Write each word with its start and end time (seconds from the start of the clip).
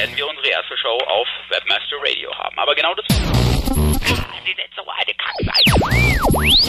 werden 0.00 0.16
wir 0.16 0.26
unsere 0.26 0.48
erste 0.48 0.74
Show 0.78 0.96
auf 0.96 1.28
Webmaster 1.50 1.96
Radio 2.00 2.32
haben. 2.34 2.58
Aber 2.58 2.74
genau 2.74 2.94
das... 2.94 3.04
Sie 3.08 4.54
sind 4.56 4.72
so. 4.74 4.82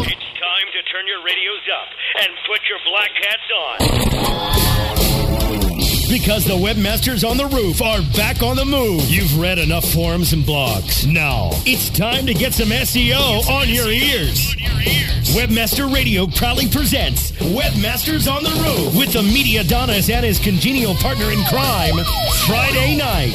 It's 0.03 0.25
time 0.35 0.67
to 0.73 0.81
turn 0.91 1.07
your 1.07 1.23
radios 1.23 1.63
up 1.71 1.87
and 2.19 2.35
put 2.45 2.59
your 2.67 2.79
black 2.83 3.11
hats 3.23 3.49
on. 5.63 5.70
Because 6.11 6.43
the 6.43 6.57
webmasters 6.57 7.23
on 7.23 7.37
the 7.37 7.45
roof 7.45 7.81
are 7.81 8.01
back 8.17 8.43
on 8.43 8.57
the 8.57 8.65
move. 8.65 9.09
You've 9.09 9.39
read 9.39 9.57
enough 9.57 9.89
forums 9.93 10.33
and 10.33 10.43
blogs. 10.43 11.09
Now, 11.09 11.51
it's 11.65 11.89
time 11.89 12.25
to 12.25 12.33
get 12.33 12.53
some 12.53 12.67
SEO 12.67 13.47
on 13.47 13.69
your 13.69 13.89
ears. 13.89 14.53
Webmaster 15.31 15.87
Radio 15.87 16.27
proudly 16.27 16.67
presents 16.67 17.31
Webmasters 17.55 18.29
on 18.29 18.43
the 18.43 18.49
Roof 18.49 18.93
with 18.93 19.13
the 19.13 19.23
media 19.23 19.61
Adonis 19.61 20.09
and 20.09 20.25
his 20.25 20.37
congenial 20.37 20.95
partner 20.95 21.31
in 21.31 21.39
crime, 21.45 22.03
Friday 22.45 22.97
night. 22.97 23.31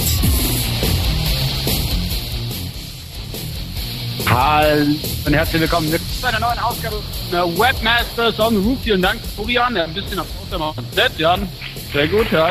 Hallo 4.27 4.85
und 5.25 5.33
herzlich 5.33 5.63
willkommen 5.63 5.91
zu 5.91 6.27
einer 6.27 6.41
neuen 6.41 6.59
Ausgabe 6.59 7.03
der 7.33 7.45
äh, 7.45 7.59
Webmasters 7.59 8.39
on 8.39 8.55
the 8.55 8.61
Roof. 8.61 8.79
Vielen 8.85 9.01
Dank, 9.01 9.23
Florian, 9.35 9.75
ein 9.79 9.95
bisschen 9.95 10.19
auf 10.19 10.27
Außer 10.53 10.75
Set, 10.95 11.19
Jan. 11.19 11.49
Sehr 11.97 12.09
gut, 12.09 12.31
ja. 12.31 12.51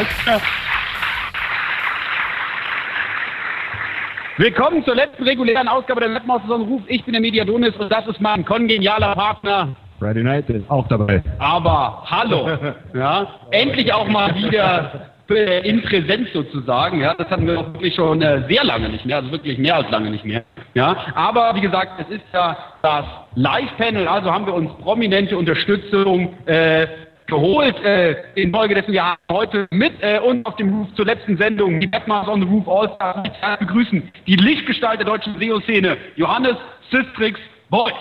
Willkommen 4.37 4.83
zur 4.83 4.95
letzten 4.95 5.21
regulären 5.23 5.67
Ausgabe 5.67 5.99
der 5.99 6.19
the 6.19 6.51
Roof. 6.51 6.81
Ich 6.87 7.05
bin 7.05 7.11
der 7.11 7.21
Mediadonis 7.21 7.75
und 7.75 7.91
das 7.91 8.07
ist 8.07 8.19
mein 8.19 8.43
kongenialer 8.43 9.13
Partner. 9.13 9.75
Friday 9.99 10.23
Night 10.23 10.49
ist 10.49 10.67
auch 10.67 10.87
dabei. 10.87 11.21
Aber 11.37 12.01
hallo, 12.07 12.49
ja, 12.95 13.27
endlich 13.51 13.93
auch 13.93 14.07
mal 14.07 14.33
wieder 14.33 15.11
äh, 15.29 15.69
in 15.69 15.83
Präsenz 15.83 16.29
sozusagen. 16.33 17.01
Ja, 17.01 17.13
das 17.13 17.29
hatten 17.29 17.45
wir 17.45 17.59
auch 17.59 17.71
wirklich 17.71 17.93
schon 17.93 18.23
äh, 18.23 18.47
sehr 18.49 18.63
lange 18.63 18.89
nicht 18.89 19.05
mehr, 19.05 19.17
also 19.17 19.31
wirklich 19.31 19.59
mehr 19.59 19.75
als 19.75 19.91
lange 19.91 20.09
nicht 20.09 20.25
mehr. 20.25 20.43
Ja, 20.73 20.97
aber 21.13 21.53
wie 21.53 21.61
gesagt, 21.61 22.01
es 22.01 22.15
ist 22.15 22.25
ja 22.33 22.57
das 22.81 23.05
Live-Panel, 23.35 24.07
also 24.07 24.31
haben 24.31 24.47
wir 24.47 24.55
uns 24.55 24.71
prominente 24.81 25.37
Unterstützung 25.37 26.33
äh, 26.47 26.87
geholt. 27.27 27.75
Äh, 27.83 28.23
in 28.35 28.53
Folge 28.53 28.75
dessen 28.75 28.93
wir 28.93 29.05
haben 29.05 29.19
heute 29.31 29.67
mit 29.71 29.93
äh, 30.01 30.19
uns 30.19 30.45
auf 30.45 30.55
dem 30.55 30.73
Roof 30.73 30.87
zur 30.95 31.05
letzten 31.05 31.37
Sendung 31.37 31.79
die 31.79 31.91
Webmasters 31.91 32.33
on 32.33 32.41
the 32.41 32.47
Roof 32.47 32.67
All-Stars 32.67 33.59
begrüßen 33.59 34.11
die 34.27 34.35
Lichtgestalt 34.35 34.99
der 34.99 35.05
deutschen 35.05 35.39
SEO-Szene, 35.39 35.97
Johannes 36.15 36.55
Sistrix 36.91 37.39
Beuys. 37.69 37.93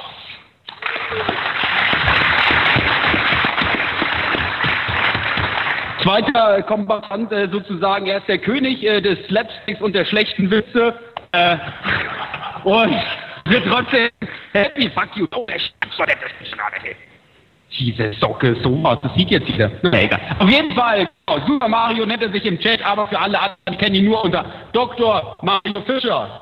Zweiter 6.03 6.63
Kombatant 6.65 7.33
äh, 7.33 7.49
sozusagen, 7.49 8.07
er 8.07 8.19
ist 8.19 8.29
der 8.29 8.39
König 8.39 8.85
äh, 8.85 9.01
des 9.01 9.19
Slapsticks 9.27 9.81
und 9.81 9.95
der 9.95 10.05
schlechten 10.05 10.51
Witze. 10.51 10.99
Äh, 11.33 11.57
und 12.65 12.95
wird 13.47 13.65
trotzdem 13.67 14.11
happy, 14.53 14.91
fuck 14.91 15.17
you. 15.17 15.27
Oh, 15.35 15.47
der 15.47 15.59
Scheiße, 15.59 16.19
das 16.21 16.47
ist 16.47 16.59
gerade 16.59 16.77
diese 17.79 18.13
Socke, 18.15 18.57
sowas, 18.63 18.99
das 19.03 19.15
sieht 19.15 19.31
jetzt 19.31 19.49
wieder. 19.49 19.71
Na, 19.83 20.03
egal. 20.03 20.21
Auf 20.39 20.49
jeden 20.49 20.73
Fall, 20.73 21.09
Super 21.47 21.69
Mario 21.69 22.07
nennt 22.07 22.23
er 22.23 22.31
sich 22.31 22.45
im 22.45 22.59
Chat, 22.59 22.85
aber 22.85 23.09
für 23.09 23.19
alle 23.19 23.39
anderen 23.39 23.79
kennen 23.79 23.97
ihn 23.97 24.05
nur 24.05 24.25
unter 24.25 24.45
Dr. 24.73 25.37
Mario 25.43 25.81
Fischer. 25.87 26.41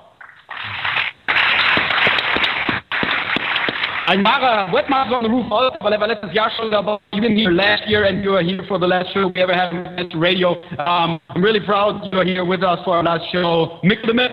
Ein 4.06 4.24
wahrer 4.24 4.72
Webmaster 4.72 5.16
on 5.16 5.24
the 5.24 5.30
Roof 5.30 5.50
also, 5.50 5.76
weil 5.80 5.92
er 5.92 6.00
war 6.00 6.08
letztes 6.08 6.34
Jahr 6.34 6.50
schon 6.50 6.70
dabei. 6.70 6.98
You've 7.12 7.22
been 7.22 7.36
here 7.36 7.52
last 7.52 7.86
year 7.86 8.04
and 8.04 8.24
you 8.24 8.34
are 8.34 8.42
here 8.42 8.62
for 8.64 8.78
the 8.78 8.86
last 8.86 9.12
show 9.12 9.28
we 9.28 9.40
ever 9.40 9.54
had 9.54 9.72
on 9.72 10.20
radio. 10.20 10.60
Um, 10.78 11.20
I'm 11.30 11.42
really 11.42 11.60
proud 11.60 12.12
you 12.12 12.18
are 12.18 12.24
here 12.24 12.44
with 12.44 12.62
us 12.62 12.80
for 12.84 12.96
our 12.96 13.02
last 13.04 13.24
show. 13.30 13.78
Mick 13.84 14.04
the 14.04 14.12
Myth. 14.12 14.32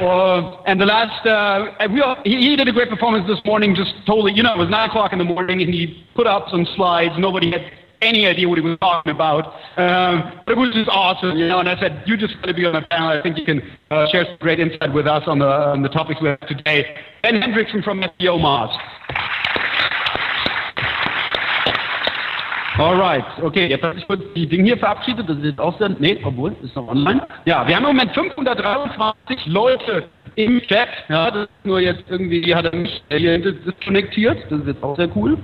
Uh, 0.00 0.60
and 0.62 0.80
the 0.80 0.86
last, 0.86 1.24
uh, 1.26 1.88
we 1.88 2.00
all, 2.00 2.16
he, 2.24 2.36
he, 2.36 2.56
did 2.56 2.66
a 2.66 2.72
great 2.72 2.90
performance 2.90 3.26
this 3.28 3.38
morning, 3.44 3.74
just 3.74 3.94
totally, 4.06 4.32
you 4.32 4.42
know, 4.42 4.52
it 4.52 4.58
was 4.58 4.68
9 4.68 4.88
o'clock 4.88 5.12
in 5.12 5.18
the 5.18 5.24
morning, 5.24 5.62
and 5.62 5.72
he 5.72 6.04
put 6.16 6.26
up 6.26 6.48
some 6.50 6.66
slides. 6.74 7.14
Nobody 7.16 7.52
had 7.52 7.70
any 8.02 8.26
idea 8.26 8.48
what 8.48 8.58
he 8.58 8.64
was 8.64 8.78
talking 8.80 9.12
about. 9.12 9.46
Um, 9.76 10.40
but 10.46 10.52
it 10.52 10.58
was 10.58 10.74
just 10.74 10.88
awesome, 10.88 11.36
you 11.38 11.46
know, 11.46 11.60
and 11.60 11.68
I 11.68 11.78
said, 11.78 12.02
you 12.06 12.16
just 12.16 12.34
got 12.40 12.46
to 12.46 12.54
be 12.54 12.66
on 12.66 12.74
the 12.74 12.82
panel. 12.90 13.08
I 13.08 13.22
think 13.22 13.38
you 13.38 13.44
can 13.44 13.62
uh, 13.90 14.06
share 14.10 14.24
some 14.24 14.36
great 14.40 14.60
insight 14.60 14.92
with 14.92 15.06
us 15.06 15.22
on 15.26 15.38
the, 15.38 15.46
on 15.46 15.82
the 15.82 15.88
topics 15.88 16.20
we 16.20 16.28
have 16.28 16.40
today. 16.40 16.96
Ben 17.22 17.40
Hendrickson 17.40 17.82
from 17.82 18.02
SEO 18.02 18.40
Mars. 18.40 18.70
Alright, 22.76 23.24
okay, 23.40 23.68
jetzt 23.68 23.84
habe 23.84 23.96
ich 23.96 24.06
kurz 24.06 24.20
die 24.34 24.48
Dinge 24.48 24.64
hier 24.64 24.78
verabschiedet, 24.78 25.28
das 25.28 25.38
ist 25.38 25.44
jetzt 25.44 25.60
auch 25.60 25.78
sehr, 25.78 25.90
nee, 25.90 26.18
obwohl, 26.24 26.56
ist 26.60 26.74
noch 26.74 26.88
online. 26.88 27.24
Ja, 27.44 27.66
wir 27.68 27.76
haben 27.76 27.84
im 27.84 27.96
Moment 27.96 28.12
523 28.14 29.46
Leute 29.46 30.04
im 30.34 30.60
Chat, 30.62 30.88
ja, 31.08 31.30
das 31.30 31.44
ist 31.44 31.64
nur 31.64 31.78
jetzt 31.78 32.02
irgendwie, 32.08 32.52
hat 32.52 32.64
er 32.64 32.74
mich 32.74 33.00
hier 33.10 33.38
disconnectiert, 33.38 34.38
das 34.50 34.60
ist 34.60 34.66
jetzt 34.66 34.82
auch 34.82 34.96
sehr 34.96 35.08
cool. 35.14 35.38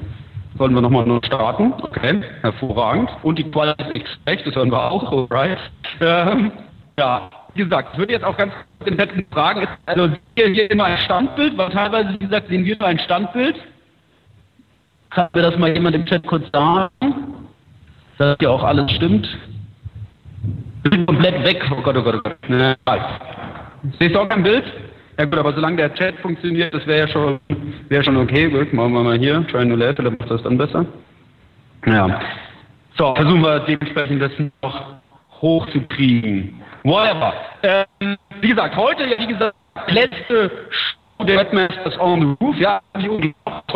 Sollen 0.58 0.74
wir 0.74 0.80
nochmal 0.80 1.06
neu 1.06 1.20
starten? 1.24 1.72
Okay, 1.80 2.20
hervorragend. 2.42 3.08
Und 3.22 3.38
die 3.38 3.48
Qualität 3.48 3.96
ist 3.96 4.18
schlecht, 4.24 4.46
das 4.48 4.56
hören 4.56 4.72
wir 4.72 4.90
auch, 4.90 5.12
alright. 5.12 5.58
Ähm, 6.00 6.50
ja, 6.98 7.30
wie 7.54 7.62
gesagt, 7.62 7.90
ich 7.92 7.98
würde 7.98 8.12
jetzt 8.12 8.24
auch 8.24 8.36
ganz 8.36 8.52
den 8.84 8.96
letzten 8.96 9.24
fragen, 9.30 9.68
also 9.86 10.10
hier, 10.34 10.48
hier 10.48 10.70
immer 10.70 10.84
ein 10.84 10.98
Standbild, 10.98 11.56
weil 11.56 11.70
teilweise, 11.70 12.14
wie 12.14 12.18
gesagt, 12.18 12.48
sehen 12.48 12.64
wir 12.64 12.76
nur 12.76 12.88
ein 12.88 12.98
Standbild. 12.98 13.54
Kann 15.10 15.28
mir 15.34 15.42
das 15.42 15.58
mal 15.58 15.72
jemand 15.72 15.96
im 15.96 16.06
Chat 16.06 16.26
kurz 16.26 16.44
sagen? 16.52 16.88
Dass 18.18 18.36
hier 18.38 18.50
auch 18.50 18.62
alles 18.62 18.90
stimmt. 18.92 19.28
Ich 20.84 20.90
bin 20.90 21.04
komplett 21.06 21.44
weg. 21.44 21.62
Oh 21.70 21.82
Gott, 21.82 21.96
oh 21.96 22.02
Gott, 22.02 22.14
oh 22.16 22.20
Gott. 22.22 23.00
Siehst 23.98 24.14
du 24.14 24.20
auch 24.20 24.28
kein 24.28 24.42
Bild? 24.42 24.64
Ja 25.18 25.24
gut, 25.24 25.38
aber 25.38 25.52
solange 25.52 25.76
der 25.76 25.92
Chat 25.94 26.18
funktioniert, 26.20 26.72
das 26.72 26.86
wäre 26.86 27.00
ja 27.00 27.08
schon, 27.08 27.40
wär 27.88 28.02
schon 28.02 28.16
okay. 28.16 28.48
Gut, 28.48 28.72
machen 28.72 28.92
wir 28.92 29.02
mal 29.02 29.18
hier. 29.18 29.46
Try 29.48 29.64
New 29.66 29.76
Layer, 29.76 29.94
vielleicht 29.94 30.18
macht 30.18 30.30
das 30.30 30.42
dann 30.42 30.56
besser. 30.56 30.86
Ja. 31.86 32.20
So, 32.96 33.14
versuchen 33.14 33.42
wir 33.42 33.60
dementsprechend 33.60 34.22
das 34.22 34.32
noch 34.62 34.94
hochzukriegen. 35.42 36.60
Whatever. 36.84 37.34
Ähm, 37.62 38.16
wie 38.40 38.48
gesagt, 38.48 38.76
heute, 38.76 39.06
ja, 39.06 39.18
wie 39.18 39.26
gesagt, 39.26 39.54
letzte 39.88 40.50
der 41.26 41.38
Webmasters 41.38 41.98
on 41.98 42.20
the 42.20 42.44
Roof, 42.44 42.56
ja, 42.56 42.80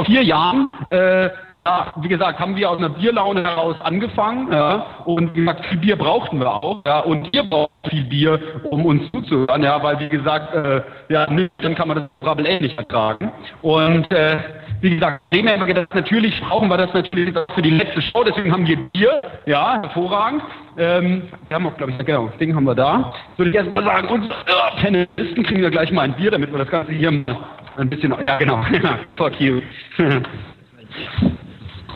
vier 0.04 0.22
Jahren, 0.22 0.70
äh, 0.90 1.30
ja, 1.66 1.92
wie 1.96 2.08
gesagt, 2.08 2.38
haben 2.38 2.56
wir 2.56 2.70
aus 2.70 2.78
einer 2.78 2.90
Bierlaune 2.90 3.42
heraus 3.42 3.76
angefangen, 3.80 4.52
ja, 4.52 4.86
und 5.06 5.34
wie 5.34 5.40
gesagt, 5.40 5.64
viel 5.66 5.78
Bier 5.78 5.96
brauchten 5.96 6.38
wir 6.38 6.52
auch, 6.52 6.82
ja, 6.86 7.00
und 7.00 7.34
ihr 7.34 7.42
braucht 7.42 7.70
viel 7.88 8.04
Bier, 8.04 8.38
um 8.70 8.84
uns 8.84 9.10
zuzuhören, 9.12 9.62
ja, 9.62 9.82
weil 9.82 9.98
wie 9.98 10.10
gesagt, 10.10 10.54
äh, 10.54 10.82
ja, 11.08 11.26
dann 11.26 11.74
kann 11.74 11.88
man 11.88 11.96
das 11.96 12.08
Brabbel 12.20 12.60
nicht 12.60 12.76
ertragen. 12.76 13.32
Und 13.62 14.10
äh, 14.12 14.38
wie 14.82 14.90
gesagt, 14.90 15.22
dem 15.32 15.46
wir 15.46 15.56
gedacht, 15.64 15.94
natürlich 15.94 16.38
brauchen 16.42 16.68
wir 16.68 16.76
das 16.76 16.92
natürlich 16.92 17.34
für 17.54 17.62
die 17.62 17.70
letzte 17.70 18.02
Show, 18.02 18.24
deswegen 18.24 18.52
haben 18.52 18.66
wir 18.66 18.76
Bier, 18.92 19.22
ja, 19.46 19.80
hervorragend. 19.80 20.42
Ähm, 20.76 21.22
wir 21.48 21.54
haben 21.54 21.66
auch, 21.66 21.76
glaube 21.78 21.92
ich, 21.92 22.04
genau, 22.04 22.26
das 22.26 22.36
Ding 22.36 22.54
haben 22.54 22.64
wir 22.64 22.74
da. 22.74 23.14
Würde 23.38 23.50
ich 23.50 23.56
erst 23.56 23.74
mal 23.74 23.84
sagen, 23.84 24.08
unsere 24.08 24.34
äh, 24.34 24.82
Panelisten 24.82 25.42
kriegen 25.44 25.62
wir 25.62 25.70
gleich 25.70 25.90
mal 25.92 26.02
ein 26.02 26.14
Bier, 26.14 26.30
damit 26.30 26.52
wir 26.52 26.58
das 26.58 26.68
Ganze 26.68 26.92
hier 26.92 27.08
ein 27.08 27.88
bisschen, 27.88 28.14
ja 28.26 28.36
genau, 28.36 28.62
fuck 29.16 29.40
you. 29.40 29.62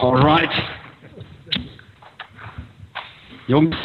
Alright. 0.00 0.50
Jungs, 3.46 3.76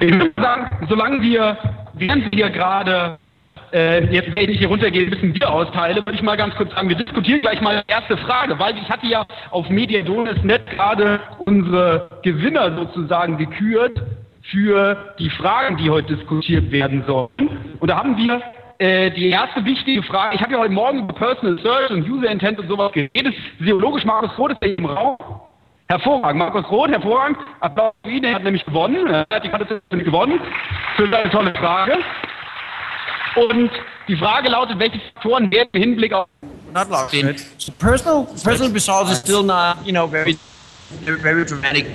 ich 0.00 0.12
würde 0.12 0.32
sagen, 0.36 0.86
solange 0.88 1.22
wir, 1.22 1.56
während 1.94 2.34
wir 2.34 2.50
gerade 2.50 3.18
äh, 3.72 4.04
jetzt 4.12 4.36
wenn 4.36 4.50
ich 4.50 4.58
hier 4.58 4.68
runtergehe, 4.68 5.04
ein 5.04 5.10
bisschen 5.10 5.32
Bier 5.32 5.50
austeile, 5.50 5.96
würde 5.96 6.14
ich 6.14 6.22
mal 6.22 6.36
ganz 6.36 6.54
kurz 6.54 6.72
sagen, 6.72 6.88
wir 6.88 6.96
diskutieren 6.96 7.40
gleich 7.40 7.60
mal 7.60 7.82
die 7.86 7.92
erste 7.92 8.16
Frage, 8.18 8.58
weil 8.58 8.76
ich 8.76 8.88
hatte 8.88 9.06
ja 9.06 9.26
auf 9.50 9.68
Mediadonis.net 9.68 10.66
gerade 10.70 11.20
unsere 11.44 12.08
Gewinner 12.22 12.74
sozusagen 12.76 13.36
gekürt 13.36 14.00
für 14.42 15.14
die 15.18 15.30
Fragen, 15.30 15.76
die 15.76 15.90
heute 15.90 16.14
diskutiert 16.16 16.70
werden 16.70 17.02
sollen. 17.06 17.30
Und 17.80 17.90
da 17.90 17.96
haben 17.96 18.16
wir 18.16 18.42
äh, 18.78 19.10
die 19.10 19.30
erste 19.30 19.64
wichtige 19.64 20.02
Frage, 20.02 20.36
ich 20.36 20.42
habe 20.42 20.52
ja 20.52 20.58
heute 20.58 20.72
Morgen 20.72 21.00
über 21.00 21.14
Personal 21.14 21.58
Search 21.58 21.90
und 21.90 22.08
User 22.08 22.30
Intent 22.30 22.58
und 22.58 22.68
sowas 22.68 22.92
geredet. 22.92 23.34
Physiologisch 23.58 24.04
Markus 24.04 24.36
Roth 24.38 24.52
ist 24.52 24.62
im 24.62 24.84
Raum. 24.84 25.16
Hervorragend. 25.88 26.38
Markus 26.38 26.70
Roth, 26.70 26.90
hervorragend. 26.90 27.38
Applaus 27.60 27.92
für 28.02 28.10
ihn, 28.10 28.24
er 28.24 28.34
hat 28.36 28.44
nämlich 28.44 28.64
gewonnen. 28.64 29.06
Er 29.06 29.26
hat 29.30 29.44
die 29.44 29.48
Karte 29.48 29.82
gewonnen. 29.90 30.40
Für 30.96 31.08
seine 31.08 31.30
tolle 31.30 31.54
Frage. 31.54 31.98
Und 33.36 33.70
die 34.08 34.16
Frage 34.16 34.48
lautet, 34.48 34.78
welche 34.78 35.00
Faktoren 35.00 35.50
werden 35.50 35.68
im 35.72 35.80
Hinblick 35.80 36.12
auf 36.12 36.28
not 36.74 36.90
locked 36.90 37.14
in. 37.14 37.36
So 37.58 37.72
personal 37.72 38.26
personal 38.42 38.72
results 38.72 39.10
is 39.10 39.18
still 39.18 39.42
not, 39.42 39.86
you 39.86 39.92
know, 39.92 40.06
very 40.06 40.36
very 41.04 41.44
dramatic. 41.44 41.86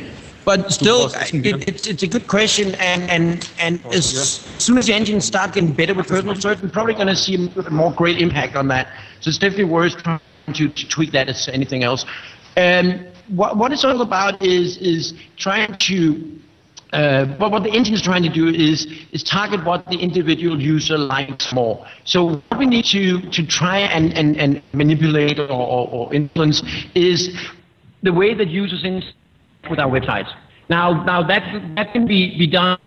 But 0.46 0.72
still, 0.72 1.12
it, 1.14 1.68
it's, 1.68 1.86
it's 1.86 2.02
a 2.02 2.08
good 2.08 2.28
question, 2.28 2.74
and 2.76 3.04
and 3.12 3.48
and 3.60 3.86
as 3.94 4.40
soon 4.58 4.78
as 4.78 4.88
the 4.88 4.94
engines 4.94 5.26
start 5.26 5.54
getting 5.54 5.74
better 5.74 5.94
with 5.94 6.08
personal 6.08 6.36
search, 6.36 6.62
we're 6.62 6.70
probably 6.70 6.96
going 6.96 7.08
to 7.08 7.16
see 7.16 7.36
a 7.36 7.70
more 7.70 7.92
great 7.92 8.20
impact 8.20 8.56
on 8.56 8.68
that. 8.70 8.88
So 9.20 9.30
it's 9.30 9.38
definitely 9.38 9.66
worth 9.66 10.02
trying 10.02 10.22
to, 10.54 10.70
to 10.70 10.88
tweak 10.88 11.12
that 11.12 11.30
as 11.30 11.50
anything 11.50 11.84
else. 11.84 12.06
Um, 12.58 13.06
what, 13.30 13.58
what 13.58 13.72
it's 13.72 13.84
all 13.84 14.02
about 14.02 14.42
is 14.42 14.78
is 14.78 15.14
trying 15.38 15.76
to 15.76 16.40
uh, 16.92 17.26
but 17.38 17.52
what 17.52 17.62
the 17.62 17.70
engine 17.70 17.94
is 17.94 18.02
trying 18.02 18.24
to 18.24 18.30
do 18.30 18.48
is 18.48 18.88
is 19.12 19.24
target 19.24 19.64
what 19.64 19.86
the 19.88 19.98
individual 19.98 20.60
user 20.60 20.98
likes 20.98 21.54
more. 21.54 21.86
So 22.04 22.42
what 22.48 22.58
we 22.58 22.66
need 22.66 22.86
to 22.86 23.22
to 23.30 23.46
try 23.46 23.80
and 23.80 24.12
and, 24.14 24.38
and 24.38 24.62
manipulate 24.74 25.40
or, 25.40 25.52
or, 25.52 25.88
or 25.90 26.14
influence 26.14 26.64
is 26.96 27.38
the 28.02 28.12
way 28.12 28.34
that 28.34 28.48
users 28.48 28.84
interact 28.84 29.16
with 29.70 29.80
our 29.80 29.90
websites. 29.90 30.34
Now 30.70 31.04
now 31.04 31.22
that 31.24 31.76
that 31.76 31.94
can 31.94 32.08
be, 32.08 32.38
be 32.38 32.48
done 32.48 32.80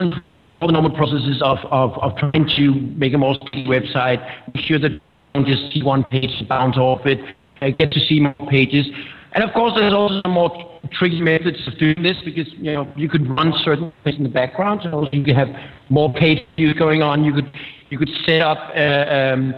all 0.61 0.69
the 0.69 0.73
normal 0.73 0.93
processes 0.93 1.43
of, 1.43 1.59
of, 1.71 1.99
of 1.99 2.17
trying 2.17 2.49
to 2.57 2.75
make 2.97 3.13
a 3.15 3.19
more 3.19 3.35
website, 3.67 4.21
make 4.55 4.65
sure 4.65 4.79
that 4.79 4.93
you 4.93 5.01
don't 5.35 5.47
just 5.47 5.73
see 5.73 5.83
one 5.83 6.05
page 6.05 6.31
bounce 6.49 6.77
off 6.77 7.05
it, 7.05 7.19
uh, 7.61 7.71
get 7.71 7.91
to 7.91 8.01
see 8.01 8.21
more 8.21 8.35
pages. 8.49 8.87
And 9.35 9.43
of 9.43 9.53
course, 9.55 9.73
there's 9.77 9.95
also 9.95 10.21
some 10.23 10.33
more 10.33 10.81
tricky 10.93 11.21
methods 11.21 11.57
of 11.67 11.79
doing 11.79 12.03
this 12.03 12.17
because 12.25 12.47
you 12.55 12.73
know 12.73 12.93
you 12.97 13.09
could 13.09 13.29
run 13.29 13.53
certain 13.65 13.93
things 14.05 14.19
in 14.19 14.25
the 14.25 14.29
background, 14.29 14.81
so 14.83 15.09
you 15.13 15.25
could 15.25 15.37
have 15.37 15.49
more 15.89 16.13
page 16.13 16.47
views 16.57 16.75
going 16.75 17.03
on. 17.03 17.25
You 17.25 17.33
could 17.33 17.51
you 17.91 17.99
could 17.99 18.11
set 18.27 18.43
up 18.43 18.59
uh, 18.77 18.81
um, 18.81 19.55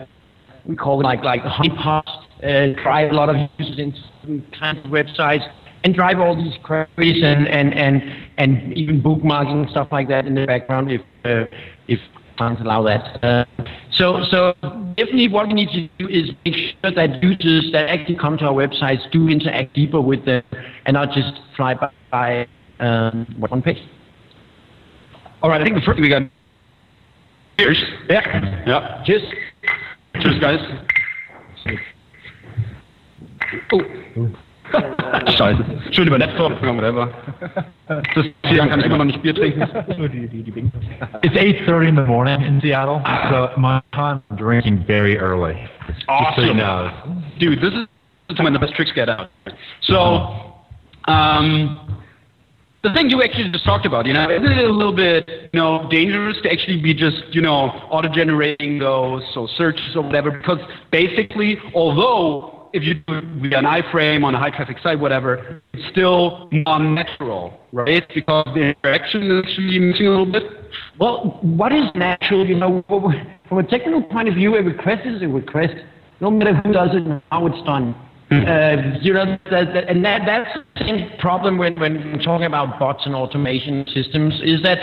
we 0.66 0.76
call 0.76 1.00
it 1.00 1.04
like 1.04 1.24
like 1.24 1.42
honeypots, 1.42 2.08
uh, 2.42 2.82
drive 2.82 3.10
a 3.10 3.14
lot 3.14 3.28
of 3.28 3.36
users 3.58 3.78
into 3.78 4.42
kind 4.58 4.78
of 4.78 4.84
websites, 4.84 5.46
and 5.82 5.94
drive 5.94 6.20
all 6.20 6.36
these 6.36 6.54
queries 6.62 7.22
and 7.22 7.48
and 7.48 7.74
and 7.74 8.02
and 8.38 8.72
even 8.74 9.02
bookmarking 9.02 9.62
and 9.62 9.70
stuff 9.70 9.88
like 9.90 10.08
that 10.08 10.26
in 10.26 10.34
the 10.34 10.46
background 10.46 10.90
if 10.90 11.00
uh, 11.24 11.44
if 11.88 11.98
clients 12.36 12.62
allow 12.62 12.82
that. 12.82 13.22
Uh, 13.24 13.44
so 13.92 14.24
so 14.30 14.54
definitely 14.96 15.28
what 15.28 15.46
we 15.48 15.54
need 15.54 15.70
to 15.70 15.88
do 15.98 16.08
is 16.08 16.30
make 16.44 16.54
sure 16.54 16.92
that 16.94 17.22
users 17.22 17.70
that 17.72 17.88
actually 17.88 18.16
come 18.16 18.36
to 18.38 18.46
our 18.46 18.52
websites 18.52 19.10
do 19.12 19.28
interact 19.28 19.74
deeper 19.74 20.00
with 20.00 20.24
them 20.24 20.42
and 20.86 20.94
not 20.94 21.12
just 21.12 21.32
fly 21.56 21.74
by, 21.74 21.90
by 22.10 22.48
um, 22.80 23.26
one 23.38 23.62
page. 23.62 23.78
All 25.42 25.50
right, 25.50 25.60
I 25.60 25.64
think 25.64 25.76
the 25.76 25.82
first 25.82 26.00
we 26.00 26.08
got. 26.08 26.22
Cheers. 27.58 27.82
Yeah. 28.08 28.64
Yeah. 28.66 29.02
Cheers. 29.04 29.22
Cheers, 30.20 30.40
guys. 30.40 30.58
Oh. 33.72 34.43
Scheiße. 35.36 35.64
Schön 35.92 36.08
über 36.08 36.18
Laptop, 36.18 36.60
whatever. 36.62 37.08
Das 37.86 38.26
hier 38.46 38.66
kann 38.66 38.80
ich 38.80 38.86
immer 38.86 38.98
noch 38.98 39.04
nicht 39.04 39.22
Bier 39.22 39.34
trinken. 39.34 39.62
It's 41.22 41.36
8.30 41.36 41.88
in 41.88 41.96
the 41.96 42.02
morning 42.02 42.40
in 42.42 42.60
Seattle, 42.60 43.02
so 43.30 43.50
my 43.60 43.80
time 43.92 44.22
I'm 44.30 44.36
drinking 44.36 44.84
very 44.86 45.18
early. 45.18 45.54
Just 45.88 46.06
so 46.36 46.42
you 46.42 46.52
Awesome. 46.52 46.56
know. 46.56 46.90
Dude, 47.38 47.60
this 47.60 47.72
is 47.74 47.86
the 48.28 48.34
time 48.34 48.44
when 48.44 48.52
the 48.52 48.58
best 48.58 48.74
tricks 48.74 48.92
get 48.92 49.08
out. 49.08 49.30
So, 49.82 50.54
um, 51.06 52.00
the 52.82 52.92
thing 52.92 53.10
you 53.10 53.22
actually 53.22 53.50
just 53.50 53.64
talked 53.64 53.86
about, 53.86 54.06
you 54.06 54.12
know, 54.12 54.30
isn't 54.30 54.46
it 54.46 54.64
a 54.64 54.72
little 54.72 54.94
bit, 54.94 55.50
you 55.52 55.60
know, 55.60 55.86
dangerous 55.90 56.36
to 56.42 56.52
actually 56.52 56.80
be 56.80 56.94
just, 56.94 57.22
you 57.32 57.40
know, 57.40 57.70
auto-generating 57.90 58.78
those, 58.78 59.22
so 59.32 59.46
searches 59.56 59.96
or 59.96 60.02
whatever, 60.02 60.30
because 60.30 60.58
basically, 60.90 61.58
although 61.74 62.53
if 62.74 62.82
you 62.82 62.94
do 62.94 63.56
an 63.56 63.64
iframe 63.64 64.24
on 64.24 64.34
a 64.34 64.38
high-traffic 64.38 64.78
site, 64.82 64.98
whatever, 64.98 65.62
it's 65.72 65.88
still 65.92 66.48
non-natural, 66.52 67.58
right? 67.72 68.04
Because 68.12 68.46
the 68.52 68.74
interaction 68.74 69.22
is 69.30 69.44
actually 69.46 69.78
missing 69.78 70.06
a 70.08 70.10
little 70.10 70.30
bit. 70.30 70.42
Well, 70.98 71.38
what 71.42 71.72
is 71.72 71.84
natural? 71.94 72.44
You 72.44 72.56
know, 72.56 72.84
from 73.48 73.58
a 73.58 73.62
technical 73.62 74.02
point 74.02 74.28
of 74.28 74.34
view, 74.34 74.56
a 74.56 74.62
request 74.62 75.06
is 75.06 75.22
a 75.22 75.28
request. 75.28 75.74
No 76.20 76.30
matter 76.32 76.54
who 76.54 76.72
does 76.72 76.90
it 76.90 77.02
and 77.02 77.22
how 77.30 77.46
it's 77.46 77.64
done. 77.64 77.94
Uh, 78.32 78.98
you 79.00 79.12
know, 79.12 79.38
that, 79.50 79.72
that, 79.72 79.88
and 79.88 80.04
that, 80.04 80.22
that's 80.26 80.58
the 80.74 80.84
same 80.84 81.10
problem 81.20 81.58
when, 81.58 81.78
when 81.78 81.94
we're 82.12 82.22
talking 82.22 82.46
about 82.46 82.80
bots 82.80 83.02
and 83.06 83.14
automation 83.14 83.86
systems 83.94 84.34
is 84.42 84.60
that 84.62 84.78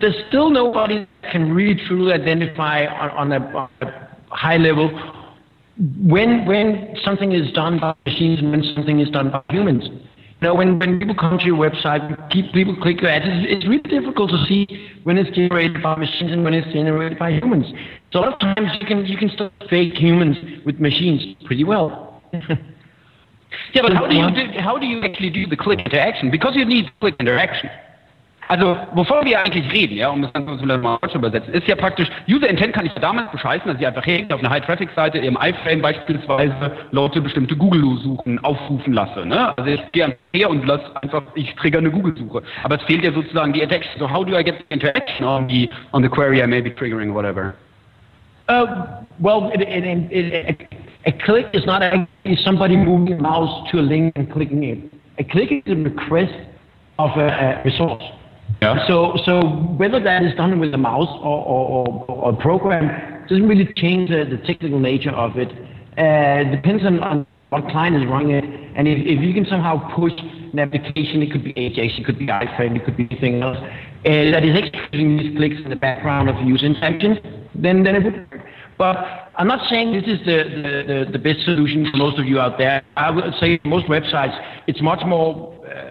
there's 0.00 0.14
still 0.28 0.48
nobody 0.48 1.06
that 1.20 1.32
can 1.32 1.52
really 1.52 1.78
truly 1.86 2.12
identify 2.12 2.86
on, 2.86 3.10
on, 3.10 3.32
a, 3.32 3.56
on 3.56 3.68
a 3.82 4.08
high 4.30 4.56
level 4.56 4.88
when 5.78 6.46
when 6.46 6.96
something 7.04 7.32
is 7.32 7.52
done 7.52 7.78
by 7.78 7.94
machines 8.04 8.40
and 8.40 8.50
when 8.50 8.62
something 8.74 9.00
is 9.00 9.10
done 9.10 9.30
by 9.30 9.42
humans. 9.50 9.84
You 10.40 10.46
know, 10.46 10.54
when, 10.54 10.78
when 10.78 11.00
people 11.00 11.16
come 11.16 11.36
to 11.36 11.44
your 11.44 11.56
website, 11.56 12.30
keep 12.30 12.52
people 12.52 12.76
click 12.80 13.00
your 13.00 13.10
ads, 13.10 13.24
it's, 13.26 13.58
it's 13.58 13.68
really 13.68 13.82
difficult 13.82 14.30
to 14.30 14.44
see 14.46 14.68
when 15.02 15.18
it's 15.18 15.30
generated 15.34 15.82
by 15.82 15.96
machines 15.96 16.30
and 16.30 16.44
when 16.44 16.54
it's 16.54 16.72
generated 16.72 17.18
by 17.18 17.32
humans. 17.32 17.66
So 18.12 18.20
a 18.20 18.22
lot 18.22 18.34
of 18.34 18.38
times 18.38 18.70
you 18.80 18.86
can 18.86 19.04
you 19.06 19.16
can 19.16 19.30
still 19.30 19.50
fake 19.68 19.94
humans 19.94 20.36
with 20.64 20.78
machines 20.78 21.34
pretty 21.44 21.64
well. 21.64 22.22
Yeah, 23.74 23.82
but 23.82 23.92
how 23.92 24.06
do 24.06 24.14
you 24.14 24.30
do, 24.30 24.60
how 24.60 24.78
do 24.78 24.86
you 24.86 25.02
actually 25.02 25.30
do 25.30 25.46
the 25.46 25.56
click 25.56 25.80
interaction? 25.80 26.30
Because 26.30 26.54
you 26.54 26.64
need 26.64 26.90
click 27.00 27.14
interaction. 27.18 27.70
Also, 28.48 28.76
wovon 28.94 29.26
wir 29.26 29.40
eigentlich 29.40 29.70
reden, 29.70 29.96
ja, 29.96 30.08
um 30.08 30.22
das 30.22 30.32
Ganze 30.32 30.64
mal 30.64 30.98
zu 31.10 31.18
übersetzen, 31.18 31.52
ist 31.52 31.68
ja 31.68 31.76
praktisch, 31.76 32.08
User 32.28 32.48
Intent 32.48 32.72
kann 32.72 32.86
ich 32.86 32.94
ja 32.94 33.00
damals 33.00 33.30
bescheißen, 33.30 33.68
dass 33.70 33.78
ich 33.78 33.86
einfach 33.86 34.06
hergehe 34.06 34.34
auf 34.34 34.40
eine 34.40 34.48
High-Traffic-Seite, 34.48 35.18
im 35.18 35.36
iFrame 35.36 35.82
beispielsweise 35.82 36.72
Leute 36.90 37.20
bestimmte 37.20 37.54
Google-Suchen 37.54 38.42
aufrufen 38.42 38.94
lasse. 38.94 39.26
Ne? 39.26 39.56
Also 39.58 39.70
ich 39.70 39.92
gehe 39.92 40.16
her 40.32 40.48
und 40.48 40.66
lasse 40.66 40.90
einfach, 41.02 41.22
ich 41.34 41.54
trigger 41.56 41.78
eine 41.78 41.90
Google-Suche. 41.90 42.42
Aber 42.62 42.76
es 42.76 42.82
fehlt 42.84 43.04
ja 43.04 43.12
sozusagen 43.12 43.52
die 43.52 43.60
Interaction. 43.60 43.98
So 43.98 44.10
how 44.10 44.24
do 44.24 44.34
I 44.34 44.42
get 44.42 44.56
the 44.58 44.74
interaction 44.74 45.26
on 45.26 45.46
the, 45.48 45.68
on 45.92 46.02
the 46.02 46.08
query 46.08 46.42
I 46.42 46.46
may 46.46 46.62
be 46.62 46.70
triggering, 46.70 47.12
whatever? 47.12 47.54
Uh, 48.48 49.04
well, 49.20 49.50
it, 49.52 49.60
it, 49.60 50.10
it, 50.10 50.68
a 51.04 51.12
click 51.24 51.48
is 51.52 51.66
not 51.66 51.82
actually 51.82 52.36
somebody 52.42 52.78
moving 52.78 53.12
a 53.12 53.20
mouse 53.20 53.70
to 53.70 53.78
a 53.78 53.82
link 53.82 54.14
and 54.16 54.32
clicking 54.32 54.64
it. 54.64 54.78
A 55.18 55.24
click 55.24 55.50
is 55.52 55.62
a 55.66 55.74
request 55.74 56.32
of 56.98 57.10
a, 57.18 57.28
a 57.28 57.62
resource. 57.62 58.02
Yeah. 58.62 58.86
So, 58.88 59.16
so 59.24 59.40
whether 59.76 60.00
that 60.00 60.24
is 60.24 60.34
done 60.34 60.58
with 60.58 60.74
a 60.74 60.78
mouse 60.78 61.08
or, 61.20 61.44
or, 61.44 61.86
or, 61.86 62.04
or 62.08 62.30
a 62.32 62.36
program 62.36 63.26
doesn't 63.28 63.46
really 63.46 63.72
change 63.76 64.10
the, 64.10 64.24
the 64.24 64.38
technical 64.46 64.80
nature 64.80 65.10
of 65.10 65.36
it. 65.36 65.50
Uh, 65.96 66.50
depends 66.50 66.84
on, 66.84 67.00
on 67.00 67.26
what 67.50 67.68
client 67.68 67.96
is 67.96 68.08
running 68.08 68.30
it, 68.30 68.44
and 68.76 68.86
if, 68.86 68.98
if 68.98 69.22
you 69.22 69.32
can 69.32 69.46
somehow 69.46 69.94
push 69.96 70.12
an 70.52 70.58
application, 70.58 71.22
it 71.22 71.32
could 71.32 71.42
be 71.42 71.52
Ajax, 71.56 71.94
it 71.98 72.04
could 72.04 72.18
be 72.18 72.26
iframe, 72.26 72.76
it 72.76 72.84
could 72.84 72.96
be 72.96 73.08
anything 73.10 73.42
else, 73.42 73.56
uh, 73.58 74.02
that 74.04 74.44
is 74.44 74.56
executing 74.56 75.16
these 75.16 75.36
clicks 75.36 75.56
in 75.64 75.70
the 75.70 75.76
background 75.76 76.28
of 76.28 76.36
user 76.46 76.66
interaction, 76.66 77.18
then 77.54 77.82
then 77.82 77.96
it 77.96 78.04
would. 78.04 78.14
work. 78.14 78.44
But 78.76 79.32
I'm 79.36 79.48
not 79.48 79.68
saying 79.68 79.92
this 79.92 80.04
is 80.04 80.20
the, 80.24 80.44
the, 80.44 81.04
the, 81.06 81.12
the 81.12 81.18
best 81.18 81.44
solution 81.44 81.90
for 81.90 81.96
most 81.96 82.18
of 82.18 82.26
you 82.26 82.38
out 82.38 82.58
there. 82.58 82.82
I 82.96 83.10
would 83.10 83.34
say 83.40 83.58
most 83.64 83.86
websites, 83.86 84.38
it's 84.68 84.80
much 84.80 85.04
more 85.04 85.52
uh, 85.66 85.87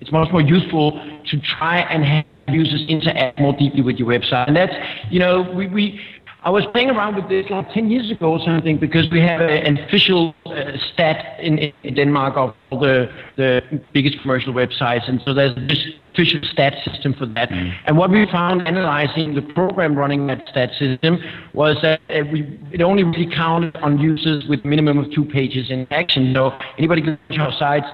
it's 0.00 0.12
much 0.12 0.30
more 0.32 0.40
useful 0.40 0.92
to 1.26 1.40
try 1.40 1.80
and 1.80 2.04
have 2.04 2.24
users 2.48 2.82
interact 2.88 3.38
more 3.38 3.52
deeply 3.52 3.82
with 3.82 3.96
your 3.96 4.08
website. 4.08 4.48
And 4.48 4.56
that's, 4.56 4.74
you 5.10 5.20
know, 5.20 5.42
we, 5.54 5.68
we 5.68 6.00
I 6.42 6.48
was 6.48 6.64
playing 6.72 6.88
around 6.88 7.16
with 7.16 7.28
this 7.28 7.44
like 7.50 7.70
10 7.72 7.90
years 7.90 8.10
ago 8.10 8.32
or 8.32 8.40
something 8.42 8.78
because 8.78 9.10
we 9.10 9.20
have 9.20 9.42
a, 9.42 9.50
an 9.50 9.76
official 9.78 10.34
uh, 10.46 10.72
stat 10.92 11.38
in, 11.38 11.58
in 11.82 11.94
Denmark 11.94 12.34
of 12.36 12.54
all 12.70 12.80
the, 12.80 13.10
the 13.36 13.62
biggest 13.92 14.18
commercial 14.22 14.54
websites. 14.54 15.06
And 15.06 15.20
so 15.26 15.34
there's 15.34 15.54
this 15.68 15.86
official 16.14 16.40
stat 16.50 16.74
system 16.82 17.12
for 17.12 17.26
that. 17.26 17.52
And 17.52 17.98
what 17.98 18.10
we 18.10 18.24
found 18.32 18.66
analyzing 18.66 19.34
the 19.34 19.42
program 19.42 19.94
running 19.94 20.26
that 20.28 20.48
stat 20.48 20.70
system 20.78 21.18
was 21.52 21.76
that 21.82 22.00
uh, 22.08 22.20
we, 22.32 22.58
it 22.72 22.80
only 22.80 23.04
really 23.04 23.30
counted 23.34 23.76
on 23.76 23.98
users 23.98 24.46
with 24.48 24.64
minimum 24.64 24.96
of 24.96 25.12
two 25.12 25.26
pages 25.26 25.70
in 25.70 25.86
action. 25.90 26.32
So 26.34 26.52
anybody 26.78 27.02
can 27.02 27.18
go 27.28 27.34
to 27.36 27.42
our 27.42 27.52
sites 27.58 27.86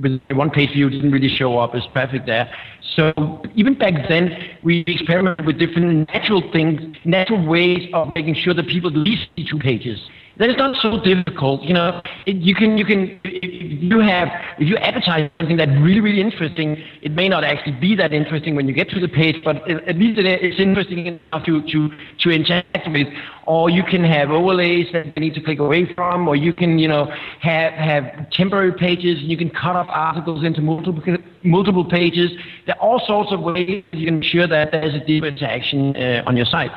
with 0.00 0.20
one-page 0.30 0.70
view 0.72 0.90
didn't 0.90 1.12
really 1.12 1.28
show 1.28 1.58
up 1.58 1.74
as 1.74 1.82
traffic 1.92 2.26
there. 2.26 2.50
So 2.96 3.42
even 3.54 3.78
back 3.78 3.94
then, 4.08 4.36
we 4.62 4.84
experimented 4.86 5.46
with 5.46 5.58
different 5.58 6.08
natural 6.12 6.42
things, 6.52 6.80
natural 7.04 7.44
ways 7.46 7.88
of 7.94 8.12
making 8.14 8.36
sure 8.36 8.54
that 8.54 8.66
people 8.66 8.90
at 8.90 8.96
least 8.96 9.28
see 9.36 9.46
two 9.48 9.58
pages. 9.58 9.98
That 10.38 10.48
is 10.48 10.56
not 10.56 10.76
so 10.80 10.98
difficult, 11.02 11.62
you 11.62 11.74
know. 11.74 12.00
It, 12.26 12.36
you 12.36 12.54
can, 12.54 12.78
you 12.78 12.86
can, 12.86 13.20
if 13.24 13.82
you 13.82 13.98
have, 14.00 14.28
if 14.58 14.68
you 14.68 14.76
advertise 14.78 15.30
something 15.38 15.58
that's 15.58 15.70
really, 15.72 16.00
really 16.00 16.20
interesting, 16.20 16.82
it 17.02 17.12
may 17.12 17.28
not 17.28 17.44
actually 17.44 17.78
be 17.78 17.94
that 17.96 18.12
interesting 18.14 18.56
when 18.56 18.66
you 18.66 18.74
get 18.74 18.88
to 18.90 19.00
the 19.00 19.08
page, 19.08 19.36
but 19.44 19.56
at 19.68 19.96
least 19.96 20.18
it, 20.18 20.26
it's 20.26 20.58
interesting 20.58 21.06
enough 21.06 21.44
to, 21.44 21.62
to, 21.70 21.90
to 22.20 22.30
interact 22.30 22.88
with. 22.88 23.08
Or 23.46 23.68
you 23.68 23.82
can 23.82 24.02
have 24.04 24.30
overlays 24.30 24.86
that 24.92 25.06
you 25.06 25.20
need 25.20 25.34
to 25.34 25.42
click 25.42 25.58
away 25.58 25.92
from, 25.94 26.26
or 26.26 26.36
you 26.36 26.54
can, 26.54 26.78
you 26.78 26.88
know, 26.88 27.12
have 27.40 27.72
have 27.72 28.30
temporary 28.30 28.72
pages. 28.72 29.18
And 29.18 29.30
you 29.30 29.36
can 29.36 29.50
cut 29.50 29.76
up 29.76 29.88
articles 29.90 30.44
into 30.44 30.60
multiple 30.62 31.02
multiple 31.42 31.84
pages. 31.84 32.30
There 32.66 32.76
are 32.76 32.80
all 32.80 33.02
sorts 33.06 33.32
of 33.32 33.40
ways 33.40 33.84
you 33.92 34.06
can 34.06 34.22
ensure 34.22 34.46
that 34.46 34.70
there's 34.72 34.94
a 34.94 35.04
deeper 35.04 35.26
interaction 35.26 35.94
uh, 35.96 36.22
on 36.26 36.36
your 36.36 36.46
site. 36.46 36.70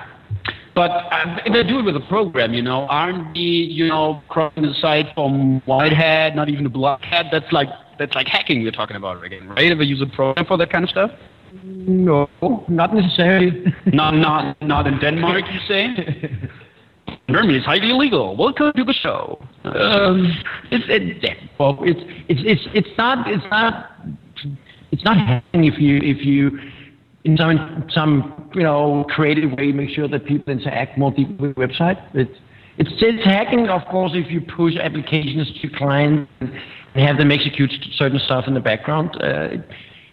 But 0.75 0.91
if 1.45 1.53
they 1.53 1.63
do 1.63 1.79
it 1.79 1.83
with 1.83 1.95
a 1.95 2.05
program, 2.09 2.53
you 2.53 2.61
know, 2.61 2.85
aren't 2.87 3.33
the, 3.33 3.39
you 3.39 3.87
know, 3.87 4.21
crossing 4.27 4.63
the 4.63 4.73
site 4.73 5.07
from 5.15 5.61
white 5.61 5.93
hat, 5.93 6.35
not 6.35 6.49
even 6.49 6.65
a 6.65 6.69
black 6.69 7.01
hat, 7.01 7.27
that's 7.31 7.49
like 7.53 7.69
that's 7.97 8.13
like 8.13 8.27
hacking 8.27 8.61
we're 8.61 8.71
talking 8.71 8.97
about 8.97 9.23
again, 9.23 9.47
right? 9.47 9.71
If 9.71 9.79
I 9.79 9.83
use 9.83 10.01
a 10.01 10.05
program 10.05 10.45
for 10.45 10.57
that 10.57 10.69
kind 10.69 10.83
of 10.83 10.89
stuff? 10.89 11.11
No, 11.63 12.29
not 12.67 12.93
necessarily. 12.93 13.73
not 13.85 14.15
not 14.15 14.61
not 14.61 14.85
in 14.85 14.99
Denmark, 14.99 15.45
you 15.49 15.59
say? 15.65 16.29
Germany 17.29 17.57
is 17.57 17.65
highly 17.65 17.89
illegal. 17.89 18.35
Welcome 18.35 18.73
to 18.75 18.83
the 18.83 18.93
show. 18.93 19.39
Um, 19.63 20.37
it's 20.71 20.85
it, 20.89 21.37
well, 21.57 21.79
it's 21.83 22.01
it's 22.27 22.41
it's 22.43 22.67
it's 22.73 22.97
not 22.97 23.29
it's 23.29 23.45
not 23.49 23.91
it's 24.91 25.03
not 25.05 25.17
hacking 25.17 25.63
if 25.63 25.79
you 25.79 25.97
if 26.03 26.25
you 26.25 26.59
in 27.25 27.35
some 27.37 27.85
some 27.89 28.49
you 28.53 28.63
know 28.63 29.05
creative 29.09 29.51
way 29.57 29.71
make 29.71 29.89
sure 29.89 30.07
that 30.07 30.25
people 30.25 30.53
interact 30.53 30.97
more 30.97 31.11
deeply 31.11 31.35
with 31.49 31.55
the 31.55 31.61
website. 31.61 32.01
It's 32.13 32.39
it's, 32.77 32.89
it's 32.97 33.23
hacking, 33.23 33.69
of 33.69 33.85
course, 33.89 34.11
if 34.15 34.29
you 34.29 34.41
push 34.41 34.75
applications 34.75 35.49
to 35.61 35.69
clients 35.69 36.29
and 36.41 36.51
have 36.95 37.17
them 37.17 37.31
execute 37.31 37.71
certain 37.93 38.19
stuff 38.19 38.45
in 38.47 38.53
the 38.53 38.59
background. 38.59 39.11
Uh, 39.15 39.53
it, 39.53 39.69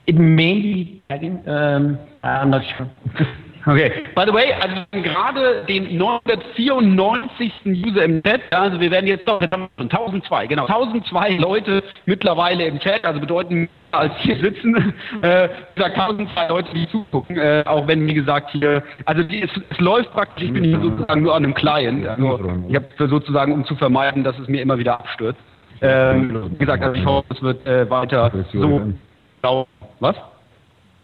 it 0.07 0.15
may 0.15 0.55
be 0.55 1.03
hacking. 1.11 1.49
Um, 1.49 1.99
I'm 2.23 2.51
not 2.51 2.63
sure. 2.77 2.91
Okay. 3.67 4.05
By 4.15 4.25
the 4.27 4.33
way, 4.33 4.53
also 4.53 4.83
gerade 4.91 5.65
den 5.69 5.97
994. 5.97 7.53
User 7.65 8.05
im 8.05 8.23
Chat, 8.23 8.41
also 8.51 8.81
wir 8.81 8.91
werden 8.91 9.07
jetzt 9.07 9.29
doch, 9.29 9.41
1002, 9.41 10.47
genau, 10.47 10.67
1002 10.67 11.37
Leute 11.37 11.83
mittlerweile 12.07 12.67
im 12.67 12.81
Chat, 12.81 13.05
also 13.05 13.21
bedeuten 13.21 13.55
mehr 13.55 13.69
als 13.93 14.13
hier 14.19 14.37
sitzen, 14.39 14.95
äh, 15.23 15.49
gesagt 15.75 15.99
1002 15.99 16.49
Leute, 16.49 16.75
die 16.75 16.89
zugucken, 16.89 17.37
äh, 17.37 17.63
auch 17.67 17.87
wenn, 17.87 18.07
wie 18.07 18.15
gesagt, 18.15 18.51
hier, 18.51 18.83
also 19.05 19.23
die, 19.23 19.43
es, 19.43 19.51
es 19.71 19.79
läuft 19.79 20.13
praktisch, 20.13 20.45
ich 20.45 20.53
bin 20.53 20.65
hier 20.65 20.81
sozusagen 20.81 21.23
nur 21.23 21.35
an 21.35 21.45
einem 21.45 21.55
Client, 21.55 22.07
also 22.07 22.41
ich 22.69 22.75
habe 22.75 22.87
sozusagen, 22.99 23.53
um 23.53 23.65
zu 23.65 23.77
vermeiden, 23.77 24.25
dass 24.25 24.39
es 24.39 24.49
mir 24.49 24.63
immer 24.63 24.79
wieder 24.79 24.99
abstürzt. 24.99 25.41
Ähm, 25.83 26.51
wie 26.53 26.59
gesagt, 26.59 26.83
also 26.83 26.95
ich 26.95 27.05
hoffe, 27.05 27.27
es 27.35 27.43
wird 27.43 27.67
äh, 27.67 27.89
weiter 27.91 28.31
so, 28.53 29.67
was? 30.01 30.17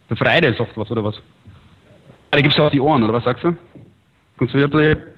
Für 0.09 0.17
Friday 0.17 0.55
doch 0.55 0.69
was, 0.77 0.91
oder 0.91 1.05
was? 1.05 1.21
Da 2.31 2.41
gibst 2.41 2.59
du 2.59 2.63
auf 2.63 2.73
die 2.73 2.81
Ohren, 2.81 3.03
oder 3.03 3.15
was 3.15 3.25
sagst 3.25 3.45
du? 3.45 3.57
Kommst 4.37 4.55
du? 4.55 5.18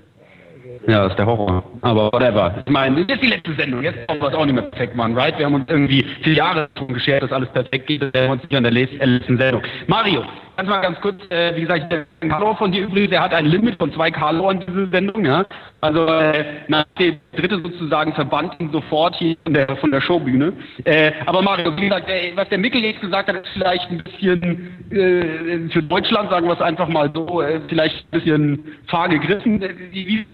Ja, 0.86 1.02
das 1.02 1.12
ist 1.12 1.18
der 1.18 1.26
Horror. 1.26 1.62
Aber 1.82 2.12
whatever. 2.12 2.62
Ich 2.64 2.72
meine, 2.72 3.04
das 3.04 3.16
ist 3.16 3.22
die 3.22 3.28
letzte 3.28 3.54
Sendung. 3.54 3.82
Jetzt 3.82 4.08
wollen 4.08 4.20
wir 4.20 4.28
es 4.28 4.34
auch 4.34 4.44
nicht 4.46 4.54
mehr 4.54 4.64
perfekt 4.64 4.96
machen, 4.96 5.16
right? 5.16 5.38
Wir 5.38 5.46
haben 5.46 5.54
uns 5.54 5.68
irgendwie 5.68 6.04
vier 6.22 6.34
Jahre 6.34 6.68
schon 6.76 6.94
geschert, 6.94 7.22
dass 7.22 7.32
alles 7.32 7.48
perfekt 7.50 7.86
geht. 7.86 8.02
Das 8.02 8.14
werden 8.14 8.28
wir 8.28 8.32
uns 8.32 8.42
nicht 8.42 8.54
an 8.54 8.62
der 8.62 8.72
letzten 8.72 9.38
Sendung. 9.38 9.62
Mario, 9.86 10.24
kannst 10.56 10.70
mal 10.70 10.80
ganz 10.80 11.00
kurz, 11.00 11.16
äh, 11.30 11.54
wie 11.56 11.62
gesagt, 11.62 11.94
Karlauer 12.20 12.56
von 12.56 12.72
dir 12.72 12.84
übrigens, 12.84 13.10
der 13.10 13.22
hat 13.22 13.34
ein 13.34 13.46
Limit 13.46 13.76
von 13.78 13.92
zwei 13.92 14.10
Karlauern 14.10 14.64
diese 14.66 14.88
Sendung, 14.88 15.24
ja? 15.24 15.44
Also, 15.80 16.06
äh, 16.06 16.44
nach 16.68 16.84
dem 16.98 17.18
dritte 17.36 17.60
sozusagen 17.60 18.14
verbannt 18.14 18.58
ihn 18.58 18.70
sofort 18.70 19.16
hier 19.16 19.36
von 19.44 19.54
der, 19.54 19.76
von 19.76 19.90
der 19.90 20.00
Showbühne. 20.00 20.52
Äh, 20.84 21.12
aber 21.26 21.42
Mario, 21.42 21.76
wie 21.76 21.88
gesagt, 21.88 22.08
der, 22.08 22.36
was 22.36 22.48
der 22.48 22.58
Mickel 22.58 22.82
jetzt 22.82 23.00
gesagt 23.00 23.28
hat, 23.28 23.36
ist 23.36 23.48
vielleicht 23.52 23.90
ein 23.90 24.02
bisschen 24.02 24.90
äh, 24.90 25.70
für 25.70 25.82
Deutschland, 25.82 26.30
sagen 26.30 26.46
wir 26.46 26.54
es 26.54 26.60
einfach 26.60 26.88
mal 26.88 27.10
so, 27.14 27.42
äh, 27.42 27.60
vielleicht 27.68 28.06
ein 28.06 28.10
bisschen 28.10 28.64
fahr 28.86 29.08
gegriffen. 29.08 29.62
Wie 29.92 30.26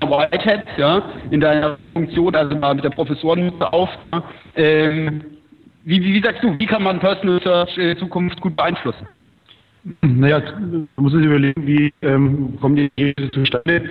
Whitehead, 0.00 0.64
ja, 0.76 1.02
in 1.30 1.40
deiner 1.40 1.78
Funktion, 1.92 2.34
also 2.34 2.56
mal 2.56 2.74
mit 2.74 2.84
der 2.84 2.90
Professorenmütze 2.90 3.72
auf. 3.72 3.90
Ähm, 4.56 5.22
wie, 5.84 6.02
wie, 6.02 6.14
wie 6.14 6.22
sagst 6.22 6.42
du, 6.42 6.58
wie 6.58 6.66
kann 6.66 6.82
man 6.82 7.00
Personal 7.00 7.40
Search 7.42 7.76
in 7.78 7.96
Zukunft 7.98 8.40
gut 8.40 8.56
beeinflussen? 8.56 9.06
Naja, 10.02 10.42
man 10.60 10.88
muss 10.96 11.12
sich 11.12 11.24
überlegen, 11.24 11.66
wie 11.66 11.92
ähm, 12.02 12.58
kommen 12.60 12.76
die 12.76 12.90
Ergebnisse 12.96 13.30
zustande. 13.32 13.88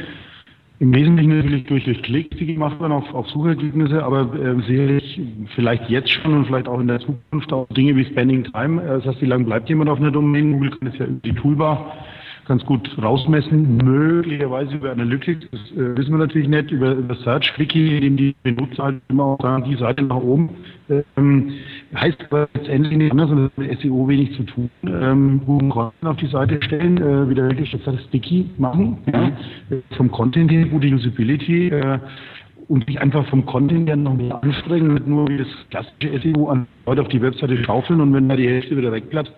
Im 0.80 0.94
Wesentlichen 0.94 1.38
natürlich 1.38 1.64
durch, 1.66 2.04
Klicks, 2.04 2.38
die 2.38 2.54
gemacht 2.54 2.80
werden 2.80 2.92
auf, 2.92 3.12
auf 3.16 3.28
Suchergebnisse, 3.30 4.04
aber 4.04 4.32
äh, 4.36 4.62
sicherlich 4.68 5.20
vielleicht 5.56 5.90
jetzt 5.90 6.12
schon 6.12 6.36
und 6.36 6.46
vielleicht 6.46 6.68
auch 6.68 6.80
in 6.80 6.88
der 6.88 7.00
Zukunft 7.00 7.52
auch 7.52 7.68
Dinge 7.70 7.96
wie 7.96 8.06
Spending 8.06 8.44
Time. 8.44 8.84
Äh, 8.84 8.98
das 8.98 9.06
heißt, 9.08 9.22
wie 9.22 9.26
lange 9.26 9.46
bleibt 9.46 9.70
jemand 9.70 9.90
auf 9.90 10.00
einer 10.00 10.12
Domain? 10.12 10.54
Google 10.54 10.78
kann 10.78 10.90
es 10.90 10.98
ja 11.00 11.08
die 11.08 11.34
Toolbar 11.34 11.98
ganz 12.48 12.66
gut 12.66 12.89
rausmessen, 13.01 13.77
möglicherweise 13.77 14.75
über 14.75 14.92
Analytics, 14.92 15.48
das 15.51 15.60
äh, 15.72 15.98
wissen 15.98 16.12
wir 16.12 16.20
natürlich 16.20 16.48
nicht, 16.48 16.72
über, 16.72 16.94
über 16.94 17.16
Search, 17.16 17.54
Quickie, 17.54 17.98
in 17.98 18.01
dem 18.01 18.18
die 18.18 18.36
Benutzer 18.44 18.84
halt 18.84 19.01
immer 19.10 19.25
auch 19.25 19.42
sagen, 19.42 19.66
die 19.66 19.75
Seite 19.75 20.04
nach 20.04 20.16
oben. 20.16 20.50
Ähm, 21.18 21.51
heißt 21.94 22.18
aber 22.30 22.48
letztendlich 22.54 22.98
nicht 22.98 23.12
anders, 23.12 23.30
und 23.30 23.58
mit 23.58 23.80
SEO 23.82 24.08
wenig 24.08 24.36
zu 24.38 24.44
tun. 24.44 24.70
Ähm, 24.86 25.42
guten 25.46 25.70
Content 25.70 26.06
auf 26.06 26.18
die 26.18 26.27
Seite 26.27 26.60
stellen, 26.63 26.98
äh, 26.98 27.30
wieder 27.30 27.50
wirklich 27.50 27.77
das 27.84 28.04
sticky 28.06 28.50
machen, 28.58 28.98
ja. 29.12 29.32
vom 29.98 30.10
Content 30.12 30.51
her, 30.51 30.66
gute 30.66 30.88
Usability, 30.88 31.68
äh, 31.68 32.00
und 32.70 32.86
sich 32.86 33.00
einfach 33.00 33.25
vom 33.30 33.46
Content 33.46 33.88
her 33.88 33.96
noch 33.96 34.16
mehr 34.16 34.42
anstrengen, 34.44 34.94
nicht 34.94 35.08
nur 35.08 35.27
wie 35.27 35.38
das 35.38 35.48
klassische 35.70 36.20
SEO 36.20 36.50
an 36.50 36.68
Leute 36.86 37.01
auf 37.01 37.08
die 37.08 37.22
Webseite 37.22 37.63
schaufeln 37.63 38.01
und 38.01 38.13
wenn 38.13 38.27
da 38.27 38.36
die 38.36 38.48
Hälfte 38.48 38.75
wieder 38.75 38.92
wegbleibt, 38.92 39.32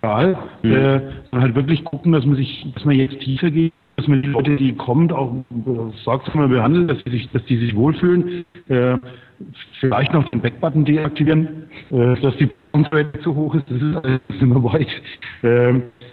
egal, 0.00 0.36
mhm. 0.62 0.72
äh, 0.72 1.00
sondern 1.30 1.42
halt 1.42 1.54
wirklich 1.54 1.84
gucken, 1.84 2.12
dass 2.12 2.24
man 2.24 2.36
sich, 2.36 2.66
dass 2.74 2.84
man 2.84 2.96
jetzt 2.96 3.20
tiefer 3.20 3.50
geht, 3.50 3.72
dass 3.96 4.06
man 4.08 4.22
die 4.22 4.28
Leute, 4.28 4.56
die 4.56 4.74
kommen, 4.74 5.10
auch 5.10 5.34
äh, 5.34 5.92
sorgsam 6.04 6.48
behandelt, 6.50 6.90
dass 6.90 7.04
die 7.04 7.10
sich, 7.10 7.30
dass 7.30 7.44
die 7.46 7.56
sich 7.56 7.74
wohlfühlen, 7.74 8.44
äh, 8.68 8.98
vielleicht 9.80 10.12
noch 10.12 10.28
den 10.28 10.40
Backbutton 10.40 10.84
deaktivieren, 10.84 11.64
äh, 11.90 12.20
dass 12.20 12.36
die 12.36 12.50
Bounce 12.72 12.90
zu 13.22 13.34
hoch 13.34 13.54
ist, 13.54 13.64
das 13.70 13.80
ist 13.80 13.96
alles 13.96 14.20
immer 14.40 14.62
weit. 14.64 14.88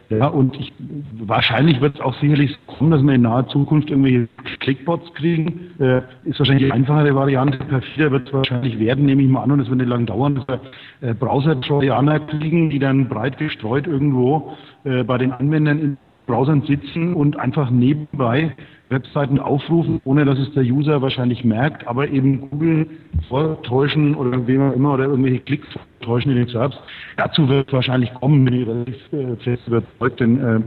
Ja, 0.09 0.27
und 0.27 0.55
ich, 0.59 0.73
wahrscheinlich 1.25 1.81
wird 1.81 1.95
es 1.95 2.01
auch 2.01 2.13
sicherlich 2.19 2.57
kommen, 2.67 2.91
dass 2.91 3.01
wir 3.01 3.13
in 3.13 3.21
naher 3.21 3.47
Zukunft 3.47 3.89
irgendwelche 3.89 4.27
Clickbots 4.59 5.13
kriegen. 5.13 5.71
Äh, 5.79 6.01
ist 6.25 6.39
wahrscheinlich 6.39 6.65
die 6.65 6.71
einfachere 6.71 7.15
Variante. 7.15 7.57
Perfider 7.57 8.11
wird 8.11 8.27
es 8.27 8.33
wahrscheinlich 8.33 8.79
werden, 8.79 9.05
nehme 9.05 9.21
ich 9.21 9.29
mal 9.29 9.43
an, 9.43 9.51
und 9.51 9.59
es 9.61 9.69
wird 9.69 9.79
nicht 9.79 9.89
lange 9.89 10.05
dauern, 10.05 10.35
dass 10.35 10.47
wir 10.47 11.09
äh, 11.09 11.13
Browser-Trojaner 11.13 12.19
kriegen, 12.21 12.69
die 12.69 12.79
dann 12.79 13.07
breit 13.07 13.37
gestreut 13.37 13.87
irgendwo 13.87 14.53
äh, 14.83 15.03
bei 15.03 15.17
den 15.17 15.31
Anwendern 15.31 15.79
in 15.79 15.97
Browsern 16.25 16.61
sitzen 16.63 17.13
und 17.13 17.39
einfach 17.39 17.69
nebenbei 17.69 18.55
Webseiten 18.89 19.39
aufrufen, 19.39 20.01
ohne 20.05 20.25
dass 20.25 20.37
es 20.39 20.53
der 20.53 20.63
User 20.63 21.01
wahrscheinlich 21.01 21.43
merkt, 21.43 21.87
aber 21.87 22.09
eben 22.09 22.49
Google 22.49 22.87
vortäuschen 23.27 24.15
oder 24.15 24.45
wem 24.47 24.61
auch 24.61 24.73
immer 24.73 24.93
oder 24.93 25.05
irgendwelche 25.05 25.39
Klicks 25.39 25.67
vortäuschen 25.99 26.31
in 26.31 26.37
den 26.37 26.47
Serbs. 26.47 26.77
Dazu 27.17 27.49
wird 27.49 27.73
wahrscheinlich 27.73 28.13
kommen, 28.13 28.45
bin 28.45 28.53
ich 28.53 28.67
relativ 28.67 29.13
äh, 29.13 29.35
fest 29.37 29.67
überzeugt, 29.67 30.19
denn 30.19 30.39
äh, 30.39 30.59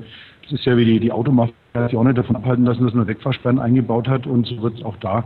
das 0.43 0.53
ist 0.53 0.65
ja 0.65 0.77
wie 0.77 0.85
die, 0.85 1.01
die 1.01 1.13
Automafia, 1.13 1.55
die 1.91 1.97
auch 1.97 2.05
nicht 2.05 2.19
davon 2.19 2.37
abhalten 2.37 2.65
lassen, 2.65 2.85
dass 2.85 2.95
man 2.95 3.07
Wegfahrsperren 3.07 3.59
eingebaut 3.59 4.09
hat 4.09 4.27
und 4.27 4.47
so 4.47 4.63
wird 4.63 4.79
es 4.79 4.85
auch 4.85 4.97
da 4.99 5.25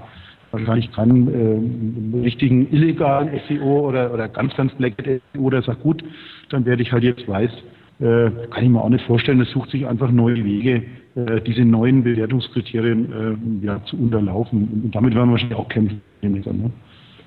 wahrscheinlich 0.52 0.90
keinen 0.92 2.18
äh, 2.18 2.22
richtigen 2.22 2.72
illegalen 2.72 3.40
SEO 3.48 3.88
oder, 3.88 4.12
oder 4.12 4.28
ganz, 4.28 4.54
ganz 4.56 4.72
black 4.74 4.94
SEO, 5.34 5.50
der 5.50 5.62
sagt, 5.62 5.82
gut, 5.82 6.02
dann 6.50 6.64
werde 6.64 6.82
ich 6.82 6.92
halt 6.92 7.04
jetzt 7.04 7.26
weiß, 7.28 7.50
äh, 8.00 8.30
kann 8.50 8.64
ich 8.64 8.70
mir 8.70 8.80
auch 8.80 8.88
nicht 8.88 9.04
vorstellen. 9.06 9.40
Es 9.40 9.50
sucht 9.50 9.70
sich 9.70 9.86
einfach 9.86 10.10
neue 10.10 10.42
Wege, 10.44 10.82
äh, 11.14 11.40
diese 11.42 11.64
neuen 11.64 12.02
Bewertungskriterien 12.02 13.60
äh, 13.62 13.66
ja, 13.66 13.84
zu 13.84 13.96
unterlaufen. 13.96 14.82
Und 14.84 14.94
damit 14.94 15.14
werden 15.14 15.28
wir 15.28 15.32
wahrscheinlich 15.32 15.58
auch 15.58 15.68
kämpfen. 15.68 16.00
Ne? 16.22 16.70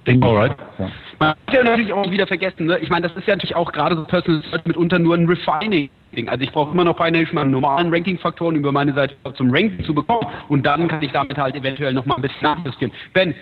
Denke 0.08 0.28
Alright. 0.28 0.56
Ja. 0.80 0.92
Man 1.20 1.30
hat 1.30 1.38
ja 1.54 1.64
natürlich 1.64 1.94
auch 1.94 2.10
wieder 2.12 2.28
vergessen, 2.28 2.66
ne? 2.66 2.78
ich 2.80 2.90
meine, 2.90 3.08
das 3.08 3.18
ist 3.18 3.28
ja 3.28 3.36
natürlich 3.36 3.56
auch 3.56 3.72
gerade 3.72 3.96
so 3.96 4.04
Personal 4.04 4.42
Search 4.50 4.66
mitunter 4.66 5.00
nur 5.00 5.16
ein 5.16 5.28
Refining. 5.28 5.90
Also 6.28 6.44
ich 6.44 6.52
brauche 6.52 6.72
immer 6.72 6.84
noch 6.84 7.00
eine 7.00 7.26
meine 7.32 7.50
normalen 7.50 7.92
Ranking-Faktoren 7.92 8.56
über 8.56 8.72
meine 8.72 8.94
Seite 8.94 9.16
zum 9.36 9.50
Ranking 9.50 9.84
zu 9.84 9.94
bekommen 9.94 10.28
und 10.50 10.66
dann 10.66 10.88
kann 10.88 11.02
ich 11.02 11.12
damit 11.12 11.38
halt 11.38 11.56
eventuell 11.56 11.94
noch 11.94 12.06
mal 12.06 12.16
ein 12.16 12.22
bisschen 12.22 12.44
nachjustieren. 12.44 12.94
Ben, 13.14 13.34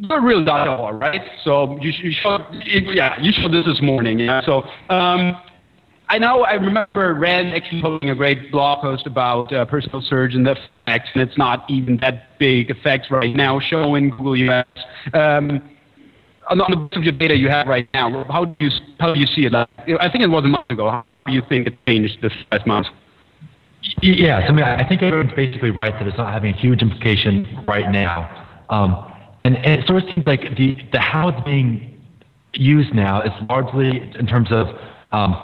you're 0.00 0.18
a 0.18 0.20
real 0.20 0.44
data 0.44 0.90
right? 0.90 1.22
So 1.44 1.78
you, 1.80 1.90
you 1.90 2.12
showed, 2.12 2.42
yeah, 2.94 3.18
you 3.20 3.32
showed 3.32 3.52
this 3.52 3.64
this 3.64 3.80
morning, 3.80 4.18
yeah. 4.18 4.42
So 4.42 4.64
um, 4.90 5.36
I 6.10 6.18
know. 6.18 6.42
I 6.44 6.54
remember 6.54 7.14
Rand 7.14 7.54
actually 7.54 7.82
posting 7.82 8.10
a 8.10 8.14
great 8.14 8.50
blog 8.50 8.80
post 8.80 9.06
about 9.06 9.52
uh, 9.52 9.64
personal 9.66 10.00
search 10.00 10.34
and 10.34 10.46
the 10.46 10.52
effects, 10.86 11.10
and 11.14 11.22
it's 11.22 11.36
not 11.36 11.68
even 11.68 11.98
that 11.98 12.38
big 12.38 12.70
effects 12.70 13.10
right 13.10 13.34
now 13.34 13.60
showing 13.60 14.10
Google 14.10 14.36
US. 14.36 14.66
Um, 15.12 15.70
on 16.48 16.58
the 16.58 17.00
your 17.00 17.12
data 17.12 17.36
you 17.36 17.50
have 17.50 17.66
right 17.66 17.88
now, 17.92 18.24
how 18.24 18.46
do 18.46 18.64
you 18.64 18.70
how 18.98 19.12
do 19.12 19.20
you 19.20 19.26
see 19.26 19.44
it? 19.44 19.54
I 19.54 19.66
think 20.10 20.24
it 20.24 20.30
was 20.30 20.44
a 20.44 20.48
month 20.48 20.70
ago. 20.70 20.88
How 20.90 21.04
do 21.26 21.32
you 21.32 21.42
think 21.46 21.66
it 21.66 21.78
changed 21.86 22.22
this 22.22 22.32
last 22.50 22.66
month? 22.66 22.86
Yes, 24.02 24.44
I 24.48 24.52
mean, 24.52 24.64
I 24.64 24.86
think 24.88 25.02
everyone's 25.02 25.34
basically 25.34 25.70
right 25.70 25.92
that 25.92 26.06
it's 26.06 26.16
not 26.16 26.32
having 26.32 26.54
a 26.54 26.56
huge 26.56 26.82
implication 26.82 27.64
right 27.68 27.90
now. 27.90 28.46
Um, 28.70 29.12
and, 29.44 29.56
and, 29.56 29.80
it 29.80 29.86
sort 29.86 30.02
of 30.02 30.14
seems 30.14 30.26
like 30.26 30.40
the, 30.56 30.76
the 30.92 30.98
how 30.98 31.28
it's 31.28 31.40
being 31.44 32.00
used 32.54 32.92
now 32.92 33.22
is 33.22 33.30
largely 33.48 34.12
in 34.18 34.26
terms 34.26 34.48
of 34.50 34.66
um, 35.12 35.36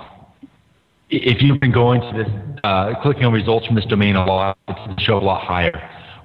if 1.23 1.43
you've 1.43 1.61
been 1.61 1.73
going 1.73 2.01
to 2.01 2.25
this, 2.25 2.29
uh, 2.65 2.95
clicking 3.03 3.25
on 3.25 3.33
results 3.33 3.67
from 3.67 3.77
this 3.77 3.85
domain 3.87 4.17
a 4.17 4.25
lot, 4.25 4.59
it's 4.69 5.03
show 5.03 5.19
a 5.19 5.21
lot 5.21 5.45
higher, 5.45 5.73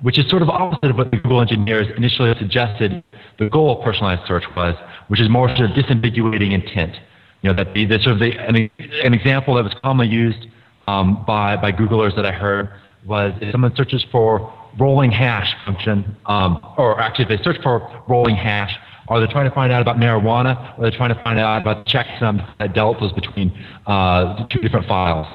which 0.01 0.17
is 0.17 0.29
sort 0.29 0.41
of 0.41 0.49
opposite 0.49 0.91
of 0.91 0.97
what 0.97 1.11
the 1.11 1.17
Google 1.17 1.41
engineers 1.41 1.87
initially 1.97 2.33
suggested 2.39 3.03
the 3.37 3.49
goal 3.49 3.77
of 3.77 3.83
personalized 3.83 4.21
search 4.27 4.43
was, 4.55 4.75
which 5.07 5.19
is 5.19 5.29
more 5.29 5.47
sort 5.55 5.71
of 5.71 5.75
disambiguating 5.75 6.53
intent. 6.53 6.95
You 7.41 7.49
know, 7.49 7.55
that 7.55 7.73
the, 7.73 7.85
the 7.85 7.99
sort 7.99 8.13
of 8.13 8.19
the, 8.19 8.31
an, 8.37 8.69
an 9.03 9.13
example 9.13 9.55
that 9.55 9.63
was 9.63 9.73
commonly 9.81 10.11
used 10.11 10.47
um, 10.87 11.23
by, 11.25 11.55
by 11.55 11.71
Googlers 11.71 12.15
that 12.15 12.25
I 12.25 12.31
heard 12.31 12.69
was 13.05 13.33
if 13.41 13.51
someone 13.51 13.75
searches 13.75 14.05
for 14.11 14.53
rolling 14.77 15.11
hash 15.11 15.53
function, 15.65 16.17
um, 16.25 16.59
or 16.77 16.99
actually 16.99 17.25
if 17.25 17.29
they 17.29 17.43
search 17.43 17.61
for 17.63 18.03
rolling 18.07 18.35
hash, 18.35 18.75
are 19.09 19.19
they 19.19 19.31
trying 19.31 19.49
to 19.49 19.55
find 19.55 19.71
out 19.71 19.81
about 19.81 19.97
marijuana, 19.97 20.77
or 20.77 20.85
are 20.85 20.91
they 20.91 20.95
trying 20.95 21.13
to 21.13 21.23
find 21.23 21.39
out 21.39 21.61
about 21.61 21.85
checksum 21.85 22.45
that 22.59 22.73
deltas 22.73 23.11
between 23.13 23.51
uh, 23.87 24.45
two 24.47 24.59
different 24.59 24.87
files? 24.87 25.27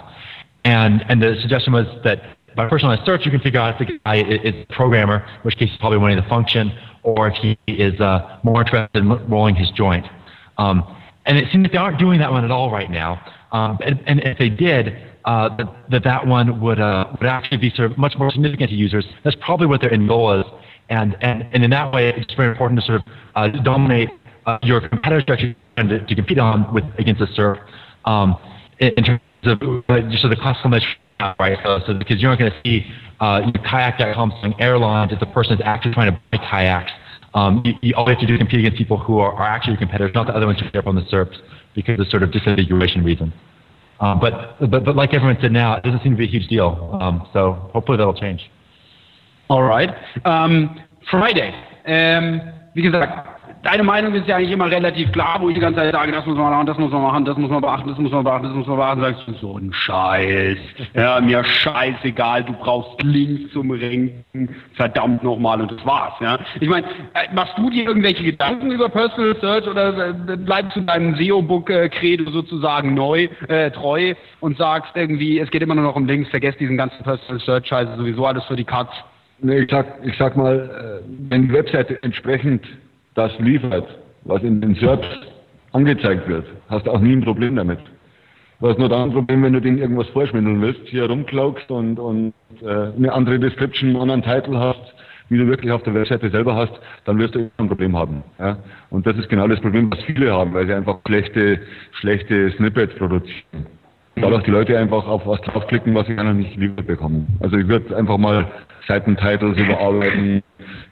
And, 0.65 1.05
and 1.09 1.21
the 1.21 1.37
suggestion 1.41 1.73
was 1.73 1.87
that 2.05 2.23
by 2.57 2.69
personalized 2.69 3.05
search, 3.05 3.23
you 3.25 3.31
can 3.31 3.41
figure 3.41 3.61
out 3.61 3.81
if 3.81 3.89
the 3.89 3.99
guy 4.05 4.23
is 4.23 4.55
a 4.55 4.73
programmer, 4.73 5.19
in 5.19 5.43
which 5.43 5.57
case 5.57 5.71
he's 5.71 5.79
probably 5.79 5.99
wanting 5.99 6.17
the 6.17 6.29
function, 6.29 6.73
or 7.03 7.29
if 7.29 7.35
he 7.35 7.59
is 7.67 7.99
uh, 8.01 8.39
more 8.43 8.63
interested 8.63 8.97
in 8.97 9.09
rolling 9.29 9.55
his 9.57 9.71
joint. 9.71 10.07
Um, 10.57 10.97
and 11.27 11.37
it 11.37 11.47
seems 11.51 11.65
that 11.65 11.73
they 11.73 11.79
aren't 11.79 11.99
doing 11.99 12.19
that 12.21 12.31
one 12.31 12.45
at 12.45 12.51
all 12.51 12.71
right 12.71 12.91
now. 12.91 13.21
Um, 13.53 13.79
and, 13.85 14.03
and, 14.07 14.21
if 14.21 14.39
they 14.39 14.49
did, 14.49 14.97
uh, 15.25 15.55
that, 15.57 15.67
that 15.91 16.05
that 16.05 16.27
one 16.27 16.61
would 16.61 16.81
uh, 16.81 17.07
would 17.19 17.27
actually 17.27 17.59
be 17.59 17.71
sort 17.71 17.91
of 17.91 17.97
much 17.97 18.15
more 18.19 18.31
significant 18.31 18.71
to 18.71 18.77
users. 18.77 19.07
That's 19.23 19.37
probably 19.41 19.67
what 19.67 19.81
their 19.81 19.93
end 19.93 20.09
goal 20.09 20.41
is. 20.41 20.47
And 20.89 21.17
and, 21.21 21.47
and 21.53 21.65
in 21.65 21.71
that 21.71 21.93
way, 21.93 22.11
it's 22.11 22.35
very 22.35 22.51
important 22.51 22.81
to 22.81 22.87
sort 22.87 23.01
of 23.01 23.07
uh, 23.35 23.49
dominate 23.63 24.11
uh, 24.47 24.59
your 24.63 24.87
competitors 24.87 25.25
to, 25.27 25.99
to 26.07 26.15
compete 26.15 26.39
on 26.39 26.73
with 26.73 26.85
against 26.99 27.21
the 27.21 27.27
SERP 27.27 27.61
um, 28.05 28.37
in, 28.79 28.93
in 28.97 29.05
terms 29.05 29.21
of 29.45 29.61
just 30.11 30.29
the 30.29 30.37
classical 30.37 30.71
measure, 30.71 30.87
right? 31.39 31.59
So, 31.63 31.81
so 31.87 31.95
because 31.95 32.21
you're 32.21 32.31
not 32.31 32.39
going 32.39 32.53
to 32.53 32.61
see 32.65 32.87
uh, 33.21 33.51
kayak.com 33.65 34.33
saying 34.43 34.55
airlines 34.59 35.13
if 35.13 35.21
the 35.21 35.27
person 35.27 35.55
is 35.55 35.61
actually 35.65 35.95
trying 35.95 36.13
to 36.13 36.21
buy 36.31 36.39
kayaks. 36.39 36.93
Um, 37.35 37.63
you, 37.65 37.75
you, 37.83 37.95
have 37.97 38.19
to 38.21 38.27
do 38.27 38.39
compete 38.39 38.61
against 38.61 38.79
people 38.79 38.97
who 38.97 39.19
are, 39.19 39.33
are 39.33 39.43
actually 39.43 39.73
your 39.73 39.81
competitors, 39.81 40.13
not 40.15 40.29
the 40.29 40.35
other 40.35 40.47
ones 40.47 40.61
who 40.61 40.79
are 40.79 40.89
on 40.89 40.95
the 40.95 41.03
SERPs 41.03 41.37
because 41.75 41.99
of 41.99 42.07
sort 42.07 42.23
of 42.23 42.31
disambiguation 42.31 43.05
reasons. 43.05 43.33
Um, 43.99 44.21
but, 44.21 44.57
but, 44.71 44.85
but 44.85 44.95
like 44.95 45.15
everyone 45.15 45.37
said 45.41 45.51
now, 45.51 45.75
it 45.75 45.83
doesn't 45.83 46.03
seem 46.03 46.13
to 46.13 46.19
be 46.19 46.27
a 46.27 46.29
huge 46.29 46.47
deal. 46.47 46.97
Um, 47.01 47.29
so 47.33 47.71
hopefully 47.73 47.99
that'll 47.99 48.15
change. 48.15 48.51
All 49.49 49.63
right. 49.63 49.95
Um, 50.25 50.71
Friday. 51.11 51.53
Ähm, 51.85 52.41
wie 52.73 52.83
gesagt, 52.83 53.29
deine 53.65 53.83
Meinung 53.83 54.15
ist 54.15 54.29
ja 54.29 54.37
eigentlich 54.37 54.53
immer 54.53 54.71
relativ 54.71 55.11
klar, 55.13 55.39
wo 55.41 55.49
ich 55.49 55.55
die 55.55 55.61
ganze 55.61 55.81
Zeit 55.81 55.93
sage, 55.93 56.13
das 56.13 56.25
muss 56.27 56.37
man 56.37 56.51
machen, 56.51 56.67
das 56.67 56.79
muss 56.79 56.93
man 56.93 57.03
machen, 57.03 57.25
das 57.25 57.37
muss 57.37 57.51
man 57.51 57.61
beachten, 57.61 57.89
das 57.89 57.99
muss 57.99 58.13
man 58.13 58.25
beachten, 58.25 58.45
das 58.45 58.55
muss 58.55 58.67
man 58.67 58.77
beachten. 58.77 59.01
Sagst 59.01 59.23
du, 59.27 59.33
so 59.35 59.59
ein 59.59 59.73
Scheiß. 59.73 60.59
Ja, 60.95 61.21
mir 61.21 61.43
scheißegal, 61.45 62.45
du 62.45 62.53
brauchst 62.53 63.03
Links 63.03 63.53
zum 63.53 63.71
Renken, 63.71 64.55
verdammt 64.75 65.23
nochmal 65.23 65.61
und 65.61 65.73
das 65.73 65.85
war's. 65.85 66.15
Ja. 66.21 66.39
Ich 66.61 66.69
meine, 66.69 66.87
äh, 66.87 67.33
machst 67.35 67.57
du 67.57 67.71
dir 67.71 67.85
irgendwelche 67.85 68.23
Gedanken 68.23 68.71
über 68.71 68.89
Personal 68.89 69.37
Search 69.41 69.67
oder 69.67 70.09
äh, 70.09 70.37
bleibst 70.37 70.77
du 70.77 70.83
deinem 70.83 71.17
SEO-Book-Credo 71.17 72.31
sozusagen 72.31 72.95
neu, 72.95 73.29
äh, 73.49 73.71
treu 73.71 74.15
und 74.41 74.59
sagst 74.59 74.93
irgendwie, 74.95 75.39
es 75.39 75.51
geht 75.51 75.63
immer 75.63 75.75
nur 75.75 75.85
noch 75.85 75.97
um 75.97 76.07
Links, 76.07 76.31
vergesst 76.31 76.61
diesen 76.61 76.77
ganzen 76.77 77.03
Personal 77.03 77.41
Search-Scheiße, 77.41 77.97
sowieso 77.97 78.27
alles 78.27 78.45
für 78.45 78.57
die 78.57 78.65
Cuts. 78.65 78.93
Nee, 79.41 79.61
ich 79.61 79.71
sag, 79.71 79.87
ich 80.05 80.17
sag 80.17 80.37
mal, 80.37 81.03
äh, 81.03 81.31
wenn 81.31 81.49
die 81.49 81.53
Webseite 81.53 82.03
entsprechend 82.03 82.65
das 83.15 83.37
liefert, 83.39 83.87
was 84.23 84.43
in 84.43 84.61
den 84.61 84.75
SERPs 84.75 85.07
angezeigt 85.73 86.29
wird, 86.29 86.47
hast 86.69 86.87
du 86.87 86.91
auch 86.91 87.01
nie 87.01 87.13
ein 87.13 87.23
Problem 87.23 87.57
damit. 87.57 87.79
Du 88.61 88.69
hast 88.69 88.79
nur 88.79 88.89
dann 88.89 89.11
ein 89.11 89.13
Problem, 89.13 89.43
wenn 89.43 89.53
du 89.53 89.61
denen 89.61 89.79
irgendwas 89.79 90.09
vorschmindeln 90.09 90.63
willst, 90.63 90.81
hier 90.87 91.07
rumklaugst 91.07 91.71
und, 91.71 91.99
und 91.99 92.33
äh, 92.63 92.67
eine 92.97 93.13
andere 93.13 93.39
Description, 93.39 93.91
einen 93.91 94.11
anderen 94.11 94.23
Titel 94.23 94.57
hast, 94.57 94.95
wie 95.29 95.39
du 95.39 95.47
wirklich 95.47 95.73
auf 95.73 95.83
der 95.83 95.95
Webseite 95.95 96.31
selber 96.31 96.55
hast, 96.55 96.73
dann 97.05 97.19
wirst 97.19 97.35
du 97.35 97.51
ein 97.59 97.69
Problem 97.69 97.97
haben. 97.97 98.23
Ja? 98.39 98.59
Und 98.91 99.07
das 99.07 99.17
ist 99.17 99.29
genau 99.29 99.49
das 99.49 99.61
Problem, 99.61 99.91
was 99.91 100.03
viele 100.05 100.33
haben, 100.33 100.55
weil 100.55 100.67
sie 100.67 100.75
einfach 100.75 100.99
schlechte, 101.07 101.61
schlechte 101.93 102.51
Snippets 102.53 102.95
produzieren. 102.95 103.67
Dadurch 104.17 104.45
die 104.45 104.53
Leute 104.53 104.79
einfach 104.79 105.07
auf 105.09 105.27
was 105.27 105.41
draufklicken, 105.41 105.95
was 105.95 106.07
sie 106.07 106.15
noch 106.15 106.33
nicht 106.33 106.57
liefert 106.57 106.87
bekommen. 106.87 107.27
Also 107.41 107.57
ich 107.57 107.67
würde 107.67 107.97
einfach 107.97 108.17
mal 108.17 108.47
Seitentitles 108.87 109.57
überarbeiten, 109.57 110.43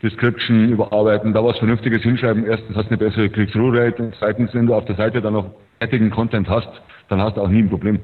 Description 0.02 0.70
überarbeiten, 0.70 1.32
da 1.32 1.44
was 1.44 1.58
Vernünftiges 1.58 2.02
hinschreiben. 2.02 2.46
Erstens 2.46 2.76
hast 2.76 2.86
du 2.86 2.90
eine 2.90 2.98
bessere 2.98 3.28
Click-Through-Rate 3.28 4.02
und 4.02 4.14
zweitens, 4.18 4.54
wenn 4.54 4.66
du 4.66 4.74
auf 4.74 4.84
der 4.86 4.96
Seite 4.96 5.20
dann 5.20 5.34
noch 5.34 5.50
fertigen 5.78 6.10
Content 6.10 6.48
hast, 6.48 6.68
dann 7.08 7.20
hast 7.20 7.36
du 7.36 7.42
auch 7.42 7.48
nie 7.48 7.62
ein 7.62 7.68
Problem. 7.68 7.98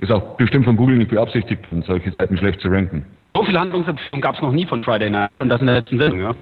Ist 0.00 0.10
auch 0.10 0.36
bestimmt 0.36 0.64
von 0.64 0.76
Google 0.76 0.96
nicht 0.96 1.10
beabsichtigt, 1.10 1.64
solche 1.86 2.12
Seiten 2.12 2.36
schlecht 2.38 2.60
zu 2.60 2.68
ranken. 2.68 3.04
So 3.34 3.44
viele 3.44 3.60
Handlungsempfehlungen 3.60 4.22
gab 4.22 4.34
es 4.34 4.42
noch 4.42 4.52
nie 4.52 4.66
von 4.66 4.82
Friday 4.82 5.08
Night. 5.08 5.30
Und 5.38 5.48
das 5.48 5.60
in 5.60 5.66
der 5.66 5.76
letzten 5.76 5.98
Sendung, 5.98 6.20
ja. 6.20 6.34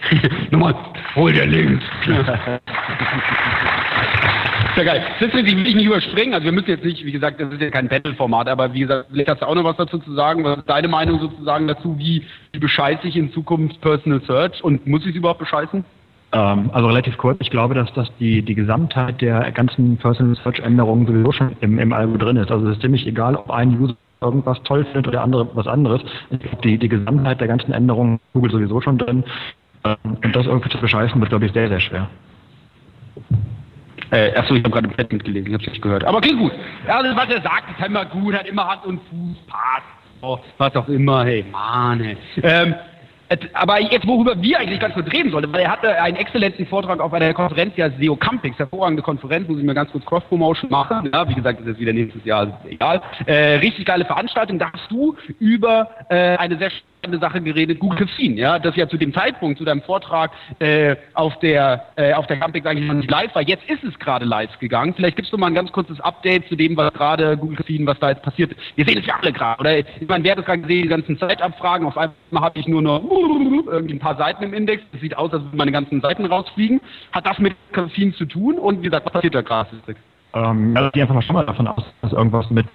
Nochmal, 0.50 0.74
hol 1.14 1.32
dir 1.32 1.46
links. 1.46 1.84
Sehr 4.74 4.84
geil. 4.84 5.02
Das 5.20 5.32
will 5.32 5.46
ich 5.46 5.74
nicht 5.74 5.86
überspringen. 5.86 6.34
Also 6.34 6.44
wir 6.44 6.52
müssen 6.52 6.68
jetzt 6.68 6.84
nicht, 6.84 7.04
wie 7.04 7.12
gesagt, 7.12 7.40
das 7.40 7.52
ist 7.52 7.60
ja 7.60 7.70
kein 7.70 7.88
Battle-Format, 7.88 8.48
aber 8.48 8.72
wie 8.72 8.80
gesagt, 8.80 9.06
vielleicht 9.10 9.28
hast 9.28 9.42
du 9.42 9.46
auch 9.46 9.54
noch 9.54 9.64
was 9.64 9.76
dazu 9.76 9.98
zu 9.98 10.12
sagen. 10.14 10.42
Was 10.42 10.58
ist 10.58 10.68
deine 10.68 10.88
Meinung 10.88 11.20
sozusagen 11.20 11.68
dazu? 11.68 11.96
Wie, 11.98 12.24
wie 12.52 12.58
bescheiße 12.58 13.06
ich 13.06 13.16
in 13.16 13.32
Zukunft 13.32 13.80
Personal 13.80 14.20
Search 14.22 14.64
und 14.64 14.86
muss 14.86 15.02
ich 15.02 15.10
es 15.10 15.16
überhaupt 15.16 15.38
bescheißen? 15.38 15.84
Ähm, 16.32 16.70
also 16.72 16.88
relativ 16.88 17.16
kurz. 17.18 17.38
Ich 17.40 17.50
glaube, 17.50 17.74
dass 17.74 17.92
das 17.94 18.10
die, 18.18 18.42
die 18.42 18.54
Gesamtheit 18.56 19.20
der 19.20 19.52
ganzen 19.52 19.96
Personal 19.96 20.36
Search 20.42 20.58
Änderungen 20.58 21.06
sowieso 21.06 21.30
schon 21.30 21.56
im, 21.60 21.78
im 21.78 21.92
Algo 21.92 22.16
drin 22.16 22.36
ist. 22.36 22.50
Also 22.50 22.66
es 22.66 22.76
ist 22.76 22.82
ziemlich 22.82 23.06
egal, 23.06 23.36
ob 23.36 23.50
ein 23.50 23.78
User 23.80 23.96
irgendwas 24.20 24.60
toll 24.64 24.84
findet 24.84 25.06
oder 25.06 25.18
der 25.18 25.22
andere 25.22 25.48
was 25.54 25.68
anderes. 25.68 26.02
Die, 26.64 26.78
die 26.78 26.88
Gesamtheit 26.88 27.40
der 27.40 27.48
ganzen 27.48 27.72
Änderungen 27.72 28.18
Google 28.32 28.50
sowieso 28.50 28.80
schon 28.80 28.98
drin. 28.98 29.22
Ähm, 29.84 29.96
und 30.24 30.34
das 30.34 30.46
irgendwie 30.46 30.70
zu 30.70 30.78
bescheißen 30.78 31.20
wird, 31.20 31.30
glaube 31.30 31.46
ich, 31.46 31.52
sehr, 31.52 31.68
sehr 31.68 31.80
schwer. 31.80 32.08
Äh, 34.14 34.32
achso, 34.36 34.54
ich 34.54 34.62
habe 34.62 34.70
gerade 34.70 34.86
im 34.86 34.94
Bett 34.94 35.12
mitgelesen, 35.12 35.48
ich 35.48 35.54
habe 35.54 35.64
es 35.64 35.70
nicht 35.70 35.82
gehört. 35.82 36.04
Aber 36.04 36.20
klingt 36.20 36.38
gut. 36.38 36.52
Alles, 36.86 37.16
was 37.16 37.28
er 37.30 37.42
sagt, 37.42 37.64
ist 37.76 37.84
immer 37.84 38.04
gut, 38.04 38.32
hat 38.32 38.46
immer 38.46 38.68
Hand 38.68 38.84
und 38.86 39.00
Fuß, 39.10 39.36
passt. 39.48 39.82
Oh, 40.20 40.38
was 40.56 40.76
auch 40.76 40.86
immer, 40.86 41.24
hey, 41.24 41.44
Mann, 41.50 42.00
hey. 42.00 42.16
Ähm, 42.42 42.76
aber 43.54 43.80
jetzt, 43.80 44.06
worüber 44.06 44.40
wir 44.40 44.58
eigentlich 44.58 44.80
ganz 44.80 44.94
kurz 44.94 45.10
reden 45.12 45.30
sollten, 45.30 45.52
weil 45.52 45.62
er 45.62 45.70
hatte 45.70 46.00
einen 46.00 46.16
exzellenten 46.16 46.66
Vortrag 46.66 47.00
auf 47.00 47.12
einer 47.12 47.32
Konferenz, 47.32 47.76
heißt 47.76 47.96
SEO 48.00 48.16
Campings, 48.16 48.58
hervorragende 48.58 49.02
Konferenz, 49.02 49.48
muss 49.48 49.58
ich 49.58 49.64
mir 49.64 49.74
ganz 49.74 49.90
kurz 49.90 50.04
Cross-Promotion 50.04 50.70
machen. 50.70 51.10
Ja, 51.12 51.28
wie 51.28 51.34
gesagt, 51.34 51.60
das 51.60 51.68
ist 51.68 51.78
wieder 51.78 51.92
nächstes 51.92 52.24
Jahr, 52.24 52.44
ist 52.44 52.72
egal. 52.72 53.02
Äh, 53.26 53.56
richtig 53.56 53.86
geile 53.86 54.04
Veranstaltung. 54.04 54.58
Da 54.58 54.72
hast 54.72 54.90
du 54.90 55.16
über 55.38 55.88
äh, 56.08 56.36
eine 56.36 56.58
sehr 56.58 56.70
eine 57.06 57.18
Sache 57.18 57.40
geredet, 57.40 57.78
Google 57.80 57.98
Caffeine, 57.98 58.36
ja, 58.36 58.58
das 58.58 58.76
ja 58.76 58.88
zu 58.88 58.96
dem 58.96 59.12
Zeitpunkt, 59.12 59.58
zu 59.58 59.64
deinem 59.64 59.82
Vortrag 59.82 60.30
äh, 60.58 60.96
auf 61.14 61.38
der 61.40 61.84
äh, 61.96 62.12
auf 62.14 62.26
der 62.26 62.38
Camping 62.38 62.64
eigentlich 62.66 62.88
noch 62.88 62.94
nicht 62.94 63.10
live 63.10 63.34
war. 63.34 63.42
Jetzt 63.42 63.68
ist 63.68 63.84
es 63.84 63.98
gerade 63.98 64.24
live 64.24 64.58
gegangen. 64.58 64.94
Vielleicht 64.94 65.16
gibst 65.16 65.32
du 65.32 65.38
mal 65.38 65.48
ein 65.48 65.54
ganz 65.54 65.70
kurzes 65.72 66.00
Update 66.00 66.48
zu 66.48 66.56
dem, 66.56 66.76
was 66.76 66.92
gerade 66.92 67.36
Google 67.36 67.56
Caffeine, 67.56 67.86
was 67.86 67.98
da 67.98 68.10
jetzt 68.10 68.22
passiert. 68.22 68.56
Wir 68.74 68.84
sehen 68.84 68.98
es 68.98 69.06
ja 69.06 69.16
alle 69.20 69.32
gerade, 69.32 69.60
oder? 69.60 69.78
Ich 69.78 70.08
meine, 70.08 70.24
wer 70.24 70.32
hat 70.32 70.38
es 70.38 70.44
gerade 70.44 70.62
gesehen, 70.62 70.82
die 70.82 70.88
ganzen 70.88 71.18
Zeitabfragen. 71.18 71.86
Auf 71.86 71.98
einmal 71.98 72.42
habe 72.42 72.58
ich 72.58 72.66
nur 72.66 72.82
noch 72.82 73.02
irgendwie 73.18 73.94
ein 73.94 74.00
paar 74.00 74.16
Seiten 74.16 74.42
im 74.42 74.54
Index. 74.54 74.82
Das 74.92 75.00
sieht 75.00 75.16
aus, 75.16 75.32
als 75.32 75.42
würden 75.42 75.56
meine 75.56 75.72
ganzen 75.72 76.00
Seiten 76.00 76.24
rausfliegen. 76.26 76.80
Hat 77.12 77.26
das 77.26 77.38
mit 77.38 77.54
Caffeine 77.72 78.12
zu 78.12 78.24
tun? 78.26 78.58
Und 78.58 78.80
wie 78.80 78.84
gesagt, 78.84 79.06
was 79.06 79.12
passiert 79.12 79.34
da 79.34 79.42
gerade? 79.42 79.68
Ähm, 80.34 80.74
ja, 80.74 80.90
die 80.90 81.00
einfach 81.00 81.14
mal 81.14 81.22
schon 81.22 81.34
mal 81.34 81.46
davon 81.46 81.68
aus, 81.68 81.84
dass 82.02 82.12
irgendwas 82.12 82.50
mit 82.50 82.66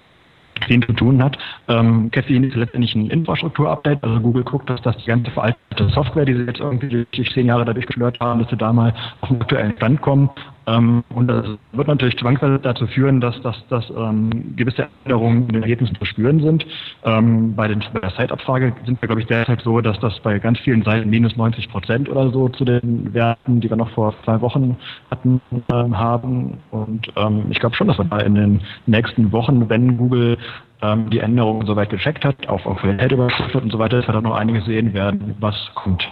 Caffein 0.60 0.82
zu 0.82 0.92
tun 0.92 1.22
hat. 1.22 1.38
Ähm, 1.68 2.10
Caffein 2.10 2.44
ist 2.44 2.56
letztendlich 2.56 2.94
ein 2.94 3.10
Infrastruktur-Update. 3.10 4.02
Also 4.02 4.20
Google 4.20 4.44
guckt, 4.44 4.68
dass 4.68 4.80
das 4.82 4.96
die 4.98 5.06
ganze 5.06 5.30
veraltete 5.30 5.88
Software, 5.90 6.24
die 6.24 6.34
sie 6.34 6.44
jetzt 6.44 6.60
irgendwie 6.60 7.06
durch 7.10 7.32
zehn 7.32 7.46
Jahre 7.46 7.64
dadurch 7.64 7.86
geschlört 7.86 8.20
haben, 8.20 8.40
dass 8.40 8.50
sie 8.50 8.56
da 8.56 8.72
mal 8.72 8.94
auf 9.20 9.28
den 9.28 9.40
aktuellen 9.40 9.76
Stand 9.76 10.00
kommen. 10.02 10.30
Ähm, 10.66 11.02
und 11.14 11.28
das 11.28 11.46
wird 11.72 11.88
natürlich 11.88 12.18
zwangsweise 12.18 12.58
dazu 12.58 12.86
führen, 12.86 13.20
dass, 13.20 13.40
dass, 13.42 13.56
dass 13.68 13.88
ähm, 13.90 14.54
gewisse 14.56 14.88
Änderungen 15.04 15.42
in 15.42 15.54
den 15.54 15.62
Ergebnissen 15.62 15.96
zu 15.96 16.04
spüren 16.04 16.40
sind. 16.40 16.66
Ähm, 17.04 17.54
bei, 17.54 17.68
den, 17.68 17.82
bei 17.92 18.00
der 18.00 18.14
Zeitabfrage 18.14 18.72
sind 18.84 19.00
wir, 19.00 19.06
glaube 19.06 19.22
ich, 19.22 19.26
derzeit 19.26 19.60
so, 19.62 19.80
dass 19.80 19.98
das 20.00 20.18
bei 20.20 20.38
ganz 20.38 20.58
vielen 20.60 20.82
Seiten 20.82 21.08
minus 21.08 21.36
90 21.36 21.70
Prozent 21.70 22.08
oder 22.08 22.30
so 22.30 22.48
zu 22.48 22.64
den 22.64 23.12
Werten, 23.14 23.60
die 23.60 23.70
wir 23.70 23.76
noch 23.76 23.90
vor 23.90 24.14
zwei 24.24 24.40
Wochen 24.40 24.76
hatten, 25.10 25.40
ähm, 25.72 25.98
haben. 25.98 26.58
Und 26.70 27.08
ähm, 27.16 27.46
ich 27.50 27.58
glaube 27.58 27.76
schon, 27.76 27.88
dass 27.88 27.98
wir 27.98 28.04
da 28.04 28.18
in 28.18 28.34
den 28.34 28.60
nächsten 28.86 29.32
Wochen, 29.32 29.68
wenn 29.68 29.96
Google 29.96 30.36
ähm, 30.82 31.10
die 31.10 31.18
Änderungen 31.18 31.66
soweit 31.66 31.90
gecheckt 31.90 32.24
hat, 32.24 32.48
auch 32.48 32.64
auf 32.66 32.78
Qualität 32.78 33.12
überprüft 33.12 33.54
und 33.54 33.72
so 33.72 33.78
weiter, 33.78 33.98
dass 33.98 34.08
wir 34.08 34.14
da 34.14 34.20
noch 34.20 34.36
einiges 34.36 34.64
sehen 34.64 34.92
werden, 34.92 35.36
was 35.40 35.54
kommt. 35.74 36.06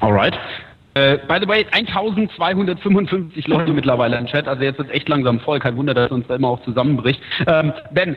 Alright. 0.00 0.38
Äh, 0.94 1.18
by 1.26 1.38
the 1.40 1.48
way, 1.48 1.64
1255 1.70 3.46
Leute 3.46 3.72
mittlerweile 3.72 4.18
im 4.18 4.26
Chat, 4.26 4.46
also 4.46 4.62
jetzt 4.62 4.78
ist 4.78 4.90
echt 4.90 5.08
langsam 5.08 5.40
voll, 5.40 5.58
kein 5.58 5.76
Wunder, 5.76 5.94
dass 5.94 6.10
uns 6.10 6.26
da 6.26 6.36
immer 6.36 6.48
auch 6.48 6.62
zusammenbricht. 6.62 7.20
Ähm, 7.46 7.72
ben, 7.92 8.10
uh, 8.10 8.16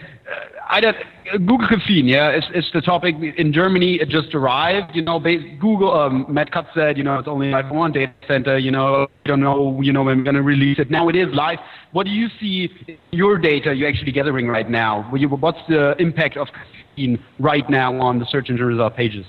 Google 1.45 1.67
Caffeine, 1.67 2.07
yeah, 2.07 2.29
it's, 2.29 2.47
it's 2.53 2.69
the 2.73 2.81
topic 2.81 3.15
in 3.37 3.51
Germany. 3.53 3.95
It 3.95 4.09
just 4.09 4.33
arrived, 4.35 4.95
you 4.95 5.01
know. 5.01 5.19
Google, 5.59 5.91
um, 5.91 6.25
Matt 6.29 6.51
Cutts 6.51 6.69
said, 6.73 6.97
you 6.97 7.03
know, 7.03 7.17
it's 7.17 7.27
only 7.27 7.51
live 7.51 7.71
one 7.71 7.91
data 7.91 8.11
center. 8.27 8.57
You 8.57 8.71
know, 8.71 9.07
don't 9.25 9.39
know, 9.39 9.79
you 9.81 9.93
know, 9.93 10.03
when 10.03 10.17
we're 10.17 10.23
going 10.23 10.35
to 10.35 10.43
release 10.43 10.79
it. 10.79 10.91
Now 10.91 11.09
it 11.09 11.15
is 11.15 11.33
live. 11.33 11.59
What 11.93 12.05
do 12.05 12.11
you 12.11 12.27
see 12.39 12.69
your 13.11 13.37
data 13.37 13.73
you're 13.73 13.89
actually 13.89 14.11
gathering 14.11 14.47
right 14.47 14.69
now? 14.69 15.03
What's 15.11 15.59
the 15.67 15.95
impact 15.99 16.37
of 16.37 16.47
caffeine 16.47 17.23
right 17.39 17.67
now 17.69 17.99
on 17.99 18.19
the 18.19 18.25
search 18.25 18.49
engine 18.49 18.65
result 18.65 18.95
pages? 18.95 19.25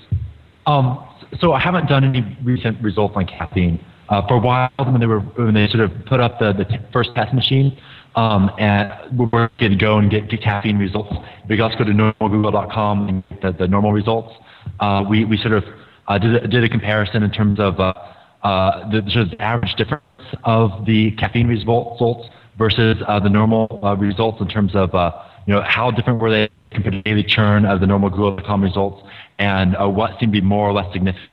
Um, 0.65 1.03
so 1.39 1.53
I 1.53 1.59
haven't 1.59 1.87
done 1.87 2.03
any 2.03 2.37
recent 2.43 2.81
results 2.81 3.15
on 3.15 3.25
caffeine. 3.25 3.83
Uh, 4.09 4.25
for 4.25 4.35
a 4.35 4.39
while, 4.39 4.69
when 4.77 4.99
they 4.99 5.05
were 5.05 5.19
when 5.19 5.53
they 5.53 5.67
sort 5.67 5.81
of 5.81 5.91
put 6.05 6.21
up 6.21 6.39
the, 6.39 6.53
the 6.53 6.63
t- 6.63 6.77
first 6.93 7.13
test 7.13 7.33
machine, 7.33 7.77
um, 8.15 8.49
and 8.57 8.93
we 9.17 9.25
were 9.25 9.51
going 9.59 9.73
to 9.73 9.77
go 9.77 9.97
and 9.97 10.09
get, 10.09 10.29
get 10.29 10.41
caffeine 10.41 10.77
results. 10.77 11.13
We 11.49 11.59
also 11.59 11.77
go 11.77 11.83
to 11.83 11.91
normalgoogle.com 11.91 13.09
and 13.09 13.23
get 13.29 13.41
the, 13.41 13.51
the 13.51 13.67
normal 13.67 13.91
results. 13.91 14.33
Uh, 14.79 15.03
we 15.07 15.25
we 15.25 15.37
sort 15.37 15.53
of 15.53 15.65
uh, 16.07 16.17
did 16.17 16.35
a, 16.35 16.47
did 16.47 16.63
a 16.63 16.69
comparison 16.69 17.21
in 17.21 17.31
terms 17.31 17.59
of 17.59 17.81
uh, 17.81 17.93
uh, 18.43 18.89
the 18.89 19.03
sort 19.11 19.27
of 19.27 19.39
average 19.41 19.75
difference 19.75 20.03
of 20.45 20.85
the 20.85 21.11
caffeine 21.11 21.47
results 21.47 22.29
versus 22.57 22.97
uh, 23.07 23.19
the 23.19 23.29
normal 23.29 23.67
results 23.99 24.39
in 24.39 24.47
terms 24.47 24.73
of 24.73 24.89
you 25.45 25.53
know 25.53 25.61
how 25.63 25.91
different 25.91 26.21
were 26.21 26.31
they 26.31 26.49
compared 26.71 26.93
to 26.93 27.01
daily 27.01 27.23
churn 27.23 27.65
of 27.65 27.81
the 27.81 27.87
normal 27.87 28.09
Google.com 28.09 28.63
results 28.63 29.03
and 29.39 29.75
uh, 29.75 29.87
what 29.87 30.11
seemed 30.19 30.33
to 30.33 30.41
be 30.41 30.45
more 30.45 30.67
or 30.69 30.73
less 30.73 30.91
significant. 30.93 31.29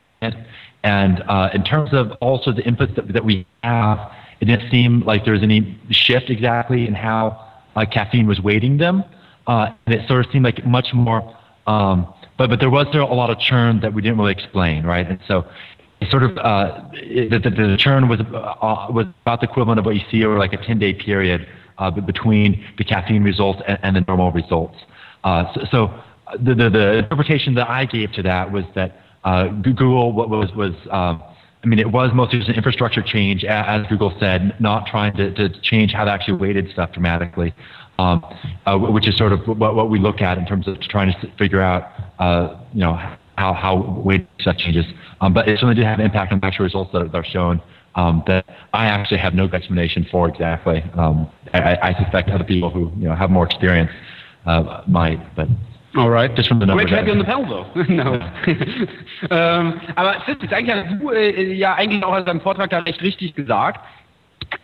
And 0.83 1.23
uh, 1.29 1.51
in 1.55 1.65
terms 1.65 1.91
of 1.93 2.13
also 2.21 2.53
the 2.53 2.63
inputs 2.63 2.95
that, 2.97 3.13
that 3.13 3.25
we 3.25 3.47
have, 3.63 4.13
it 4.41 4.47
didn't 4.47 4.71
seem 4.71 5.01
like 5.01 5.25
there 5.25 5.33
was 5.33 5.43
any 5.43 5.79
shift 5.91 6.29
exactly 6.29 6.87
in 6.87 6.95
how 6.95 7.41
uh, 7.77 7.87
caffeine 7.91 8.27
was 8.27 8.41
weighting 8.41 8.77
them. 8.77 9.05
Uh, 9.47 9.73
and 9.87 9.95
it 9.95 10.07
sort 10.09 10.25
of 10.25 10.31
seemed 10.33 10.45
like 10.45 10.65
much 10.67 10.93
more, 10.95 11.37
um, 11.67 12.13
but, 12.37 12.51
but 12.51 12.61
there 12.61 12.71
was 12.71 12.87
a 12.95 12.99
lot 12.99 13.31
of 13.31 13.39
churn 13.39 13.81
that 13.81 13.93
we 13.93 14.03
didn't 14.03 14.19
really 14.19 14.33
explain, 14.33 14.85
right? 14.85 15.07
And 15.09 15.19
so 15.27 15.47
it 16.01 16.11
sort 16.11 16.23
of, 16.23 16.37
uh, 16.39 16.83
the, 16.93 17.41
the, 17.43 17.51
the, 17.51 17.77
churn 17.79 18.09
was, 18.09 18.21
uh, 18.21 18.87
was 18.91 19.07
about 19.23 19.41
the 19.41 19.49
equivalent 19.49 19.79
of 19.79 19.87
what 19.87 19.95
you 19.95 20.03
see 20.11 20.25
over 20.25 20.39
like 20.39 20.53
a 20.53 20.59
10 20.59 20.79
day 20.79 20.93
period 20.93 21.47
uh, 21.79 21.91
between 21.91 22.65
the 22.79 22.85
caffeine 22.85 23.23
results 23.23 23.61
and, 23.67 23.79
and 23.83 23.97
the 23.97 24.01
normal 24.03 24.33
results. 24.33 24.79
Uh, 25.25 25.53
so, 25.55 25.61
so 25.71 26.03
the, 26.33 26.55
the, 26.55 26.71
the, 26.71 26.93
interpretation 26.99 27.55
that 27.55 27.69
I 27.69 27.85
gave 27.85 28.13
to 28.13 28.23
that 28.23 28.51
was 28.51 28.65
that 28.75 29.01
uh, 29.25 29.49
Google 29.49 30.13
was, 30.13 30.51
was 30.55 30.73
um, 30.91 31.23
I 31.63 31.67
mean, 31.67 31.79
it 31.79 31.91
was 31.91 32.11
mostly 32.15 32.39
just 32.39 32.51
an 32.51 32.57
infrastructure 32.57 33.03
change, 33.03 33.45
as 33.45 33.87
Google 33.89 34.15
said, 34.21 34.55
not 34.61 34.87
trying 34.87 35.17
to, 35.17 35.33
to 35.35 35.49
change 35.63 35.93
how 35.93 36.05
they 36.05 36.11
actually 36.11 36.37
weighted 36.37 36.71
stuff 36.71 36.93
dramatically, 36.93 37.55
um, 37.99 38.23
uh, 38.67 38.77
which 38.77 39.09
is 39.09 39.17
sort 39.17 39.33
of 39.33 39.41
what, 39.47 39.75
what 39.75 39.89
we 39.89 39.99
look 39.99 40.21
at 40.21 40.37
in 40.37 40.45
terms 40.45 40.69
of 40.69 40.79
trying 40.83 41.13
to 41.21 41.33
figure 41.39 41.63
out, 41.63 41.89
uh, 42.19 42.61
you 42.75 42.81
know, 42.81 42.95
how, 43.37 43.55
how 43.55 44.01
weight 44.05 44.27
stuff 44.41 44.59
changes. 44.59 44.85
Um, 45.23 45.33
but 45.33 45.49
it 45.49 45.57
certainly 45.57 45.75
did 45.75 45.85
have 45.85 45.99
an 45.99 46.05
impact 46.05 46.33
on 46.33 46.41
the 46.41 46.47
actual 46.47 46.65
results 46.65 46.91
that, 46.93 47.11
that 47.11 47.17
are 47.17 47.25
shown 47.25 47.63
um, 47.95 48.23
that 48.27 48.45
I 48.75 48.87
actually 48.87 49.19
have 49.19 49.35
no 49.35 49.45
explanation 49.45 50.07
for 50.11 50.29
exactly. 50.29 50.83
Um, 50.95 51.31
I, 51.55 51.77
I, 51.81 52.03
suspect 52.03 52.29
other 52.29 52.45
people 52.45 52.69
who 52.69 52.93
you 52.99 53.09
know 53.09 53.15
have 53.15 53.31
more 53.31 53.47
experience 53.47 53.91
uh, 54.47 54.83
might, 54.87 55.35
but. 55.35 55.49
Alright. 55.97 56.37
Just 56.37 56.49
from 56.49 56.61
the 56.61 56.67
numbers. 56.67 56.87
Great 56.87 56.99
happy 56.99 57.11
on 57.11 57.19
the 57.19 57.25
panel, 57.25 57.47
though. 57.47 57.83
no. 57.89 58.15
ähm, 59.31 59.81
aber 59.95 60.17
Sid, 60.27 60.53
eigentlich 60.53 60.75
hast 60.75 61.01
du 61.01 61.11
äh, 61.11 61.53
ja 61.53 61.75
eigentlich 61.75 62.05
auch 62.05 62.17
in 62.17 62.25
deinem 62.25 62.41
Vortrag 62.41 62.71
da 62.71 62.81
recht 62.81 63.01
richtig 63.03 63.35
gesagt, 63.35 63.81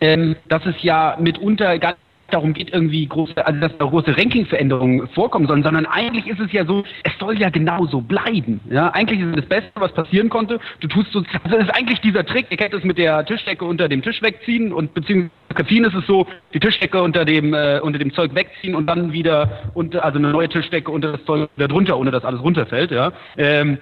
ähm, 0.01 0.35
dass 0.49 0.65
es 0.65 0.75
ja 0.83 1.17
mitunter 1.19 1.79
ganz 1.79 1.97
darum 2.31 2.53
geht, 2.53 2.73
irgendwie 2.73 3.05
große, 3.05 3.45
also 3.45 3.59
dass 3.59 3.77
da 3.77 3.85
große 3.85 4.17
Ranking-Veränderungen 4.17 5.07
vorkommen 5.09 5.47
sollen, 5.47 5.63
sondern 5.63 5.85
eigentlich 5.85 6.27
ist 6.27 6.39
es 6.39 6.51
ja 6.51 6.65
so, 6.65 6.83
es 7.03 7.11
soll 7.19 7.37
ja 7.39 7.49
genauso 7.49 8.01
bleiben. 8.01 8.61
Ja, 8.69 8.89
eigentlich 8.89 9.19
ist 9.19 9.27
es 9.27 9.35
das 9.35 9.45
Beste, 9.45 9.71
was 9.75 9.93
passieren 9.93 10.29
konnte. 10.29 10.59
Du 10.79 10.87
tust 10.87 11.11
so, 11.11 11.23
also 11.43 11.57
es 11.57 11.65
ist 11.65 11.75
eigentlich 11.75 11.99
dieser 12.01 12.25
Trick, 12.25 12.47
ihr 12.49 12.57
kennt 12.57 12.73
es 12.73 12.83
mit 12.83 12.97
der 12.97 13.25
Tischdecke 13.25 13.65
unter 13.65 13.89
dem 13.89 14.01
Tisch 14.01 14.21
wegziehen 14.21 14.73
und 14.73 14.93
beziehungsweise 14.93 15.31
Kaffein 15.53 15.83
ist 15.83 15.95
es 15.95 16.05
so, 16.07 16.27
die 16.53 16.59
Tischdecke 16.59 17.01
unter 17.01 17.25
dem, 17.25 17.53
äh, 17.53 17.79
unter 17.81 17.99
dem 17.99 18.13
Zeug 18.13 18.33
wegziehen 18.35 18.75
und 18.75 18.87
dann 18.87 19.13
wieder 19.13 19.71
unter, 19.73 20.03
also 20.03 20.19
eine 20.19 20.29
neue 20.29 20.49
Tischdecke 20.49 20.91
unter 20.91 21.13
das 21.13 21.25
Zeug 21.25 21.49
wieder 21.55 21.67
drunter, 21.67 21.97
ohne 21.97 22.11
dass 22.11 22.25
alles 22.25 22.41
runterfällt, 22.41 22.91
ja. 22.91 23.11
Ähm, 23.37 23.77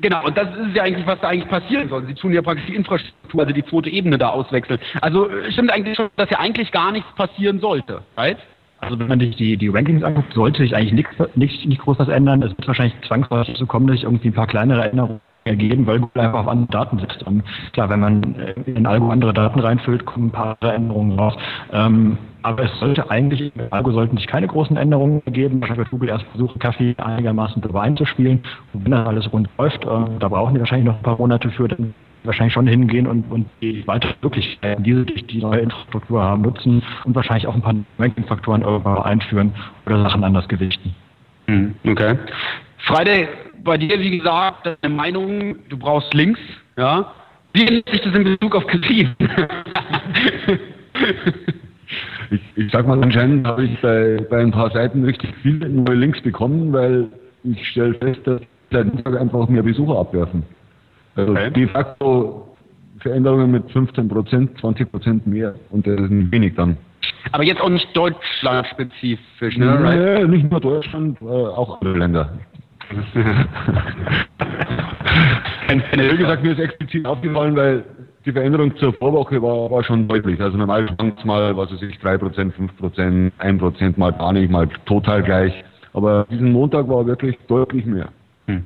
genau, 0.00 0.24
und 0.24 0.36
das 0.36 0.48
ist 0.56 0.74
ja 0.74 0.82
eigentlich, 0.84 1.06
was 1.06 1.20
da 1.20 1.28
eigentlich 1.28 1.48
passieren 1.48 1.88
soll. 1.88 2.06
Sie 2.06 2.14
tun 2.14 2.32
ja 2.32 2.42
praktisch 2.42 2.66
die 2.66 2.74
Infrastruktur, 2.74 3.40
also 3.42 3.52
die 3.52 3.64
zweite 3.64 3.90
Ebene 3.90 4.18
da 4.18 4.30
auswechseln. 4.30 4.80
Also 5.00 5.28
äh, 5.28 5.50
stimmt 5.52 5.72
eigentlich 5.72 5.96
schon, 5.96 6.08
dass 6.16 6.30
ja 6.30 6.38
eigentlich 6.38 6.72
gar 6.72 6.92
nichts 6.92 7.10
passieren 7.14 7.60
sollte, 7.60 8.02
right? 8.16 8.38
Also 8.80 8.98
wenn 8.98 9.08
man 9.08 9.20
sich 9.20 9.36
die, 9.36 9.56
die 9.56 9.68
Rankings 9.68 10.02
anguckt, 10.02 10.34
sollte 10.34 10.62
sich 10.62 10.76
eigentlich 10.76 10.92
nichts 10.92 11.14
nicht, 11.36 11.66
nicht 11.66 11.80
groß 11.80 11.98
was 11.98 12.08
ändern. 12.08 12.42
Es 12.42 12.50
wird 12.50 12.66
wahrscheinlich 12.66 12.94
zwangsläufig 13.06 13.56
so 13.56 13.64
kommen, 13.66 13.86
dass 13.86 13.96
sich 13.96 14.04
irgendwie 14.04 14.28
ein 14.28 14.34
paar 14.34 14.46
kleinere 14.46 14.90
Änderungen 14.90 15.20
ergeben, 15.44 15.86
weil 15.86 16.00
Google 16.00 16.22
einfach 16.22 16.40
auf 16.40 16.48
andere 16.48 16.70
Daten 16.70 16.98
setzt. 16.98 17.22
Und 17.22 17.42
klar, 17.72 17.90
wenn 17.90 18.00
man 18.00 18.22
in 18.66 18.76
ein 18.78 18.86
Algo 18.86 19.10
andere 19.10 19.32
Daten 19.32 19.60
reinfüllt, 19.60 20.04
kommen 20.04 20.28
ein 20.28 20.32
paar 20.32 20.56
Änderungen 20.60 21.18
raus. 21.18 21.34
Ähm, 21.72 22.18
aber 22.42 22.64
es 22.64 22.78
sollte 22.78 23.10
eigentlich, 23.10 23.52
im 23.54 23.62
Algo 23.70 23.92
sollten 23.92 24.16
sich 24.16 24.26
keine 24.26 24.46
großen 24.46 24.76
Änderungen 24.76 25.22
ergeben. 25.24 25.60
Wahrscheinlich 25.60 25.78
wird 25.78 25.90
Google 25.90 26.08
erst 26.10 26.26
versuchen, 26.26 26.58
Kaffee 26.58 26.94
einigermaßen 26.98 27.62
drüber 27.62 27.82
einzuspielen. 27.82 28.42
Und 28.72 28.84
wenn 28.84 28.92
das 28.92 29.06
alles 29.06 29.32
rund 29.32 29.48
läuft, 29.58 29.84
äh, 29.84 29.88
da 30.18 30.28
brauchen 30.28 30.54
die 30.54 30.60
wahrscheinlich 30.60 30.86
noch 30.86 30.96
ein 30.96 31.02
paar 31.02 31.18
Monate 31.18 31.50
für, 31.50 31.68
dann 31.68 31.94
wahrscheinlich 32.24 32.54
schon 32.54 32.66
hingehen 32.66 33.06
und, 33.06 33.30
und 33.30 33.46
die 33.60 33.86
weitere 33.86 34.14
Möglichkeiten, 34.22 34.82
die 34.82 34.94
sie 34.94 35.04
die 35.04 35.38
neue 35.38 35.60
Infrastruktur 35.60 36.22
haben, 36.22 36.42
nutzen 36.42 36.82
und 37.04 37.14
wahrscheinlich 37.14 37.46
auch 37.46 37.54
ein 37.54 37.62
paar 37.62 37.74
Ranking-Faktoren 37.98 38.62
irgendwann 38.62 39.02
einführen 39.02 39.52
oder 39.86 40.02
Sachen 40.02 40.24
anders 40.24 40.48
gewichten. 40.48 40.94
Hm, 41.46 41.74
okay. 41.86 42.16
Friday, 42.78 43.28
bei 43.64 43.78
dir, 43.78 43.98
wie 43.98 44.18
gesagt, 44.18 44.66
deine 44.66 44.94
Meinung, 44.94 45.56
du 45.68 45.76
brauchst 45.76 46.12
Links, 46.14 46.40
ja. 46.76 47.12
Wie 47.52 47.66
ändert 47.66 47.88
sich 47.88 48.00
das 48.02 48.14
in 48.14 48.24
Bezug 48.24 48.54
auf 48.56 48.66
Kaffein? 48.66 49.14
ich, 52.30 52.40
ich 52.56 52.72
sag 52.72 52.86
mal, 52.86 53.02
anscheinend 53.02 53.46
habe 53.46 53.64
ich 53.64 53.80
bei, 53.80 54.18
bei 54.28 54.40
ein 54.40 54.50
paar 54.50 54.70
Seiten 54.70 55.04
richtig 55.04 55.32
viele 55.42 55.68
neue 55.68 55.96
Links 55.96 56.20
bekommen, 56.20 56.72
weil 56.72 57.08
ich 57.44 57.68
stelle 57.68 57.94
fest, 57.94 58.20
dass 58.26 58.40
die 58.70 59.06
einfach 59.06 59.48
mehr 59.48 59.62
Besucher 59.62 59.98
abwerfen. 59.98 60.42
Also 61.14 61.32
okay. 61.32 61.50
de 61.50 61.68
facto 61.68 62.56
Veränderungen 62.98 63.52
mit 63.52 63.70
15 63.70 64.08
Prozent, 64.08 64.58
20 64.58 64.90
Prozent 64.90 65.26
mehr 65.26 65.54
und 65.70 65.86
das 65.86 66.00
ist 66.00 66.10
nicht 66.10 66.32
wenig 66.32 66.54
dann. 66.56 66.76
Aber 67.32 67.44
jetzt 67.44 67.60
auch 67.60 67.68
nicht 67.68 67.94
deutschlandspezifisch, 67.96 69.56
ne? 69.56 69.78
Nee, 69.78 69.86
right? 69.86 70.28
nicht 70.28 70.50
nur 70.50 70.60
Deutschland, 70.60 71.20
äh, 71.20 71.24
auch 71.24 71.80
andere 71.80 71.98
Länder. 71.98 72.32
Wie 75.68 76.16
gesagt, 76.16 76.42
mir 76.42 76.52
ist 76.52 76.60
explizit 76.60 77.06
aufgefallen, 77.06 77.56
weil 77.56 77.84
die 78.24 78.32
Veränderung 78.32 78.76
zur 78.76 78.92
Vorwoche 78.94 79.40
war, 79.42 79.70
war 79.70 79.84
schon 79.84 80.08
deutlich. 80.08 80.40
Also 80.40 80.56
normal 80.56 80.88
schwankt 80.88 81.18
es 81.18 81.24
mal, 81.24 81.56
was 81.56 81.72
weiß 81.72 81.82
ich, 81.82 81.96
3%, 81.96 82.52
5%, 82.52 83.32
1% 83.38 83.94
mal 83.96 84.12
gar 84.12 84.32
nicht, 84.32 84.50
mal 84.50 84.68
total 84.86 85.22
gleich. 85.22 85.52
Aber 85.92 86.26
diesen 86.30 86.52
Montag 86.52 86.88
war 86.88 87.06
wirklich 87.06 87.36
deutlich 87.48 87.84
mehr. 87.86 88.08
Hm. 88.46 88.64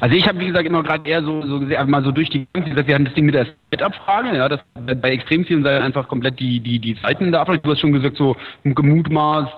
Also 0.00 0.14
ich 0.14 0.28
habe, 0.28 0.38
wie 0.40 0.46
gesagt, 0.46 0.66
immer 0.66 0.82
gerade 0.82 1.08
eher 1.08 1.22
so, 1.22 1.42
so 1.46 1.60
gesehen, 1.60 1.90
mal 1.90 2.02
so 2.02 2.12
durch 2.12 2.30
die, 2.30 2.46
wie 2.54 2.70
gesagt, 2.70 2.86
wir 2.86 2.94
hatten 2.94 3.04
das 3.04 3.14
Ding 3.14 3.26
mit 3.26 3.34
der 3.34 3.46
Zeitabfrage, 3.70 4.36
ja, 4.36 4.48
das 4.48 4.60
bei 5.00 5.10
extrem 5.10 5.44
vielen 5.44 5.62
Seiten 5.62 5.84
einfach 5.84 6.08
komplett 6.08 6.38
die, 6.38 6.60
die, 6.60 6.78
die 6.78 6.94
Seiten 7.02 7.32
da 7.32 7.42
abfragt. 7.42 7.64
Du 7.64 7.70
hast 7.70 7.80
schon 7.80 7.92
gesagt, 7.92 8.16
so 8.16 8.36
gemutmaßt, 8.64 9.52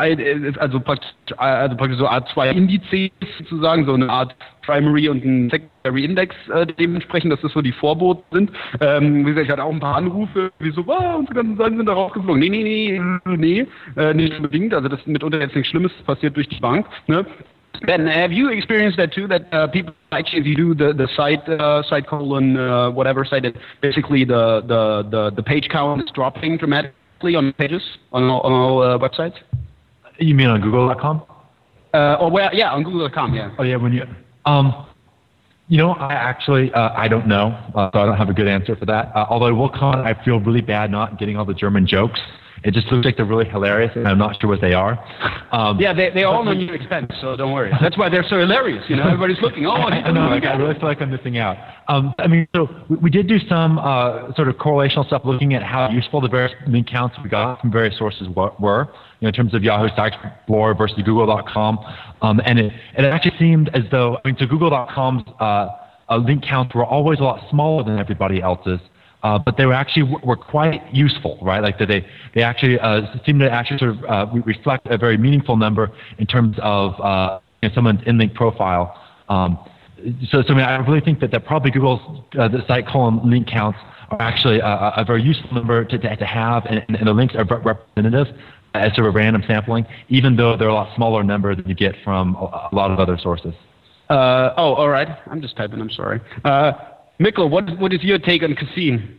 äh, 0.00 0.52
also 0.58 0.80
praktisch, 0.80 1.10
also 1.36 1.76
praktisch 1.76 1.98
so 1.98 2.06
Art 2.06 2.28
zwei 2.28 2.50
Indizes 2.50 3.10
sozusagen, 3.38 3.86
so 3.86 3.94
eine 3.94 4.08
Art 4.08 4.34
Primary 4.62 5.08
und 5.08 5.24
ein 5.24 5.50
Secondary 5.50 6.04
Index 6.04 6.36
äh, 6.52 6.66
dementsprechend, 6.66 7.32
dass 7.32 7.40
das 7.40 7.52
so 7.52 7.62
die 7.62 7.72
Vorboten 7.72 8.24
sind. 8.30 8.50
Ähm, 8.80 9.26
wie 9.26 9.30
gesagt, 9.30 9.46
ich 9.46 9.50
hatte 9.50 9.64
auch 9.64 9.72
ein 9.72 9.80
paar 9.80 9.96
Anrufe, 9.96 10.52
wie 10.58 10.70
so, 10.70 10.86
wow, 10.86 11.16
unsere 11.18 11.36
ganzen 11.36 11.56
Seiten 11.56 11.76
sind 11.76 11.86
da 11.86 11.92
rausgeflogen. 11.92 12.40
Nee, 12.40 12.50
nee, 12.50 13.00
nee, 13.24 13.36
nee, 13.36 13.66
äh, 13.96 14.14
nicht 14.14 14.36
unbedingt. 14.36 14.74
Also 14.74 14.88
das 14.88 15.00
ist 15.00 15.06
mitunter 15.06 15.40
jetzt 15.40 15.56
nichts 15.56 15.70
Schlimmes 15.70 15.92
passiert 16.06 16.36
durch 16.36 16.48
die 16.48 16.60
Bank. 16.60 16.86
Ne? 17.06 17.24
Ben, 17.86 18.06
have 18.06 18.32
you 18.32 18.50
experienced 18.50 18.98
that 18.98 19.12
too? 19.12 19.26
That 19.26 19.52
uh, 19.52 19.66
people 19.68 19.94
actually, 20.12 20.40
if 20.40 20.46
you 20.46 20.54
do 20.54 20.74
the 20.74 20.92
the 20.92 21.08
site 21.16 21.48
uh, 21.48 21.82
site 21.88 22.06
colon 22.06 22.56
uh, 22.56 22.90
whatever 22.90 23.24
site, 23.24 23.42
that 23.44 23.54
basically 23.80 24.24
the, 24.24 24.60
the 24.66 25.08
the 25.10 25.30
the 25.36 25.42
page 25.42 25.68
count 25.70 26.02
is 26.02 26.10
dropping 26.12 26.58
dramatically 26.58 27.36
on 27.36 27.52
pages 27.54 27.82
on 28.12 28.24
all, 28.24 28.40
on 28.40 28.52
all 28.52 28.82
uh, 28.82 28.98
websites. 28.98 29.36
You 30.18 30.34
mean 30.34 30.48
on 30.48 30.60
Google.com? 30.60 31.22
Uh, 31.94 32.16
or 32.20 32.30
where? 32.30 32.52
Yeah, 32.54 32.72
on 32.72 32.82
Google.com. 32.82 33.34
Yeah. 33.34 33.54
Oh 33.58 33.62
yeah, 33.62 33.76
when 33.76 33.92
you 33.92 34.04
um. 34.44 34.86
You 35.68 35.76
know, 35.76 35.92
I 35.92 36.14
actually 36.14 36.72
uh, 36.72 36.90
I 36.96 37.06
don't 37.06 37.28
know, 37.28 37.56
uh, 37.76 37.90
so 37.92 38.00
I 38.00 38.04
don't 38.04 38.16
have 38.16 38.28
a 38.28 38.34
good 38.34 38.48
answer 38.48 38.74
for 38.74 38.86
that. 38.86 39.12
Uh, 39.14 39.26
although 39.30 39.46
I 39.46 39.52
will 39.52 39.68
comment, 39.68 40.04
I 40.04 40.20
feel 40.24 40.40
really 40.40 40.62
bad 40.62 40.90
not 40.90 41.16
getting 41.16 41.36
all 41.36 41.44
the 41.44 41.54
German 41.54 41.86
jokes. 41.86 42.18
It 42.62 42.74
just 42.74 42.86
looks 42.88 43.06
like 43.06 43.16
they're 43.16 43.24
really 43.24 43.48
hilarious, 43.48 43.92
and 43.94 44.06
I'm 44.06 44.18
not 44.18 44.38
sure 44.40 44.50
what 44.50 44.60
they 44.60 44.74
are. 44.74 44.98
Um, 45.50 45.80
yeah, 45.80 45.94
they, 45.94 46.10
they 46.10 46.24
all 46.24 46.46
on 46.46 46.60
your 46.60 46.74
expense, 46.74 47.10
so 47.20 47.34
don't 47.36 47.52
worry. 47.52 47.72
That's 47.80 47.96
why 47.96 48.08
they're 48.10 48.26
so 48.28 48.38
hilarious. 48.38 48.84
You 48.88 48.96
know, 48.96 49.04
everybody's 49.04 49.40
looking. 49.40 49.66
Oh, 49.66 49.70
I, 49.70 49.90
I, 50.04 50.12
know, 50.12 50.20
I, 50.20 50.38
I 50.38 50.56
really 50.56 50.74
feel 50.74 50.88
like 50.88 51.00
I'm 51.00 51.10
missing 51.10 51.38
out. 51.38 51.56
Um, 51.88 52.14
I 52.18 52.26
mean, 52.26 52.46
so 52.54 52.68
we, 52.88 52.96
we 52.96 53.10
did 53.10 53.28
do 53.28 53.38
some 53.48 53.78
uh, 53.78 54.34
sort 54.34 54.48
of 54.48 54.56
correlational 54.56 55.06
stuff, 55.06 55.22
looking 55.24 55.54
at 55.54 55.62
how 55.62 55.88
useful 55.90 56.20
the 56.20 56.28
various 56.28 56.52
link 56.66 56.86
counts 56.86 57.16
we 57.22 57.30
got 57.30 57.60
from 57.60 57.72
various 57.72 57.96
sources 57.96 58.28
were. 58.28 58.88
You 59.20 59.26
know, 59.26 59.28
in 59.28 59.34
terms 59.34 59.54
of 59.54 59.62
Yahoo 59.62 59.88
Site 59.96 60.12
Explorer 60.22 60.74
versus 60.74 60.98
Google.com, 61.04 61.78
um, 62.22 62.40
and 62.44 62.58
it, 62.58 62.72
it 62.96 63.04
actually 63.04 63.36
seemed 63.38 63.70
as 63.74 63.84
though 63.90 64.18
I 64.24 64.28
mean, 64.28 64.36
so 64.38 64.46
Google.com's 64.46 65.22
uh, 65.40 65.68
uh, 66.10 66.16
link 66.16 66.44
counts 66.44 66.74
were 66.74 66.84
always 66.84 67.20
a 67.20 67.22
lot 67.22 67.40
smaller 67.50 67.84
than 67.84 67.98
everybody 67.98 68.42
else's. 68.42 68.80
Uh, 69.22 69.38
but 69.38 69.56
they 69.56 69.66
were 69.66 69.74
actually 69.74 70.02
were 70.24 70.36
quite 70.36 70.82
useful, 70.94 71.38
right? 71.42 71.62
Like 71.62 71.78
they 71.78 72.06
they 72.34 72.42
actually 72.42 72.78
uh, 72.80 73.02
seem 73.26 73.38
to 73.40 73.50
actually 73.50 73.78
sort 73.78 73.90
of 73.90 74.04
uh, 74.04 74.26
reflect 74.46 74.86
a 74.86 74.96
very 74.96 75.18
meaningful 75.18 75.56
number 75.56 75.90
in 76.18 76.26
terms 76.26 76.56
of 76.62 76.98
uh, 77.00 77.38
you 77.62 77.68
know, 77.68 77.74
someone's 77.74 78.00
in-link 78.06 78.34
profile. 78.34 78.98
Um, 79.28 79.58
so, 80.30 80.42
so 80.42 80.54
I, 80.54 80.56
mean, 80.56 80.64
I 80.64 80.76
really 80.76 81.00
think 81.00 81.20
that, 81.20 81.30
that 81.32 81.44
probably 81.44 81.70
Google's 81.70 82.00
uh, 82.38 82.48
the 82.48 82.64
site 82.66 82.86
column 82.86 83.28
link 83.28 83.46
counts 83.46 83.78
are 84.10 84.20
actually 84.20 84.60
a, 84.60 84.92
a 84.96 85.04
very 85.04 85.22
useful 85.22 85.52
number 85.52 85.84
to, 85.84 85.98
to, 85.98 86.16
to 86.16 86.26
have, 86.26 86.64
and, 86.66 86.84
and, 86.88 87.06
the 87.06 87.12
links 87.12 87.34
are 87.34 87.44
representative 87.44 88.34
as 88.74 88.94
sort 88.94 89.06
of 89.06 89.14
random 89.14 89.42
sampling, 89.46 89.84
even 90.08 90.36
though 90.36 90.56
they're 90.56 90.68
a 90.68 90.74
lot 90.74 90.94
smaller 90.96 91.22
number 91.22 91.54
than 91.54 91.68
you 91.68 91.74
get 91.74 91.94
from 92.02 92.34
a, 92.36 92.68
a 92.72 92.74
lot 92.74 92.90
of 92.90 92.98
other 92.98 93.18
sources. 93.18 93.54
Uh, 94.08 94.54
oh, 94.56 94.74
all 94.74 94.88
right. 94.88 95.08
I'm 95.26 95.40
just 95.40 95.56
typing. 95.56 95.80
I'm 95.80 95.90
sorry. 95.90 96.20
Uh, 97.20 97.24
Mikkel, 97.24 97.50
what 97.50 97.78
what 97.78 97.92
is 97.92 98.02
your 98.02 98.18
take 98.18 98.42
on 98.42 98.54
Cassine? 98.54 99.18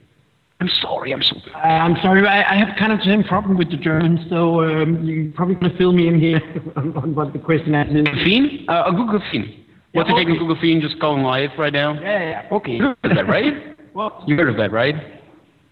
I'm 0.59 0.69
sorry, 0.81 1.11
I'm 1.11 1.23
so. 1.23 1.35
I'm 1.55 1.95
sorry, 2.03 2.25
I, 2.27 2.53
I 2.53 2.55
have 2.55 2.77
kind 2.77 2.91
of 2.91 2.99
the 2.99 3.05
same 3.05 3.23
problem 3.23 3.57
with 3.57 3.71
the 3.71 3.77
Germans, 3.77 4.19
so 4.29 4.61
um, 4.63 5.03
you're 5.03 5.31
probably 5.33 5.55
going 5.55 5.71
to 5.71 5.77
fill 5.77 5.91
me 5.91 6.07
in 6.07 6.19
here 6.19 6.39
on, 6.75 6.95
on 6.97 7.15
what 7.15 7.33
the 7.33 7.39
question 7.39 7.73
is. 7.73 8.07
Fiend? 8.23 8.69
Uh, 8.69 8.73
uh, 8.73 8.91
Google 8.91 9.21
Fiend. 9.31 9.45
What's 9.93 10.07
Yeah, 10.09 10.15
it 10.15 10.19
taking 10.19 10.31
okay. 10.33 10.39
Google 10.39 10.57
Fiend 10.61 10.81
just 10.83 10.99
going 10.99 11.23
live 11.23 11.49
right 11.57 11.73
now? 11.73 11.93
Yeah, 11.99 12.29
yeah, 12.43 12.47
okay. 12.55 12.73
You 12.73 12.83
heard 12.83 12.97
of 13.03 13.15
that, 13.15 13.27
right? 13.27 13.77
Well, 13.93 14.23
You 14.25 14.37
heard 14.37 14.47
of 14.47 14.55
that, 14.55 14.71
right? 14.71 14.95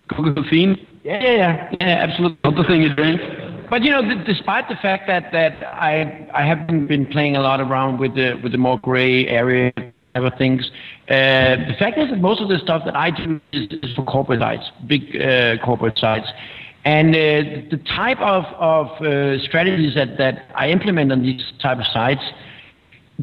Google 0.10 0.44
Fiend? 0.50 0.78
yeah, 1.06 1.22
yeah, 1.24 1.32
yeah, 1.38 1.70
yeah, 1.80 1.88
absolutely. 2.10 2.38
Not 2.44 2.56
the 2.56 2.64
thing 2.68 2.82
you 2.82 2.94
drink? 2.94 3.22
But 3.70 3.82
you 3.84 3.92
know, 3.92 4.02
th- 4.02 4.26
despite 4.26 4.68
the 4.68 4.76
fact 4.82 5.08
that 5.08 5.32
that 5.32 5.54
I 5.64 6.28
I 6.34 6.44
haven't 6.46 6.88
been 6.88 7.06
playing 7.06 7.36
a 7.38 7.42
lot 7.42 7.62
around 7.62 8.00
with 8.00 8.16
the 8.16 8.38
with 8.44 8.52
the 8.52 8.58
more 8.58 8.78
gray 8.80 9.26
area 9.28 9.72
type 10.16 10.24
of 10.34 10.34
things, 10.38 10.70
uh, 11.10 11.56
the 11.68 11.76
fact 11.80 11.98
is 11.98 12.10
that 12.10 12.20
most 12.20 12.40
of 12.40 12.50
the 12.50 12.60
stuff 12.60 12.84
that 12.86 12.96
I 12.96 13.10
do 13.10 13.42
is, 13.52 13.68
is 13.82 13.96
for 13.96 14.06
corporate 14.06 14.42
sites, 14.42 14.70
big 14.86 15.20
uh, 15.20 15.58
corporate 15.66 15.98
sites. 15.98 16.28
And 16.86 17.10
uh, 17.16 17.68
the 17.72 17.82
type 17.96 18.20
of, 18.20 18.46
of 18.58 18.88
uh, 19.02 19.40
strategies 19.40 19.96
that, 19.96 20.18
that 20.18 20.50
I 20.56 20.70
implement 20.70 21.12
on 21.12 21.24
these 21.24 21.44
type 21.62 21.80
of 21.80 21.86
sites 21.88 22.22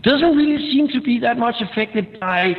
doesn't 0.00 0.36
really 0.36 0.70
seem 0.70 0.88
to 0.88 1.00
be 1.00 1.20
that 1.20 1.38
much 1.38 1.56
affected 1.60 2.18
by 2.18 2.56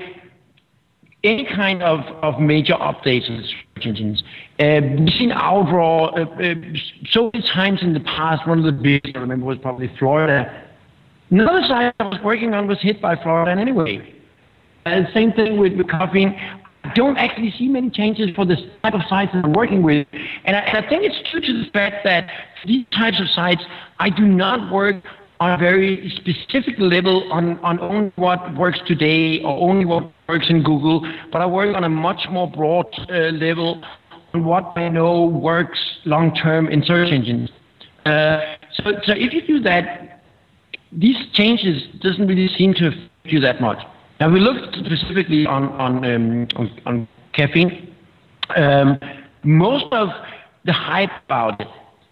any 1.24 1.46
kind 1.46 1.84
of, 1.84 2.00
of 2.24 2.40
major 2.40 2.74
updates 2.76 3.30
in 3.30 3.44
search 3.44 3.86
engines. 3.86 4.24
Uh, 4.60 4.80
we've 4.98 5.14
seen 5.14 5.32
Outdraw 5.32 6.18
uh, 6.18 6.78
so 7.12 7.30
many 7.34 7.46
times 7.46 7.82
in 7.82 7.94
the 7.94 8.00
past. 8.00 8.48
One 8.48 8.60
of 8.60 8.66
the 8.66 8.72
biggest 8.72 9.16
I 9.16 9.20
remember 9.20 9.46
was 9.46 9.58
probably 9.58 9.92
Florida. 10.00 10.64
Another 11.30 11.62
site 11.68 11.94
I 12.00 12.04
was 12.06 12.22
working 12.24 12.54
on 12.54 12.68
was 12.68 12.80
hit 12.82 13.02
by 13.02 13.16
Florida 13.22 13.52
in 13.52 13.60
Uh, 14.88 15.14
same 15.14 15.34
thing 15.34 15.58
with, 15.58 15.74
with 15.78 15.90
caffeine. 15.90 16.38
I 16.84 16.94
don't 16.94 17.18
actually 17.18 17.54
see 17.58 17.68
many 17.68 17.90
changes 17.90 18.30
for 18.36 18.46
this 18.46 18.60
type 18.82 18.94
of 18.94 19.02
sites 19.10 19.32
that 19.34 19.44
I'm 19.44 19.54
working 19.54 19.84
with. 19.84 20.08
And 20.46 20.56
I, 20.56 20.60
and 20.62 20.86
I 20.86 20.90
think 20.90 21.04
it's 21.04 21.32
due 21.32 21.42
to 21.42 21.64
the 21.64 21.70
fact 21.72 22.06
that 22.06 22.30
these 22.66 22.86
types 22.96 23.20
of 23.20 23.28
sites, 23.30 23.62
I 24.00 24.10
do 24.10 24.26
not 24.26 24.72
work 24.72 24.96
on 25.40 25.52
a 25.52 25.58
very 25.58 26.12
specific 26.16 26.76
level 26.80 27.32
on, 27.32 27.60
on 27.60 27.80
only 27.80 28.12
what 28.16 28.56
works 28.56 28.80
today 28.88 29.42
or 29.42 29.70
only 29.70 29.86
what 29.86 30.12
works 30.28 30.48
in 30.50 30.64
Google, 30.64 31.02
but 31.32 31.42
I 31.42 31.46
work 31.46 31.76
on 31.76 31.84
a 31.84 31.90
much 31.90 32.22
more 32.32 32.50
broad 32.50 32.88
uh, 33.10 33.32
level 33.32 33.84
on 34.34 34.46
what 34.46 34.74
I 34.76 34.90
know 34.90 35.26
works 35.26 35.80
long 36.06 36.34
term 36.34 36.68
in 36.70 36.84
search 36.84 37.12
engines. 37.12 37.50
Uh, 38.06 38.56
so, 38.74 38.94
so 39.06 39.14
if 39.16 39.34
you 39.34 39.46
do 39.46 39.60
that, 39.64 40.24
these 40.92 41.18
changes 41.34 41.84
doesn't 42.02 42.28
really 42.28 42.48
seem 42.58 42.74
to 42.76 42.88
affect 42.88 43.10
you 43.26 43.40
that 43.42 43.62
much. 43.62 43.80
Now 44.20 44.30
we 44.30 44.40
looked 44.40 44.76
specifically 44.76 45.46
on 45.46 45.70
on 45.70 46.06
um, 46.06 46.48
on, 46.56 46.82
on 46.86 47.08
caffeine. 47.34 47.96
Um, 48.56 49.00
most 49.44 49.86
of 49.92 50.10
the 50.66 50.74
hype 50.74 51.12
about 51.26 51.62
it 51.62 51.68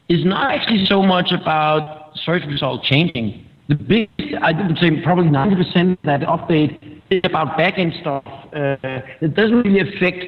is 0.10 0.24
not 0.24 0.52
actually 0.52 0.86
so 0.86 1.02
much 1.02 1.32
about 1.32 2.12
search 2.26 2.44
result 2.46 2.84
changing. 2.84 3.46
The 3.68 3.76
big, 3.76 4.10
I 4.42 4.52
would 4.52 4.78
say 4.78 5.02
probably 5.02 5.26
90% 5.26 5.94
of 5.94 5.98
that 6.04 6.22
update 6.22 7.02
is 7.10 7.22
about 7.24 7.58
backend 7.58 8.00
stuff. 8.00 8.24
Uh, 8.54 9.02
it 9.22 9.34
doesn't 9.34 9.64
really 9.64 9.80
affect 9.80 10.26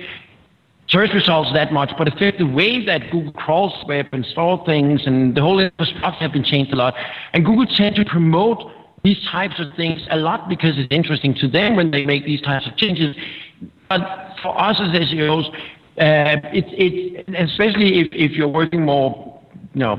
search 0.88 1.14
results 1.14 1.52
that 1.54 1.72
much, 1.72 1.92
but 1.98 2.08
affect 2.08 2.40
the 2.40 2.48
way 2.48 2.84
that 2.86 3.12
Google 3.12 3.34
crawls 3.34 3.74
web 3.88 4.08
and 4.12 4.26
store 4.26 4.64
things, 4.66 5.06
and 5.06 5.36
the 5.36 5.42
whole 5.42 5.60
infrastructure 5.60 6.20
have 6.20 6.34
been 6.34 6.44
changed 6.44 6.74
a 6.74 6.76
lot. 6.76 6.96
And 7.34 7.46
Google 7.46 7.68
tend 7.68 7.96
to 7.98 8.06
promote 8.06 8.72
these 9.04 9.18
types 9.32 9.56
of 9.60 9.74
things 9.76 10.02
a 10.12 10.18
lot 10.18 10.50
because 10.50 10.78
it's 10.78 10.92
interesting 10.92 11.34
to 11.36 11.48
them 11.48 11.76
when 11.76 11.92
they 11.92 12.06
make 12.06 12.26
these 12.26 12.42
types 12.42 12.68
of 12.68 12.76
changes. 12.78 13.16
But 13.90 14.02
for 14.42 14.60
us 14.60 14.80
as 14.82 14.90
SEOs, 14.90 15.48
uh, 15.50 16.42
it's 16.54 16.68
it, 16.74 17.36
especially 17.36 18.00
if, 18.00 18.08
if 18.12 18.32
you're 18.32 18.48
working 18.48 18.84
more, 18.86 19.42
you 19.74 19.80
know, 19.80 19.98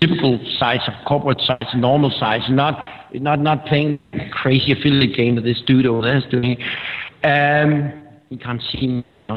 typical 0.00 0.38
size 0.58 0.80
of 0.86 0.94
corporate 1.06 1.40
size, 1.40 1.74
normal 1.76 2.10
size, 2.18 2.42
not 2.50 2.88
not 3.14 3.40
not 3.40 3.66
playing 3.66 3.98
crazy 4.32 4.72
affiliate 4.72 5.16
game 5.16 5.36
that 5.36 5.42
this 5.42 5.62
dude 5.66 5.86
over 5.86 6.02
there 6.02 6.16
is 6.16 6.24
doing. 6.30 6.56
Um, 7.24 7.92
you 8.30 8.38
can't 8.38 8.62
see 8.72 8.86
me. 8.88 9.04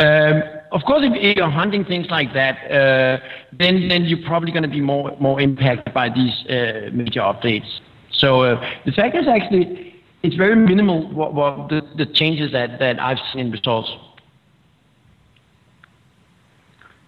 um, 0.00 0.42
of 0.72 0.82
course, 0.82 1.02
if, 1.04 1.36
you're 1.36 1.50
hunting 1.50 1.84
things 1.84 2.08
like 2.10 2.32
that, 2.34 2.70
uh, 2.70 3.18
then 3.52 3.88
then 3.88 4.04
you're 4.04 4.26
probably 4.26 4.52
going 4.52 4.62
to 4.62 4.68
be 4.68 4.80
more 4.80 5.16
more 5.20 5.40
impacted 5.40 5.92
by 5.94 6.08
these 6.08 6.34
uh, 6.46 6.90
major 6.92 7.20
updates. 7.20 7.80
So 8.12 8.42
uh, 8.42 8.74
the 8.84 8.92
fact 8.92 9.16
is 9.16 9.28
actually 9.28 9.88
it's 10.22 10.36
very 10.36 10.56
minimal 10.56 11.08
what, 11.12 11.34
what 11.34 11.68
the, 11.68 11.82
the 11.96 12.06
changes 12.06 12.52
that, 12.52 12.78
that 12.78 13.00
I've 13.00 13.18
seen 13.32 13.46
in 13.46 13.52
results. 13.52 13.90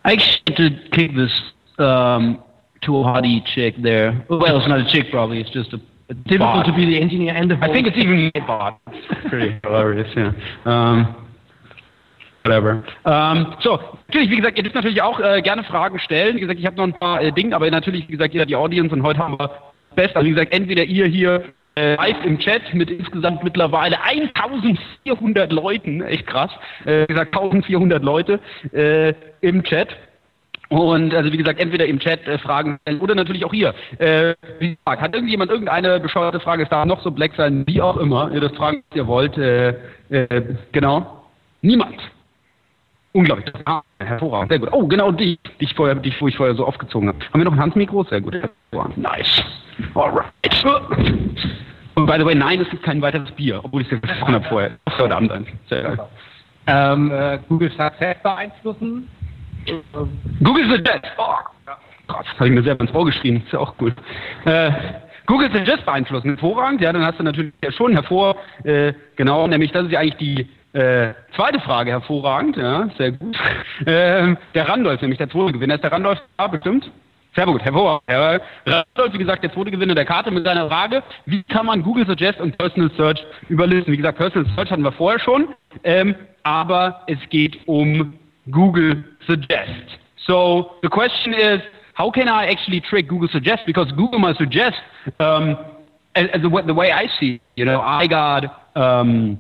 I 0.05 0.13
actually 0.13 0.57
to 0.57 0.89
kick 0.93 1.15
this 1.15 1.33
um, 1.79 2.43
to 2.83 2.97
a 2.99 3.05
hottie 3.05 3.45
chick 3.45 3.75
there. 3.83 4.25
Well, 4.31 4.59
it's 4.59 4.69
not 4.69 4.81
a 4.81 4.91
chick, 4.91 5.11
probably. 5.11 5.41
It's 5.41 5.51
just 5.51 5.73
a, 5.73 5.81
a 6.09 6.15
Difficult 6.15 6.67
to 6.67 6.73
be 6.73 6.87
the 6.87 7.01
engineer 7.01 7.35
and 7.35 7.51
the 7.51 7.59
I 7.61 7.69
think 7.69 7.87
it's 7.87 7.97
even 7.97 8.31
a 8.35 8.41
bot. 8.41 8.81
Pretty 9.29 9.61
hilarious, 9.63 10.09
yeah. 10.17 10.33
Um, 10.65 11.30
whatever. 12.45 12.83
Ähm, 13.05 13.55
so, 13.61 13.79
natürlich, 14.09 14.31
wie 14.31 14.37
gesagt, 14.37 14.57
ihr 14.57 14.63
dürft 14.63 14.77
natürlich 14.77 15.03
auch 15.03 15.21
äh, 15.21 15.43
gerne 15.43 15.65
Fragen 15.65 15.99
stellen. 15.99 16.37
Wie 16.37 16.41
gesagt, 16.41 16.59
ich 16.59 16.67
habe 16.67 16.77
noch 16.77 16.85
ein 16.85 16.95
paar 16.95 17.21
äh, 17.21 17.33
Dinge, 17.33 17.55
aber 17.55 17.71
natürlich, 17.71 18.09
wie 18.09 18.13
gesagt, 18.13 18.33
jeder 18.33 18.47
die 18.47 18.57
Audience 18.57 18.95
und 18.95 19.03
heute 19.03 19.19
haben 19.19 19.39
wir 19.39 19.51
best. 19.95 20.17
Also 20.17 20.27
wie 20.27 20.33
gesagt, 20.33 20.53
entweder 20.53 20.85
ihr 20.85 21.07
hier 21.07 21.45
äh, 21.77 21.95
live 21.97 22.25
im 22.25 22.39
Chat 22.39 22.75
mit 22.75 22.91
insgesamt 22.91 23.45
mittlerweile 23.45 24.03
1400 24.03 25.53
Leuten, 25.53 26.03
echt 26.03 26.27
krass, 26.27 26.51
äh, 26.85 27.03
wie 27.03 27.15
gesagt 27.15 27.35
1400 27.35 28.03
Leute 28.03 28.41
äh, 28.73 29.15
im 29.41 29.63
Chat. 29.63 29.89
Und 30.69 31.13
also 31.15 31.33
wie 31.33 31.37
gesagt, 31.37 31.59
entweder 31.59 31.85
im 31.87 31.99
Chat 31.99 32.27
äh, 32.29 32.39
Fragen 32.39 32.79
stellen 32.83 33.01
oder 33.01 33.17
natürlich 33.17 33.45
auch 33.45 33.53
hier. 33.53 33.75
Äh, 33.99 34.35
wie 34.61 34.77
gesagt, 34.77 35.03
hat 35.03 35.15
irgendjemand 35.15 35.51
irgendeine 35.51 35.99
bescheuerte 35.99 36.39
Frage? 36.39 36.63
Es 36.63 36.69
darf 36.69 36.87
noch 36.87 37.03
so 37.03 37.11
black 37.11 37.33
sein, 37.37 37.65
wie 37.67 37.83
auch 37.83 37.97
immer. 37.97 38.31
Ihr 38.33 38.41
das 38.41 38.53
fragen, 38.53 38.83
was 38.89 38.97
ihr 38.97 39.07
wollt. 39.09 39.37
Äh, 39.37 39.71
äh, 40.11 40.43
genau. 40.71 41.25
Niemand. 41.63 42.01
Unglaublich. 43.13 43.53
Ah, 43.65 43.83
hervorragend. 43.99 44.51
Sehr 44.51 44.59
gut. 44.61 44.69
Oh, 44.73 44.87
genau 44.87 45.11
die, 45.11 45.39
die 45.61 45.65
ich 45.65 45.75
vorher, 45.75 45.97
die 45.97 46.15
wo 46.21 46.29
ich 46.29 46.37
vorher 46.37 46.55
so 46.55 46.65
aufgezogen 46.65 47.09
habe. 47.09 47.19
Haben 47.33 47.41
wir 47.41 47.45
noch 47.45 47.53
ein 47.53 47.61
Handmikro? 47.61 48.05
Sehr 48.05 48.21
gut. 48.21 48.35
Hervorragend. 48.35 48.99
Nice. 48.99 49.43
Alright. 49.95 50.27
Und 51.95 52.07
by 52.07 52.17
the 52.19 52.25
way, 52.25 52.35
nein, 52.35 52.61
es 52.61 52.71
gibt 52.71 52.83
kein 52.85 53.03
weiteres 53.03 53.31
Bier, 53.33 53.61
obwohl 53.65 53.83
ich 53.83 53.91
es 53.91 54.01
gesprochen 54.01 54.35
habe 54.35 54.45
vorher. 54.49 54.71
Heute 54.99 55.17
Abend 55.17 55.33
ein. 55.33 55.47
Sehr 55.69 55.83
geil. 55.83 55.99
Ähm, 56.67 57.11
äh, 57.11 57.39
Google 57.49 57.71
Success 57.73 58.17
beeinflussen. 58.23 59.09
Google 60.43 60.71
Suggest. 60.71 61.05
Oh, 61.19 61.35
Gott, 62.07 62.27
das 62.27 62.35
habe 62.37 62.49
ich 62.49 62.55
mir 62.55 62.63
selber 62.63 62.85
ins 62.85 62.95
Ohr 62.95 63.05
geschrien. 63.07 63.43
Ist 63.45 63.53
ja 63.53 63.59
auch 63.59 63.77
gut. 63.77 63.95
Äh, 64.45 64.71
Google 65.27 65.51
Suggest 65.53 65.85
beeinflussen. 65.85 66.31
Hervorragend. 66.31 66.81
Ja, 66.81 66.93
dann 66.93 67.05
hast 67.05 67.19
du 67.19 67.25
natürlich 67.25 67.53
ja 67.63 67.73
schon 67.73 67.93
hervor, 67.93 68.37
äh, 68.65 68.93
genau, 69.17 69.47
nämlich 69.47 69.73
das 69.73 69.85
ist 69.85 69.93
ja 69.93 70.01
eigentlich 70.01 70.17
die 70.17 70.49
äh, 70.73 71.15
zweite 71.37 71.61
Frage. 71.61 71.91
Hervorragend. 71.91 72.57
Ja, 72.57 72.89
sehr 72.97 73.13
gut. 73.13 73.37
Ähm, 73.87 74.37
der 74.55 74.69
Randolph, 74.69 75.01
nämlich 75.01 75.17
der 75.19 75.31
zweite 75.31 75.53
Gewinner. 75.53 75.77
Ist 75.77 75.85
der 75.85 75.91
Randolph 75.93 76.21
da 76.37 76.47
bestimmt? 76.49 76.91
Sehr 77.35 77.47
gut, 77.47 77.63
hervorragend. 77.63 78.43
Randolph, 78.67 79.13
wie 79.15 79.19
gesagt, 79.19 79.43
der 79.43 79.53
zweite 79.55 79.71
Gewinner 79.71 79.95
der 79.95 80.05
Karte 80.05 80.31
mit 80.31 80.45
seiner 80.45 80.69
Frage, 80.69 81.03
wie 81.27 81.43
kann 81.45 81.65
man 81.67 81.83
Google 81.83 82.05
Suggest 82.07 82.41
und 82.41 82.59
Personal 82.59 82.91
Search 82.97 83.25
überlisten? 83.49 83.93
Wie 83.93 83.97
gesagt, 83.97 84.19
Personal 84.19 84.51
Search 84.55 84.71
hatten 84.71 84.83
wir 84.83 84.93
vorher 84.93 85.19
schon, 85.19 85.55
ähm, 85.85 86.15
aber 86.43 87.01
es 87.07 87.19
geht 87.31 87.59
um 87.67 88.15
Google 88.51 89.03
Suggest. 89.27 89.99
So 90.27 90.73
the 90.83 90.89
question 90.89 91.33
is, 91.33 91.61
how 91.97 92.11
can 92.13 92.27
I 92.29 92.51
actually 92.51 92.81
trick 92.83 93.09
Google 93.09 93.29
Suggest? 93.31 93.65
Because 93.65 93.91
Google 93.97 94.19
might 94.19 94.37
suggest, 94.37 94.77
um, 95.21 95.57
as, 96.15 96.29
as 96.35 96.43
the, 96.43 96.51
way- 96.51 96.65
the 96.67 96.75
way 96.75 96.93
I 96.93 97.09
see, 97.19 97.41
you 97.57 97.65
know, 97.65 97.81
I 97.81 98.07
got, 98.07 98.45
um, 98.77 99.39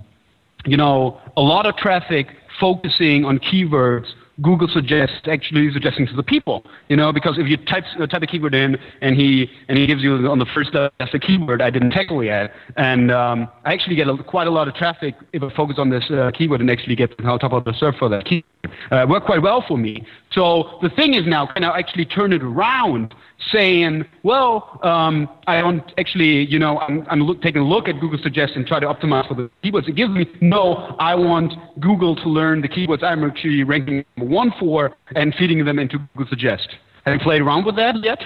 you 0.64 0.76
know, 0.76 1.20
a 1.36 1.40
lot 1.40 1.66
of 1.66 1.76
traffic 1.76 2.28
focusing 2.58 3.24
on 3.24 3.38
keywords. 3.38 4.06
Google 4.42 4.68
suggests 4.68 5.16
actually 5.26 5.70
suggesting 5.70 6.06
to 6.06 6.16
the 6.16 6.22
people, 6.22 6.64
you 6.88 6.96
know, 6.96 7.12
because 7.12 7.36
if 7.36 7.46
you 7.46 7.58
type 7.58 7.84
uh, 8.00 8.06
type 8.06 8.22
a 8.22 8.26
keyword 8.26 8.54
in 8.54 8.78
and 9.02 9.14
he 9.14 9.50
and 9.68 9.76
he 9.76 9.86
gives 9.86 10.02
you 10.02 10.14
on 10.30 10.38
the 10.38 10.46
first 10.54 10.70
that's 10.72 11.12
a 11.12 11.18
keyword 11.18 11.60
I 11.60 11.68
didn't 11.68 11.90
tackle 11.90 12.24
yet, 12.24 12.50
and 12.76 13.10
um, 13.10 13.48
I 13.66 13.74
actually 13.74 13.96
get 13.96 14.08
a, 14.08 14.16
quite 14.22 14.46
a 14.46 14.50
lot 14.50 14.66
of 14.66 14.74
traffic 14.74 15.14
if 15.34 15.42
I 15.42 15.54
focus 15.54 15.76
on 15.78 15.90
this 15.90 16.10
uh, 16.10 16.30
keyword 16.32 16.62
and 16.62 16.70
actually 16.70 16.96
get 16.96 17.12
on 17.22 17.38
top 17.38 17.52
of 17.52 17.64
the 17.64 17.74
search 17.74 17.96
for 17.98 18.08
that 18.08 18.24
keyword. 18.24 18.44
Uh, 18.90 19.06
worked 19.08 19.26
quite 19.26 19.42
well 19.42 19.62
for 19.66 19.76
me. 19.76 20.06
So 20.32 20.78
the 20.80 20.90
thing 20.90 21.14
is 21.14 21.26
now, 21.26 21.46
can 21.46 21.64
I 21.64 21.76
actually 21.76 22.04
turn 22.04 22.32
it 22.32 22.42
around, 22.42 23.14
saying, 23.50 24.04
well, 24.22 24.78
um, 24.82 25.28
I 25.48 25.60
don't 25.60 25.82
actually, 25.98 26.46
you 26.46 26.58
know, 26.58 26.78
I'm, 26.78 27.04
I'm 27.10 27.20
look, 27.20 27.42
taking 27.42 27.62
a 27.62 27.66
look 27.66 27.88
at 27.88 27.98
Google 28.00 28.18
Suggest 28.22 28.52
and 28.54 28.64
try 28.64 28.78
to 28.78 28.86
optimize 28.86 29.26
for 29.26 29.34
the 29.34 29.50
keywords 29.64 29.88
it 29.88 29.96
gives 29.96 30.12
me. 30.12 30.26
No, 30.40 30.94
I 31.00 31.16
want 31.16 31.52
Google 31.80 32.14
to 32.16 32.28
learn 32.28 32.60
the 32.60 32.68
keywords 32.68 33.02
I'm 33.02 33.24
actually 33.24 33.64
ranking 33.64 34.04
number 34.16 34.32
one 34.32 34.52
for 34.60 34.96
and 35.16 35.34
feeding 35.36 35.64
them 35.64 35.80
into 35.80 35.98
Google 36.14 36.28
Suggest. 36.30 36.68
Have 37.04 37.14
you 37.14 37.20
played 37.20 37.42
around 37.42 37.64
with 37.64 37.76
that 37.76 37.96
yet? 38.02 38.22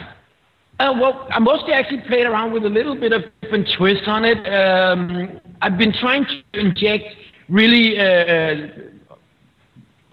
Uh, 0.80 0.92
well, 1.00 1.26
I 1.30 1.38
mostly 1.38 1.72
actually 1.72 2.02
played 2.08 2.26
around 2.26 2.52
with 2.52 2.64
a 2.64 2.68
little 2.68 2.98
bit 2.98 3.12
of 3.12 3.22
different 3.40 3.68
twist 3.78 4.02
on 4.08 4.24
it. 4.24 4.38
Um, 4.46 5.40
I've 5.62 5.78
been 5.78 5.92
trying 5.92 6.26
to 6.26 6.60
inject 6.60 7.04
really 7.48 7.98
uh, 7.98 8.02
uh, 8.02 8.66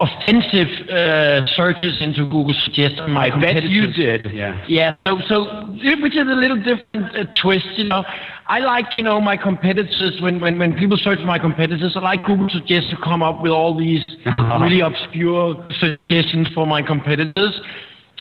offensive 0.02 0.88
uh, 0.88 1.46
searches 1.54 1.96
into 2.00 2.24
Google 2.24 2.54
Suggest 2.64 2.96
my 3.08 3.30
I 3.30 3.40
bet 3.40 3.62
you 3.62 3.92
did. 3.92 4.32
Yeah. 4.32 4.64
Yeah, 4.68 4.96
so, 5.06 5.18
so 5.28 5.66
which 6.02 6.16
is 6.16 6.26
a 6.26 6.34
little 6.34 6.56
different 6.56 7.16
uh, 7.16 7.24
twist, 7.40 7.66
you 7.76 7.84
know. 7.84 8.04
I 8.48 8.58
like, 8.58 8.86
you 8.98 9.04
know, 9.04 9.20
my 9.20 9.36
competitors, 9.36 10.18
when, 10.20 10.40
when, 10.40 10.58
when 10.58 10.74
people 10.74 10.96
search 10.96 11.20
for 11.20 11.26
my 11.26 11.38
competitors, 11.38 11.92
I 11.94 12.00
like 12.00 12.24
Google 12.24 12.48
Suggest 12.50 12.90
to 12.90 12.96
come 13.02 13.22
up 13.22 13.40
with 13.40 13.52
all 13.52 13.78
these 13.78 14.04
really 14.60 14.80
obscure 14.80 15.66
suggestions 15.78 16.48
for 16.54 16.66
my 16.66 16.82
competitors. 16.82 17.60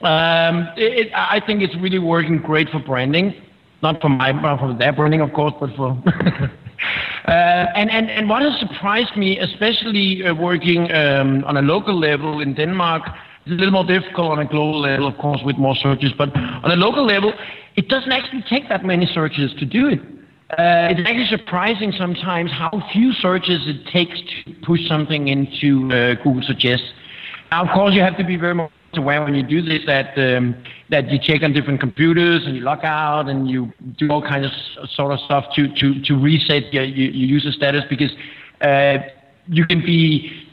Um, 0.02 0.70
it, 0.78 1.08
it, 1.08 1.14
I 1.14 1.42
think 1.46 1.62
it's 1.62 1.76
really 1.78 2.00
working 2.00 2.38
great 2.38 2.70
for 2.70 2.80
branding. 2.80 3.34
Not 3.82 4.00
for 4.00 4.10
my, 4.10 4.32
for 4.60 4.76
their 4.78 4.94
branding, 4.94 5.22
of 5.22 5.34
course, 5.34 5.54
but 5.60 5.76
for. 5.76 6.02
Uh, 7.28 7.32
and, 7.76 7.90
and, 7.92 8.10
and 8.10 8.30
what 8.30 8.42
has 8.42 8.60
surprised 8.60 9.16
me, 9.16 9.40
especially 9.40 10.24
uh, 10.26 10.34
working 10.34 10.92
um, 10.92 11.44
on 11.46 11.58
a 11.58 11.62
local 11.62 11.98
level 11.98 12.42
in 12.42 12.54
Denmark, 12.54 13.04
it's 13.46 13.52
a 13.52 13.56
little 13.56 13.72
more 13.72 13.86
difficult 13.86 14.32
on 14.32 14.40
a 14.40 14.46
global 14.46 14.82
level, 14.82 15.08
of 15.08 15.18
course, 15.18 15.42
with 15.44 15.58
more 15.58 15.76
searches, 15.76 16.12
but 16.18 16.36
on 16.36 16.72
a 16.72 16.76
local 16.76 17.06
level, 17.06 17.34
it 17.76 17.88
doesn't 17.88 18.12
actually 18.12 18.44
take 18.50 18.70
that 18.70 18.84
many 18.86 19.06
searches 19.06 19.54
to 19.60 19.66
do 19.66 19.88
it. 19.88 20.00
Uh, 20.52 20.92
it's 20.92 21.00
actually 21.08 21.28
surprising 21.28 21.94
sometimes 21.98 22.52
how 22.52 22.70
few 22.92 23.14
searches 23.14 23.62
it 23.68 23.90
takes 23.90 24.20
to 24.20 24.54
push 24.66 24.82
something 24.88 25.30
into 25.30 25.90
uh, 25.92 26.16
Google 26.24 26.44
Suggest. 26.44 26.84
Now, 27.52 27.64
of 27.64 27.70
course, 27.74 27.96
you 27.96 28.02
have 28.02 28.18
to 28.18 28.24
be 28.24 28.36
very 28.36 28.54
aware 28.98 29.24
when 29.24 29.36
you 29.36 29.44
do 29.44 29.62
this 29.62 29.82
that 29.86 30.18
um, 30.18 30.56
that 30.90 31.10
you 31.10 31.20
check 31.22 31.44
on 31.44 31.54
different 31.54 31.80
computers 31.80 32.44
and 32.46 32.56
you 32.56 32.62
log 32.62 32.84
out 32.84 33.30
and 33.30 33.50
you 33.50 33.72
do 33.98 34.10
all 34.10 34.22
kinds 34.22 34.46
of 34.46 34.90
sort 34.92 35.12
of 35.12 35.20
stuff 35.22 35.46
to 35.56 35.68
to 35.76 36.02
to 36.04 36.16
reset 36.16 36.74
your, 36.74 36.84
your, 36.84 37.10
your 37.12 37.28
user 37.28 37.52
status 37.52 37.84
because 37.90 38.12
uh, 38.62 38.98
you 39.48 39.66
can 39.66 39.82
be 39.82 40.48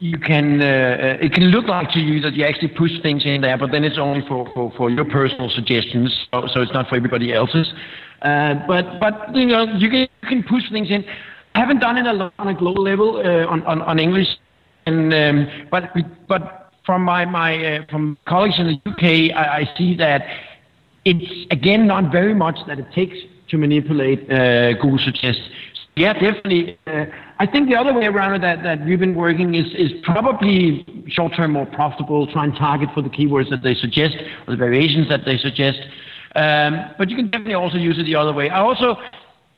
you 0.00 0.18
can 0.18 0.60
uh, 0.62 1.18
it 1.20 1.32
can 1.32 1.44
look 1.44 1.66
like 1.66 1.90
to 1.90 2.00
you 2.00 2.20
that 2.20 2.32
you 2.32 2.44
actually 2.44 2.68
push 2.68 2.90
things 3.02 3.22
in 3.26 3.42
there, 3.42 3.58
but 3.58 3.70
then 3.70 3.84
it's 3.84 3.98
only 3.98 4.26
for, 4.26 4.50
for, 4.54 4.72
for 4.76 4.90
your 4.90 5.04
personal 5.04 5.50
suggestions, 5.50 6.26
so, 6.32 6.48
so 6.52 6.62
it's 6.62 6.72
not 6.72 6.88
for 6.88 6.96
everybody 6.96 7.32
else's. 7.32 7.72
Uh, 8.22 8.54
but 8.66 8.98
but 8.98 9.34
you 9.34 9.46
know 9.46 9.64
you 9.76 9.90
can 9.90 10.00
you 10.22 10.28
can 10.28 10.42
push 10.42 10.62
things 10.70 10.90
in. 10.90 11.04
I 11.54 11.60
haven't 11.60 11.80
done 11.80 11.98
it 11.98 12.06
a 12.06 12.12
lot 12.12 12.32
on 12.38 12.48
a 12.48 12.54
global 12.54 12.82
level 12.82 13.16
uh, 13.16 13.46
on, 13.46 13.62
on 13.64 13.82
on 13.82 13.98
English, 13.98 14.28
and 14.86 15.12
um, 15.12 15.68
but 15.70 15.90
but 16.28 16.59
from 16.84 17.02
my 17.02 17.24
my 17.24 17.76
uh, 17.76 17.84
from 17.90 18.16
colleagues 18.26 18.58
in 18.58 18.66
the 18.66 18.90
UK, 18.90 19.36
I, 19.36 19.60
I 19.60 19.76
see 19.76 19.96
that 19.96 20.22
it's 21.04 21.46
again 21.50 21.86
not 21.86 22.12
very 22.12 22.34
much 22.34 22.58
that 22.66 22.78
it 22.78 22.86
takes 22.92 23.16
to 23.48 23.58
manipulate 23.58 24.30
uh, 24.30 24.72
Google 24.74 24.98
Suggest. 25.04 25.40
Yeah, 25.96 26.12
definitely. 26.12 26.78
Uh, 26.86 27.06
I 27.38 27.46
think 27.46 27.68
the 27.68 27.76
other 27.76 27.92
way 27.92 28.06
around 28.06 28.42
that, 28.42 28.62
that 28.62 28.84
we've 28.86 28.98
been 28.98 29.14
working 29.14 29.54
is, 29.54 29.66
is 29.74 29.90
probably 30.04 30.86
short 31.08 31.32
term 31.36 31.52
more 31.52 31.66
profitable, 31.66 32.26
try 32.32 32.44
and 32.44 32.54
target 32.54 32.90
for 32.94 33.02
the 33.02 33.08
keywords 33.08 33.50
that 33.50 33.62
they 33.62 33.74
suggest 33.74 34.16
or 34.46 34.52
the 34.52 34.56
variations 34.56 35.08
that 35.08 35.24
they 35.24 35.36
suggest. 35.36 35.78
Um, 36.36 36.92
but 36.96 37.10
you 37.10 37.16
can 37.16 37.26
definitely 37.26 37.54
also 37.54 37.76
use 37.76 37.98
it 37.98 38.04
the 38.04 38.14
other 38.14 38.32
way. 38.32 38.50
I 38.50 38.60
also 38.60 38.96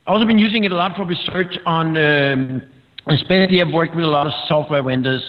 also 0.07 0.27
been 0.27 0.39
using 0.39 0.65
it 0.65 0.73
a 0.73 0.75
lot 0.75 0.97
for 0.97 1.05
research 1.05 1.59
on, 1.67 1.97
um, 1.97 2.63
especially 3.09 3.61
I've 3.61 3.73
worked 3.73 3.95
with 3.95 4.05
a 4.05 4.09
lot 4.09 4.27
of 4.27 4.33
software 4.49 4.83
vendors. 4.83 5.23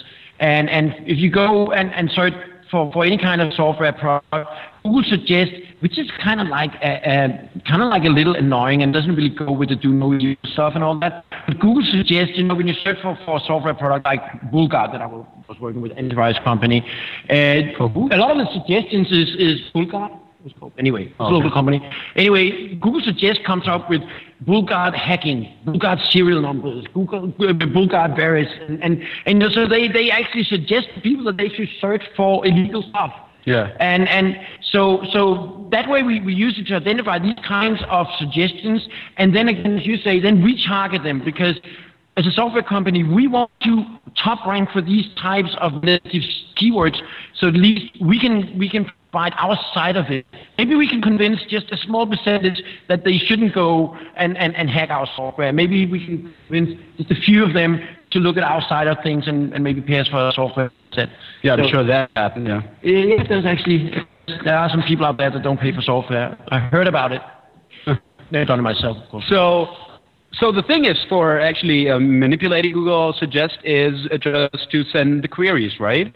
And, 0.44 0.68
and 0.68 0.94
if 1.06 1.16
you 1.16 1.30
go 1.30 1.72
and, 1.72 1.90
and 1.94 2.10
search 2.10 2.34
for, 2.70 2.92
for 2.92 3.02
any 3.02 3.16
kind 3.16 3.40
of 3.40 3.54
software 3.54 3.94
product, 3.94 4.50
Google 4.82 5.02
suggests, 5.08 5.54
which 5.80 5.98
is 5.98 6.06
kind 6.22 6.38
of 6.38 6.48
like 6.48 6.72
a, 6.82 7.00
a 7.08 7.62
kind 7.66 7.82
of 7.82 7.88
like 7.88 8.04
a 8.04 8.10
little 8.10 8.34
annoying 8.34 8.82
and 8.82 8.92
doesn't 8.92 9.14
really 9.14 9.34
go 9.34 9.50
with 9.50 9.70
the 9.70 9.76
do 9.76 9.88
no 9.88 10.12
use 10.12 10.36
stuff 10.52 10.72
and 10.74 10.84
all 10.84 11.00
that. 11.00 11.24
But 11.46 11.58
Google 11.60 11.82
suggests, 11.90 12.32
you 12.36 12.44
know, 12.44 12.54
when 12.54 12.68
you 12.68 12.74
search 12.84 12.98
for, 13.00 13.18
for 13.24 13.38
a 13.38 13.40
software 13.46 13.72
product 13.72 14.04
like 14.04 14.20
Bulgard 14.50 14.92
that 14.92 15.00
I 15.00 15.06
was 15.06 15.56
working 15.62 15.80
with, 15.80 15.92
enterprise 15.96 16.36
company, 16.44 16.84
uh, 17.30 17.34
a 17.34 18.18
lot 18.18 18.30
of 18.30 18.36
the 18.36 18.48
suggestions 18.52 19.10
is, 19.10 19.34
is 19.38 19.60
Bulgard. 19.72 20.12
What's 20.42 20.54
it 20.54 20.60
called? 20.60 20.72
Anyway, 20.78 21.04
it's 21.04 21.14
a 21.14 21.30
global 21.30 21.50
company. 21.50 21.80
Anyway, 22.16 22.74
Google 22.74 23.00
suggests 23.00 23.40
comes 23.46 23.66
up 23.66 23.88
with 23.88 24.02
Bulgard 24.46 24.94
hacking, 24.94 25.52
Bulgard 25.64 26.00
serial 26.10 26.40
numbers, 26.40 26.84
Google 26.92 27.28
Bulgard 27.28 28.16
various, 28.16 28.50
and 28.68 28.82
and, 28.82 29.02
and 29.26 29.52
so 29.52 29.66
they, 29.66 29.88
they 29.88 30.10
actually 30.10 30.44
suggest 30.44 30.88
to 30.94 31.00
people 31.00 31.24
that 31.24 31.36
they 31.36 31.48
should 31.48 31.68
search 31.80 32.02
for 32.16 32.46
illegal 32.46 32.82
stuff. 32.82 33.12
Yeah. 33.44 33.76
And 33.80 34.08
and 34.08 34.36
so 34.62 35.04
so 35.12 35.66
that 35.70 35.88
way 35.88 36.02
we, 36.02 36.20
we 36.20 36.34
use 36.34 36.58
it 36.58 36.66
to 36.68 36.76
identify 36.76 37.18
these 37.18 37.38
kinds 37.46 37.80
of 37.88 38.06
suggestions, 38.18 38.86
and 39.16 39.34
then 39.34 39.48
again, 39.48 39.78
as 39.78 39.86
you 39.86 39.96
say, 39.98 40.20
then 40.20 40.42
retarget 40.42 41.02
them 41.02 41.22
because 41.24 41.58
as 42.16 42.26
a 42.26 42.30
software 42.30 42.62
company, 42.62 43.02
we 43.02 43.26
want 43.26 43.50
to 43.62 43.84
top 44.16 44.46
rank 44.46 44.70
for 44.70 44.80
these 44.80 45.06
types 45.20 45.54
of 45.60 45.82
negative 45.82 46.22
keywords, 46.56 47.00
so 47.34 47.48
at 47.48 47.54
least 47.54 48.00
we 48.00 48.18
can 48.18 48.58
we 48.58 48.68
can 48.68 48.90
provide 49.14 49.32
our 49.38 49.56
side 49.72 49.96
of 49.96 50.06
it. 50.10 50.26
Maybe 50.58 50.74
we 50.74 50.88
can 50.88 51.00
convince 51.00 51.38
just 51.48 51.70
a 51.70 51.76
small 51.76 52.04
percentage 52.04 52.60
that 52.88 53.04
they 53.04 53.16
shouldn't 53.16 53.54
go 53.54 53.96
and, 54.16 54.36
and, 54.36 54.56
and 54.56 54.68
hack 54.68 54.90
our 54.90 55.06
software. 55.14 55.52
Maybe 55.52 55.86
we 55.86 56.04
can 56.04 56.34
convince 56.48 56.80
just 56.96 57.12
a 57.12 57.14
few 57.14 57.44
of 57.44 57.54
them 57.54 57.80
to 58.10 58.18
look 58.18 58.36
at 58.36 58.42
our 58.42 58.60
side 58.68 58.88
of 58.88 58.96
things 59.04 59.28
and, 59.28 59.52
and 59.52 59.62
maybe 59.62 59.80
pay 59.80 60.00
us 60.00 60.08
for 60.08 60.16
our 60.16 60.32
software 60.32 60.72
set. 60.92 61.10
Yeah, 61.42 61.52
I'm 61.54 61.64
So- 61.64 61.70
sure 61.70 61.84
that 61.84 62.10
happened. 62.16 62.48
Yeah. 62.48 62.62
yeah, 62.82 63.22
there's 63.28 63.46
actually 63.46 63.94
there 64.44 64.58
are 64.58 64.68
some 64.68 64.82
people 64.82 65.06
out 65.06 65.16
there 65.16 65.30
that 65.30 65.42
don't 65.44 65.60
pay 65.60 65.72
for 65.72 65.82
software. 65.82 66.36
I 66.48 66.58
heard 66.58 66.88
about 66.88 67.12
it. 67.12 67.22
Never 68.32 68.46
done 68.46 68.58
it 68.58 68.62
myself, 68.62 68.96
of 68.96 69.08
course. 69.10 69.24
So, 69.28 69.68
so 70.32 70.50
the 70.50 70.62
thing 70.62 70.86
is 70.86 70.98
for 71.08 71.38
actually 71.38 71.88
um, 71.88 72.18
manipulating 72.18 72.72
Google 72.72 73.14
Suggest 73.16 73.58
is 73.62 74.08
uh, 74.10 74.18
just 74.18 74.70
to 74.72 74.82
send 74.84 75.22
the 75.22 75.28
queries, 75.28 75.78
right? 75.78 76.12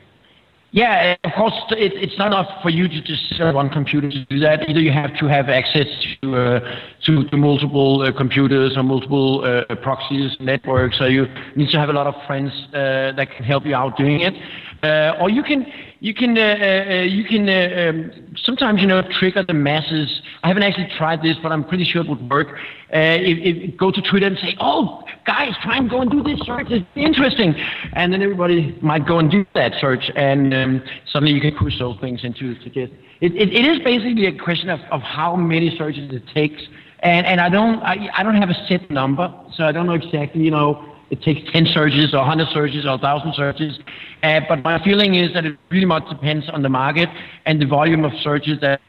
Yeah, 0.70 1.16
of 1.24 1.32
course, 1.32 1.54
it, 1.70 1.94
it's 1.94 2.18
not 2.18 2.26
enough 2.26 2.62
for 2.62 2.68
you 2.68 2.88
to 2.88 3.00
just 3.00 3.40
on 3.40 3.54
one 3.54 3.70
computer 3.70 4.10
to 4.10 4.24
do 4.26 4.38
that. 4.40 4.68
Either 4.68 4.80
you 4.80 4.92
have 4.92 5.16
to 5.18 5.26
have 5.26 5.48
access 5.48 5.86
to 6.20 6.36
uh, 6.36 6.78
to, 7.06 7.26
to 7.30 7.36
multiple 7.38 8.02
uh, 8.02 8.12
computers 8.12 8.76
or 8.76 8.82
multiple 8.82 9.44
uh, 9.44 9.74
proxies, 9.76 10.36
networks. 10.40 10.98
So 10.98 11.06
you 11.06 11.26
need 11.56 11.70
to 11.70 11.78
have 11.78 11.88
a 11.88 11.94
lot 11.94 12.06
of 12.06 12.14
friends 12.26 12.52
uh, 12.74 13.12
that 13.16 13.28
can 13.34 13.46
help 13.46 13.64
you 13.64 13.74
out 13.74 13.96
doing 13.96 14.20
it. 14.20 14.34
Uh, 14.82 15.16
or 15.18 15.30
you 15.30 15.42
can 15.42 15.66
you 16.00 16.12
can 16.12 16.36
uh, 16.36 17.02
you 17.08 17.24
can 17.24 17.48
um, 17.48 18.36
sometimes 18.36 18.82
you 18.82 18.86
know 18.86 19.02
trigger 19.18 19.42
the 19.42 19.54
masses. 19.54 20.20
I 20.42 20.48
haven't 20.48 20.64
actually 20.64 20.90
tried 20.98 21.22
this, 21.22 21.36
but 21.42 21.50
I'm 21.50 21.64
pretty 21.64 21.84
sure 21.84 22.02
it 22.02 22.08
would 22.08 22.28
work. 22.28 22.48
If, 22.90 23.70
if 23.72 23.76
go 23.78 23.90
to 23.90 24.02
Twitter 24.02 24.26
and 24.26 24.38
say, 24.38 24.54
"Oh, 24.60 25.02
guys, 25.28 25.52
try 25.62 25.76
and 25.76 25.90
go 25.90 26.00
and 26.00 26.10
do 26.10 26.22
this 26.22 26.40
search. 26.40 26.68
It's 26.70 26.86
interesting," 26.96 27.54
and 27.92 28.12
then 28.12 28.22
everybody 28.22 28.76
might 28.80 29.06
go 29.06 29.18
and 29.18 29.30
do 29.30 29.44
that 29.54 29.74
search, 29.78 30.10
and 30.16 30.54
um, 30.54 30.82
suddenly 31.12 31.34
you 31.34 31.40
can 31.40 31.54
push 31.54 31.78
those 31.78 31.98
things 32.00 32.24
into 32.24 32.58
suggest. 32.62 32.92
It, 33.20 33.34
it, 33.34 33.52
it 33.52 33.64
is 33.64 33.78
basically 33.80 34.26
a 34.26 34.36
question 34.38 34.70
of, 34.70 34.80
of 34.90 35.02
how 35.02 35.36
many 35.36 35.76
searches 35.76 36.10
it 36.12 36.26
takes, 36.32 36.62
and 37.00 37.26
and 37.26 37.40
I 37.42 37.50
don't 37.50 37.80
I, 37.82 38.08
I 38.16 38.22
don't 38.22 38.36
have 38.36 38.48
a 38.48 38.66
set 38.66 38.90
number, 38.90 39.26
so 39.54 39.64
I 39.64 39.72
don't 39.72 39.86
know 39.86 39.98
exactly 40.04 40.42
you 40.42 40.50
know 40.50 40.84
it 41.10 41.22
takes 41.22 41.40
10 41.52 41.66
searches 41.66 42.12
or 42.12 42.18
100 42.18 42.48
searches 42.48 42.84
or 42.84 42.90
1,000 42.90 43.32
searches. 43.32 43.78
Uh, 44.22 44.40
but 44.46 44.62
my 44.62 44.82
feeling 44.84 45.14
is 45.14 45.32
that 45.32 45.46
it 45.46 45.56
really 45.70 45.86
much 45.86 46.06
depends 46.10 46.50
on 46.50 46.60
the 46.60 46.68
market 46.68 47.08
and 47.46 47.62
the 47.62 47.66
volume 47.66 48.04
of 48.04 48.12
searches 48.22 48.60
that. 48.60 48.80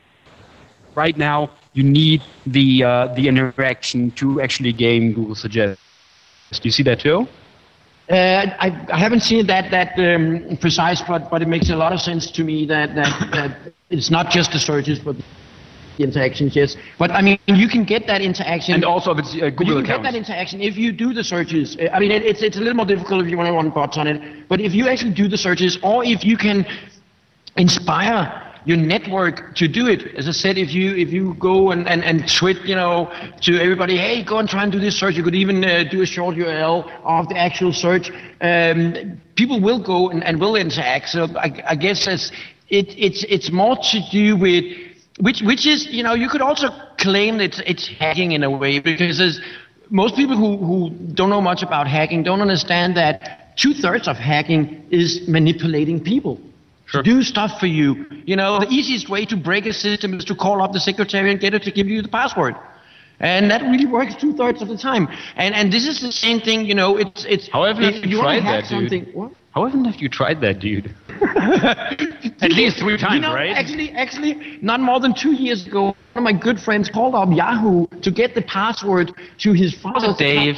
Right 0.96 1.16
now, 1.16 1.52
you 1.74 1.84
need 1.84 2.22
the 2.46 2.84
uh, 2.84 3.14
the 3.14 3.28
interaction 3.28 4.12
to 4.20 4.42
actually 4.42 4.74
gain 4.74 5.14
Google 5.14 5.36
Suggest. 5.36 5.80
Do 6.52 6.60
you 6.64 6.72
see 6.72 6.84
that 6.84 7.00
too? 7.00 7.28
Uh, 8.10 8.48
I, 8.60 8.88
I 8.92 8.98
haven't 8.98 9.22
seen 9.22 9.46
that 9.48 9.70
that 9.70 9.94
um, 10.00 10.58
precise, 10.60 11.02
but, 11.04 11.30
but 11.30 11.44
it 11.44 11.48
makes 11.48 11.70
a 11.70 11.76
lot 11.76 11.94
of 11.94 12.02
sense 12.02 12.32
to 12.32 12.44
me 12.44 12.66
that, 12.66 12.96
that, 12.96 13.32
that 13.32 13.74
it's 13.92 14.10
not 14.10 14.32
just 14.32 14.52
the 14.52 14.60
searches, 14.60 14.98
but 14.98 15.16
the 15.16 16.04
interactions, 16.04 16.56
yes. 16.56 16.76
But 16.98 17.12
I 17.12 17.22
mean, 17.22 17.38
you 17.46 17.68
can 17.70 17.84
get 17.84 18.08
that 18.08 18.22
interaction. 18.22 18.74
And 18.74 18.84
also 18.84 19.12
if 19.12 19.20
it's 19.20 19.36
uh, 19.36 19.52
But 19.56 19.68
you 19.68 19.76
can 19.76 19.84
accounts. 19.84 19.88
get 19.88 20.04
that 20.12 20.16
interaction 20.16 20.60
if 20.60 20.76
you 20.76 20.92
do 20.92 21.14
the 21.14 21.24
searches. 21.24 21.78
Uh, 21.78 21.90
I 21.94 22.00
mean, 22.00 22.10
it, 22.10 22.24
it's 22.24 22.42
it's 22.42 22.58
a 22.58 22.62
little 22.62 22.74
more 22.74 22.86
difficult 22.88 23.24
if 23.24 23.30
you 23.30 23.38
want 23.38 23.48
to 23.48 23.54
run 23.54 23.70
bots 23.70 23.98
on 23.98 24.08
it. 24.08 24.48
But 24.48 24.60
if 24.60 24.74
you 24.74 24.88
actually 24.88 25.14
do 25.14 25.28
the 25.28 25.38
searches, 25.38 25.78
or 25.84 26.04
if 26.04 26.24
you 26.24 26.36
can 26.36 26.66
inspire 27.58 28.49
your 28.66 28.78
network 28.78 29.56
to 29.56 29.68
do 29.68 29.88
it. 29.88 30.16
As 30.16 30.28
I 30.28 30.32
said, 30.32 30.58
if 30.58 30.72
you 30.74 30.96
if 30.96 31.12
you 31.12 31.36
go 31.36 31.72
and, 31.72 31.88
and, 31.88 32.04
and 32.04 32.28
tweet, 32.30 32.58
you 32.64 32.76
know, 32.76 33.12
to 33.42 33.60
everybody, 33.60 33.98
hey, 33.98 34.24
go 34.24 34.38
and 34.38 34.50
try 34.50 34.64
and 34.64 34.72
do 34.72 34.80
this 34.80 34.98
search. 35.00 35.16
You 35.16 35.24
could 35.24 35.36
even 35.36 35.64
uh, 35.64 35.84
do 35.90 36.02
a 36.02 36.06
short 36.06 36.36
URL 36.36 36.90
of 37.04 37.30
the 37.30 37.38
actual 37.38 37.74
search. 37.74 38.12
Um, 38.42 39.22
people 39.36 39.60
will 39.60 39.80
go 39.80 40.10
and, 40.10 40.24
and 40.24 40.40
will 40.40 40.56
interact. 40.56 41.10
So 41.10 41.28
I, 41.38 41.64
I 41.68 41.76
guess 41.76 42.08
it's 42.08 42.32
it, 42.70 42.94
it's 42.98 43.24
it's 43.24 43.52
more 43.52 43.76
to 43.76 44.00
do 44.12 44.36
with 44.36 44.64
which 45.20 45.42
which 45.42 45.66
is 45.66 45.88
you 45.88 46.04
know 46.04 46.14
you 46.14 46.30
could 46.30 46.42
also 46.42 46.70
claim 46.98 47.38
that 47.38 47.46
it's, 47.46 47.62
it's 47.66 47.88
hacking 47.88 48.34
in 48.34 48.44
a 48.44 48.50
way 48.50 48.80
because 48.80 49.42
most 49.90 50.16
people 50.16 50.36
who, 50.36 50.58
who 50.58 50.90
don't 51.14 51.30
know 51.30 51.42
much 51.42 51.64
about 51.64 51.88
hacking 51.88 52.22
don't 52.22 52.42
understand 52.42 52.96
that 52.96 53.58
two 53.58 53.74
thirds 53.74 54.08
of 54.08 54.18
hacking 54.18 54.86
is 54.92 55.28
manipulating 55.28 56.04
people 56.04 56.40
to 56.92 57.04
do 57.04 57.22
stuff 57.22 57.60
for 57.60 57.68
you. 57.68 58.06
You 58.26 58.36
know, 58.36 58.60
the 58.60 58.68
easiest 58.70 59.10
way 59.10 59.26
to 59.26 59.38
break 59.38 59.66
a 59.66 59.74
system 59.74 60.14
is 60.14 60.26
to 60.26 60.36
call 60.36 60.62
up 60.62 60.72
the 60.72 60.80
secretary 60.80 61.32
and 61.32 61.40
get 61.40 61.54
her 61.54 61.60
to 61.60 61.72
give 61.72 61.88
you 61.88 62.02
the 62.02 62.10
password. 62.10 62.56
And 63.20 63.52
that 63.52 63.62
really 63.64 63.86
works 63.86 64.16
two 64.16 64.34
thirds 64.34 64.62
of 64.62 64.70
the 64.70 64.78
time. 64.78 65.10
And 65.36 65.54
and 65.54 65.72
this 65.74 65.86
is 65.88 66.00
the 66.02 66.12
same 66.12 66.40
thing, 66.40 66.66
you 66.66 66.76
know, 66.76 66.98
it's 66.98 67.26
it's 67.26 67.50
However, 67.50 67.82
if 67.82 67.96
have 67.96 68.06
you 68.06 68.20
tried 68.20 68.44
that, 68.44 68.70
dude? 68.70 69.14
what? 69.14 69.32
How 69.52 69.66
often 69.66 69.84
have 69.86 69.96
you 69.96 70.10
tried 70.10 70.42
that, 70.42 70.60
dude? 70.60 70.94
At 72.42 72.52
least 72.52 72.78
three 72.78 72.98
times, 72.98 73.16
you 73.16 73.22
know, 73.22 73.34
right? 73.34 73.52
Actually, 73.52 73.92
actually, 73.92 74.60
not 74.62 74.80
more 74.80 75.00
than 75.00 75.14
two 75.14 75.34
years 75.34 75.66
ago, 75.66 75.86
one 75.86 75.96
of 76.16 76.24
my 76.24 76.34
good 76.34 76.60
friends 76.60 76.88
called 76.88 77.16
up 77.16 77.30
Yahoo 77.32 77.88
to 78.02 78.12
get 78.12 78.36
the 78.36 78.44
password 78.44 79.12
to 79.40 79.52
his 79.52 79.74
father's. 79.74 80.16
Dave? 80.18 80.56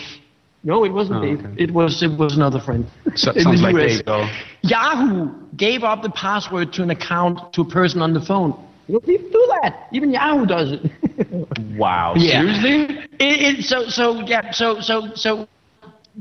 No, 0.63 0.83
it 0.85 0.91
wasn't 0.93 1.19
Oh, 1.19 1.25
Dave. 1.25 1.39
okay. 1.39 1.63
It 1.63 1.71
was 1.71 2.03
it 2.03 2.11
was 2.17 2.35
another 2.35 2.59
friend. 2.59 2.85
So, 3.15 3.31
in 3.31 3.41
sounds 3.43 3.61
the 3.61 3.67
like 3.71 3.75
US. 3.75 3.97
Dave, 3.97 4.05
though. 4.05 4.27
Yahoo 4.61 5.29
gave 5.57 5.83
up 5.83 6.03
the 6.03 6.11
password 6.11 6.71
to 6.73 6.83
an 6.83 6.91
account 6.91 7.51
to 7.53 7.61
a 7.61 7.65
person 7.65 8.01
on 8.01 8.13
the 8.13 8.21
phone. 8.21 8.53
You 8.87 8.93
know, 8.95 8.99
people 8.99 9.29
do 9.29 9.47
that. 9.61 9.87
Even 9.91 10.11
Yahoo 10.11 10.45
does 10.45 10.71
it. 10.73 10.81
Wow. 11.77 12.13
Yeah. 12.15 12.41
Seriously? 12.41 12.97
It, 13.19 13.59
it, 13.59 13.65
so 13.65 13.87
so 13.89 14.21
yeah 14.27 14.51
so 14.51 14.81
so 14.81 15.13
so 15.15 15.47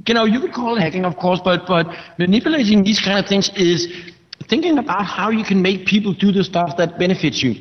you 0.07 0.15
know 0.15 0.25
you 0.25 0.41
could 0.41 0.53
call 0.53 0.77
it 0.77 0.81
hacking 0.81 1.05
of 1.05 1.17
course 1.17 1.41
but 1.45 1.67
but 1.67 1.87
manipulating 2.19 2.83
these 2.85 3.01
kind 3.01 3.19
of 3.19 3.27
things 3.27 3.51
is 3.57 3.89
thinking 4.49 4.79
about 4.79 5.05
how 5.05 5.29
you 5.31 5.45
can 5.45 5.61
make 5.61 5.87
people 5.87 6.13
do 6.13 6.31
the 6.33 6.45
stuff 6.45 6.77
that 6.77 6.99
benefits 6.99 7.43
you 7.43 7.53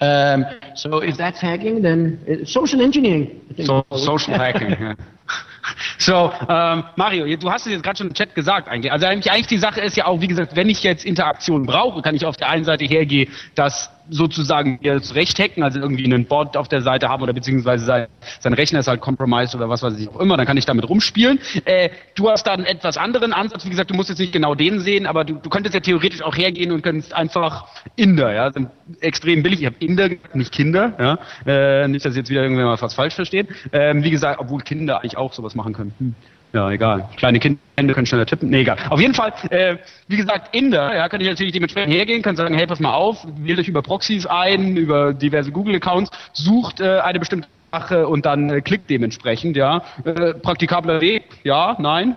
um, 0.00 0.44
so 0.74 0.98
if 0.98 1.16
that's 1.16 1.40
hacking 1.40 1.82
then 1.82 2.18
it's 2.26 2.52
social 2.52 2.80
engineering. 2.82 3.40
So, 3.64 3.84
social 3.96 4.34
Hacking. 4.34 4.70
ja. 4.70 4.94
So, 5.98 6.32
ähm, 6.48 6.84
Mario, 6.96 7.36
du 7.36 7.50
hast 7.50 7.66
es 7.66 7.72
jetzt 7.72 7.82
gerade 7.82 7.98
schon 7.98 8.08
im 8.08 8.14
Chat 8.14 8.34
gesagt 8.34 8.68
eigentlich. 8.68 8.92
Also 8.92 9.06
eigentlich, 9.06 9.30
eigentlich 9.32 9.46
die 9.46 9.58
Sache 9.58 9.80
ist 9.80 9.96
ja 9.96 10.06
auch, 10.06 10.20
wie 10.20 10.28
gesagt, 10.28 10.56
wenn 10.56 10.68
ich 10.68 10.82
jetzt 10.82 11.04
Interaktion 11.04 11.66
brauche, 11.66 12.02
kann 12.02 12.14
ich 12.14 12.24
auf 12.24 12.36
der 12.36 12.48
einen 12.48 12.64
Seite 12.64 12.84
hergehen, 12.84 13.30
das 13.54 13.90
sozusagen 14.10 14.78
mir 14.82 15.00
zurecht 15.00 15.38
hacken, 15.38 15.62
also 15.62 15.80
irgendwie 15.80 16.04
einen 16.04 16.26
Bot 16.26 16.56
auf 16.56 16.68
der 16.68 16.82
Seite 16.82 17.08
haben 17.08 17.22
oder 17.22 17.32
beziehungsweise 17.32 17.84
sein, 17.84 18.06
sein 18.40 18.52
Rechner 18.52 18.80
ist 18.80 18.88
halt 18.88 19.00
compromised 19.00 19.54
oder 19.54 19.68
was 19.68 19.82
weiß 19.82 19.98
ich 19.98 20.08
auch 20.08 20.20
immer, 20.20 20.36
dann 20.36 20.46
kann 20.46 20.56
ich 20.56 20.66
damit 20.66 20.88
rumspielen. 20.88 21.38
Äh, 21.64 21.90
du 22.14 22.30
hast 22.30 22.46
da 22.46 22.52
einen 22.52 22.64
etwas 22.64 22.96
anderen 22.96 23.32
Ansatz, 23.32 23.64
wie 23.64 23.70
gesagt, 23.70 23.90
du 23.90 23.94
musst 23.94 24.08
jetzt 24.08 24.18
nicht 24.18 24.32
genau 24.32 24.54
den 24.54 24.80
sehen, 24.80 25.06
aber 25.06 25.24
du, 25.24 25.34
du 25.34 25.50
könntest 25.50 25.74
ja 25.74 25.80
theoretisch 25.80 26.22
auch 26.22 26.36
hergehen 26.36 26.72
und 26.72 26.82
könntest 26.82 27.14
einfach 27.14 27.66
Inder, 27.96 28.32
ja, 28.32 28.52
sind 28.52 28.70
extrem 29.00 29.42
billig. 29.42 29.60
Ich 29.60 29.66
habe 29.66 29.76
Inder, 29.78 30.10
nicht 30.34 30.52
Kinder, 30.52 30.92
ja, 30.98 31.18
äh, 31.46 31.88
nicht, 31.88 32.04
dass 32.04 32.16
jetzt 32.16 32.30
wieder 32.30 32.42
irgendwer 32.42 32.66
mal 32.66 32.80
was 32.80 32.94
falsch 32.94 33.14
versteht. 33.14 33.48
Ähm, 33.72 34.02
wie 34.02 34.10
gesagt, 34.10 34.40
obwohl 34.40 34.60
Kinder 34.62 35.00
eigentlich 35.00 35.16
auch 35.16 35.32
sowas 35.32 35.54
machen 35.54 35.72
können. 35.72 35.94
Hm. 35.98 36.14
Ja, 36.52 36.70
egal. 36.70 37.08
Kleine 37.16 37.38
Kinder 37.38 37.94
können 37.94 38.06
schneller 38.06 38.26
tippen. 38.26 38.50
Nee, 38.50 38.62
egal. 38.62 38.76
Auf 38.88 39.00
jeden 39.00 39.14
Fall, 39.14 39.32
äh, 39.50 39.76
wie 40.08 40.16
gesagt, 40.16 40.54
Inder, 40.54 40.94
ja, 40.94 41.08
kann 41.08 41.20
ich 41.20 41.28
natürlich 41.28 41.52
dementsprechend 41.52 41.92
hergehen, 41.92 42.22
kann 42.22 42.34
sagen, 42.34 42.54
hey, 42.54 42.66
pass 42.66 42.80
mal 42.80 42.92
auf, 42.92 43.24
wählt 43.36 43.58
euch 43.60 43.68
über 43.68 43.82
Proxys 43.82 44.26
ein, 44.26 44.76
über 44.76 45.14
diverse 45.14 45.52
Google-Accounts, 45.52 46.10
sucht 46.32 46.80
äh, 46.80 46.98
eine 47.00 47.20
bestimmte 47.20 47.48
Sache 47.70 48.08
und 48.08 48.26
dann 48.26 48.50
äh, 48.50 48.60
klickt 48.62 48.90
dementsprechend, 48.90 49.56
ja. 49.56 49.82
Äh, 50.04 50.34
praktikabler 50.34 51.00
Weg, 51.00 51.24
ja, 51.44 51.76
nein. 51.78 52.16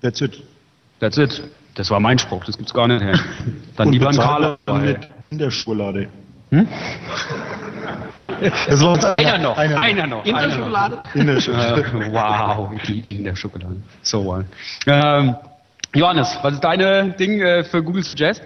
That's 0.00 0.20
it. 0.22 0.42
That's 1.00 1.18
it. 1.18 1.42
Das 1.74 1.90
war 1.90 2.00
mein 2.00 2.18
Spruch, 2.18 2.44
das 2.44 2.56
gibt's 2.56 2.72
gar 2.72 2.88
nicht. 2.88 3.02
Hey. 3.02 3.14
Dann 3.76 3.92
lieber 3.92 4.08
ein 4.08 4.82
mit 4.82 5.08
in 5.30 5.38
der 5.38 5.50
Schokolade. 5.50 6.08
Hm? 6.56 6.68
Das 8.68 8.80
war 8.80 9.18
Einer 9.18 9.38
noch, 9.38 9.56
einer, 9.56 9.80
einer. 9.80 10.06
noch. 10.06 10.24
in 10.24 10.34
der 10.34 10.50
Schokolade. 10.50 11.02
In 11.14 11.26
der 11.26 11.40
Schokolade. 11.40 11.84
Wow, 12.12 12.70
die 12.86 13.04
in 13.08 13.24
der 13.24 13.36
Schokolade. 13.36 13.76
So. 14.02 14.42
Ähm, 14.86 15.36
Johannes, 15.94 16.38
was 16.42 16.54
ist 16.54 16.64
deine 16.64 17.10
Ding 17.12 17.40
äh, 17.40 17.64
für 17.64 17.82
Google 17.82 18.02
Suggest? 18.02 18.42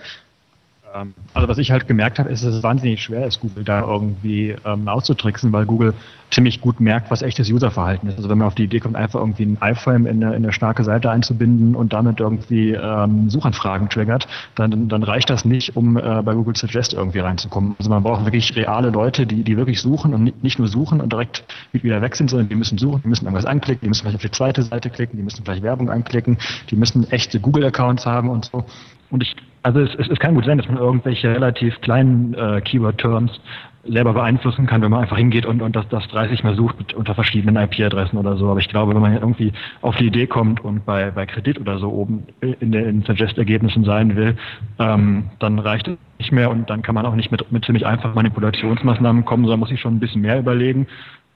Ähm, 0.95 1.15
Also 1.35 1.49
was 1.49 1.59
ich 1.59 1.71
halt 1.71 1.87
gemerkt 1.87 2.19
habe, 2.19 2.29
ist, 2.31 2.45
dass 2.45 2.55
es 2.55 2.63
wahnsinnig 2.63 3.03
schwer 3.03 3.27
ist, 3.27 3.41
Google 3.41 3.65
da 3.65 3.81
irgendwie 3.83 4.55
ähm, 4.65 4.89
auszutricksen, 4.89 5.53
weil 5.53 5.65
Google 5.67 5.95
ziemlich 6.31 6.61
gut 6.61 6.81
merkt, 6.81 7.11
was 7.11 7.23
echtes 7.23 7.51
Userverhalten 7.51 8.09
ist. 8.09 8.17
Also 8.17 8.29
wenn 8.29 8.39
man 8.39 8.47
auf 8.47 8.55
die 8.55 8.65
Idee 8.65 8.79
kommt, 8.81 8.95
einfach 8.97 9.21
irgendwie 9.21 9.43
einen 9.43 9.59
iFrame 9.61 10.07
in 10.07 10.23
eine, 10.23 10.35
in 10.37 10.45
eine 10.45 10.53
starke 10.53 10.85
Seite 10.85 11.11
einzubinden 11.11 11.75
und 11.75 11.93
damit 11.93 12.21
irgendwie 12.21 12.71
ähm, 12.73 13.31
Suchanfragen 13.31 13.89
triggert, 13.89 14.29
dann, 14.55 14.89
dann 14.89 15.03
reicht 15.03 15.29
das 15.31 15.45
nicht, 15.45 15.77
um 15.77 15.97
äh, 15.97 16.23
bei 16.23 16.35
Google 16.35 16.57
Suggest 16.57 16.95
irgendwie 16.95 17.19
reinzukommen. 17.19 17.75
Also 17.79 17.91
man 17.91 18.03
braucht 18.03 18.25
wirklich 18.25 18.55
reale 18.57 18.91
Leute, 18.91 19.27
die, 19.27 19.43
die 19.43 19.57
wirklich 19.57 19.81
suchen 19.81 20.15
und 20.15 20.25
nicht- 20.25 20.43
nicht 20.43 20.59
nur 20.59 20.69
suchen 20.69 21.01
und 21.01 21.13
direkt 21.13 21.45
wieder 21.73 22.01
weg 22.03 22.15
sind, 22.17 22.31
sondern 22.31 22.49
die 22.49 22.55
müssen 22.55 22.79
suchen, 22.79 23.03
die 23.03 23.09
müssen 23.09 23.25
irgendwas 23.25 23.47
anklicken, 23.47 23.81
die 23.83 23.89
müssen 23.89 24.03
vielleicht 24.03 24.17
auf 24.17 24.23
die 24.23 24.31
zweite 24.31 24.63
Seite 24.63 24.91
klicken, 24.91 25.17
die 25.17 25.23
müssen 25.25 25.45
vielleicht 25.45 25.63
Werbung 25.63 25.91
anklicken, 25.91 26.39
die 26.71 26.77
müssen 26.77 27.11
echte 27.11 27.41
Google-Accounts 27.41 28.07
haben 28.07 28.29
und 28.31 28.47
so. 28.47 28.65
Und 29.11 29.23
ich, 29.23 29.35
also 29.63 29.81
es, 29.81 29.95
es, 29.97 30.09
es 30.09 30.19
kann 30.19 30.35
gut 30.35 30.45
sein, 30.45 30.59
dass 30.59 30.69
man 30.69 30.79
irgendwelche 30.79 31.31
relativ 31.31 31.81
kleinen 31.81 32.35
äh, 32.35 32.61
Keyword-Terms 32.61 33.41
selber 33.85 34.13
beeinflussen 34.13 34.67
kann, 34.67 34.83
wenn 34.83 34.91
man 34.91 35.01
einfach 35.01 35.17
hingeht 35.17 35.47
und, 35.47 35.63
und 35.63 35.75
das, 35.75 35.89
das 35.89 36.07
30 36.09 36.45
Mal 36.45 36.55
sucht 36.55 36.93
unter 36.93 37.15
verschiedenen 37.15 37.57
IP-Adressen 37.57 38.19
oder 38.19 38.37
so. 38.37 38.51
Aber 38.51 38.61
ich 38.61 38.69
glaube, 38.69 38.95
wenn 38.95 39.01
man 39.01 39.15
irgendwie 39.15 39.53
auf 39.81 39.97
die 39.97 40.07
Idee 40.07 40.27
kommt 40.27 40.61
und 40.61 40.85
bei, 40.85 41.11
bei 41.11 41.25
Kredit 41.25 41.59
oder 41.59 41.79
so 41.79 41.91
oben 41.91 42.25
in 42.41 42.73
den 42.73 43.03
Suggest-Ergebnissen 43.03 43.85
sein 43.85 44.17
will, 44.17 44.37
ähm, 44.79 45.31
dann 45.39 45.59
reicht 45.59 45.89
es 45.89 45.97
nicht 46.19 46.33
mehr 46.33 46.51
und 46.51 46.69
dann 46.69 46.83
kann 46.83 46.95
man 46.95 47.07
auch 47.07 47.15
nicht 47.15 47.31
mit, 47.31 47.51
mit 47.51 47.65
ziemlich 47.65 47.87
einfachen 47.87 48.15
Manipulationsmaßnahmen 48.15 49.25
kommen, 49.25 49.45
sondern 49.45 49.61
muss 49.61 49.71
sich 49.71 49.81
schon 49.81 49.97
ein 49.97 50.01
bisschen 50.01 50.23
mehr 50.23 50.39
überlegen. 50.39 50.87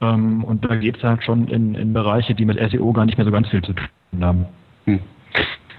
Ähm, 0.02 0.44
und 0.44 0.64
da 0.64 0.76
geht 0.76 0.98
es 0.98 1.02
halt 1.02 1.24
schon 1.24 1.48
in, 1.48 1.74
in 1.74 1.94
Bereiche, 1.94 2.34
die 2.34 2.44
mit 2.44 2.58
SEO 2.70 2.92
gar 2.92 3.06
nicht 3.06 3.16
mehr 3.16 3.24
so 3.24 3.32
ganz 3.32 3.48
viel 3.48 3.62
zu 3.62 3.72
tun 3.72 3.88
haben. 4.20 4.46
Hm. 4.84 5.00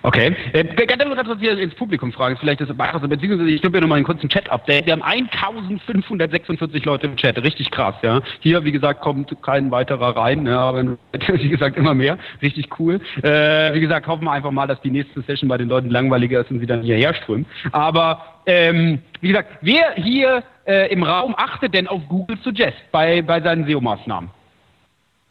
Okay. 0.06 0.36
Äh, 0.54 0.64
ganz 0.86 1.04
kurz 1.04 1.28
was 1.28 1.40
wir 1.40 1.58
ins 1.58 1.74
Publikum 1.74 2.12
fragen, 2.14 2.38
vielleicht 2.38 2.62
ist 2.62 2.70
es 2.70 2.80
einfacher, 2.80 3.08
beziehungsweise 3.08 3.50
ich 3.50 3.60
gebe 3.60 3.76
ja 3.78 3.82
nochmal 3.82 3.96
einen 3.96 4.06
kurzen 4.06 4.30
Chat-Update. 4.30 4.86
Wir 4.86 4.94
haben 4.94 5.02
1546 5.02 6.86
Leute 6.86 7.08
im 7.08 7.16
Chat, 7.16 7.40
richtig 7.40 7.72
krass, 7.72 7.96
ja. 8.04 8.22
Hier, 8.42 8.64
wie 8.64 8.72
gesagt, 8.72 9.02
kommt 9.02 9.36
kein 9.42 9.72
weiterer 9.72 10.16
rein, 10.16 10.46
ja, 10.46 10.60
aber 10.60 10.84
wie 11.12 11.50
gesagt 11.50 11.76
immer 11.76 11.96
mehr, 11.96 12.20
richtig 12.44 12.80
cool. 12.80 13.02
Äh, 13.24 13.74
wie 13.74 13.80
gesagt, 13.80 14.06
hoffen 14.06 14.26
wir 14.26 14.32
einfach 14.32 14.52
mal, 14.52 14.68
dass 14.68 14.80
die 14.82 14.92
nächste 14.92 15.22
Session 15.22 15.50
bei 15.50 15.58
den 15.58 15.70
Leuten 15.70 15.90
langweiliger 15.90 16.42
ist 16.42 16.52
und 16.52 16.60
sie 16.60 16.68
dann 16.68 16.84
hierher 16.84 17.16
strömen. 17.16 17.48
Aber 17.72 18.24
ähm, 18.46 19.00
wie 19.22 19.30
gesagt, 19.30 19.58
wer 19.62 19.94
hier 19.96 20.44
äh, 20.68 20.92
im 20.94 21.02
Raum 21.02 21.34
achtet 21.36 21.74
denn 21.74 21.88
auf 21.88 22.02
Google 22.08 22.38
Suggest 22.44 22.78
bei, 22.92 23.24
bei 23.24 23.42
seinen 23.42 23.66
SEO-Maßnahmen? 23.66 24.30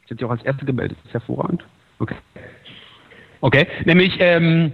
Sind 0.09 0.19
Sie 0.19 0.27
auch 0.27 0.31
als 0.31 0.43
Erste 0.43 0.65
gemeldet? 0.65 0.99
Das 0.99 1.07
ist 1.07 1.15
hervorragend. 1.15 1.65
Okay. 2.01 2.17
Okay, 3.45 3.67
nämlich, 3.85 4.17
ähm, 4.21 4.73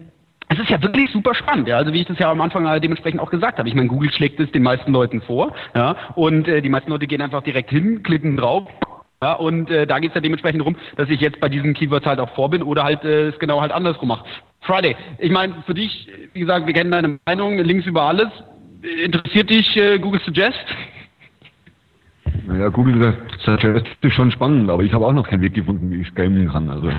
es 0.49 0.57
ist 0.61 0.71
ja 0.71 0.81
wirklich 0.81 1.11
super 1.11 1.35
spannend, 1.35 1.67
ja. 1.67 1.77
Also 1.77 1.93
wie 1.93 2.03
ich 2.03 2.07
das 2.07 2.21
ja 2.21 2.31
am 2.31 2.41
Anfang 2.41 2.65
äh, 2.67 2.81
dementsprechend 2.81 3.21
auch 3.21 3.33
gesagt 3.33 3.59
habe. 3.59 3.69
Ich 3.69 3.75
meine, 3.75 3.89
Google 3.89 4.13
schlägt 4.13 4.39
es 4.39 4.49
den 4.53 4.63
meisten 4.63 4.93
Leuten 4.93 5.23
vor, 5.23 5.53
ja, 5.75 5.97
und 6.15 6.47
äh, 6.47 6.63
die 6.63 6.69
meisten 6.69 6.89
Leute 6.89 7.09
gehen 7.09 7.21
einfach 7.21 7.43
direkt 7.43 7.71
hin, 7.71 8.05
klicken 8.05 8.37
drauf. 8.37 8.69
Ja, 9.21 9.33
und 9.33 9.73
äh, 9.73 9.89
da 9.89 9.99
geht 9.99 10.11
es 10.11 10.15
ja 10.15 10.21
dementsprechend 10.21 10.61
darum, 10.61 10.77
dass 10.97 11.09
ich 11.09 11.21
jetzt 11.21 11.41
bei 11.41 11.49
diesen 11.49 11.75
Keywords 11.75 12.07
halt 12.07 12.21
auch 12.21 12.33
vor 12.37 12.49
bin 12.49 12.63
oder 12.63 12.85
halt 12.85 13.03
äh, 13.03 13.31
es 13.31 13.39
genau 13.41 13.61
halt 13.61 13.73
andersrum 13.73 14.07
mache. 14.07 14.25
Friday, 14.61 14.95
ich 15.19 15.33
meine, 15.33 15.65
für 15.67 15.75
dich, 15.75 16.09
wie 16.33 16.39
gesagt, 16.39 16.69
wir 16.69 16.73
kennen 16.73 16.93
deine 16.93 17.19
Meinung, 17.27 17.59
links 17.59 17.87
über 17.87 18.03
alles. 18.03 18.29
Interessiert 19.05 19.51
dich 19.51 19.77
äh, 19.77 19.99
Google 19.99 20.21
Suggest? 20.25 20.65
Naja, 22.47 22.69
Google 22.69 23.19
Suggest 23.45 23.85
ist 24.01 24.15
schon 24.15 24.31
spannend, 24.31 24.71
aber 24.71 24.85
ich 24.85 24.93
habe 24.93 25.05
auch 25.09 25.13
noch 25.13 25.29
keinen 25.29 25.43
Weg 25.43 25.55
gefunden, 25.55 25.91
wie 25.91 26.03
ich 26.03 26.15
gamen 26.15 26.49
kann. 26.53 26.71
Also 26.71 26.93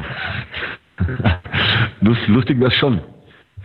lustig 2.27 2.59
wäre 2.59 2.71
schon. 2.71 3.01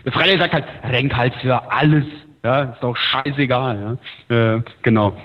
Der 0.05 0.12
Friday 0.12 0.39
sagt 0.39 0.55
halt, 0.55 0.64
renk 0.84 1.14
halt 1.16 1.34
für 1.37 1.70
alles. 1.70 2.05
Ja, 2.45 2.62
ist 2.62 2.82
doch 2.82 2.97
scheißegal. 2.97 3.99
Ja. 4.30 4.55
Äh, 4.55 4.62
genau. 4.82 5.16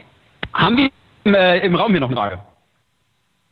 Haben 0.53 0.77
wir 0.77 0.89
im, 1.23 1.35
äh, 1.35 1.59
im 1.59 1.75
Raum 1.75 1.91
hier 1.91 1.99
noch 1.99 2.07
eine 2.09 2.17
Frage? 2.17 2.39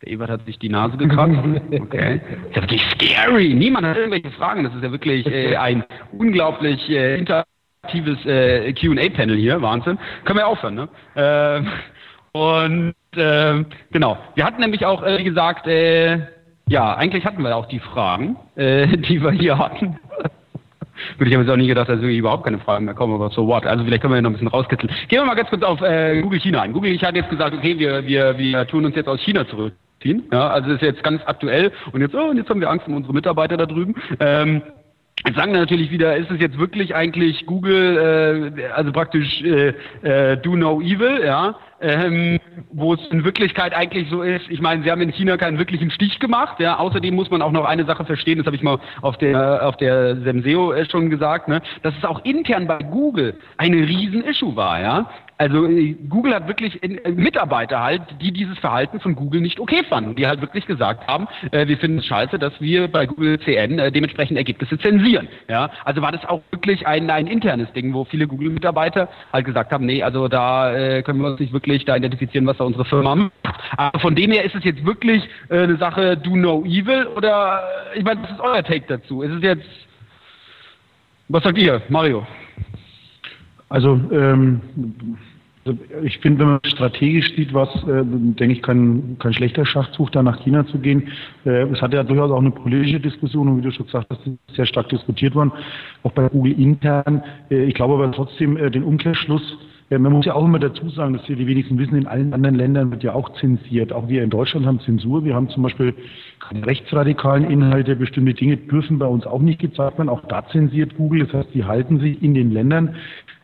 Der 0.01 0.11
Ebert 0.11 0.29
hat 0.29 0.45
sich 0.45 0.57
die 0.57 0.69
Nase 0.69 0.97
gekratzt. 0.97 1.35
Okay. 1.71 2.21
ist 2.47 2.55
ja 2.55 2.61
wirklich 2.61 2.81
scary. 2.91 3.53
Niemand 3.53 3.85
hat 3.85 3.97
irgendwelche 3.97 4.31
Fragen. 4.31 4.63
Das 4.63 4.73
ist 4.73 4.83
ja 4.83 4.91
wirklich 4.91 5.25
äh, 5.27 5.55
ein 5.55 5.83
unglaublich 6.13 6.89
äh, 6.89 7.19
interaktives 7.19 8.25
äh, 8.25 8.73
QA-Panel 8.73 9.35
hier. 9.35 9.61
Wahnsinn. 9.61 9.99
Können 10.25 10.39
wir 10.39 10.47
aufhören, 10.47 10.75
ne? 10.75 10.89
Ähm, 11.15 11.67
und 12.31 12.95
ähm, 13.15 13.65
genau. 13.91 14.17
Wir 14.35 14.45
hatten 14.45 14.61
nämlich 14.61 14.85
auch, 14.85 15.03
äh, 15.03 15.17
wie 15.19 15.23
gesagt, 15.23 15.67
äh, 15.67 16.19
ja, 16.69 16.95
eigentlich 16.95 17.25
hatten 17.25 17.43
wir 17.43 17.55
auch 17.55 17.67
die 17.67 17.79
Fragen, 17.79 18.37
äh, 18.55 18.87
die 18.97 19.21
wir 19.21 19.31
hier 19.31 19.57
hatten. 19.57 19.99
Würde 21.17 21.29
ich 21.29 21.35
aber 21.35 21.43
jetzt 21.43 21.51
auch 21.51 21.57
nie 21.57 21.67
gedacht, 21.67 21.89
dass 21.89 22.01
überhaupt 22.01 22.43
keine 22.43 22.59
Fragen 22.59 22.85
mehr 22.85 22.93
kommen, 22.93 23.13
aber 23.13 23.29
so 23.29 23.47
what. 23.47 23.65
Also 23.65 23.83
vielleicht 23.83 24.01
können 24.01 24.13
wir 24.13 24.21
noch 24.21 24.29
ein 24.29 24.33
bisschen 24.33 24.47
rauskitzeln. 24.47 24.91
Gehen 25.07 25.21
wir 25.21 25.25
mal 25.25 25.35
ganz 25.35 25.49
kurz 25.49 25.63
auf 25.63 25.81
äh, 25.81 26.21
Google 26.21 26.39
China 26.39 26.61
ein. 26.61 26.73
Google 26.73 26.97
hat 26.99 27.15
jetzt 27.15 27.29
gesagt, 27.29 27.55
okay, 27.55 27.77
wir, 27.79 28.05
wir, 28.05 28.37
wir 28.37 28.67
tun 28.67 28.85
uns 28.85 28.95
jetzt 28.95 29.07
aus 29.07 29.19
China 29.21 29.47
zurückziehen. 29.47 30.23
Ja, 30.31 30.49
also 30.49 30.71
ist 30.71 30.81
jetzt 30.81 31.03
ganz 31.03 31.21
aktuell 31.25 31.71
und 31.91 32.01
jetzt, 32.01 32.15
oh, 32.15 32.29
und 32.29 32.37
jetzt 32.37 32.49
haben 32.49 32.59
wir 32.59 32.69
Angst 32.69 32.87
um 32.87 32.95
unsere 32.95 33.13
Mitarbeiter 33.13 33.57
da 33.57 33.65
drüben. 33.65 33.95
Ähm, 34.19 34.61
Jetzt 35.25 35.35
sagen 35.35 35.51
wir 35.51 35.59
natürlich 35.59 35.91
wieder, 35.91 36.15
ist 36.15 36.31
es 36.31 36.39
jetzt 36.39 36.57
wirklich 36.57 36.95
eigentlich 36.95 37.45
Google, 37.45 38.53
äh, 38.57 38.67
also 38.67 38.91
praktisch 38.91 39.41
äh, 39.41 39.73
äh, 40.01 40.37
do 40.37 40.55
no 40.55 40.79
evil, 40.81 41.21
ja, 41.25 41.55
ähm, 41.81 42.39
wo 42.71 42.93
es 42.93 43.05
in 43.11 43.23
Wirklichkeit 43.25 43.73
eigentlich 43.73 44.09
so 44.09 44.21
ist, 44.21 44.49
ich 44.49 44.61
meine, 44.61 44.83
sie 44.83 44.91
haben 44.91 45.01
in 45.01 45.11
China 45.11 45.37
keinen 45.37 45.57
wirklichen 45.57 45.91
Stich 45.91 46.19
gemacht, 46.19 46.59
ja, 46.59 46.77
außerdem 46.77 47.13
muss 47.15 47.29
man 47.29 47.41
auch 47.41 47.51
noch 47.51 47.65
eine 47.65 47.85
Sache 47.85 48.05
verstehen, 48.05 48.37
das 48.37 48.47
habe 48.47 48.55
ich 48.55 48.63
mal 48.63 48.79
auf 49.01 49.17
der 49.17 49.67
auf 49.67 49.75
der 49.77 50.15
Semseo 50.17 50.71
äh, 50.71 50.85
schon 50.89 51.09
gesagt, 51.09 51.47
ne, 51.47 51.61
dass 51.83 51.93
es 51.97 52.05
auch 52.05 52.23
intern 52.23 52.67
bei 52.67 52.79
Google 52.79 53.35
eine 53.57 53.77
riesen 53.77 54.23
Issue 54.23 54.55
war, 54.55 54.79
ja. 54.79 55.09
Also 55.39 55.65
äh, 55.65 55.95
Google 56.09 56.35
hat 56.35 56.47
wirklich 56.49 56.83
äh, 56.83 57.11
Mitarbeiter 57.11 57.81
halt, 57.81 58.01
die 58.21 58.31
dieses 58.33 58.59
Verhalten 58.59 58.99
von 58.99 59.15
Google 59.15 59.39
nicht 59.39 59.59
okay 59.59 59.83
fanden, 59.87 60.15
die 60.15 60.27
halt 60.27 60.41
wirklich 60.41 60.65
gesagt 60.65 61.07
haben, 61.07 61.27
äh, 61.51 61.65
wir 61.65 61.77
finden 61.77 61.99
es 61.99 62.05
scheiße, 62.05 62.37
dass 62.37 62.59
wir 62.59 62.89
bei 62.89 63.05
Google 63.05 63.39
CN 63.39 63.79
äh, 63.79 63.89
dementsprechend 63.89 64.37
Ergebnisse 64.37 64.77
zensieren. 64.77 65.29
Ja, 65.47 65.71
also 65.85 66.01
war 66.01 66.11
das 66.11 66.25
auch 66.25 66.41
wirklich 66.51 66.85
ein, 66.85 67.09
ein 67.09 67.25
internes 67.25 67.71
Ding, 67.71 67.93
wo 67.93 68.03
viele 68.03 68.27
Google-Mitarbeiter 68.27 69.07
halt 69.31 69.45
gesagt 69.45 69.71
haben, 69.71 69.85
nee, 69.85 70.03
also 70.03 70.27
da 70.27 70.75
äh, 70.75 71.03
können 71.03 71.21
wir 71.21 71.29
uns 71.29 71.39
nicht 71.39 71.53
wirklich 71.53 71.85
da 71.85 71.95
identifizieren, 71.95 72.45
was 72.45 72.57
da 72.57 72.65
unsere 72.65 72.83
Firma 72.83 73.15
macht. 73.15 73.31
Aber 73.77 73.97
von 73.99 74.15
dem 74.15 74.31
her 74.31 74.43
ist 74.43 74.55
es 74.55 74.65
jetzt 74.65 74.85
wirklich 74.85 75.23
äh, 75.47 75.59
eine 75.59 75.77
Sache 75.77 76.17
Do 76.17 76.35
No 76.35 76.65
Evil 76.65 77.07
oder 77.15 77.63
ich 77.95 78.03
meine, 78.03 78.21
was 78.23 78.31
ist 78.31 78.41
euer 78.41 78.63
Take 78.63 78.85
dazu? 78.87 79.21
Ist 79.21 79.31
es 79.31 79.41
jetzt 79.41 79.65
was 81.31 81.43
sagt 81.43 81.59
ihr, 81.59 81.79
Mario? 81.89 82.25
Also, 83.69 84.01
ähm, 84.11 84.61
ich 86.03 86.17
finde, 86.19 86.39
wenn 86.39 86.47
man 86.47 86.59
strategisch 86.63 87.35
sieht, 87.35 87.53
was, 87.53 87.69
äh, 87.83 88.03
denke 88.03 88.53
ich, 88.53 88.61
kein, 88.61 89.17
kein 89.19 89.33
schlechter 89.33 89.65
Schachzug, 89.65 90.11
da 90.11 90.23
nach 90.23 90.41
China 90.43 90.65
zu 90.65 90.79
gehen. 90.79 91.09
Äh, 91.45 91.63
es 91.63 91.81
hat 91.81 91.93
ja 91.93 92.03
durchaus 92.03 92.31
auch 92.31 92.39
eine 92.39 92.51
politische 92.51 92.99
Diskussion 92.99 93.47
und 93.47 93.57
wie 93.57 93.61
du 93.61 93.71
schon 93.71 93.85
gesagt 93.85 94.07
hast, 94.09 94.21
sehr 94.55 94.65
stark 94.65 94.89
diskutiert 94.89 95.35
worden, 95.35 95.51
auch 96.03 96.11
bei 96.11 96.27
Google 96.29 96.59
intern. 96.59 97.23
Äh, 97.51 97.65
ich 97.65 97.75
glaube 97.75 97.95
aber 97.95 98.11
trotzdem 98.11 98.57
äh, 98.57 98.71
den 98.71 98.83
Umkehrschluss, 98.83 99.57
äh, 99.89 99.97
man 99.97 100.13
muss 100.13 100.25
ja 100.25 100.33
auch 100.33 100.45
immer 100.45 100.59
dazu 100.59 100.89
sagen, 100.89 101.13
dass 101.13 101.27
wir 101.27 101.35
die 101.35 101.47
wenigsten 101.47 101.77
wissen, 101.77 101.95
in 101.95 102.07
allen 102.07 102.33
anderen 102.33 102.55
Ländern 102.55 102.91
wird 102.91 103.03
ja 103.03 103.13
auch 103.13 103.33
zensiert. 103.39 103.91
Auch 103.91 104.07
wir 104.07 104.23
in 104.23 104.29
Deutschland 104.29 104.65
haben 104.65 104.79
Zensur. 104.81 105.23
Wir 105.23 105.35
haben 105.35 105.49
zum 105.49 105.63
Beispiel 105.63 105.93
keine 106.39 106.65
rechtsradikalen 106.65 107.49
Inhalte. 107.49 107.95
Bestimmte 107.95 108.33
Dinge 108.33 108.57
dürfen 108.57 108.99
bei 108.99 109.07
uns 109.07 109.25
auch 109.25 109.41
nicht 109.41 109.59
gezeigt 109.59 109.97
werden. 109.97 110.09
Auch 110.09 110.25
da 110.27 110.47
zensiert 110.47 110.95
Google. 110.95 111.25
Das 111.25 111.33
heißt, 111.33 111.49
die 111.53 111.65
halten 111.65 111.99
sich 111.99 112.21
in 112.21 112.33
den 112.33 112.51
Ländern, 112.51 112.95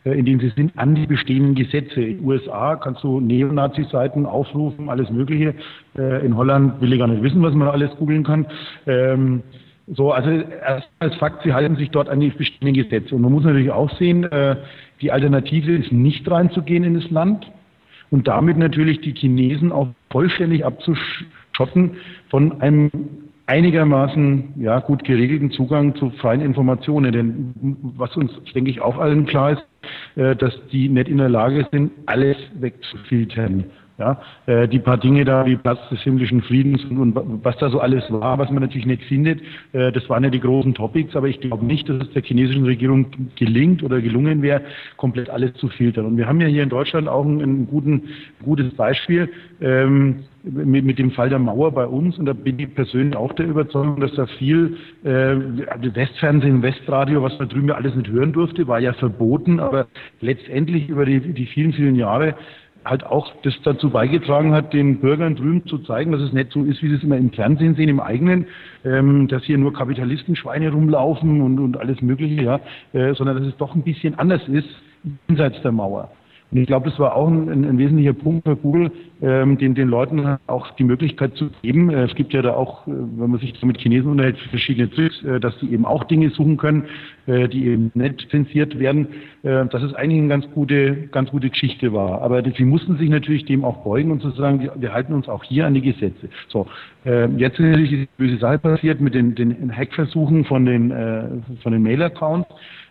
äh, 0.06 0.12
in 0.12 0.24
denen 0.24 0.40
sie 0.40 0.50
sind, 0.50 0.78
an 0.78 0.94
die 0.94 1.06
bestehenden 1.06 1.54
Gesetze. 1.54 2.00
In 2.00 2.18
den 2.18 2.26
USA 2.26 2.76
kannst 2.76 3.02
du 3.02 3.20
Neonazi-Seiten 3.20 4.24
aufrufen, 4.24 4.88
alles 4.88 5.10
Mögliche. 5.10 5.54
Äh, 5.98 6.24
in 6.24 6.36
Holland 6.36 6.80
will 6.80 6.92
ich 6.92 6.98
gar 6.98 7.08
nicht 7.08 7.22
wissen, 7.22 7.42
was 7.42 7.54
man 7.54 7.68
alles 7.68 7.90
googeln 7.96 8.22
kann. 8.22 8.46
Ähm, 8.86 9.42
so, 9.88 10.12
also 10.12 10.30
als 10.98 11.14
Fakt, 11.16 11.42
sie 11.42 11.52
halten 11.52 11.76
sich 11.76 11.90
dort 11.90 12.08
an 12.08 12.20
die 12.20 12.30
bestehenden 12.30 12.74
Gesetze. 12.74 13.14
Und 13.14 13.22
man 13.22 13.32
muss 13.32 13.44
natürlich 13.44 13.70
auch 13.70 13.90
sehen, 13.98 14.24
äh, 14.24 14.56
die 15.00 15.10
Alternative 15.10 15.72
ist 15.72 15.92
nicht 15.92 16.30
reinzugehen 16.30 16.84
in 16.84 16.94
das 16.94 17.10
Land 17.10 17.50
und 18.10 18.28
damit 18.28 18.56
natürlich 18.56 19.00
die 19.00 19.12
Chinesen 19.12 19.72
auch 19.72 19.88
vollständig 20.10 20.64
abzuschotten 20.64 21.96
von 22.30 22.60
einem 22.60 22.90
einigermaßen 23.46 24.54
ja, 24.60 24.80
gut 24.80 25.04
geregelten 25.04 25.50
Zugang 25.50 25.94
zu 25.96 26.10
freien 26.10 26.40
Informationen. 26.40 27.12
Denn 27.12 27.54
was 27.96 28.16
uns, 28.16 28.32
denke 28.54 28.70
ich, 28.70 28.80
auch 28.80 28.98
allen 28.98 29.26
klar 29.26 29.52
ist, 29.52 29.66
äh, 30.16 30.36
dass 30.36 30.54
die 30.72 30.88
nicht 30.88 31.08
in 31.08 31.18
der 31.18 31.28
Lage 31.28 31.66
sind, 31.70 31.92
alles 32.06 32.36
wegzufiltern. 32.54 33.64
Ja, 33.98 34.20
äh, 34.44 34.68
die 34.68 34.78
paar 34.78 34.98
Dinge 34.98 35.24
da 35.24 35.46
wie 35.46 35.56
Platz 35.56 35.78
des 35.88 36.02
himmlischen 36.02 36.42
Friedens 36.42 36.84
und, 36.84 36.98
und, 36.98 37.42
was 37.42 37.56
da 37.56 37.70
so 37.70 37.80
alles 37.80 38.04
war, 38.10 38.38
was 38.38 38.50
man 38.50 38.60
natürlich 38.62 38.84
nicht 38.84 39.02
findet, 39.04 39.40
äh, 39.72 39.90
das 39.90 40.06
waren 40.10 40.22
ja 40.22 40.28
die 40.28 40.40
großen 40.40 40.74
Topics, 40.74 41.16
aber 41.16 41.28
ich 41.28 41.40
glaube 41.40 41.64
nicht, 41.64 41.88
dass 41.88 42.02
es 42.02 42.12
der 42.12 42.22
chinesischen 42.22 42.64
Regierung 42.64 43.06
gelingt 43.36 43.82
oder 43.82 44.02
gelungen 44.02 44.42
wäre, 44.42 44.60
komplett 44.98 45.30
alles 45.30 45.54
zu 45.54 45.68
filtern. 45.68 46.04
Und 46.04 46.18
wir 46.18 46.26
haben 46.26 46.42
ja 46.42 46.46
hier 46.46 46.62
in 46.62 46.68
Deutschland 46.68 47.08
auch 47.08 47.24
ein, 47.24 47.40
ein 47.40 47.66
guten, 47.68 48.02
gutes 48.44 48.74
Beispiel 48.74 49.30
ähm, 49.62 50.24
mit, 50.42 50.84
mit 50.84 50.98
dem 50.98 51.10
Fall 51.12 51.30
der 51.30 51.38
Mauer 51.38 51.72
bei 51.72 51.86
uns. 51.86 52.18
Und 52.18 52.26
da 52.26 52.34
bin 52.34 52.58
ich 52.58 52.74
persönlich 52.74 53.16
auch 53.16 53.32
der 53.32 53.46
Überzeugung, 53.46 53.98
dass 54.00 54.12
da 54.12 54.26
viel 54.26 54.76
äh, 55.04 55.36
Westfernsehen, 55.94 56.62
Westradio, 56.62 57.22
was 57.22 57.38
man 57.38 57.48
drüben 57.48 57.68
ja 57.68 57.76
alles 57.76 57.94
nicht 57.94 58.10
hören 58.10 58.34
durfte, 58.34 58.68
war 58.68 58.78
ja 58.78 58.92
verboten, 58.92 59.58
aber 59.58 59.86
letztendlich 60.20 60.90
über 60.90 61.06
die, 61.06 61.20
die 61.20 61.46
vielen, 61.46 61.72
vielen 61.72 61.96
Jahre 61.96 62.34
halt 62.86 63.04
auch 63.04 63.32
das 63.42 63.54
dazu 63.64 63.90
beigetragen 63.90 64.52
hat, 64.52 64.72
den 64.72 65.00
Bürgern 65.00 65.36
drüben 65.36 65.66
zu 65.66 65.78
zeigen, 65.78 66.12
dass 66.12 66.20
es 66.20 66.32
nicht 66.32 66.52
so 66.52 66.64
ist, 66.64 66.82
wie 66.82 66.88
sie 66.88 66.96
es 66.96 67.02
immer 67.02 67.16
im 67.16 67.30
Fernsehen 67.32 67.74
sehen, 67.74 67.88
im 67.88 68.00
eigenen, 68.00 68.46
ähm, 68.84 69.28
dass 69.28 69.44
hier 69.44 69.58
nur 69.58 69.72
Kapitalistenschweine 69.72 70.70
rumlaufen 70.70 71.40
und, 71.42 71.58
und 71.58 71.76
alles 71.76 72.00
Mögliche, 72.00 72.42
ja, 72.42 72.60
äh, 72.92 73.14
sondern 73.14 73.36
dass 73.38 73.46
es 73.46 73.56
doch 73.56 73.74
ein 73.74 73.82
bisschen 73.82 74.18
anders 74.18 74.46
ist 74.48 74.68
jenseits 75.28 75.60
der 75.62 75.72
Mauer. 75.72 76.10
Und 76.52 76.58
ich 76.58 76.66
glaube, 76.66 76.88
das 76.88 76.98
war 76.98 77.16
auch 77.16 77.26
ein, 77.26 77.48
ein, 77.48 77.78
wesentlicher 77.78 78.12
Punkt 78.12 78.46
für 78.46 78.54
Google, 78.54 78.92
ähm, 79.20 79.58
den, 79.58 79.74
den 79.74 79.88
Leuten 79.88 80.36
auch 80.46 80.70
die 80.76 80.84
Möglichkeit 80.84 81.34
zu 81.34 81.50
geben. 81.62 81.90
Äh, 81.90 82.04
es 82.04 82.14
gibt 82.14 82.32
ja 82.32 82.42
da 82.42 82.54
auch, 82.54 82.86
äh, 82.86 82.92
wenn 82.92 83.30
man 83.30 83.40
sich 83.40 83.60
mit 83.64 83.80
Chinesen 83.80 84.12
unterhält, 84.12 84.38
verschiedene 84.50 84.88
Tricks, 84.88 85.22
äh, 85.24 85.40
dass 85.40 85.58
die 85.58 85.72
eben 85.72 85.84
auch 85.84 86.04
Dinge 86.04 86.30
suchen 86.30 86.56
können, 86.56 86.84
äh, 87.26 87.48
die 87.48 87.66
eben 87.66 87.90
nicht 87.94 88.28
zensiert 88.30 88.78
werden. 88.78 89.08
Äh, 89.42 89.66
dass 89.66 89.82
es 89.82 89.92
eigentlich 89.94 90.20
eine 90.20 90.28
ganz 90.28 90.50
gute, 90.52 91.08
ganz 91.08 91.30
gute 91.30 91.50
Geschichte 91.50 91.92
war. 91.92 92.22
Aber 92.22 92.42
sie 92.42 92.64
mussten 92.64 92.96
sich 92.96 93.10
natürlich 93.10 93.44
dem 93.44 93.64
auch 93.64 93.78
beugen 93.82 94.12
und 94.12 94.22
zu 94.22 94.30
sagen, 94.30 94.60
wir, 94.60 94.72
wir 94.76 94.92
halten 94.92 95.14
uns 95.14 95.28
auch 95.28 95.42
hier 95.42 95.66
an 95.66 95.74
die 95.74 95.82
Gesetze. 95.82 96.28
So, 96.48 96.68
äh, 97.04 97.28
jetzt 97.36 97.58
ist 97.58 97.66
natürlich 97.66 97.90
die 97.90 98.08
böse 98.18 98.38
Sache 98.38 98.58
passiert 98.58 99.00
mit 99.00 99.14
den, 99.14 99.34
den 99.34 99.76
Hackversuchen 99.76 100.44
von 100.44 100.64
den, 100.64 100.92
von 101.62 101.72
den 101.72 101.82
Mail-Accounts. 101.82 102.48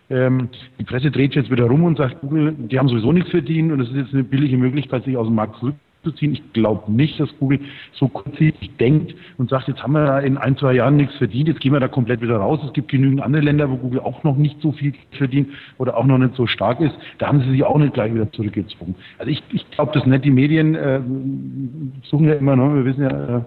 Ähm, 0.08 0.48
die 0.78 0.84
Presse 0.84 1.10
dreht 1.10 1.34
jetzt 1.34 1.50
wieder 1.50 1.64
rum 1.64 1.84
und 1.84 1.98
sagt, 1.98 2.20
Google, 2.20 2.54
die 2.56 2.78
haben 2.78 2.88
sowieso 2.88 3.12
nichts 3.12 3.30
verdient 3.30 3.72
und 3.72 3.80
es 3.80 3.88
ist 3.88 3.96
jetzt 3.96 4.14
eine 4.14 4.24
billige 4.24 4.56
Möglichkeit, 4.56 5.04
sich 5.04 5.16
aus 5.16 5.26
dem 5.26 5.34
Markt 5.34 5.56
zurückzuziehen. 5.58 6.32
Ich 6.32 6.52
glaube 6.52 6.92
nicht, 6.92 7.18
dass 7.18 7.28
Google 7.40 7.58
so 7.92 8.06
kurzsichtig 8.06 8.70
denkt 8.78 9.16
und 9.36 9.50
sagt, 9.50 9.66
jetzt 9.66 9.82
haben 9.82 9.94
wir 9.94 10.06
da 10.06 10.20
in 10.20 10.36
ein, 10.36 10.56
zwei 10.56 10.74
Jahren 10.74 10.96
nichts 10.96 11.16
verdient, 11.16 11.48
jetzt 11.48 11.60
gehen 11.60 11.72
wir 11.72 11.80
da 11.80 11.88
komplett 11.88 12.20
wieder 12.20 12.36
raus. 12.36 12.60
Es 12.64 12.72
gibt 12.72 12.88
genügend 12.88 13.20
andere 13.20 13.42
Länder, 13.42 13.68
wo 13.68 13.76
Google 13.76 14.00
auch 14.00 14.22
noch 14.22 14.36
nicht 14.36 14.60
so 14.60 14.70
viel 14.70 14.94
verdient 15.10 15.48
oder 15.78 15.96
auch 15.96 16.06
noch 16.06 16.18
nicht 16.18 16.36
so 16.36 16.46
stark 16.46 16.80
ist. 16.80 16.94
Da 17.18 17.26
haben 17.26 17.40
sie 17.40 17.50
sich 17.50 17.64
auch 17.64 17.78
nicht 17.78 17.94
gleich 17.94 18.14
wieder 18.14 18.30
zurückgezogen. 18.30 18.94
Also 19.18 19.32
ich, 19.32 19.42
ich 19.52 19.68
glaube 19.72 19.90
das 19.92 20.06
nicht. 20.06 20.24
Die 20.24 20.30
Medien 20.30 20.76
äh, 20.76 21.00
suchen 22.04 22.28
ja 22.28 22.34
immer, 22.34 22.54
ne? 22.54 22.76
wir 22.76 22.84
wissen 22.84 23.02
ja, 23.02 23.38
äh, 23.38 23.40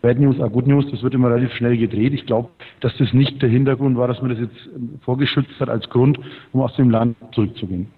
Bad 0.00 0.18
News 0.18 0.40
are 0.40 0.50
Good 0.50 0.66
News, 0.66 0.84
das 0.90 1.02
wird 1.02 1.14
immer 1.14 1.30
relativ 1.30 1.52
schnell 1.54 1.76
gedreht. 1.76 2.12
Ich 2.12 2.26
glaube, 2.26 2.50
dass 2.80 2.96
das 2.98 3.12
nicht 3.12 3.42
der 3.42 3.48
Hintergrund 3.48 3.96
war, 3.96 4.08
dass 4.08 4.20
man 4.22 4.30
das 4.30 4.38
jetzt 4.38 4.68
vorgeschützt 5.02 5.58
hat 5.60 5.68
als 5.68 5.88
Grund, 5.90 6.18
um 6.52 6.60
aus 6.60 6.74
dem 6.76 6.90
Land 6.90 7.16
zurückzugehen. 7.32 7.88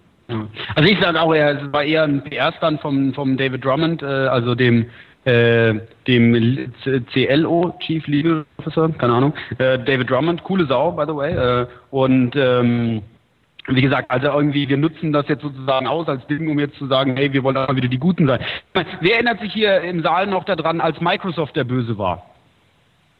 Also 0.75 0.89
ich 0.89 0.99
sage 0.99 1.21
auch, 1.21 1.33
es 1.33 1.73
war 1.73 1.83
eher 1.83 2.03
ein 2.03 2.23
PR-Stand 2.23 2.81
vom, 2.81 3.13
vom 3.13 3.37
David 3.37 3.63
Drummond, 3.65 4.01
äh, 4.01 4.05
also 4.05 4.55
dem 4.55 4.85
äh, 5.25 5.75
dem 6.07 6.73
CLO, 7.13 7.75
Chief 7.79 8.07
Legal 8.07 8.43
Officer, 8.57 8.89
keine 8.97 9.13
Ahnung, 9.13 9.33
äh, 9.59 9.77
David 9.77 10.09
Drummond, 10.09 10.43
coole 10.43 10.65
Sau, 10.65 10.91
by 10.91 11.03
the 11.05 11.15
way, 11.15 11.33
äh, 11.33 11.67
und 11.91 12.35
ähm, 12.35 13.03
wie 13.67 13.81
gesagt, 13.81 14.09
also 14.09 14.27
irgendwie, 14.27 14.67
wir 14.67 14.77
nutzen 14.77 15.11
das 15.11 15.27
jetzt 15.27 15.41
sozusagen 15.41 15.87
aus 15.87 16.07
als 16.07 16.25
Ding, 16.27 16.49
um 16.49 16.59
jetzt 16.59 16.77
zu 16.77 16.87
sagen, 16.87 17.15
hey, 17.15 17.31
wir 17.31 17.43
wollen 17.43 17.57
auch 17.57 17.75
wieder 17.75 17.87
die 17.87 17.99
Guten 17.99 18.27
sein. 18.27 18.39
Meine, 18.73 18.89
wer 19.01 19.15
erinnert 19.15 19.39
sich 19.39 19.53
hier 19.53 19.81
im 19.81 20.01
Saal 20.01 20.27
noch 20.27 20.43
daran, 20.45 20.81
als 20.81 20.99
Microsoft 20.99 21.55
der 21.55 21.63
Böse 21.63 21.97
war? 21.97 22.23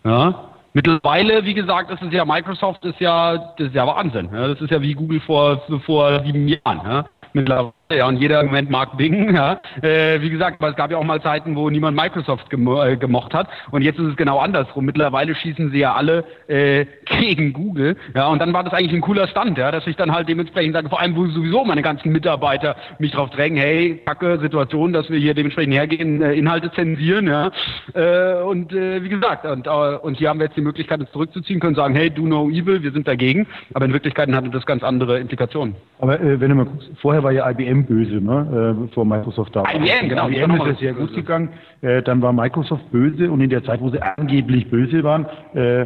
Ja? 0.03 0.51
Mittlerweile, 0.73 1.43
wie 1.45 1.53
gesagt, 1.53 1.91
ist 1.91 2.01
es 2.01 2.13
ja, 2.13 2.25
Microsoft 2.25 2.83
ist 2.85 2.99
ja, 2.99 3.37
das 3.57 3.67
ist 3.67 3.75
ja 3.75 3.85
Wahnsinn. 3.85 4.29
Ja? 4.33 4.47
Das 4.47 4.61
ist 4.61 4.71
ja 4.71 4.81
wie 4.81 4.93
Google 4.93 5.19
vor, 5.19 5.61
vor 5.85 6.23
sieben 6.23 6.47
Jahren. 6.47 6.81
Ja? 6.85 7.05
Mittlerweile 7.33 7.73
ja, 7.93 8.07
und 8.07 8.17
jeder 8.17 8.43
Moment 8.43 8.69
mag 8.69 8.97
Bing, 8.97 9.35
ja. 9.35 9.59
Äh, 9.81 10.21
wie 10.21 10.29
gesagt, 10.29 10.61
weil 10.61 10.71
es 10.71 10.77
gab 10.77 10.91
ja 10.91 10.97
auch 10.97 11.03
mal 11.03 11.21
Zeiten, 11.21 11.55
wo 11.55 11.69
niemand 11.69 11.97
Microsoft 11.97 12.49
gemo 12.49 12.81
äh, 12.83 12.97
gemocht 12.97 13.33
hat. 13.33 13.47
Und 13.71 13.81
jetzt 13.81 13.99
ist 13.99 14.07
es 14.07 14.15
genau 14.15 14.39
andersrum. 14.39 14.85
Mittlerweile 14.85 15.35
schießen 15.35 15.71
sie 15.71 15.79
ja 15.79 15.93
alle 15.93 16.23
äh, 16.47 16.85
gegen 17.19 17.53
Google. 17.53 17.97
Ja, 18.15 18.27
und 18.27 18.39
dann 18.39 18.53
war 18.53 18.63
das 18.63 18.73
eigentlich 18.73 18.93
ein 18.93 19.01
cooler 19.01 19.27
Stand, 19.27 19.57
ja, 19.57 19.71
dass 19.71 19.85
ich 19.87 19.95
dann 19.95 20.13
halt 20.13 20.29
dementsprechend 20.29 20.73
sage, 20.73 20.89
vor 20.89 20.99
allem, 20.99 21.15
wo 21.15 21.25
sowieso 21.27 21.63
meine 21.65 21.81
ganzen 21.81 22.11
Mitarbeiter 22.11 22.75
mich 22.99 23.11
drauf 23.11 23.29
drängen, 23.29 23.57
hey, 23.57 24.01
kacke 24.05 24.39
Situation, 24.39 24.93
dass 24.93 25.09
wir 25.09 25.19
hier 25.19 25.33
dementsprechend 25.33 25.73
hergehen, 25.73 26.21
äh, 26.21 26.33
Inhalte 26.33 26.71
zensieren, 26.71 27.27
ja. 27.27 27.51
Äh, 27.93 28.41
und 28.43 28.73
äh, 28.73 29.03
wie 29.03 29.09
gesagt, 29.09 29.45
und, 29.45 29.67
und 29.67 30.17
hier 30.17 30.29
haben 30.29 30.39
wir 30.39 30.45
jetzt 30.45 30.57
die 30.57 30.61
Möglichkeit, 30.61 30.99
uns 30.99 31.11
zurückzuziehen, 31.11 31.59
können 31.59 31.75
sagen, 31.75 31.95
hey, 31.95 32.09
do 32.09 32.25
no 32.25 32.49
evil, 32.49 32.83
wir 32.83 32.91
sind 32.91 33.07
dagegen. 33.07 33.47
Aber 33.73 33.85
in 33.85 33.93
Wirklichkeit 33.93 34.31
hatte 34.31 34.49
das 34.49 34.65
ganz 34.65 34.83
andere 34.83 35.19
Implikationen. 35.19 35.75
Aber 35.99 36.19
wenn 36.21 36.49
du 36.49 36.55
mal 36.55 36.65
guckst, 36.65 36.89
vorher 37.01 37.23
war 37.23 37.31
ja 37.31 37.49
IBM 37.49 37.80
böse, 37.85 38.21
ne, 38.21 38.75
äh, 38.77 38.81
bevor 38.81 39.05
Microsoft 39.05 39.55
da. 39.55 39.63
IBM, 39.63 40.09
genau. 40.09 40.27
IBM 40.27 40.51
ist 40.51 40.65
ja 40.65 40.75
sehr 40.75 40.93
gut 40.93 41.13
gegangen. 41.13 41.49
Äh, 41.81 42.01
dann 42.01 42.21
war 42.21 42.33
Microsoft 42.33 42.91
böse 42.91 43.31
und 43.31 43.41
in 43.41 43.49
der 43.49 43.63
Zeit, 43.63 43.81
wo 43.81 43.89
sie 43.89 44.01
angeblich 44.01 44.69
böse 44.69 45.03
waren, 45.03 45.25
äh, 45.53 45.85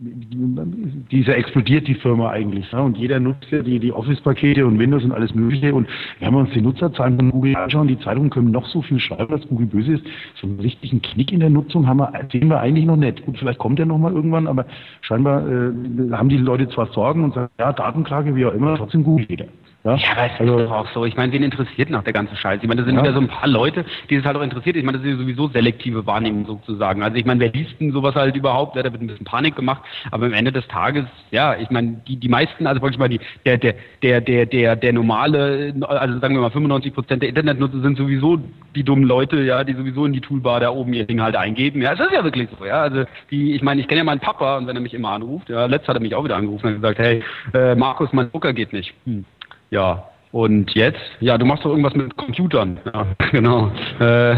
dieser 0.00 1.36
explodiert 1.36 1.86
die 1.86 1.94
Firma 1.94 2.30
eigentlich. 2.30 2.72
Ne? 2.72 2.82
Und 2.82 2.96
jeder 2.96 3.20
nutzt 3.20 3.50
ja 3.50 3.62
die, 3.62 3.78
die 3.78 3.92
Office-Pakete 3.92 4.66
und 4.66 4.78
Windows 4.78 5.04
und 5.04 5.12
alles 5.12 5.34
Mögliche. 5.34 5.74
Und 5.74 5.88
wenn 6.20 6.32
wir 6.32 6.38
uns 6.38 6.50
die 6.52 6.62
Nutzerzahlen 6.62 7.16
von 7.16 7.30
Google 7.30 7.56
anschauen, 7.56 7.86
die 7.86 7.98
Zeitungen 7.98 8.30
können 8.30 8.50
noch 8.50 8.66
so 8.66 8.80
viel 8.80 8.98
schreiben, 8.98 9.28
dass 9.28 9.46
Google 9.48 9.66
böse 9.66 9.94
ist. 9.94 10.04
So 10.40 10.46
einen 10.46 10.58
richtigen 10.60 11.02
Knick 11.02 11.32
in 11.32 11.40
der 11.40 11.50
Nutzung 11.50 11.86
haben 11.86 11.98
wir, 11.98 12.12
sehen 12.32 12.48
wir 12.48 12.60
eigentlich 12.60 12.86
noch 12.86 12.96
nicht. 12.96 13.24
Gut, 13.26 13.38
vielleicht 13.38 13.58
kommt 13.58 13.78
der 13.78 13.86
nochmal 13.86 14.12
irgendwann, 14.12 14.46
aber 14.46 14.64
scheinbar 15.02 15.46
äh, 15.46 15.72
haben 16.12 16.30
die 16.30 16.38
Leute 16.38 16.68
zwar 16.70 16.86
Sorgen 16.86 17.24
und 17.24 17.34
sagen, 17.34 17.50
ja, 17.58 17.72
Datenklage, 17.72 18.34
wie 18.34 18.46
auch 18.46 18.54
immer, 18.54 18.76
trotzdem 18.76 19.04
Google 19.04 19.26
jeder. 19.28 19.46
Ja, 19.82 19.96
Ja, 19.96 20.08
aber 20.12 20.26
es 20.26 20.32
ist 20.40 20.48
doch 20.66 20.70
auch 20.70 20.88
so. 20.92 21.06
Ich 21.06 21.16
meine, 21.16 21.32
wen 21.32 21.42
interessiert 21.42 21.88
nach 21.88 22.04
der 22.04 22.12
ganze 22.12 22.36
Scheiß? 22.36 22.60
Ich 22.62 22.68
meine, 22.68 22.82
das 22.82 22.86
sind 22.86 22.96
Ja. 22.96 23.02
wieder 23.02 23.14
so 23.14 23.20
ein 23.20 23.28
paar 23.28 23.48
Leute, 23.48 23.86
die 24.10 24.16
es 24.16 24.24
halt 24.24 24.36
auch 24.36 24.42
interessiert. 24.42 24.76
Ich 24.76 24.84
meine, 24.84 24.98
das 24.98 25.06
ist 25.06 25.12
ja 25.12 25.18
sowieso 25.18 25.48
selektive 25.48 26.04
Wahrnehmung 26.06 26.44
sozusagen. 26.44 27.02
Also 27.02 27.16
ich 27.16 27.24
meine, 27.24 27.40
wer 27.40 27.50
liest 27.50 27.80
denn 27.80 27.90
sowas 27.92 28.14
halt 28.14 28.36
überhaupt? 28.36 28.76
Ja, 28.76 28.82
da 28.82 28.92
wird 28.92 29.00
ein 29.02 29.06
bisschen 29.06 29.24
Panik 29.24 29.56
gemacht. 29.56 29.82
Aber 30.10 30.26
am 30.26 30.34
Ende 30.34 30.52
des 30.52 30.68
Tages, 30.68 31.06
ja, 31.30 31.56
ich 31.56 31.70
meine, 31.70 32.02
die, 32.06 32.16
die 32.16 32.28
meisten, 32.28 32.66
also 32.66 32.86
ich 32.86 32.98
mal, 32.98 33.08
die, 33.08 33.20
der, 33.46 33.56
der, 33.56 33.74
der, 34.02 34.20
der, 34.20 34.44
der, 34.46 34.76
der 34.76 34.92
normale, 34.92 35.74
also 35.88 36.18
sagen 36.18 36.34
wir 36.34 36.42
mal 36.42 36.50
95 36.50 36.92
Prozent 36.92 37.22
der 37.22 37.30
Internetnutzer 37.30 37.80
sind 37.80 37.96
sowieso 37.96 38.38
die 38.76 38.84
dummen 38.84 39.04
Leute, 39.04 39.40
ja, 39.40 39.64
die 39.64 39.72
sowieso 39.72 40.04
in 40.04 40.12
die 40.12 40.20
Toolbar 40.20 40.60
da 40.60 40.70
oben 40.70 40.92
ihr 40.92 41.06
Ding 41.06 41.22
halt 41.22 41.36
eingeben. 41.36 41.80
Ja, 41.80 41.94
es 41.94 42.00
ist 42.00 42.12
ja 42.12 42.22
wirklich 42.22 42.48
so, 42.58 42.66
ja. 42.66 42.82
Also 42.82 43.04
die, 43.30 43.54
ich 43.54 43.62
meine, 43.62 43.80
ich 43.80 43.88
kenne 43.88 44.00
ja 44.00 44.04
meinen 44.04 44.20
Papa 44.20 44.58
und 44.58 44.66
wenn 44.66 44.76
er 44.76 44.82
mich 44.82 44.92
immer 44.92 45.10
anruft, 45.12 45.48
ja, 45.48 45.64
letztes 45.64 45.88
hat 45.88 45.96
er 45.96 46.02
mich 46.02 46.14
auch 46.14 46.24
wieder 46.24 46.36
angerufen 46.36 46.66
und 46.66 46.74
gesagt, 46.74 46.98
hey, 46.98 47.22
äh, 47.54 47.74
Markus, 47.74 48.12
mein 48.12 48.30
Drucker 48.30 48.52
geht 48.52 48.74
nicht. 48.74 48.92
Hm. 49.06 49.24
Ja, 49.70 50.10
und 50.32 50.74
jetzt? 50.74 51.00
Ja, 51.18 51.38
du 51.38 51.44
machst 51.44 51.64
doch 51.64 51.70
irgendwas 51.70 51.94
mit 51.94 52.16
Computern. 52.16 52.78
Ja, 52.92 53.06
genau. 53.32 53.72
Äh, 53.98 54.34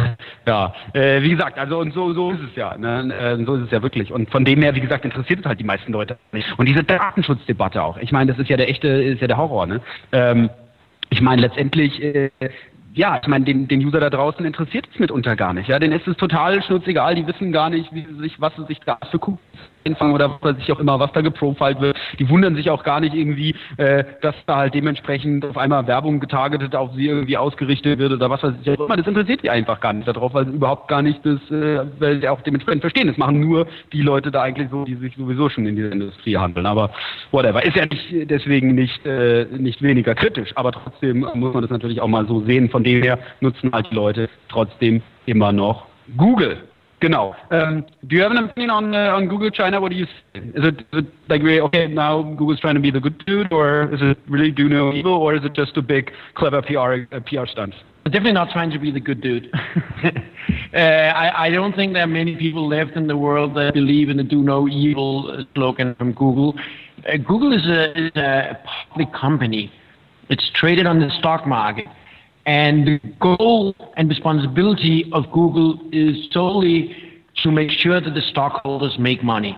ja, 0.46 0.74
äh, 0.94 1.22
wie 1.22 1.30
gesagt, 1.30 1.58
also 1.58 1.78
und 1.78 1.92
so, 1.92 2.14
so 2.14 2.30
ist 2.32 2.40
es 2.50 2.56
ja. 2.56 2.76
Ne? 2.78 3.14
Äh, 3.14 3.44
so 3.44 3.56
ist 3.56 3.64
es 3.64 3.70
ja 3.70 3.82
wirklich. 3.82 4.10
Und 4.10 4.30
von 4.30 4.44
dem 4.44 4.62
her, 4.62 4.74
wie 4.74 4.80
gesagt, 4.80 5.04
interessiert 5.04 5.40
es 5.40 5.46
halt 5.46 5.60
die 5.60 5.64
meisten 5.64 5.92
Leute 5.92 6.16
nicht. 6.32 6.48
Und 6.58 6.66
diese 6.66 6.82
Datenschutzdebatte 6.82 7.82
auch. 7.82 7.98
Ich 7.98 8.10
meine, 8.10 8.32
das 8.32 8.40
ist 8.40 8.48
ja 8.48 8.56
der 8.56 8.70
echte, 8.70 8.88
ist 8.88 9.20
ja 9.20 9.26
der 9.26 9.36
Horror. 9.36 9.66
Ne? 9.66 9.80
Ähm, 10.12 10.48
ich 11.10 11.20
meine, 11.20 11.42
letztendlich, 11.42 12.02
äh, 12.02 12.30
ja, 12.94 13.20
ich 13.20 13.28
meine, 13.28 13.44
den, 13.44 13.68
den 13.68 13.84
User 13.84 14.00
da 14.00 14.08
draußen 14.08 14.46
interessiert 14.46 14.88
es 14.92 14.98
mitunter 14.98 15.36
gar 15.36 15.52
nicht. 15.52 15.68
Ja, 15.68 15.78
denen 15.78 15.92
ist 15.92 16.08
es 16.08 16.16
total 16.16 16.62
schnurzegal. 16.62 17.14
Die 17.16 17.26
wissen 17.26 17.52
gar 17.52 17.68
nicht, 17.68 17.92
wie 17.92 18.06
sie 18.06 18.18
sich, 18.18 18.40
was 18.40 18.54
sie 18.56 18.64
sich 18.64 18.80
da 18.80 18.98
für 19.10 19.18
Cookies 19.18 19.38
einfangen 19.84 20.14
oder 20.14 20.38
was 20.40 20.56
sich 20.56 20.70
auch 20.72 20.78
immer, 20.78 20.98
was 21.00 21.12
da 21.12 21.20
geprofiled 21.20 21.80
wird. 21.80 21.96
Die 22.18 22.28
wundern 22.28 22.54
sich 22.54 22.70
auch 22.70 22.84
gar 22.84 23.00
nicht 23.00 23.14
irgendwie, 23.14 23.54
äh, 23.76 24.04
dass 24.20 24.34
da 24.46 24.56
halt 24.56 24.74
dementsprechend 24.74 25.44
auf 25.44 25.56
einmal 25.56 25.86
Werbung 25.86 26.20
getargetet 26.20 26.74
auf 26.74 26.92
sie 26.94 27.06
irgendwie 27.06 27.36
ausgerichtet 27.36 27.98
wird 27.98 28.12
oder 28.12 28.30
was 28.30 28.42
weiß 28.42 28.54
ich 28.62 28.70
auch 28.70 28.86
immer. 28.86 28.96
Das 28.96 29.06
interessiert 29.06 29.42
die 29.42 29.50
einfach 29.50 29.80
gar 29.80 29.92
nicht 29.92 30.08
darauf, 30.08 30.34
weil 30.34 30.46
sie 30.46 30.52
überhaupt 30.52 30.88
gar 30.88 31.02
nicht 31.02 31.24
das, 31.24 31.38
äh, 31.50 31.84
weil 31.98 32.20
sie 32.20 32.28
auch 32.28 32.40
dementsprechend 32.42 32.82
verstehen. 32.82 33.06
Das 33.06 33.16
machen 33.16 33.40
nur 33.40 33.66
die 33.92 34.02
Leute 34.02 34.30
da 34.30 34.42
eigentlich 34.42 34.68
so, 34.70 34.84
die 34.84 34.94
sich 34.94 35.16
sowieso 35.16 35.48
schon 35.48 35.66
in 35.66 35.76
dieser 35.76 35.92
Industrie 35.92 36.36
handeln. 36.36 36.66
Aber 36.66 36.90
whatever. 37.30 37.64
Ist 37.64 37.76
ja 37.76 37.86
nicht 37.86 38.30
deswegen 38.30 38.74
nicht, 38.74 39.04
äh, 39.06 39.46
nicht 39.50 39.82
weniger 39.82 40.14
kritisch, 40.14 40.50
aber 40.56 40.72
trotzdem 40.72 41.26
muss 41.34 41.54
man 41.54 41.62
das 41.62 41.70
natürlich 41.70 42.00
auch 42.00 42.08
mal 42.08 42.26
so 42.26 42.40
sehen. 42.42 42.70
Von 42.70 42.84
dem 42.84 43.02
her 43.02 43.18
nutzen 43.40 43.70
halt 43.72 43.90
die 43.90 43.94
Leute 43.94 44.28
trotzdem 44.48 45.02
immer 45.26 45.52
noch 45.52 45.86
Google. 46.16 46.58
Genau. 47.02 47.34
Um, 47.50 47.84
do 48.06 48.14
you 48.14 48.22
have 48.22 48.30
an 48.30 48.38
opinion 48.38 48.70
on 48.70 48.94
uh, 48.94 49.16
on 49.16 49.26
Google 49.26 49.50
China? 49.50 49.80
What 49.80 49.90
do 49.90 49.96
you? 49.96 50.04
Is 50.34 50.64
it, 50.70 50.80
is 50.92 51.02
it 51.02 51.06
like 51.28 51.42
okay 51.42 51.88
now 51.88 52.22
Google's 52.22 52.60
trying 52.60 52.76
to 52.76 52.80
be 52.80 52.92
the 52.92 53.00
good 53.00 53.18
dude, 53.26 53.52
or 53.52 53.92
is 53.92 54.00
it 54.00 54.18
really 54.28 54.52
do 54.52 54.68
no 54.68 54.92
evil, 54.92 55.14
or 55.14 55.34
is 55.34 55.44
it 55.44 55.52
just 55.52 55.76
a 55.76 55.82
big 55.82 56.12
clever 56.36 56.62
PR 56.62 57.12
uh, 57.12 57.18
PR 57.26 57.44
stunt? 57.46 57.74
Definitely 58.04 58.34
not 58.34 58.50
trying 58.52 58.70
to 58.70 58.78
be 58.78 58.92
the 58.92 59.00
good 59.00 59.20
dude. 59.20 59.50
uh, 60.04 60.76
I, 60.76 61.46
I 61.46 61.50
don't 61.50 61.74
think 61.74 61.92
there 61.92 62.04
are 62.04 62.14
many 62.22 62.36
people 62.36 62.68
left 62.68 62.92
in 62.92 63.08
the 63.08 63.16
world 63.16 63.56
that 63.56 63.74
believe 63.74 64.08
in 64.08 64.16
the 64.16 64.22
"do 64.22 64.40
no 64.40 64.68
evil" 64.68 65.28
uh, 65.28 65.42
slogan 65.56 65.96
from 65.96 66.12
Google. 66.12 66.54
Uh, 67.04 67.16
Google 67.16 67.52
is 67.52 67.66
a, 67.66 67.98
is 67.98 68.12
a 68.14 68.60
public 68.64 69.12
company. 69.12 69.72
It's 70.28 70.48
traded 70.54 70.86
on 70.86 71.00
the 71.00 71.10
stock 71.18 71.48
market, 71.48 71.86
and 72.46 72.86
the 72.86 73.00
goal 73.20 73.74
and 73.96 74.08
responsibility 74.08 75.08
of 75.12 75.30
Google 75.32 75.78
is 75.92 76.28
solely 76.32 76.94
to 77.42 77.50
make 77.50 77.70
sure 77.70 78.00
that 78.00 78.14
the 78.14 78.22
stockholders 78.22 78.96
make 78.98 79.22
money. 79.22 79.56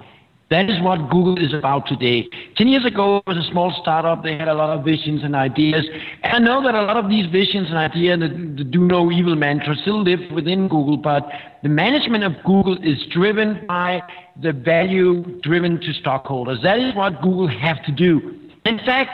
That 0.51 0.69
is 0.69 0.81
what 0.83 1.11
Google 1.11 1.43
is 1.43 1.55
about 1.55 1.89
today. 1.89 2.29
Ten 2.57 2.69
years 2.69 2.85
ago, 2.85 3.17
it 3.17 3.27
was 3.27 3.39
a 3.39 3.51
small 3.51 3.75
startup. 3.81 4.23
They 4.23 4.37
had 4.37 4.47
a 4.47 4.55
lot 4.55 4.79
of 4.79 4.85
visions 4.85 5.25
and 5.25 5.35
ideas. 5.35 5.87
And 6.23 6.33
I 6.35 6.39
know 6.39 6.63
that 6.63 6.75
a 6.75 6.83
lot 6.83 6.99
of 6.99 7.09
these 7.09 7.27
visions 7.33 7.69
and 7.69 7.79
ideas, 7.79 8.21
the, 8.21 8.29
the 8.29 8.65
do 8.65 8.87
no 8.87 9.11
evil 9.11 9.35
mantra, 9.37 9.75
still 9.77 10.03
live 10.03 10.21
within 10.33 10.69
Google, 10.69 10.99
but 10.99 11.27
the 11.63 11.71
management 11.71 12.25
of 12.25 12.35
Google 12.45 12.77
is 12.85 12.99
driven 13.11 13.65
by 13.67 14.03
the 14.41 14.53
value 14.53 15.25
driven 15.41 15.81
to 15.81 15.93
stockholders. 15.95 16.59
That 16.63 16.79
is 16.79 16.95
what 16.95 17.23
Google 17.23 17.49
have 17.49 17.83
to 17.87 17.93
do. 17.93 18.39
In 18.67 18.79
fact, 18.79 19.11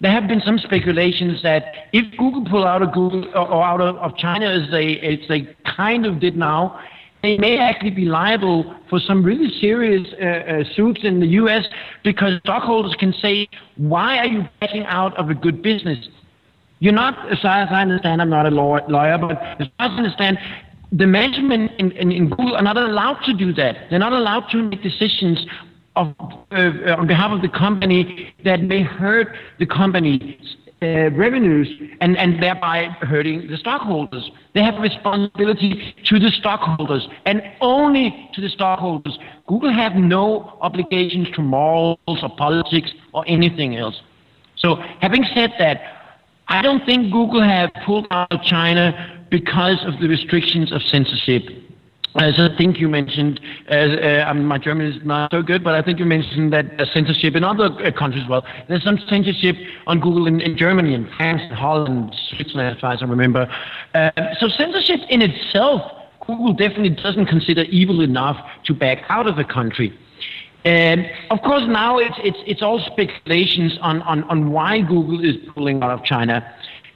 there 0.00 0.10
have 0.10 0.28
been 0.28 0.42
some 0.44 0.58
speculations 0.58 1.42
that 1.42 1.64
if 1.92 2.04
Google 2.18 2.44
pull 2.44 2.66
out 2.66 2.82
of 2.82 2.92
Google 2.92 3.24
or 3.34 3.64
out 3.64 3.80
of, 3.80 4.16
China 4.16 4.46
as 4.46 4.70
they 4.70 4.98
as 5.00 5.26
they 5.28 5.48
kind 5.64 6.04
of 6.04 6.20
did 6.20 6.36
now, 6.36 6.78
they 7.22 7.38
may 7.38 7.58
actually 7.58 7.90
be 7.90 8.04
liable 8.04 8.74
for 8.90 9.00
some 9.00 9.22
really 9.22 9.50
serious 9.58 10.06
uh, 10.20 10.24
uh, 10.24 10.64
suits 10.74 11.00
in 11.02 11.20
the 11.20 11.26
U.S. 11.40 11.64
because 12.04 12.38
stockholders 12.40 12.94
can 12.98 13.14
say, 13.14 13.48
"Why 13.76 14.18
are 14.18 14.26
you 14.26 14.44
backing 14.60 14.84
out 14.84 15.16
of 15.16 15.30
a 15.30 15.34
good 15.34 15.62
business?" 15.62 15.98
You're 16.78 16.92
not, 16.92 17.32
as 17.32 17.40
far 17.40 17.62
as 17.62 17.68
I 17.70 17.80
understand, 17.80 18.20
I'm 18.20 18.28
not 18.28 18.44
a 18.44 18.50
law, 18.50 18.78
lawyer, 18.86 19.16
but 19.16 19.32
as 19.32 19.68
far 19.78 19.86
as 19.86 19.92
I 19.92 19.96
understand, 19.96 20.38
the 20.92 21.06
management 21.06 21.72
in, 21.78 21.90
in, 21.92 22.12
in 22.12 22.28
Google 22.28 22.54
are 22.54 22.62
not 22.62 22.76
allowed 22.76 23.20
to 23.24 23.32
do 23.32 23.52
that. 23.54 23.88
They're 23.88 23.98
not 23.98 24.12
allowed 24.12 24.50
to 24.50 24.62
make 24.62 24.82
decisions 24.82 25.38
of, 25.96 26.14
uh, 26.52 26.94
on 26.96 27.06
behalf 27.06 27.32
of 27.32 27.42
the 27.42 27.48
company 27.48 28.32
that 28.44 28.62
may 28.62 28.82
hurt 28.82 29.34
the 29.58 29.66
company's 29.66 30.56
uh, 30.82 31.10
revenues 31.12 31.68
and, 32.02 32.18
and 32.18 32.42
thereby 32.42 32.84
hurting 33.00 33.48
the 33.48 33.56
stockholders. 33.56 34.30
They 34.54 34.62
have 34.62 34.78
responsibility 34.80 35.94
to 36.04 36.18
the 36.18 36.30
stockholders 36.30 37.08
and 37.24 37.42
only 37.62 38.30
to 38.34 38.40
the 38.42 38.50
stockholders. 38.50 39.18
Google 39.46 39.72
have 39.72 39.94
no 39.94 40.58
obligations 40.60 41.28
to 41.34 41.42
morals 41.42 41.98
or 42.06 42.36
politics 42.36 42.92
or 43.14 43.24
anything 43.26 43.76
else. 43.76 44.00
So, 44.56 44.76
having 45.00 45.24
said 45.34 45.54
that, 45.58 45.80
I 46.48 46.62
don't 46.62 46.84
think 46.84 47.10
Google 47.12 47.42
have 47.42 47.70
pulled 47.84 48.06
out 48.10 48.30
of 48.30 48.42
China 48.42 49.26
because 49.30 49.82
of 49.84 49.98
the 50.00 50.08
restrictions 50.08 50.72
of 50.72 50.82
censorship. 50.82 51.42
As 52.18 52.40
I 52.40 52.48
think 52.56 52.78
you 52.78 52.88
mentioned, 52.88 53.40
uh, 53.70 53.74
uh, 53.74 54.24
I 54.26 54.32
mean, 54.32 54.46
my 54.46 54.56
German 54.56 54.86
is 54.86 55.04
not 55.04 55.30
so 55.30 55.42
good, 55.42 55.62
but 55.62 55.74
I 55.74 55.82
think 55.82 55.98
you 55.98 56.06
mentioned 56.06 56.50
that 56.52 56.80
uh, 56.80 56.86
censorship 56.94 57.36
in 57.36 57.44
other 57.44 57.64
uh, 57.64 57.92
countries 57.92 58.24
as 58.24 58.28
well. 58.30 58.42
There's 58.68 58.84
some 58.84 58.98
censorship 59.06 59.54
on 59.86 60.00
Google 60.00 60.26
in, 60.26 60.40
in 60.40 60.56
Germany 60.56 60.94
and 60.94 61.08
France 61.16 61.42
and 61.44 61.52
Holland, 61.52 62.16
Switzerland, 62.30 62.74
as 62.74 62.80
far 62.80 62.92
as 62.94 63.02
I 63.02 63.04
remember. 63.04 63.52
Uh, 63.92 64.10
so 64.40 64.48
censorship 64.48 65.00
in 65.10 65.20
itself, 65.20 65.82
Google 66.26 66.54
definitely 66.54 66.90
doesn't 66.90 67.26
consider 67.26 67.62
evil 67.64 68.00
enough 68.00 68.38
to 68.64 68.72
back 68.72 69.04
out 69.10 69.26
of 69.26 69.38
a 69.38 69.44
country. 69.44 69.92
And 70.64 71.06
of 71.30 71.42
course, 71.42 71.62
now 71.68 71.98
it's, 71.98 72.16
it's, 72.24 72.38
it's 72.46 72.62
all 72.62 72.80
speculations 72.80 73.78
on, 73.82 74.02
on, 74.02 74.24
on 74.24 74.50
why 74.50 74.80
Google 74.80 75.24
is 75.24 75.36
pulling 75.54 75.82
out 75.82 75.90
of 75.90 76.02
China. 76.02 76.44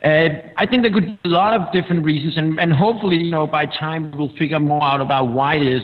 Uh, 0.05 0.29
I 0.57 0.67
think 0.67 0.83
there 0.83 0.93
could 0.93 1.07
be 1.07 1.19
a 1.25 1.29
lot 1.29 1.53
of 1.53 1.71
different 1.73 2.05
reasons, 2.05 2.37
and, 2.39 2.59
and 2.59 2.73
hopefully, 2.73 3.17
you 3.17 3.31
know, 3.31 3.47
by 3.47 3.67
time 3.67 4.13
we'll 4.17 4.35
figure 4.37 4.59
more 4.59 4.83
out 4.83 5.01
about 5.01 5.29
why 5.29 5.57
it 5.57 5.67
is. 5.67 5.83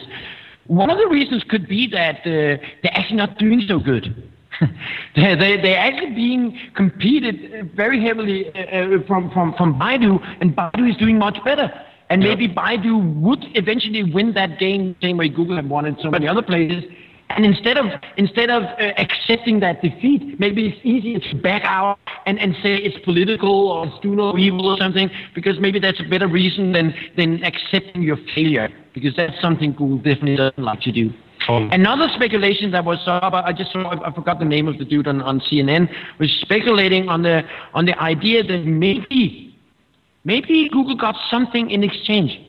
One 0.66 0.88
of 0.90 0.96
the 0.98 1.06
reasons 1.06 1.44
could 1.48 1.68
be 1.68 1.86
that 1.88 2.20
uh, 2.20 2.62
they're 2.82 2.94
actually 2.94 3.16
not 3.16 3.38
doing 3.38 3.62
so 3.68 3.78
good. 3.78 4.30
they, 5.16 5.34
they, 5.34 5.60
they're 5.60 5.78
actually 5.78 6.14
being 6.14 6.58
competed 6.74 7.52
uh, 7.52 7.64
very 7.74 8.02
heavily 8.02 8.48
uh, 8.54 8.60
uh, 8.60 9.06
from, 9.06 9.30
from, 9.32 9.54
from 9.54 9.78
Baidu, 9.78 10.18
and 10.40 10.56
Baidu 10.56 10.90
is 10.90 10.96
doing 10.96 11.18
much 11.18 11.36
better. 11.44 11.70
And 12.08 12.22
maybe 12.22 12.48
Baidu 12.48 13.20
would 13.20 13.44
eventually 13.54 14.04
win 14.04 14.32
that 14.34 14.58
game, 14.58 14.96
same 15.02 15.16
way 15.16 15.28
Google 15.28 15.56
have 15.56 15.66
won 15.66 15.86
in 15.86 15.96
so 16.00 16.10
many 16.10 16.26
other 16.26 16.42
places. 16.42 16.84
And 17.30 17.44
instead 17.44 17.76
of 17.76 17.86
instead 18.16 18.50
of 18.50 18.62
uh, 18.62 18.92
accepting 18.98 19.60
that 19.60 19.82
defeat, 19.82 20.38
maybe 20.38 20.68
it's 20.68 20.80
easier 20.84 21.18
to 21.18 21.36
back 21.42 21.62
out 21.64 21.98
and, 22.24 22.38
and 22.38 22.54
say 22.62 22.76
it's 22.76 22.96
political 23.04 23.68
or 23.68 23.86
it's 23.86 23.98
do 24.00 24.14
no 24.14 24.38
evil 24.38 24.70
or 24.70 24.78
something, 24.78 25.10
because 25.34 25.58
maybe 25.60 25.80
that's 25.80 26.00
a 26.00 26.08
better 26.08 26.28
reason 26.28 26.72
than 26.72 26.94
than 27.16 27.42
accepting 27.42 28.02
your 28.02 28.16
failure, 28.34 28.68
because 28.94 29.14
that's 29.16 29.38
something 29.40 29.72
Google 29.72 29.98
definitely 29.98 30.36
doesn't 30.36 30.62
like 30.62 30.80
to 30.82 30.92
do. 30.92 31.10
Another 31.48 32.08
speculation 32.14 32.72
that 32.72 32.84
was 32.84 32.98
up, 33.06 33.32
I 33.32 33.52
just 33.52 33.72
saw, 33.72 33.88
I 34.04 34.12
forgot 34.12 34.40
the 34.40 34.44
name 34.44 34.66
of 34.66 34.78
the 34.78 34.84
dude 34.84 35.06
on, 35.06 35.22
on 35.22 35.40
CNN, 35.40 35.88
was 36.18 36.30
speculating 36.40 37.08
on 37.08 37.22
the 37.22 37.42
on 37.74 37.86
the 37.86 37.96
idea 38.00 38.42
that 38.42 38.64
maybe 38.64 39.56
maybe 40.24 40.68
Google 40.72 40.96
got 40.96 41.14
something 41.30 41.70
in 41.70 41.84
exchange. 41.84 42.45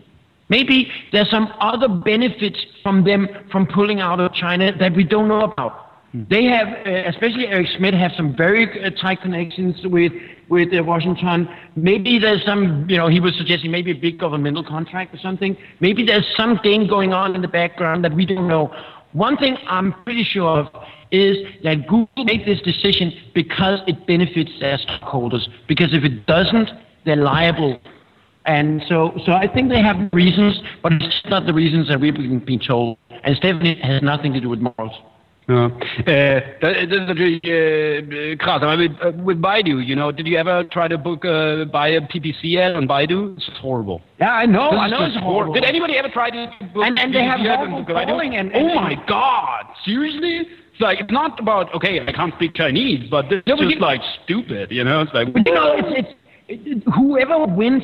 Maybe 0.49 0.89
there's 1.11 1.29
some 1.29 1.51
other 1.59 1.87
benefits 1.87 2.57
from 2.81 3.03
them 3.03 3.27
from 3.51 3.67
pulling 3.67 3.99
out 3.99 4.19
of 4.19 4.33
China 4.33 4.71
that 4.77 4.93
we 4.95 5.03
don't 5.03 5.27
know 5.27 5.41
about. 5.41 5.87
They 6.13 6.45
have, 6.45 6.67
uh, 6.67 7.09
especially 7.09 7.47
Eric 7.47 7.67
Schmidt, 7.77 7.93
have 7.93 8.11
some 8.15 8.35
very 8.35 8.83
uh, 8.83 8.89
tight 9.01 9.21
connections 9.21 9.75
with 9.83 10.13
with 10.49 10.69
uh, 10.73 10.81
Washington. 10.81 11.49
Maybe 11.75 12.17
there's 12.17 12.43
some, 12.45 12.89
you 12.89 12.95
know, 12.95 13.09
he 13.09 13.19
was 13.19 13.35
suggesting 13.37 13.71
maybe 13.71 13.91
a 13.91 13.95
big 13.95 14.17
governmental 14.17 14.63
contract 14.63 15.13
or 15.13 15.17
something. 15.17 15.57
Maybe 15.81 16.05
there's 16.05 16.25
some 16.37 16.59
game 16.63 16.87
going 16.87 17.11
on 17.13 17.35
in 17.35 17.41
the 17.41 17.49
background 17.49 18.05
that 18.05 18.13
we 18.13 18.25
don't 18.25 18.47
know. 18.47 18.73
One 19.11 19.35
thing 19.35 19.57
I'm 19.67 19.93
pretty 20.03 20.23
sure 20.23 20.59
of 20.59 20.67
is 21.11 21.37
that 21.63 21.87
Google 21.87 22.23
made 22.23 22.45
this 22.45 22.61
decision 22.61 23.11
because 23.35 23.79
it 23.87 24.07
benefits 24.07 24.51
their 24.61 24.77
stockholders. 24.77 25.49
Because 25.67 25.93
if 25.93 26.05
it 26.05 26.25
doesn't, 26.25 26.69
they're 27.05 27.17
liable 27.17 27.81
and 28.47 28.81
so, 28.87 29.11
so 29.25 29.33
I 29.33 29.47
think 29.53 29.69
they 29.69 29.81
have 29.81 30.09
reasons, 30.13 30.59
but 30.81 30.93
it's 30.93 31.21
not 31.29 31.45
the 31.45 31.53
reasons 31.53 31.87
that 31.89 31.99
we've 31.99 32.13
been, 32.15 32.39
been 32.39 32.59
told. 32.59 32.97
And 33.23 33.35
Stephanie 33.37 33.79
has 33.83 34.01
nothing 34.01 34.33
to 34.33 34.39
do 34.41 34.49
with 34.49 34.59
morals. 34.59 34.93
Äh, 35.49 36.41
das, 36.59 36.73
das 36.89 36.99
ist 36.99 37.07
natürlich 37.07 37.41
äh, 37.45 38.35
krass. 38.35 38.61
Aber 38.61 38.77
with, 38.77 38.91
uh, 39.01 39.13
with 39.23 39.41
Baidu, 39.41 39.79
you 39.79 39.95
know, 39.95 40.11
did 40.11 40.27
you 40.27 40.37
ever 40.37 40.65
try 40.65 40.89
to 40.89 40.97
book 40.97 41.23
uh, 41.23 41.63
buy 41.71 41.87
a 41.87 42.01
PPC 42.01 42.57
ad 42.57 42.75
on 42.75 42.85
Baidu? 42.85 43.35
It's 43.37 43.49
horrible. 43.61 44.01
Yeah, 44.19 44.33
I 44.33 44.45
know. 44.45 44.71
This 44.71 44.79
I 44.81 44.89
know 44.89 45.05
it's 45.05 45.15
horrible. 45.17 45.53
Did 45.53 45.63
anybody 45.63 45.97
ever 45.97 46.09
try 46.09 46.29
to 46.31 46.51
book 46.73 46.83
And- 46.85 46.99
and 46.99 47.15
they 47.15 47.23
have 47.23 47.39
PPC 47.39 47.47
ad 47.49 47.59
on 47.61 47.69
horrible 47.71 47.95
Baidu? 47.95 48.05
calling 48.07 48.35
and- 48.35 48.51
oh 48.55 48.75
my 48.75 48.95
God! 49.07 49.65
Seriously? 49.85 50.47
It's 50.73 50.81
like 50.81 50.99
it's 50.99 51.11
not 51.11 51.39
about 51.39 51.73
okay, 51.73 52.01
I 52.05 52.11
can't 52.11 52.33
speak 52.35 52.53
Chinese, 52.53 53.09
but 53.09 53.29
this 53.29 53.41
No, 53.47 53.55
is 53.55 53.69
just 53.69 53.79
like 53.81 54.01
stupid. 54.25 54.69
You 54.69 54.83
know, 54.83 55.01
it's 55.01 55.13
like 55.13 55.29
you 55.29 55.53
know, 55.53 55.77
it's, 55.77 56.13
it's 56.49 56.65
it, 56.67 56.83
whoever 56.93 57.45
wins 57.45 57.83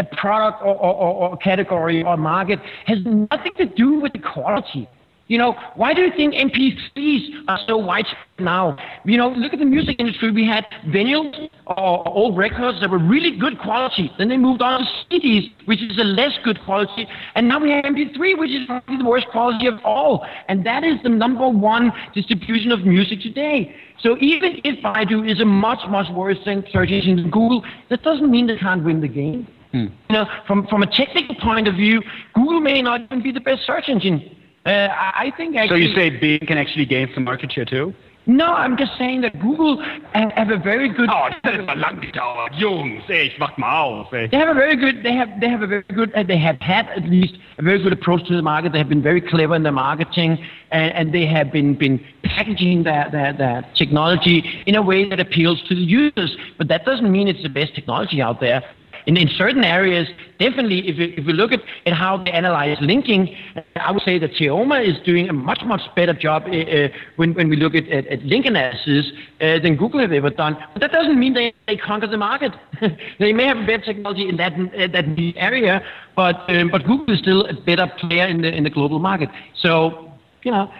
a 0.00 0.16
product 0.16 0.62
or, 0.62 0.74
or, 0.74 0.94
or, 0.94 1.30
or 1.30 1.36
category 1.36 2.02
or 2.02 2.16
market 2.16 2.58
has 2.86 2.98
nothing 3.04 3.52
to 3.58 3.66
do 3.66 4.00
with 4.00 4.12
the 4.12 4.18
quality. 4.18 4.88
You 5.30 5.38
know, 5.38 5.54
why 5.76 5.94
do 5.94 6.02
you 6.02 6.10
think 6.16 6.34
MP3s 6.34 7.44
are 7.46 7.60
so 7.68 7.76
widespread 7.76 8.40
now? 8.40 8.76
You 9.04 9.16
know, 9.16 9.28
look 9.28 9.52
at 9.52 9.60
the 9.60 9.64
music 9.64 10.00
industry. 10.00 10.32
We 10.32 10.44
had 10.44 10.66
vinyls 10.88 11.48
or 11.68 12.08
old 12.08 12.36
records 12.36 12.80
that 12.80 12.90
were 12.90 12.98
really 12.98 13.38
good 13.38 13.56
quality. 13.60 14.10
Then 14.18 14.28
they 14.28 14.36
moved 14.36 14.60
on 14.60 14.80
to 14.80 14.86
CDs, 15.08 15.52
which 15.66 15.80
is 15.80 15.96
a 15.98 16.02
less 16.02 16.32
good 16.42 16.58
quality. 16.64 17.06
And 17.36 17.46
now 17.46 17.60
we 17.60 17.70
have 17.70 17.84
MP3, 17.84 18.40
which 18.40 18.50
is 18.50 18.66
probably 18.66 18.96
the 18.96 19.04
worst 19.04 19.28
quality 19.28 19.68
of 19.68 19.74
all. 19.84 20.26
And 20.48 20.66
that 20.66 20.82
is 20.82 20.96
the 21.04 21.10
number 21.10 21.48
one 21.48 21.92
distribution 22.12 22.72
of 22.72 22.84
music 22.84 23.20
today. 23.20 23.72
So 24.00 24.16
even 24.18 24.60
if 24.64 24.82
Baidu 24.82 25.30
is 25.30 25.40
a 25.40 25.44
much, 25.44 25.88
much 25.88 26.10
worse 26.12 26.38
thing, 26.42 26.64
search 26.72 26.90
engine 26.90 27.14
than 27.14 27.30
Google, 27.30 27.64
that 27.88 28.02
doesn't 28.02 28.28
mean 28.28 28.48
they 28.48 28.56
can't 28.56 28.82
win 28.82 29.00
the 29.00 29.06
game. 29.06 29.46
You 29.72 29.90
know, 30.10 30.26
from, 30.46 30.66
from 30.66 30.82
a 30.82 30.86
technical 30.86 31.36
point 31.36 31.68
of 31.68 31.74
view, 31.74 32.02
Google 32.34 32.60
may 32.60 32.82
not 32.82 33.02
even 33.02 33.22
be 33.22 33.32
the 33.32 33.40
best 33.40 33.66
search 33.66 33.88
engine. 33.88 34.36
Uh, 34.66 34.70
I 34.70 35.26
I 35.26 35.32
think 35.36 35.56
So 35.68 35.74
you 35.74 35.94
say 35.94 36.10
Bing 36.10 36.40
can 36.40 36.58
actually 36.58 36.84
gain 36.84 37.08
some 37.14 37.24
market 37.24 37.52
share 37.52 37.64
too? 37.64 37.94
No, 38.26 38.52
I'm 38.52 38.76
just 38.76 38.92
saying 38.98 39.22
that 39.22 39.40
Google 39.40 39.82
have, 40.12 40.30
have 40.32 40.50
a 40.50 40.58
very 40.58 40.88
good. 40.92 41.08
Oh, 41.10 41.30
das 41.44 41.66
mal 41.66 41.76
lang 41.76 42.00
gedauert. 42.00 42.52
Jungs, 42.60 43.08
ey, 43.08 43.28
ich 43.28 43.38
mach 43.38 43.56
mal 43.56 44.02
auf, 44.02 44.12
ey. 44.12 44.28
They 44.28 44.36
have 44.36 44.50
a 44.50 44.54
very 44.54 44.76
good. 44.76 45.02
They 45.02 45.14
have. 45.14 45.28
They 45.40 45.48
have 45.48 45.62
a 45.62 45.66
very 45.66 45.84
good. 45.94 46.12
Uh, 46.14 46.22
they 46.22 46.36
have 46.36 46.60
had 46.60 46.86
at 46.90 47.08
least 47.08 47.34
a 47.58 47.62
very 47.62 47.82
good 47.82 47.92
approach 47.92 48.28
to 48.28 48.36
the 48.36 48.42
market. 48.42 48.72
They 48.72 48.78
have 48.78 48.90
been 48.90 49.02
very 49.02 49.22
clever 49.22 49.56
in 49.56 49.62
their 49.62 49.72
marketing, 49.72 50.38
and, 50.70 50.92
and 50.92 51.14
they 51.14 51.26
have 51.26 51.50
been 51.50 51.74
been 51.74 51.98
packaging 52.22 52.82
their, 52.82 53.08
their 53.10 53.32
their 53.32 53.66
technology 53.74 54.62
in 54.66 54.74
a 54.74 54.82
way 54.82 55.08
that 55.08 55.18
appeals 55.18 55.62
to 55.68 55.74
the 55.74 55.80
users. 55.80 56.36
But 56.58 56.68
that 56.68 56.84
doesn't 56.84 57.10
mean 57.10 57.26
it's 57.26 57.42
the 57.42 57.48
best 57.48 57.74
technology 57.74 58.20
out 58.20 58.40
there. 58.40 58.62
In, 59.06 59.16
in 59.16 59.28
certain 59.36 59.64
areas, 59.64 60.08
definitely, 60.38 60.88
if 60.88 60.96
you, 60.98 61.14
if 61.16 61.26
you 61.26 61.32
look 61.32 61.52
at, 61.52 61.60
at 61.86 61.94
how 61.94 62.22
they 62.22 62.30
analyze 62.30 62.76
linking, 62.80 63.34
I 63.76 63.90
would 63.90 64.02
say 64.02 64.18
that 64.18 64.32
Teoma 64.32 64.86
is 64.86 64.96
doing 65.04 65.28
a 65.28 65.32
much, 65.32 65.60
much 65.64 65.82
better 65.96 66.12
job 66.12 66.44
uh, 66.46 66.88
when, 67.16 67.34
when 67.34 67.48
we 67.48 67.56
look 67.56 67.74
at, 67.74 67.88
at, 67.88 68.06
at 68.06 68.22
link 68.22 68.46
analysis 68.46 69.12
uh, 69.40 69.58
than 69.60 69.76
Google 69.76 70.00
have 70.00 70.12
ever 70.12 70.30
done. 70.30 70.56
But 70.72 70.80
that 70.80 70.92
doesn't 70.92 71.18
mean 71.18 71.34
they, 71.34 71.52
they 71.66 71.76
conquer 71.76 72.06
the 72.06 72.16
market. 72.16 72.52
they 73.18 73.32
may 73.32 73.46
have 73.46 73.66
better 73.66 73.84
technology 73.84 74.28
in 74.28 74.36
that, 74.36 74.52
uh, 74.52 74.86
that 74.92 75.04
area, 75.36 75.82
but, 76.16 76.48
um, 76.48 76.70
but 76.70 76.84
Google 76.84 77.14
is 77.14 77.20
still 77.20 77.46
a 77.46 77.54
better 77.54 77.90
player 77.98 78.26
in 78.26 78.42
the, 78.42 78.54
in 78.54 78.64
the 78.64 78.70
global 78.70 78.98
market. 78.98 79.28
So, 79.62 80.12
you 80.42 80.52
know, 80.52 80.70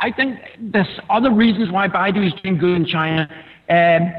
I 0.00 0.12
think 0.12 0.38
there's 0.60 1.00
other 1.10 1.32
reasons 1.32 1.70
why 1.70 1.88
Baidu 1.88 2.26
is 2.26 2.32
doing 2.42 2.58
good 2.58 2.76
in 2.76 2.86
China. 2.86 3.28
Um, 3.70 4.12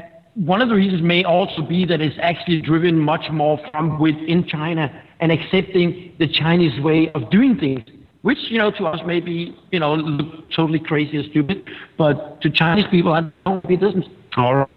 one 0.46 0.62
of 0.62 0.68
the 0.68 0.74
reasons 0.74 1.02
may 1.02 1.22
also 1.24 1.62
be 1.62 1.84
that 1.84 2.00
it's 2.00 2.16
actually 2.20 2.62
driven 2.62 2.98
much 2.98 3.30
more 3.30 3.58
from 3.70 3.98
within 3.98 4.46
China 4.46 4.90
and 5.20 5.30
accepting 5.30 6.12
the 6.18 6.26
Chinese 6.26 6.80
way 6.80 7.10
of 7.14 7.28
doing 7.30 7.58
things, 7.58 7.82
which, 8.22 8.38
you 8.48 8.58
know, 8.58 8.70
to 8.70 8.86
us 8.86 9.00
may 9.06 9.20
be, 9.20 9.54
you 9.70 9.78
know, 9.78 9.94
look 9.94 10.50
totally 10.50 10.78
crazy 10.78 11.18
or 11.18 11.24
stupid, 11.24 11.62
but 11.98 12.40
to 12.40 12.48
Chinese 12.50 12.86
people, 12.90 13.12
I 13.12 13.30
don't 13.44 13.60
think 13.66 13.82
it 13.82 13.84
doesn't. 13.84 14.06
Alright. 14.36 14.68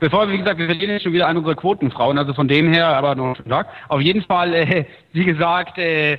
Bevor, 0.00 0.30
wie 0.30 0.38
gesagt, 0.38 0.58
wir 0.58 0.66
verlieren 0.66 0.92
jetzt 0.92 1.02
schon 1.02 1.12
wieder 1.12 1.26
eine 1.26 1.38
unserer 1.38 1.56
Quotenfrauen, 1.56 2.16
also 2.16 2.32
von 2.32 2.48
dem 2.48 2.72
her, 2.72 2.86
aber 2.86 3.14
noch 3.14 3.36
einen 3.38 3.48
Tag. 3.50 3.66
Auf 3.88 4.00
jeden 4.00 4.22
Fall, 4.22 4.54
äh, 4.54 4.84
wie 5.12 5.24
gesagt, 5.24 5.76
äh, 5.76 6.12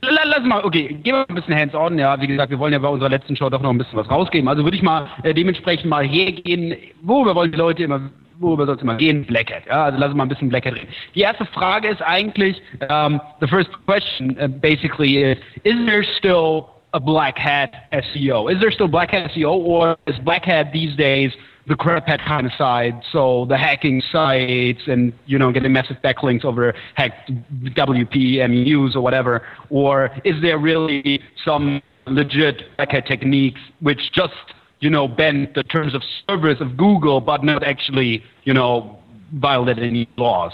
la- 0.00 0.24
lass 0.24 0.44
mal, 0.44 0.64
okay, 0.64 0.88
gehen 0.88 1.14
wir 1.14 1.28
ein 1.28 1.34
bisschen 1.36 1.54
hands-on, 1.54 1.96
ja, 1.96 2.20
wie 2.20 2.26
gesagt, 2.26 2.50
wir 2.50 2.58
wollen 2.58 2.72
ja 2.72 2.80
bei 2.80 2.88
unserer 2.88 3.10
letzten 3.10 3.36
Show 3.36 3.48
doch 3.50 3.62
noch 3.62 3.70
ein 3.70 3.78
bisschen 3.78 3.96
was 3.98 4.10
rausgeben, 4.10 4.48
also 4.48 4.64
würde 4.64 4.76
ich 4.76 4.82
mal 4.82 5.06
äh, 5.22 5.32
dementsprechend 5.32 5.88
mal 5.88 6.04
hergehen, 6.04 6.74
worüber 7.02 7.36
wollen 7.36 7.52
die 7.52 7.58
Leute 7.58 7.84
immer, 7.84 8.10
worüber 8.40 8.66
soll 8.66 8.76
es 8.76 8.82
immer 8.82 8.96
gehen? 8.96 9.24
Black 9.24 9.52
Hat, 9.52 9.66
ja, 9.66 9.84
also 9.84 9.98
lass 9.98 10.08
uns 10.08 10.16
mal 10.16 10.24
ein 10.24 10.28
bisschen 10.28 10.48
Black 10.48 10.66
Hat 10.66 10.74
reden. 10.74 10.88
Die 11.14 11.20
erste 11.20 11.46
Frage 11.46 11.88
ist 11.88 12.02
eigentlich, 12.02 12.60
um, 12.88 13.20
the 13.40 13.46
first 13.46 13.70
question 13.86 14.36
uh, 14.40 14.48
basically 14.48 15.22
is, 15.22 15.38
is 15.64 15.74
there 15.86 16.04
still 16.18 16.68
a 16.92 17.00
black 17.00 17.38
hat 17.38 17.72
SEO? 17.92 18.50
Is 18.50 18.60
there 18.60 18.72
still 18.72 18.88
black 18.88 19.10
hat 19.10 19.30
SEO 19.32 19.50
or 19.50 19.96
is 20.06 20.18
black 20.24 20.44
hat 20.44 20.72
these 20.72 20.96
days 20.96 21.32
the 21.68 21.76
crap 21.76 22.06
hat 22.06 22.20
kind 22.26 22.46
of 22.46 22.52
side, 22.56 22.94
so 23.12 23.44
the 23.48 23.56
hacking 23.56 24.02
sites 24.10 24.80
and 24.86 25.12
you 25.26 25.38
know 25.38 25.52
getting 25.52 25.72
massive 25.72 25.98
backlinks 26.02 26.44
over 26.44 26.74
hacked 26.94 27.30
WP 27.30 28.38
MEUs 28.38 28.96
or 28.96 29.02
whatever, 29.02 29.46
or 29.68 30.10
is 30.24 30.40
there 30.40 30.58
really 30.58 31.20
some 31.44 31.82
legit 32.06 32.74
black 32.76 32.90
hat 32.92 33.06
techniques 33.06 33.60
which 33.80 34.00
just 34.14 34.32
you 34.80 34.90
know 34.90 35.08
bend 35.08 35.50
the 35.54 35.62
terms 35.62 35.94
of 35.94 36.02
service 36.28 36.60
of 36.60 36.76
Google 36.76 37.20
but 37.20 37.44
not 37.44 37.64
actually 37.64 38.22
you 38.44 38.54
know 38.54 38.98
violate 39.32 39.78
any 39.78 40.08
laws? 40.16 40.52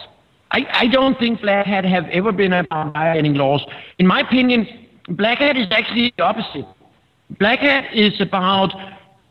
I, 0.51 0.67
I 0.73 0.87
don't 0.87 1.19
think 1.19 1.41
Black 1.41 1.67
Hat 1.67 1.85
have 1.85 2.05
ever 2.07 2.31
been 2.31 2.53
about 2.53 2.93
violating 2.93 3.35
laws. 3.35 3.65
In 3.99 4.07
my 4.07 4.21
opinion, 4.21 4.69
Black 5.09 5.39
Hat 5.39 5.57
is 5.57 5.67
actually 5.73 6.15
the 6.17 6.23
opposite. 6.23 6.67
Black 7.41 7.59
Hat 7.59 7.93
is 7.93 8.21
about 8.21 8.73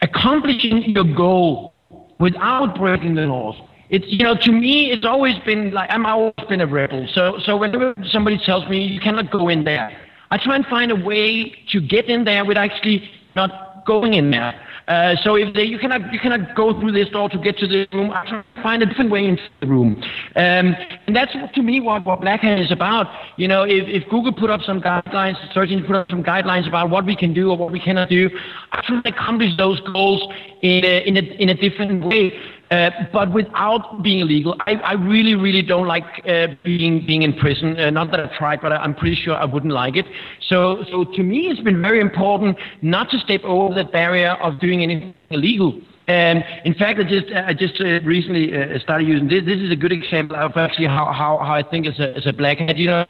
accomplishing 0.02 0.84
your 0.90 1.06
goal 1.06 1.74
without 2.20 2.78
breaking 2.78 3.16
the 3.16 3.22
laws. 3.22 3.56
It's 3.90 4.06
you 4.08 4.24
know 4.24 4.36
to 4.36 4.52
me 4.52 4.92
it's 4.92 5.06
always 5.06 5.38
been 5.46 5.72
like 5.72 5.90
I'm 5.92 6.06
always 6.06 6.34
been 6.50 6.62
a 6.62 6.68
rebel. 6.68 7.08
So 7.14 7.40
so 7.46 7.56
whenever 7.56 7.94
somebody 8.10 8.38
tells 8.38 8.68
me 8.68 8.86
you 8.86 9.00
cannot 9.00 9.32
go 9.32 9.48
in 9.50 9.64
there, 9.64 9.96
I 10.32 10.38
try 10.38 10.56
and 10.56 10.66
find 10.66 10.92
a 10.92 10.96
way 10.96 11.54
to 11.72 11.80
get 11.80 12.06
in 12.10 12.26
there 12.26 12.44
with 12.44 12.58
actually 12.58 13.10
not 13.36 13.63
going 13.86 14.14
in 14.14 14.32
there. 14.32 14.54
Uh, 14.88 15.16
so 15.24 15.36
if 15.36 15.54
they, 15.54 15.64
you 15.64 15.80
cannot 15.80 16.12
you 16.12 16.20
cannot 16.20 16.56
go 16.56 16.78
through 16.80 16.92
this 16.92 17.08
door 17.10 17.30
to 17.30 17.38
get 17.38 17.58
to 17.58 17.68
the 17.68 17.88
room, 17.94 18.12
I 18.12 18.28
try 18.28 18.42
to 18.42 18.62
find 18.62 18.84
a 18.84 18.86
different 18.86 19.12
way 19.12 19.26
into 19.26 19.42
the 19.62 19.68
room. 19.68 20.02
Um, 20.36 20.76
and 21.08 21.16
that's 21.16 21.34
what, 21.36 21.54
to 21.54 21.62
me 21.62 21.80
what, 21.80 22.06
what 22.06 22.20
Black 22.20 22.42
Hat 22.42 22.60
is 22.60 22.72
about. 22.72 23.08
You 23.38 23.48
know, 23.48 23.64
if, 23.64 23.88
if 23.88 24.10
Google 24.10 24.34
put 24.34 24.50
up 24.50 24.62
some 24.62 24.82
guidelines, 24.82 25.36
search 25.54 25.70
engine 25.70 25.88
put 25.88 25.96
up 25.96 26.10
some 26.10 26.24
guidelines 26.24 26.68
about 26.68 26.90
what 26.90 27.06
we 27.06 27.16
can 27.16 27.34
do 27.34 27.52
or 27.52 27.58
what 27.58 27.72
we 27.72 27.80
cannot 27.80 28.10
do, 28.10 28.30
I 28.72 28.82
try 28.86 29.02
to 29.02 29.10
accomplish 29.10 29.56
those 29.58 29.80
goals 29.82 30.22
in 30.62 30.84
a, 30.84 31.08
in 31.08 31.18
a, 31.18 31.22
in 31.42 31.50
a 31.50 31.56
different 31.56 32.04
way. 32.06 32.34
Uh, 32.74 32.90
but 33.12 33.32
without 33.32 34.02
being 34.02 34.22
illegal, 34.22 34.56
I, 34.66 34.74
I 34.92 34.94
really, 34.94 35.36
really 35.36 35.62
don't 35.62 35.88
like 35.96 36.06
uh, 36.28 36.48
being 36.64 37.06
being 37.06 37.22
in 37.22 37.34
prison. 37.34 37.80
Uh, 37.80 37.92
not 37.92 38.10
that 38.12 38.20
I've 38.20 38.34
tried, 38.34 38.62
but 38.62 38.72
I, 38.72 38.78
I'm 38.78 38.96
pretty 38.96 39.16
sure 39.24 39.36
I 39.36 39.46
wouldn't 39.46 39.74
like 39.74 39.96
it. 39.96 40.08
So, 40.50 40.84
so 40.90 41.04
to 41.04 41.22
me, 41.22 41.40
it's 41.52 41.62
been 41.62 41.82
very 41.82 42.00
important 42.00 42.58
not 42.82 43.12
to 43.12 43.20
step 43.20 43.42
over 43.44 43.76
that 43.76 43.92
barrier 43.92 44.34
of 44.46 44.60
doing 44.60 44.82
anything 44.82 45.14
illegal. 45.30 45.80
And 46.08 46.44
in 46.66 46.74
fact, 46.74 47.00
I 47.00 47.04
just 47.04 47.28
I 47.32 47.54
just 47.54 47.80
uh, 47.80 48.02
recently 48.16 48.46
uh, 48.56 48.80
started 48.80 49.08
using 49.08 49.28
this. 49.28 49.46
This 49.46 49.60
is 49.60 49.72
a 49.72 49.76
good 49.76 49.92
example 49.92 50.36
of 50.36 50.58
actually 50.58 50.88
how, 50.88 51.06
how, 51.14 51.38
how 51.38 51.54
I 51.54 51.64
think 51.70 51.86
as 51.86 52.00
a 52.00 52.18
as 52.18 52.26
a 52.26 52.34
black 52.34 52.58
you 52.76 52.88
know. 52.88 53.06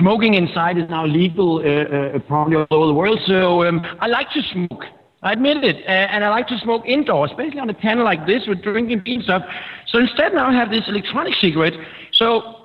Smoking 0.00 0.34
inside 0.34 0.76
is 0.76 0.90
now 0.90 1.06
legal 1.06 1.50
uh, 1.58 2.16
uh, 2.16 2.18
probably 2.28 2.56
all 2.56 2.66
over 2.70 2.86
the 2.86 2.98
world. 3.02 3.20
So 3.26 3.64
um, 3.64 3.80
I 4.00 4.08
like 4.08 4.28
to 4.32 4.42
smoke. 4.52 4.84
I 5.24 5.32
admit 5.32 5.64
it. 5.64 5.84
Uh, 5.86 5.90
and 5.90 6.22
I 6.24 6.28
like 6.28 6.46
to 6.48 6.58
smoke 6.58 6.84
indoors, 6.86 7.30
especially 7.30 7.58
on 7.58 7.70
a 7.70 7.74
panel 7.74 8.04
like 8.04 8.26
this 8.26 8.46
with 8.46 8.62
drinking 8.62 9.02
beer 9.04 9.14
and 9.14 9.24
stuff. 9.24 9.42
So 9.88 9.98
instead 9.98 10.34
now 10.34 10.46
I 10.48 10.52
have 10.52 10.70
this 10.70 10.84
electronic 10.86 11.34
cigarette. 11.34 11.74
So 12.12 12.64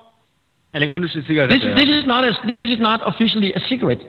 Elektronische 0.73 1.25
Zigarette. 1.25 1.49
this, 1.49 1.63
this 1.75 1.89
is 1.89 2.05
not 2.05 2.23
a, 2.23 2.31
this 2.63 2.73
is 2.75 2.79
not 2.79 3.01
officially 3.07 3.53
a 3.53 3.59
cigarette. 3.61 4.01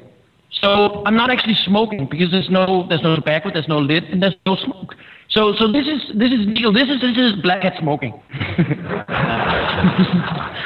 So 0.51 1.03
I'm 1.07 1.17
not 1.17 1.31
actually 1.31 1.55
smoking 1.55 2.07
because 2.11 2.31
there's 2.33 2.51
no 2.51 2.85
there's 2.89 3.03
no 3.03 3.15
tobacco, 3.15 3.51
there's 3.53 3.69
no 3.69 3.79
lid, 3.79 4.05
and 4.05 4.21
there's 4.23 4.35
no 4.45 4.57
smoke. 4.57 4.95
So 5.31 5.55
so 5.55 5.71
this 5.71 5.87
is 5.87 6.03
this 6.17 6.33
is 6.33 6.45
legal. 6.47 6.73
This 6.73 6.89
is 6.89 7.01
this 7.01 7.17
is 7.17 7.41
black 7.41 7.63
hat 7.63 7.75
smoking. 7.79 8.21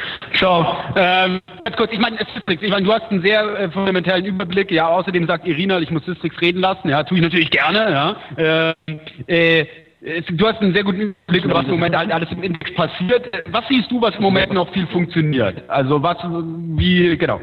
So, 0.39 0.65
ähm, 0.95 1.39
kurz, 1.77 1.91
ich 1.91 1.99
meine, 1.99 2.17
Sistrix, 2.17 2.61
ich 2.61 2.69
meine, 2.69 2.85
du 2.85 2.93
hast 2.93 3.09
einen 3.09 3.21
sehr 3.21 3.59
äh, 3.59 3.71
fundamentalen 3.71 4.25
Überblick, 4.25 4.71
ja, 4.71 4.87
außerdem 4.87 5.27
sagt 5.27 5.47
Irina, 5.47 5.79
ich 5.79 5.91
muss 5.91 6.05
Sistrix 6.05 6.39
reden 6.41 6.59
lassen, 6.59 6.89
ja, 6.89 7.03
tue 7.03 7.17
ich 7.17 7.23
natürlich 7.23 7.51
gerne, 7.51 7.91
ja. 7.91 8.75
Ähm, 8.87 8.99
äh, 9.27 9.65
du 10.29 10.47
hast 10.47 10.61
einen 10.61 10.73
sehr 10.73 10.83
guten 10.83 11.01
Überblick 11.01 11.45
über 11.45 11.55
was 11.55 11.65
im 11.65 11.71
Moment 11.71 11.95
halt 11.95 12.11
alles 12.11 12.31
im 12.31 12.43
Index 12.43 12.73
passiert. 12.73 13.29
Was 13.47 13.67
siehst 13.67 13.89
du, 13.91 14.01
was 14.01 14.15
im 14.15 14.21
Moment 14.21 14.53
noch 14.53 14.71
viel 14.73 14.87
funktioniert? 14.87 15.63
Also 15.69 16.03
was, 16.03 16.17
wie, 16.23 17.17
genau. 17.17 17.39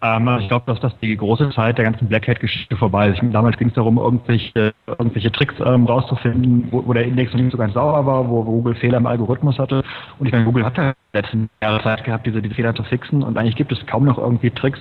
Ähm, 0.00 0.28
ich 0.40 0.48
glaube, 0.48 0.64
dass 0.66 0.78
das 0.80 0.96
die 1.00 1.16
große 1.16 1.50
Zeit 1.50 1.76
der 1.76 1.84
ganzen 1.84 2.08
Black 2.08 2.28
Hat-Geschichte 2.28 2.76
vorbei 2.76 3.08
ist. 3.08 3.20
Damals 3.32 3.56
ging 3.56 3.68
es 3.68 3.74
darum, 3.74 3.98
irgendwelche, 3.98 4.72
irgendwelche 4.86 5.32
Tricks 5.32 5.54
ähm, 5.64 5.86
rauszufinden, 5.86 6.68
wo, 6.70 6.86
wo 6.86 6.92
der 6.92 7.04
Index 7.04 7.32
noch 7.32 7.40
nicht 7.40 7.50
so 7.50 7.58
ganz 7.58 7.74
sauber 7.74 8.06
war, 8.06 8.28
wo, 8.28 8.46
wo 8.46 8.52
Google 8.52 8.76
Fehler 8.76 8.98
im 8.98 9.06
Algorithmus 9.06 9.58
hatte. 9.58 9.82
Und 10.18 10.26
ich 10.26 10.32
meine, 10.32 10.44
Google 10.44 10.64
hat 10.64 10.76
ja 10.76 10.92
letzten 11.12 11.50
Jahre 11.60 11.82
Zeit 11.82 12.04
gehabt, 12.04 12.26
diese, 12.26 12.40
diese 12.40 12.54
Fehler 12.54 12.74
zu 12.74 12.84
fixen. 12.84 13.24
Und 13.24 13.36
eigentlich 13.36 13.56
gibt 13.56 13.72
es 13.72 13.84
kaum 13.86 14.04
noch 14.04 14.18
irgendwie 14.18 14.50
Tricks, 14.50 14.78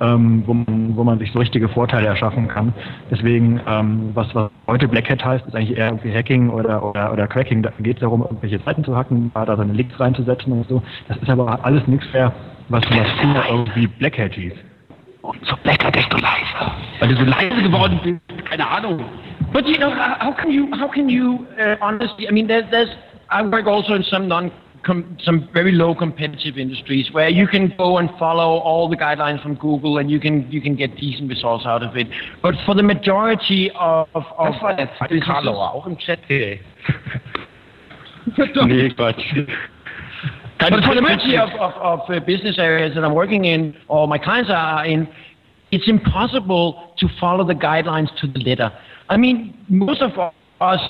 ähm, 0.00 0.42
wo, 0.46 0.52
man, 0.52 0.96
wo 0.96 1.04
man 1.04 1.18
sich 1.18 1.32
so 1.32 1.38
richtige 1.38 1.68
Vorteile 1.68 2.08
erschaffen 2.08 2.48
kann. 2.48 2.74
Deswegen, 3.10 3.60
ähm, 3.66 4.10
was, 4.14 4.34
was 4.34 4.50
heute 4.66 4.88
Black 4.88 5.08
Hat 5.08 5.24
heißt, 5.24 5.46
ist 5.46 5.54
eigentlich 5.54 5.78
eher 5.78 5.86
irgendwie 5.86 6.12
Hacking 6.12 6.50
oder, 6.50 6.82
oder, 6.82 7.12
oder 7.12 7.26
Cracking. 7.26 7.62
Da 7.62 7.72
geht 7.80 7.96
es 7.96 8.00
darum, 8.00 8.22
irgendwelche 8.22 8.58
Seiten 8.58 8.84
zu 8.84 8.96
hacken, 8.96 9.30
da 9.34 9.56
seine 9.56 9.72
Links 9.72 9.98
reinzusetzen 9.98 10.52
und 10.52 10.68
so. 10.68 10.82
Das 11.08 11.16
ist 11.18 11.30
aber 11.30 11.64
alles 11.64 11.86
nichts 11.86 12.12
mehr, 12.12 12.32
was, 12.70 12.82
was 12.84 13.10
früher 13.20 13.44
irgendwie 13.48 13.86
Black 13.98 14.18
Hat 14.18 14.34
hieß. 14.34 14.54
Und 15.22 15.44
so 15.46 15.56
Black 15.62 15.80
desto 15.92 16.16
leiser. 16.16 16.74
Weil 16.98 17.08
du 17.08 17.16
so 17.16 17.24
leise 17.24 17.62
geworden 17.62 18.00
bist, 18.02 18.46
keine 18.46 18.66
Ahnung. 18.66 19.04
But 19.52 19.66
you 19.66 19.76
know, 19.76 19.90
how 19.90 20.16
how 20.18 20.32
can 20.32 20.50
you 20.50 20.68
how 20.78 20.88
can 20.88 21.08
you 21.08 21.46
uh, 21.58 21.76
honestly? 21.80 22.28
I 22.28 22.32
mean, 22.32 22.46
there's 22.46 22.64
there's 22.70 22.88
I 23.30 23.42
work 23.42 23.66
also 23.66 23.94
in 23.94 24.04
some 24.04 24.28
non 24.28 24.50
com, 24.84 25.16
some 25.22 25.48
very 25.52 25.72
low 25.72 25.94
competitive 25.94 26.56
industries 26.56 27.12
where 27.12 27.28
you 27.28 27.46
can 27.46 27.74
go 27.76 27.98
and 27.98 28.08
follow 28.18 28.58
all 28.60 28.88
the 28.88 28.96
guidelines 28.96 29.42
from 29.42 29.56
Google 29.56 29.98
and 29.98 30.10
you 30.10 30.20
can 30.20 30.50
you 30.50 30.62
can 30.62 30.76
get 30.76 30.96
decent 30.96 31.28
results 31.28 31.66
out 31.66 31.82
of 31.82 31.96
it. 31.96 32.06
But 32.42 32.54
for 32.64 32.74
the 32.74 32.82
majority 32.82 33.70
of 33.72 34.08
of, 34.14 34.24
of 34.38 34.54
Das 34.54 34.62
war 34.62 34.74
der 34.74 34.88
zweite 34.96 35.50
auch 35.50 35.86
im 35.86 35.98
Chat. 35.98 36.20
Hey. 36.28 36.60
Nee, 38.66 38.90
Quatsch. 38.90 39.34
But 40.60 40.84
for 40.84 40.94
the 40.94 41.00
majority 41.00 41.36
of, 41.36 41.48
of, 41.50 41.72
of 41.72 42.00
uh, 42.10 42.20
business 42.20 42.58
areas 42.58 42.94
that 42.94 43.04
I'm 43.04 43.14
working 43.14 43.46
in 43.46 43.74
or 43.88 44.06
my 44.06 44.18
clients 44.18 44.50
are 44.52 44.84
in, 44.84 45.08
it's 45.72 45.88
impossible 45.88 46.94
to 46.98 47.08
follow 47.18 47.44
the 47.46 47.54
guidelines 47.54 48.08
to 48.20 48.26
the 48.26 48.40
letter. 48.40 48.70
I 49.08 49.16
mean, 49.16 49.56
most 49.68 50.02
of 50.02 50.12
us, 50.60 50.80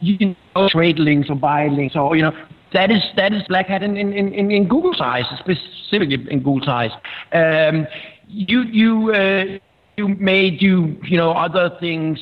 you 0.00 0.34
know, 0.54 0.68
trade 0.68 0.98
links 0.98 1.28
or 1.28 1.36
buy 1.36 1.68
links 1.68 1.94
or, 1.94 2.16
you 2.16 2.22
know, 2.22 2.32
that 2.72 2.90
is, 2.90 3.02
that 3.16 3.32
is 3.32 3.42
black 3.48 3.66
hat 3.66 3.82
in, 3.82 3.96
in, 3.96 4.12
in, 4.12 4.50
in 4.50 4.68
Google's 4.68 5.00
eyes, 5.00 5.24
specifically 5.38 6.26
in 6.30 6.38
Google's 6.42 6.68
eyes. 6.68 6.90
Um, 7.32 7.86
you, 8.28 8.62
you, 8.62 9.12
uh, 9.12 9.58
you 9.96 10.08
may 10.08 10.50
do, 10.50 10.96
you 11.04 11.16
know, 11.16 11.32
other 11.32 11.76
things, 11.80 12.18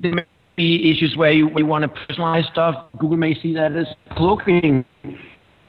may 0.00 0.24
be 0.56 0.90
issues 0.90 1.16
where 1.16 1.32
you, 1.32 1.50
you 1.56 1.66
want 1.66 1.82
to 1.82 1.88
personalize 1.88 2.50
stuff. 2.50 2.86
Google 2.98 3.16
may 3.16 3.34
see 3.40 3.54
that 3.54 3.76
as 3.76 3.86
cloaking. 4.16 4.84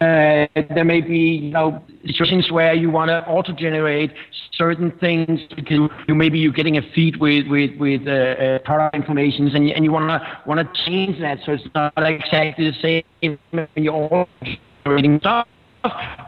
Uh, 0.02 0.48
there 0.74 0.84
may 0.84 1.00
be, 1.00 1.18
you 1.18 1.52
know, 1.52 1.84
situations 2.08 2.52
where 2.52 2.74
you 2.74 2.90
want 2.90 3.10
to 3.10 3.24
auto-generate 3.28 4.12
certain 4.54 4.92
things 5.00 5.40
because 5.56 5.78
you 6.08 6.16
maybe 6.16 6.40
you're 6.40 6.52
getting 6.52 6.78
a 6.78 6.82
feed 6.96 7.18
with 7.18 7.48
with 7.48 7.78
with 7.78 8.08
uh, 8.08 8.12
uh, 8.12 8.60
product 8.60 8.96
information 8.96 9.48
and 9.56 9.68
you, 9.68 9.76
and 9.76 9.86
you 9.86 9.92
want 9.92 10.10
to 10.10 10.40
want 10.48 10.60
to 10.60 10.84
change 10.86 11.20
that 11.20 11.38
so 11.46 11.52
it's 11.52 11.64
not 11.76 11.94
exactly 11.98 12.72
the 12.72 13.04
same 13.22 13.38
when 13.52 13.68
you're 13.76 13.94
auto-generating 13.94 15.20
stuff, 15.20 15.48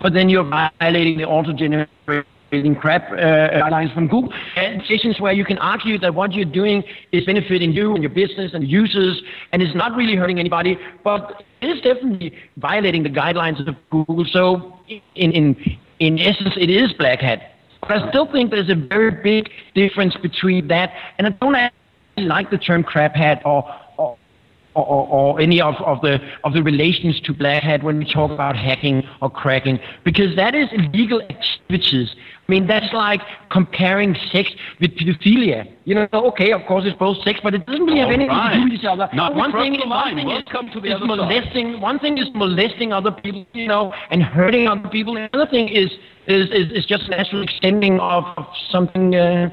but 0.04 0.14
then 0.14 0.30
you're 0.30 0.48
violating 0.80 1.18
the 1.18 1.26
auto-generating 2.54 2.76
crap 2.76 3.12
uh, 3.12 3.16
guidelines 3.16 3.94
from 3.94 4.08
Google. 4.08 4.34
And 4.56 4.82
situations 4.82 5.20
where 5.20 5.34
you 5.34 5.46
can 5.46 5.58
argue 5.58 5.98
that 6.00 6.14
what 6.14 6.34
you're 6.34 6.46
doing 6.46 6.84
is 7.12 7.26
benefiting 7.26 7.72
you 7.72 7.94
and 7.94 8.04
your 8.04 8.12
business 8.12 8.54
and 8.54 8.68
users 8.68 9.22
and 9.52 9.62
is 9.62 9.76
not 9.76 9.96
really 9.96 10.16
hurting 10.16 10.40
anybody, 10.40 10.78
but 11.04 11.44
it 11.62 11.68
is 11.68 11.82
definitely 11.82 12.34
violating 12.58 13.04
the 13.04 13.10
guidelines 13.10 13.66
of 13.68 13.76
Google. 13.90 14.26
So 14.26 14.80
in 15.16 15.32
in 15.32 15.78
in 16.00 16.20
essence, 16.20 16.56
it 16.58 16.70
is 16.70 16.94
black 16.94 17.20
hat. 17.20 17.52
But 17.82 17.92
I 17.92 18.10
still 18.10 18.32
think 18.32 18.52
there's 18.52 18.70
a 18.70 18.76
very 18.76 19.12
big 19.12 19.50
difference 19.76 20.16
between 20.16 20.68
that, 20.70 20.92
and 21.18 21.28
I 21.28 21.32
don't 21.32 21.56
actually 21.56 22.26
like 22.26 22.50
the 22.50 22.58
term 22.58 22.84
crap 22.84 23.16
hat 23.16 23.42
or 23.46 23.64
or, 23.98 24.18
or, 24.86 25.08
or 25.08 25.40
any 25.40 25.62
of, 25.62 25.76
of 25.76 26.02
the 26.02 26.20
of 26.44 26.54
the 26.54 26.64
relations 26.64 27.20
to 27.22 27.34
black 27.34 27.62
hat 27.62 27.84
when 27.84 28.00
we 28.00 28.06
talk 28.12 28.32
about 28.32 28.56
hacking 28.56 29.04
or 29.22 29.30
cracking, 29.30 29.80
because 30.04 30.36
that 30.36 30.56
is 30.56 30.68
illegal 30.72 31.22
activities. 31.22 32.16
I 32.48 32.52
mean, 32.52 32.68
that's 32.68 32.92
like 32.94 33.22
comparing 33.52 34.16
sex 34.32 34.50
with 34.82 34.92
pedophilia. 34.98 35.72
You 35.86 35.96
know, 35.96 36.08
okay, 36.14 36.52
of 36.52 36.62
course 36.68 36.84
it's 36.86 36.98
both 36.98 37.18
sex, 37.24 37.40
but 37.42 37.54
it 37.54 37.66
doesn't 37.66 37.84
really 37.84 38.00
have 38.00 38.10
All 38.10 38.14
anything 38.14 38.36
to 38.36 38.58
do 38.58 38.64
with 38.66 38.74
each 38.74 38.86
other. 38.86 39.08
We 39.14 39.18
one 39.18 39.52
thing, 39.54 39.90
one 39.90 40.16
thing 40.16 40.30
is, 40.30 40.44
to 40.74 40.80
the 40.82 40.88
is 40.88 40.94
other 40.96 41.00
side. 41.00 41.08
molesting. 41.08 41.80
One 41.80 42.00
thing 42.00 42.18
is 42.18 42.28
molesting 42.36 42.92
other 42.92 43.12
people, 43.12 43.46
you 43.54 43.68
know, 43.68 43.94
and 44.12 44.22
hurting 44.22 44.68
other 44.68 44.90
people. 44.90 45.14
The 45.14 45.30
other 45.34 45.50
thing 45.50 45.70
is 45.70 45.90
is 46.28 46.50
is, 46.50 46.72
is 46.80 46.86
just 46.86 47.10
natural 47.10 47.44
extending 47.44 48.00
of, 48.02 48.26
of 48.36 48.46
something 48.70 49.16
uh, 49.16 49.50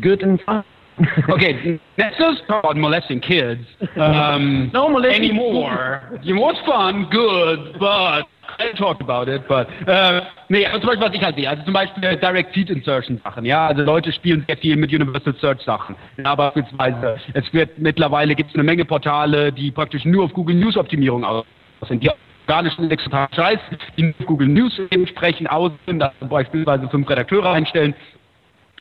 good 0.00 0.22
and 0.22 0.40
fun. 0.42 0.64
Okay, 1.28 1.80
let's 1.96 2.16
just 2.18 2.46
talk 2.46 2.64
about 2.64 2.76
molesting 2.76 3.20
kids. 3.20 3.62
Um, 3.96 4.70
No 4.72 4.88
molesting 4.88 5.30
anymore. 5.30 6.02
It 6.24 6.34
was 6.34 6.56
fun, 6.66 7.08
good, 7.10 7.78
but 7.78 8.26
I 8.58 8.72
talked 8.76 9.00
about 9.00 9.28
it, 9.28 9.46
but 9.48 9.68
äh, 9.86 10.22
nee, 10.48 10.66
aber 10.66 10.80
zum 10.80 10.88
Beispiel 10.88 11.08
was 11.08 11.14
ich 11.14 11.22
halt 11.22 11.36
sehe, 11.36 11.48
also 11.48 11.62
zum 11.64 11.72
Beispiel 11.72 12.04
äh, 12.04 12.16
Direct 12.16 12.52
Feed 12.52 12.68
Insertion 12.70 13.20
Sachen, 13.22 13.44
ja, 13.44 13.68
also 13.68 13.82
Leute 13.82 14.12
spielen 14.12 14.44
sehr 14.46 14.56
viel 14.56 14.76
mit 14.76 14.92
Universal 14.92 15.34
Search 15.40 15.62
Sachen. 15.62 15.94
Ja, 16.22 16.34
beispielsweise, 16.34 17.18
es 17.32 17.52
wird 17.52 17.78
mittlerweile 17.78 18.34
gibt 18.34 18.50
es 18.50 18.54
eine 18.54 18.64
Menge 18.64 18.84
Portale, 18.84 19.52
die 19.52 19.70
praktisch 19.70 20.04
nur 20.04 20.24
auf 20.24 20.32
Google 20.32 20.56
News 20.56 20.76
Optimierung 20.76 21.24
aus 21.24 21.44
sind. 21.88 22.02
Die 22.02 22.10
organischen 22.46 22.84
Index 22.84 23.04
total 23.04 23.28
scheiße, 23.34 23.62
die 23.96 24.12
Google 24.26 24.48
News 24.48 24.78
entsprechend 24.90 25.50
aus 25.50 25.72
sind, 25.86 26.02
also 26.02 26.26
beispielsweise 26.26 26.88
fünf 26.88 27.08
Redakteure 27.08 27.52
einstellen 27.52 27.94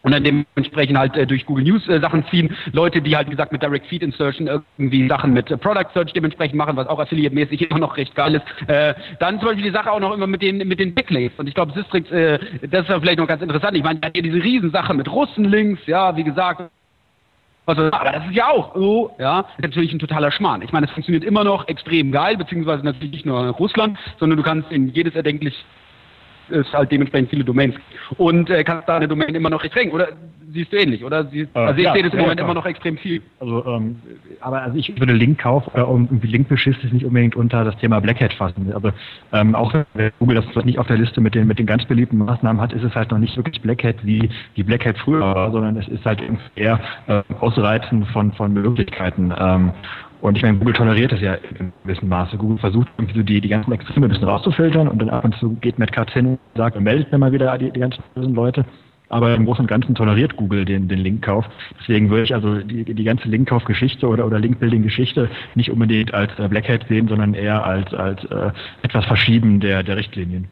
und 0.01 0.13
dann 0.13 0.23
dementsprechend 0.23 0.97
halt 0.97 1.15
äh, 1.17 1.27
durch 1.27 1.45
Google 1.45 1.65
News 1.65 1.87
äh, 1.87 1.99
Sachen 1.99 2.25
ziehen. 2.29 2.55
Leute, 2.71 3.01
die 3.01 3.15
halt 3.15 3.27
wie 3.27 3.31
gesagt 3.31 3.51
mit 3.51 3.61
Direct 3.61 3.87
Feed 3.87 4.01
Insertion 4.01 4.47
irgendwie 4.47 5.07
Sachen 5.07 5.33
mit 5.33 5.51
äh, 5.51 5.57
Product 5.57 5.89
Search 5.93 6.13
dementsprechend 6.13 6.55
machen, 6.55 6.75
was 6.77 6.87
auch 6.87 6.99
affiliate-mäßig 6.99 7.61
immer 7.69 7.79
noch 7.79 7.97
recht 7.97 8.15
geil 8.15 8.35
ist. 8.35 8.69
Äh, 8.69 8.93
dann 9.19 9.39
zum 9.39 9.49
Beispiel 9.49 9.65
die 9.65 9.75
Sache 9.75 9.91
auch 9.91 9.99
noch 9.99 10.13
immer 10.13 10.27
mit 10.27 10.41
den 10.41 10.57
mit 10.67 10.79
den 10.79 10.93
Backlinks. 10.93 11.37
Und 11.37 11.47
ich 11.47 11.55
glaube, 11.55 11.73
Sistrix, 11.73 12.09
äh, 12.11 12.39
das 12.69 12.83
ist 12.83 12.89
ja 12.89 12.99
vielleicht 12.99 13.19
noch 13.19 13.27
ganz 13.27 13.41
interessant. 13.41 13.75
Ich 13.75 13.83
meine, 13.83 13.99
die 13.99 14.21
diese 14.21 14.41
Riesensache 14.41 14.93
mit 14.93 15.11
Russenlinks, 15.11 15.85
ja, 15.85 16.15
wie 16.15 16.23
gesagt. 16.23 16.69
Aber 17.65 17.91
das 17.91 18.25
ist 18.25 18.33
ja 18.33 18.49
auch 18.49 18.73
so, 18.73 19.11
ja, 19.19 19.45
natürlich 19.59 19.93
ein 19.93 19.99
totaler 19.99 20.31
Schmarrn. 20.31 20.63
Ich 20.63 20.71
meine, 20.71 20.87
es 20.87 20.91
funktioniert 20.91 21.23
immer 21.23 21.43
noch 21.43 21.67
extrem 21.67 22.11
geil, 22.11 22.35
beziehungsweise 22.35 22.83
natürlich 22.83 23.11
nicht 23.11 23.25
nur 23.27 23.43
in 23.43 23.49
Russland, 23.49 23.99
sondern 24.17 24.37
du 24.37 24.43
kannst 24.43 24.71
in 24.71 24.87
jedes 24.87 25.13
erdenklich 25.13 25.53
es 26.51 26.71
halt 26.73 26.91
dementsprechend 26.91 27.29
viele 27.29 27.43
Domains 27.43 27.75
und 28.17 28.49
äh, 28.49 28.63
kannst 28.63 28.87
da 28.87 28.97
eine 28.97 29.07
Domain 29.07 29.33
immer 29.35 29.49
noch 29.49 29.63
extrem 29.63 29.91
oder 29.91 30.09
siehst 30.51 30.71
du 30.73 30.77
ähnlich 30.77 31.03
oder 31.03 31.25
siehst, 31.25 31.55
Äh, 31.55 31.59
also 31.59 31.77
ich 31.77 31.85
ja, 31.85 31.93
sehe 31.93 32.03
das 32.03 32.13
im 32.13 32.19
ja, 32.19 32.23
Moment 32.23 32.39
klar. 32.39 32.49
immer 32.49 32.59
noch 32.59 32.65
extrem 32.65 32.97
viel 32.97 33.21
Also, 33.39 33.65
ähm, 33.65 33.95
aber 34.41 34.61
also 34.61 34.77
ich 34.77 34.99
würde 34.99 35.13
Linkkauf 35.13 35.69
äh, 35.73 35.81
und 35.81 36.05
irgendwie 36.05 36.27
Linkbeschiss 36.27 36.75
ist 36.83 36.93
nicht 36.93 37.05
unbedingt 37.05 37.35
unter 37.35 37.63
das 37.63 37.77
Thema 37.77 37.99
Black 37.99 38.21
Hat 38.21 38.33
fassen. 38.33 38.71
Also 38.73 38.91
ähm, 39.33 39.55
auch 39.55 39.73
wenn 39.93 40.11
Google 40.19 40.35
das 40.35 40.45
vielleicht 40.45 40.65
nicht 40.65 40.79
auf 40.79 40.87
der 40.87 40.97
Liste 40.97 41.21
mit 41.21 41.35
den 41.35 41.47
mit 41.47 41.59
den 41.59 41.65
ganz 41.65 41.85
beliebten 41.85 42.17
Maßnahmen 42.17 42.61
hat, 42.61 42.73
ist 42.73 42.83
es 42.83 42.95
halt 42.95 43.11
noch 43.11 43.19
nicht 43.19 43.35
wirklich 43.37 43.61
Black 43.61 43.83
Hat 43.83 43.95
wie 44.03 44.29
die 44.55 44.63
Black 44.63 44.85
Hat 44.85 44.97
früher 44.97 45.21
war, 45.21 45.51
sondern 45.51 45.77
es 45.77 45.87
ist 45.87 46.05
halt 46.05 46.21
eher 46.55 46.79
äh, 47.07 47.21
Ausreizen 47.39 48.05
von 48.05 48.31
von 48.33 48.53
Möglichkeiten. 48.53 49.33
Ähm, 49.37 49.71
und 50.21 50.35
ich 50.35 50.43
meine, 50.43 50.57
Google 50.57 50.73
toleriert 50.73 51.11
das 51.11 51.21
ja 51.21 51.35
in 51.35 51.71
gewissem 51.83 52.09
Maße. 52.09 52.37
Google 52.37 52.57
versucht 52.57 52.89
irgendwie 52.97 53.17
so 53.17 53.23
die, 53.23 53.39
die 53.39 53.47
ganzen 53.47 53.71
Extreme 53.71 54.07
ein 54.07 54.09
bisschen 54.09 54.27
rauszufiltern 54.27 54.87
und 54.87 54.99
dann 54.99 55.09
ab 55.09 55.23
und 55.23 55.35
zu 55.35 55.51
geht 55.61 55.79
Matt 55.79 55.93
Katz 55.93 56.11
hin 56.11 56.25
und 56.25 56.39
sagt, 56.55 56.79
meldet 56.79 57.11
mir 57.11 57.17
mal 57.17 57.31
wieder 57.31 57.57
die, 57.57 57.71
die 57.71 57.79
ganzen 57.79 58.03
bösen 58.15 58.35
Leute. 58.35 58.65
Aber 59.11 59.33
im 59.33 59.45
Großen 59.45 59.61
und 59.61 59.67
Ganzen 59.67 59.95
toleriert 59.95 60.35
Google 60.35 60.65
den, 60.65 60.87
den 60.87 60.99
Linkkauf. 60.99 61.43
Deswegen 61.79 62.11
würde 62.11 62.23
ich 62.25 62.35
also 62.35 62.59
die, 62.59 62.83
die 62.83 63.03
ganze 63.03 63.27
Linkkauf-Geschichte 63.27 64.07
oder, 64.07 64.25
oder 64.27 64.37
Link-Building-Geschichte 64.39 65.31
nicht 65.55 65.71
unbedingt 65.71 66.13
als 66.13 66.37
äh, 66.37 66.47
Black 66.47 66.69
sehen, 66.87 67.07
sondern 67.07 67.33
eher 67.33 67.65
als, 67.65 67.91
als 67.91 68.23
äh, 68.25 68.51
etwas 68.83 69.05
Verschieben 69.05 69.59
der, 69.61 69.81
der 69.81 69.97
Richtlinien. 69.97 70.47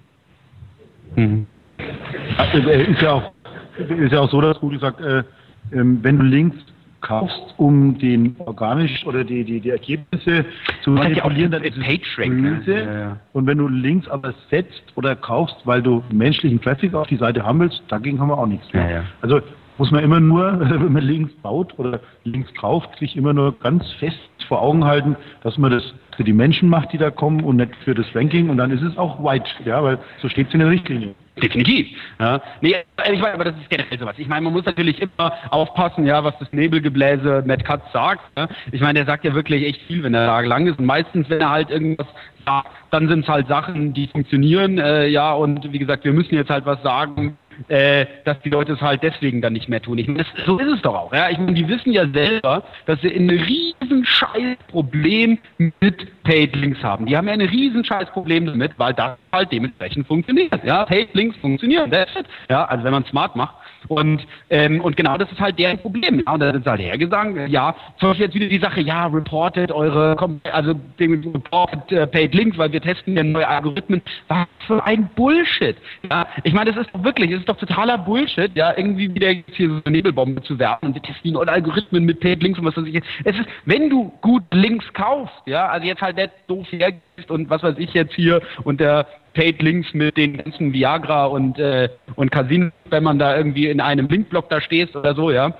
Also, 2.37 2.67
äh, 2.67 2.91
ist, 2.91 3.01
ja 3.01 3.11
auch, 3.13 3.31
ist 3.77 4.11
ja 4.11 4.21
auch 4.21 4.31
so, 4.31 4.41
dass 4.41 4.59
Google 4.59 4.79
sagt, 4.79 5.01
äh, 5.01 5.23
ähm, 5.71 5.99
wenn 6.01 6.17
du 6.17 6.25
Links 6.25 6.57
kaufst, 7.01 7.53
um 7.57 7.97
den 7.97 8.35
organisch 8.39 9.05
oder 9.05 9.23
die, 9.23 9.43
die, 9.43 9.59
die 9.59 9.69
Ergebnisse 9.69 10.45
zu 10.83 10.91
manipulieren, 10.91 11.51
dann 11.51 11.63
ist 11.63 11.77
es 11.77 12.17
ne? 12.17 12.59
böse. 12.59 12.73
Ja, 12.73 12.99
ja. 12.99 13.17
Und 13.33 13.47
wenn 13.47 13.57
du 13.57 13.67
Links 13.67 14.07
aber 14.07 14.33
setzt 14.49 14.83
oder 14.95 15.15
kaufst, 15.15 15.55
weil 15.65 15.81
du 15.81 16.03
menschlichen 16.11 16.61
Traffic 16.61 16.93
auf 16.93 17.07
die 17.07 17.17
Seite 17.17 17.43
haben 17.43 17.59
willst, 17.59 17.81
dagegen 17.87 18.19
haben 18.19 18.29
wir 18.29 18.37
auch 18.37 18.47
nichts 18.47 18.71
mehr. 18.73 18.89
Ja, 18.89 18.95
ja. 18.97 19.03
Also 19.21 19.41
muss 19.77 19.91
man 19.91 20.03
immer 20.03 20.19
nur, 20.19 20.59
wenn 20.59 20.91
man 20.91 21.03
Links 21.03 21.33
baut 21.41 21.77
oder 21.77 21.99
Links 22.23 22.53
kauft, 22.55 22.97
sich 22.99 23.15
immer 23.15 23.33
nur 23.33 23.57
ganz 23.59 23.91
fest 23.93 24.17
vor 24.47 24.61
Augen 24.61 24.85
halten, 24.85 25.15
dass 25.43 25.57
man 25.57 25.71
das 25.71 25.93
für 26.15 26.23
die 26.23 26.33
Menschen 26.33 26.69
macht, 26.69 26.93
die 26.93 26.97
da 26.97 27.11
kommen 27.11 27.43
und 27.43 27.57
nicht 27.57 27.75
für 27.83 27.93
das 27.93 28.07
Ranking 28.15 28.49
und 28.49 28.57
dann 28.57 28.71
ist 28.71 28.81
es 28.81 28.97
auch 28.97 29.23
white, 29.23 29.49
ja, 29.65 29.83
weil 29.83 29.99
so 30.19 30.29
steht 30.29 30.47
es 30.47 30.53
in 30.53 30.59
der 30.61 30.69
Richtlinie. 30.69 31.13
Definitiv. 31.41 31.87
Ja. 32.19 32.41
Nee, 32.61 32.75
ich 33.11 33.19
meine, 33.19 33.33
aber 33.33 33.45
das 33.45 33.55
ist 33.57 33.69
generell 33.69 33.99
sowas. 33.99 34.15
Ich 34.17 34.27
meine, 34.27 34.41
man 34.41 34.53
muss 34.53 34.65
natürlich 34.65 35.01
immer 35.01 35.33
aufpassen, 35.49 36.05
ja, 36.05 36.23
was 36.23 36.37
das 36.39 36.51
Nebelgebläse 36.51 37.43
Matt 37.45 37.63
Katz 37.63 37.83
sagt. 37.93 38.21
Ja. 38.37 38.47
Ich 38.71 38.81
meine, 38.81 38.99
der 38.99 39.05
sagt 39.05 39.23
ja 39.23 39.33
wirklich 39.33 39.65
echt 39.65 39.81
viel, 39.83 40.03
wenn 40.03 40.13
der 40.13 40.25
Tag 40.25 40.45
lang 40.45 40.67
ist. 40.67 40.79
Und 40.79 40.85
meistens, 40.85 41.29
wenn 41.29 41.41
er 41.41 41.49
halt 41.49 41.69
irgendwas 41.69 42.07
sagt, 42.45 42.69
dann 42.91 43.07
sind 43.07 43.21
es 43.21 43.27
halt 43.27 43.47
Sachen, 43.47 43.93
die 43.93 44.07
funktionieren. 44.07 44.79
Äh, 44.79 45.07
ja, 45.07 45.33
und 45.33 45.71
wie 45.71 45.79
gesagt, 45.79 46.05
wir 46.05 46.13
müssen 46.13 46.35
jetzt 46.35 46.49
halt 46.49 46.65
was 46.65 46.81
sagen, 46.81 47.37
äh, 47.67 48.05
dass 48.25 48.39
die 48.41 48.49
Leute 48.49 48.73
es 48.73 48.81
halt 48.81 49.03
deswegen 49.03 49.41
dann 49.41 49.53
nicht 49.53 49.69
mehr 49.69 49.81
tun. 49.81 49.97
Ich 49.97 50.07
meine, 50.07 50.23
das, 50.23 50.45
so 50.45 50.57
ist 50.57 50.67
es 50.67 50.81
doch 50.81 50.95
auch. 50.95 51.13
Ja? 51.13 51.29
Ich 51.29 51.37
meine, 51.37 51.53
die 51.53 51.67
wissen 51.67 51.91
ja 51.91 52.07
selber, 52.07 52.63
dass 52.85 53.01
sie 53.01 53.13
ein 53.13 53.29
riesen 53.29 54.05
Scheißproblem 54.05 55.37
mit 55.57 56.23
Paid 56.23 56.55
Links 56.55 56.83
haben. 56.83 57.05
Die 57.05 57.17
haben 57.17 57.27
ja 57.27 57.33
ein 57.33 57.41
riesen 57.41 57.83
Scheißproblem 57.83 58.47
damit, 58.47 58.73
weil 58.77 58.93
das 58.93 59.17
halt 59.31 59.51
dementsprechend 59.51 60.07
funktioniert. 60.07 60.63
Ja, 60.63 60.85
Paid 60.85 61.13
Links 61.13 61.37
funktionieren. 61.37 61.91
That's 61.91 62.15
it. 62.15 62.25
Ja, 62.49 62.65
also 62.65 62.83
wenn 62.83 62.91
man 62.91 63.05
smart 63.05 63.35
macht. 63.35 63.55
Und, 63.87 64.25
ähm, 64.49 64.81
und 64.81 64.97
genau 64.97 65.17
das 65.17 65.31
ist 65.31 65.39
halt 65.39 65.57
deren 65.59 65.77
Problem. 65.79 66.23
Ja, 66.25 66.33
und 66.33 66.39
da 66.39 66.51
sind 66.51 66.63
sie 66.63 66.69
halt 66.69 66.81
hergesagt, 66.81 67.49
ja, 67.49 67.75
zum 67.99 68.09
Beispiel 68.09 68.25
jetzt 68.25 68.35
wieder 68.35 68.47
die 68.47 68.59
Sache, 68.59 68.81
ja, 68.81 69.07
reported 69.07 69.71
eure, 69.71 70.17
also 70.51 70.73
den 70.99 71.23
reported 71.33 71.91
äh, 71.91 72.07
paid 72.07 72.33
links, 72.33 72.57
weil 72.57 72.71
wir 72.71 72.81
testen 72.81 73.15
ja 73.15 73.23
neue 73.23 73.47
Algorithmen. 73.47 74.01
Was 74.27 74.47
für 74.65 74.83
ein 74.83 75.09
Bullshit. 75.15 75.77
Ja, 76.09 76.27
ich 76.43 76.53
meine, 76.53 76.71
das 76.71 76.85
ist 76.85 76.93
doch 76.93 77.03
wirklich, 77.03 77.31
das 77.31 77.39
ist 77.39 77.49
doch 77.49 77.57
totaler 77.57 77.97
Bullshit, 77.97 78.51
ja, 78.55 78.73
irgendwie 78.75 79.13
wieder 79.13 79.31
jetzt 79.31 79.55
hier 79.55 79.69
so 79.69 79.81
eine 79.85 79.95
Nebelbombe 79.95 80.41
zu 80.43 80.59
werfen 80.59 80.87
und 80.87 80.95
wir 80.95 81.01
testen 81.01 81.23
die 81.23 81.31
neuen 81.31 81.49
Algorithmen 81.49 82.05
mit 82.05 82.19
paid 82.19 82.43
links 82.43 82.59
und 82.59 82.65
was 82.65 82.77
weiß 82.77 82.85
ich. 82.85 83.01
Es 83.23 83.37
ist, 83.37 83.47
wenn 83.65 83.89
du 83.89 84.11
gut 84.21 84.43
Links 84.51 84.85
kaufst, 84.93 85.35
ja, 85.45 85.67
also 85.67 85.87
jetzt 85.87 86.01
halt 86.01 86.17
nicht 86.17 86.31
doof 86.47 86.67
hergehst 86.69 87.29
und 87.29 87.49
was 87.49 87.63
weiß 87.63 87.75
ich 87.77 87.93
jetzt 87.93 88.13
hier 88.13 88.41
und 88.63 88.79
der 88.79 89.07
Paid 89.37 89.61
Links 89.61 89.93
mit 89.93 90.17
den 90.17 90.37
ganzen 90.37 90.73
Viagra 90.73 91.27
und, 91.27 91.59
äh, 91.59 91.89
und 92.15 92.31
Casinos, 92.31 92.71
wenn 92.89 93.03
man 93.03 93.19
da 93.19 93.37
irgendwie 93.37 93.67
in 93.67 93.79
einem 93.79 94.07
Linkblock 94.07 94.49
da 94.49 94.59
stehst 94.59 94.95
oder 94.95 95.13
so, 95.13 95.29
ja. 95.29 95.53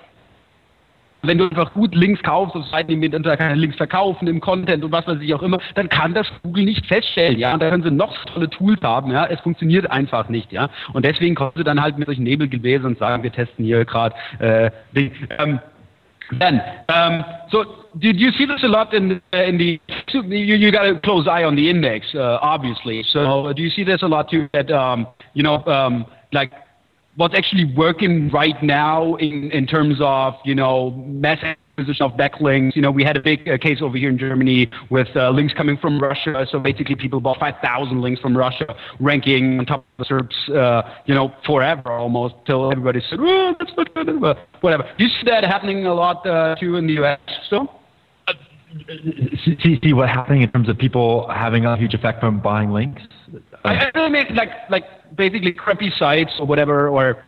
Wenn 1.22 1.38
du 1.38 1.46
einfach 1.46 1.74
gut 1.74 1.94
Links 1.94 2.24
kaufst 2.24 2.56
und 2.56 2.66
Seiten, 2.66 2.90
die 2.90 2.96
mit 2.96 3.12
keine 3.12 3.54
Links 3.54 3.78
verkaufen 3.78 4.28
im 4.28 4.40
Content 4.40 4.84
und 4.84 4.92
was 4.92 5.06
weiß 5.06 5.20
ich 5.22 5.32
auch 5.36 5.44
immer, 5.44 5.60
dann 5.76 5.90
kann 5.90 6.16
das 6.16 6.28
Google 6.42 6.66
nicht 6.66 6.88
feststellen, 6.88 7.38
ja. 7.38 7.54
Und 7.54 7.62
da 7.62 7.70
können 7.70 7.84
sie 7.84 7.92
noch 7.92 8.16
tolle 8.26 8.50
Tools 8.50 8.82
haben, 8.82 9.12
ja. 9.12 9.28
Es 9.28 9.40
funktioniert 9.42 9.92
einfach 9.92 10.28
nicht, 10.28 10.52
ja. 10.52 10.70
Und 10.94 11.06
deswegen 11.06 11.36
kommen 11.36 11.54
sie 11.56 11.64
dann 11.64 11.80
halt 11.80 12.00
mit 12.00 12.08
solchen 12.08 12.24
Nebelgewäse 12.24 12.88
und 12.88 12.98
sagen, 12.98 13.22
wir 13.22 13.32
testen 13.32 13.64
hier 13.64 13.86
gerade 13.86 14.16
äh, 14.40 14.72
ähm, 15.38 15.60
then, 16.40 16.62
um, 16.90 17.24
so 17.52 17.86
do 18.00 18.10
you 18.10 18.32
see 18.32 18.46
this 18.46 18.64
a 18.64 18.68
lot 18.68 18.94
in 18.94 19.22
uh, 19.34 19.44
in 19.44 19.58
the 19.58 19.80
you, 20.14 20.56
you 20.56 20.72
got 20.72 20.86
a 20.86 21.00
close 21.00 21.28
eye 21.28 21.44
on 21.44 21.56
the 21.56 21.70
index, 21.70 22.08
uh, 22.16 22.40
obviously. 22.42 23.04
So 23.08 23.54
do 23.54 23.62
you 23.62 23.70
see 23.70 23.84
this 23.84 24.02
a 24.02 24.08
lot 24.08 24.30
too? 24.30 24.50
That 24.54 24.70
um, 24.72 25.08
you 25.34 25.44
know, 25.44 25.64
um, 25.66 26.06
like 26.34 26.52
what's 27.16 27.36
actually 27.36 27.74
working 27.76 28.30
right 28.30 28.62
now 28.62 29.16
in 29.16 29.52
in 29.52 29.66
terms 29.68 29.98
of 30.02 30.36
you 30.44 30.56
know 30.56 30.92
mass 30.92 31.40
acquisition 31.78 32.06
of 32.06 32.14
backlinks. 32.14 32.76
You 32.76 32.82
know, 32.82 32.92
we 32.92 33.04
had 33.04 33.18
a 33.18 33.22
big 33.22 33.48
uh, 33.48 33.58
case 33.58 33.80
over 33.82 33.98
here 33.98 34.10
in 34.10 34.18
Germany 34.18 34.70
with 34.90 35.08
uh, 35.16 35.30
links 35.30 35.54
coming 35.54 35.78
from 35.78 36.00
Russia. 36.00 36.46
So 36.50 36.60
basically, 36.60 36.96
people 36.96 37.20
bought 37.22 37.40
5,000 37.40 38.02
links 38.02 38.20
from 38.20 38.36
Russia, 38.36 38.76
ranking 39.00 39.60
on 39.60 39.66
top 39.68 39.86
of 40.00 40.08
the 40.08 40.16
SERPs, 40.16 40.56
uh, 40.56 40.90
you 41.06 41.14
know, 41.14 41.32
forever 41.46 41.92
almost, 41.92 42.34
till 42.48 42.72
everybody 42.72 43.02
said, 43.10 43.20
oh, 43.22 43.54
that's 43.60 43.72
not 43.78 43.94
good, 43.94 44.20
but 44.20 44.48
whatever. 44.62 44.90
You 44.98 45.08
see 45.08 45.26
that 45.26 45.44
happening 45.44 45.86
a 45.86 45.94
lot 45.94 46.26
uh, 46.26 46.56
too 46.60 46.78
in 46.78 46.88
the 46.88 46.94
U.S. 46.94 47.20
still? 47.46 47.72
see, 49.64 49.80
see 49.82 49.94
what 49.94 50.10
happening 50.10 50.42
in 50.42 50.52
terms 50.52 50.70
of 50.70 50.78
people 50.78 51.30
having 51.30 51.66
a 51.66 51.78
huge 51.78 51.94
effect 51.94 52.20
from 52.20 52.40
buying 52.42 52.72
links? 52.72 53.02
I, 53.64 53.90
I 53.94 54.10
mean, 54.10 54.26
like, 54.36 54.50
like 54.70 54.84
basically 55.16 55.54
crappy 55.54 55.92
sites 55.98 56.34
or 56.40 56.48
whatever, 56.48 56.90
or 56.90 57.24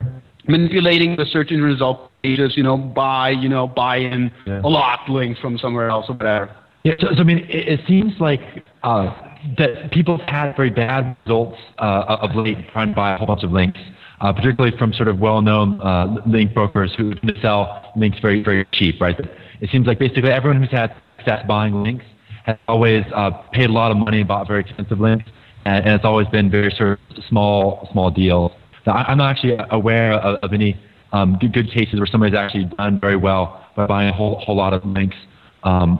manipulating 0.47 1.15
the 1.15 1.25
search 1.25 1.51
engine 1.51 1.63
result 1.63 2.08
pages, 2.23 2.53
you 2.55 2.63
know, 2.63 2.77
buy, 2.77 3.29
you 3.29 3.49
know, 3.49 3.67
buy 3.67 3.97
in 3.97 4.31
Yeah. 4.45 4.61
a 4.63 4.67
lot 4.67 5.09
links 5.09 5.39
from 5.39 5.57
somewhere 5.57 5.89
else 5.89 6.05
or 6.09 6.15
whatever. 6.15 6.49
Yeah, 6.83 6.93
so, 6.99 7.07
so 7.13 7.19
I 7.21 7.23
mean, 7.23 7.39
it, 7.49 7.67
it 7.67 7.81
seems 7.87 8.13
like 8.19 8.41
uh, 8.83 9.13
that 9.57 9.91
people 9.91 10.17
have 10.17 10.27
had 10.29 10.55
very 10.55 10.69
bad 10.69 11.15
results 11.25 11.57
uh, 11.79 12.17
of 12.21 12.35
late 12.35 12.57
trying 12.71 12.89
to 12.89 12.95
buy 12.95 13.13
a 13.13 13.17
whole 13.17 13.27
bunch 13.27 13.43
of 13.43 13.51
links, 13.51 13.79
uh, 14.21 14.31
particularly 14.33 14.75
from 14.77 14.93
sort 14.93 15.07
of 15.07 15.19
well-known 15.19 15.81
uh, 15.81 16.15
link 16.25 16.53
brokers 16.53 16.93
who 16.97 17.13
sell 17.41 17.91
links 17.95 18.17
very, 18.21 18.43
very 18.43 18.65
cheap, 18.71 18.99
right? 19.01 19.19
It 19.61 19.69
seems 19.71 19.87
like 19.87 19.99
basically 19.99 20.31
everyone 20.31 20.61
who's 20.61 20.71
had 20.71 20.95
success 21.17 21.45
buying 21.47 21.83
links 21.83 22.05
has 22.45 22.57
always 22.69 23.03
uh, 23.13 23.31
paid 23.51 23.69
a 23.69 23.73
lot 23.73 23.91
of 23.91 23.97
money 23.97 24.19
and 24.19 24.27
bought 24.27 24.47
very 24.47 24.61
expensive 24.61 24.99
links, 25.01 25.25
and, 25.65 25.85
and 25.85 25.95
it's 25.95 26.05
always 26.05 26.27
been 26.27 26.49
very 26.49 26.71
sort 26.71 26.97
of 27.17 27.23
small, 27.27 27.89
small 27.91 28.09
deals. 28.09 28.53
So 28.85 28.91
I, 28.91 29.03
I'm 29.03 29.17
not 29.17 29.31
actually 29.31 29.57
aware 29.71 30.13
of, 30.13 30.39
of 30.41 30.53
any 30.53 30.79
um, 31.11 31.37
good, 31.39 31.53
good 31.53 31.71
cases 31.71 31.99
where 31.99 32.07
somebody's 32.07 32.37
actually 32.37 32.65
done 32.77 32.99
very 32.99 33.15
well 33.15 33.65
by 33.75 33.85
buying 33.85 34.09
a 34.09 34.13
whole, 34.13 34.39
whole 34.39 34.55
lot 34.55 34.73
of 34.73 34.85
links. 34.85 35.15
Um, 35.63 35.99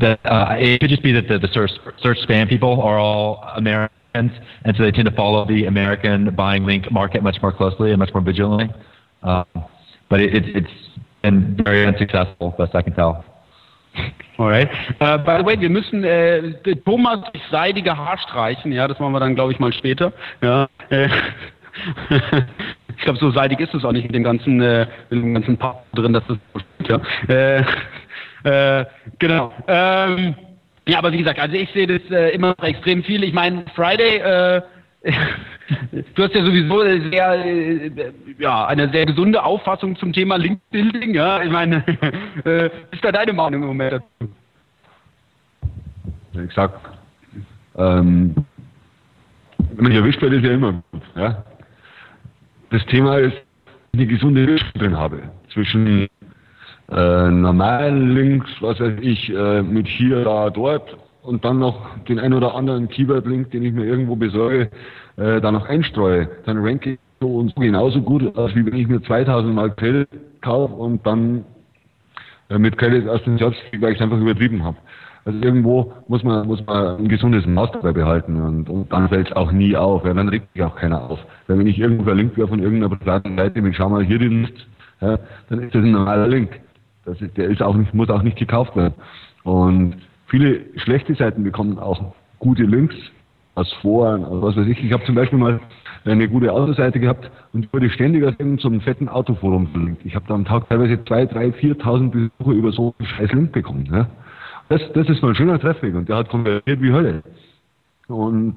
that 0.00 0.20
uh, 0.24 0.56
it 0.58 0.80
could 0.80 0.90
just 0.90 1.02
be 1.02 1.12
that 1.12 1.28
the, 1.28 1.38
the 1.38 1.48
search, 1.52 1.70
search 2.00 2.18
spam 2.26 2.48
people 2.48 2.80
are 2.80 2.98
all 2.98 3.42
Americans, 3.56 4.30
and 4.64 4.76
so 4.76 4.82
they 4.84 4.92
tend 4.92 5.08
to 5.08 5.14
follow 5.14 5.44
the 5.44 5.66
American 5.66 6.34
buying 6.34 6.64
link 6.64 6.90
market 6.90 7.22
much 7.22 7.36
more 7.42 7.52
closely 7.52 7.90
and 7.90 7.98
much 7.98 8.10
more 8.14 8.22
vigilantly. 8.22 8.72
Um, 9.22 9.46
but 10.08 10.20
it, 10.20 10.34
it, 10.34 10.56
it's 10.56 11.00
been 11.22 11.58
very 11.64 11.86
unsuccessful, 11.86 12.54
best 12.58 12.74
I 12.74 12.82
can 12.82 12.94
tell. 12.94 13.24
Alright. 14.38 14.70
Äh, 15.00 15.18
by 15.18 15.38
the 15.38 15.44
way, 15.44 15.60
wir 15.60 15.68
müssen 15.68 16.02
äh, 16.04 16.52
Thomas 16.84 17.20
seidige 17.50 17.96
Haar 17.96 18.18
streichen. 18.18 18.72
Ja, 18.72 18.88
das 18.88 18.98
machen 18.98 19.12
wir 19.12 19.20
dann, 19.20 19.34
glaube 19.34 19.52
ich, 19.52 19.58
mal 19.58 19.72
später. 19.72 20.12
Ja. 20.40 20.68
Äh, 20.88 21.08
ich 22.96 23.04
glaube, 23.04 23.18
so 23.18 23.30
seidig 23.30 23.60
ist 23.60 23.74
es 23.74 23.84
auch 23.84 23.92
nicht 23.92 24.04
mit 24.04 24.14
dem 24.14 24.24
ganzen, 24.24 24.60
äh, 24.60 24.86
mit 25.10 25.22
dem 25.22 25.34
ganzen 25.34 25.56
Pub 25.56 25.84
drin, 25.94 26.12
das 26.12 26.24
stimmt, 26.24 26.88
ja. 26.88 27.00
Äh, 27.34 27.64
äh, 28.44 28.84
genau. 29.18 29.52
Ähm, 29.68 30.34
ja, 30.86 30.98
aber 30.98 31.12
wie 31.12 31.18
gesagt, 31.18 31.38
also 31.38 31.54
ich 31.54 31.70
sehe 31.70 31.86
das 31.86 32.02
äh, 32.10 32.30
immer 32.30 32.54
noch 32.58 32.64
extrem 32.64 33.04
viel. 33.04 33.22
Ich 33.22 33.32
meine, 33.32 33.64
Friday, 33.74 34.16
äh, 34.18 34.62
du 36.14 36.22
hast 36.22 36.34
ja 36.34 36.44
sowieso 36.44 36.82
sehr, 37.10 37.44
äh, 37.44 38.12
ja, 38.38 38.66
eine 38.66 38.88
sehr 38.90 39.06
gesunde 39.06 39.42
Auffassung 39.44 39.96
zum 39.96 40.12
Thema 40.12 40.36
Link-Building, 40.36 41.14
ja. 41.14 41.42
Ich 41.42 41.50
meine, 41.50 41.84
äh, 42.44 42.66
ist 42.90 43.02
da 43.02 43.12
deine 43.12 43.32
Meinung 43.32 43.62
im 43.62 43.68
Moment 43.68 43.92
dazu? 43.92 44.32
Ich 46.44 46.54
sag, 46.54 46.72
ähm, 47.76 48.34
wenn 49.58 49.84
man 49.84 49.92
erwischt 49.92 50.20
wird, 50.20 50.32
ist 50.32 50.44
ja 50.44 50.52
immer 50.52 50.82
gut. 50.90 51.02
Ja? 51.14 51.44
Das 52.72 52.86
Thema 52.86 53.18
ist, 53.18 53.36
eine 53.92 54.06
gesunde 54.06 54.46
Mischung 54.46 54.70
drin 54.76 54.96
habe. 54.96 55.18
Zwischen 55.52 56.08
äh, 56.90 57.30
normalen 57.30 58.14
Links, 58.14 58.50
was 58.60 58.80
weiß 58.80 58.94
ich, 59.02 59.28
äh, 59.28 59.60
mit 59.62 59.86
hier, 59.86 60.24
da, 60.24 60.48
dort 60.48 60.96
und 61.20 61.44
dann 61.44 61.58
noch 61.58 61.98
den 62.08 62.18
ein 62.18 62.32
oder 62.32 62.54
anderen 62.54 62.88
Keyword-Link, 62.88 63.50
den 63.50 63.62
ich 63.62 63.74
mir 63.74 63.84
irgendwo 63.84 64.16
besorge, 64.16 64.70
äh, 65.18 65.42
da 65.42 65.52
noch 65.52 65.68
einstreue. 65.68 66.30
Dann 66.46 66.64
ranke 66.64 66.92
ich 66.92 66.98
so 67.20 67.36
und 67.36 67.54
so 67.54 67.60
genauso 67.60 68.00
gut, 68.00 68.34
als 68.38 68.54
wie 68.54 68.64
wenn 68.64 68.74
ich 68.74 68.88
mir 68.88 69.02
2000 69.02 69.54
Mal 69.54 69.70
Credit 69.74 70.08
kaufe 70.40 70.72
und 70.72 71.06
dann 71.06 71.44
äh, 72.48 72.56
mit 72.56 72.78
Credits 72.78 73.06
aus 73.06 73.22
den 73.24 73.36
Jobs 73.36 73.58
kriege, 73.68 73.82
weil 73.82 73.92
ich 73.92 73.98
es 73.98 74.02
einfach 74.02 74.18
übertrieben 74.18 74.64
habe. 74.64 74.78
Also 75.24 75.38
irgendwo 75.40 75.92
muss 76.08 76.24
man, 76.24 76.46
muss 76.46 76.64
man 76.66 76.96
ein 76.98 77.08
gesundes 77.08 77.46
Maß 77.46 77.70
dabei 77.72 77.92
behalten 77.92 78.40
und, 78.40 78.68
und 78.68 78.92
dann 78.92 79.08
fällt 79.08 79.28
es 79.28 79.36
auch 79.36 79.52
nie 79.52 79.76
auf. 79.76 80.04
Ja, 80.04 80.14
dann 80.14 80.28
regt 80.28 80.52
sich 80.52 80.62
auch 80.62 80.74
keiner 80.74 81.00
auf. 81.00 81.20
Weil 81.46 81.58
wenn 81.58 81.66
ich 81.66 81.78
irgendwo 81.78 82.04
verlinkt 82.04 82.36
werde 82.36 82.50
von 82.50 82.60
irgendeiner 82.60 82.96
privaten 82.96 83.36
Seite 83.36 83.62
mit 83.62 83.76
schau 83.76 83.88
mal 83.88 84.04
hier 84.04 84.18
die 84.18 84.28
List, 84.28 84.66
ja, 85.00 85.18
dann 85.48 85.60
ist 85.60 85.74
das 85.74 85.84
ein 85.84 85.92
normaler 85.92 86.26
Link. 86.26 86.60
Das 87.04 87.20
ist, 87.20 87.36
der 87.36 87.48
ist 87.48 87.62
auch 87.62 87.76
nicht, 87.76 87.94
muss 87.94 88.10
auch 88.10 88.22
nicht 88.22 88.36
gekauft 88.36 88.74
werden. 88.76 88.94
Und 89.44 89.96
viele 90.26 90.60
schlechte 90.76 91.14
Seiten 91.14 91.44
bekommen 91.44 91.78
auch 91.78 92.14
gute 92.38 92.64
Links 92.64 92.96
aus 93.54 93.72
Foren, 93.74 94.24
aus 94.24 94.42
was 94.42 94.56
weiß 94.56 94.66
ich. 94.66 94.82
Ich 94.82 94.92
habe 94.92 95.04
zum 95.04 95.14
Beispiel 95.14 95.38
mal 95.38 95.60
eine 96.04 96.28
gute 96.28 96.52
Autoseite 96.52 96.98
gehabt 96.98 97.30
und 97.52 97.72
wurde 97.72 97.90
ständig 97.90 98.24
aus 98.24 98.34
irgendeinem 98.38 98.80
fetten 98.80 99.08
Autoforum 99.08 99.68
verlinkt. 99.68 100.04
Ich 100.04 100.16
habe 100.16 100.24
da 100.26 100.34
am 100.34 100.44
Tag 100.44 100.68
teilweise 100.68 100.94
2.000, 100.94 101.32
3.000, 101.32 101.80
4.000 101.80 102.10
Besucher 102.10 102.56
über 102.56 102.72
so 102.72 102.94
einen 102.98 103.08
scheiß 103.08 103.32
Link 103.32 103.52
bekommen. 103.52 103.88
Ja. 103.92 104.08
Das, 104.72 104.80
das 104.94 105.06
ist 105.10 105.20
mal 105.20 105.28
ein 105.28 105.34
schöner 105.34 105.60
Traffic 105.60 105.94
und 105.94 106.08
der 106.08 106.16
hat 106.16 106.30
konvertiert 106.30 106.80
wie 106.80 106.90
Hölle. 106.90 107.22
Und 108.08 108.54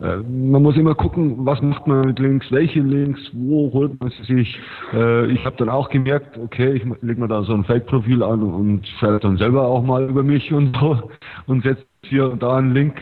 äh, 0.00 0.16
man 0.16 0.60
muss 0.60 0.76
immer 0.76 0.96
gucken, 0.96 1.46
was 1.46 1.62
macht 1.62 1.86
man 1.86 2.04
mit 2.04 2.18
Links, 2.18 2.50
welche 2.50 2.80
Links, 2.80 3.20
wo 3.32 3.72
holt 3.72 4.00
man 4.00 4.10
sie 4.10 4.34
sich. 4.34 4.58
Äh, 4.92 5.30
ich 5.30 5.44
habe 5.44 5.54
dann 5.56 5.68
auch 5.68 5.88
gemerkt, 5.88 6.36
okay, 6.36 6.72
ich 6.72 6.82
lege 7.02 7.20
mir 7.20 7.28
da 7.28 7.44
so 7.44 7.54
ein 7.54 7.62
Fake-Profil 7.62 8.24
an 8.24 8.42
und 8.42 8.88
schreibe 8.98 9.20
dann 9.20 9.36
selber 9.36 9.68
auch 9.68 9.84
mal 9.84 10.08
über 10.10 10.24
mich 10.24 10.52
und 10.52 10.76
so 10.76 11.08
und 11.46 11.62
setze 11.62 11.84
hier 12.06 12.28
und 12.32 12.42
da 12.42 12.56
einen 12.56 12.74
Link. 12.74 12.96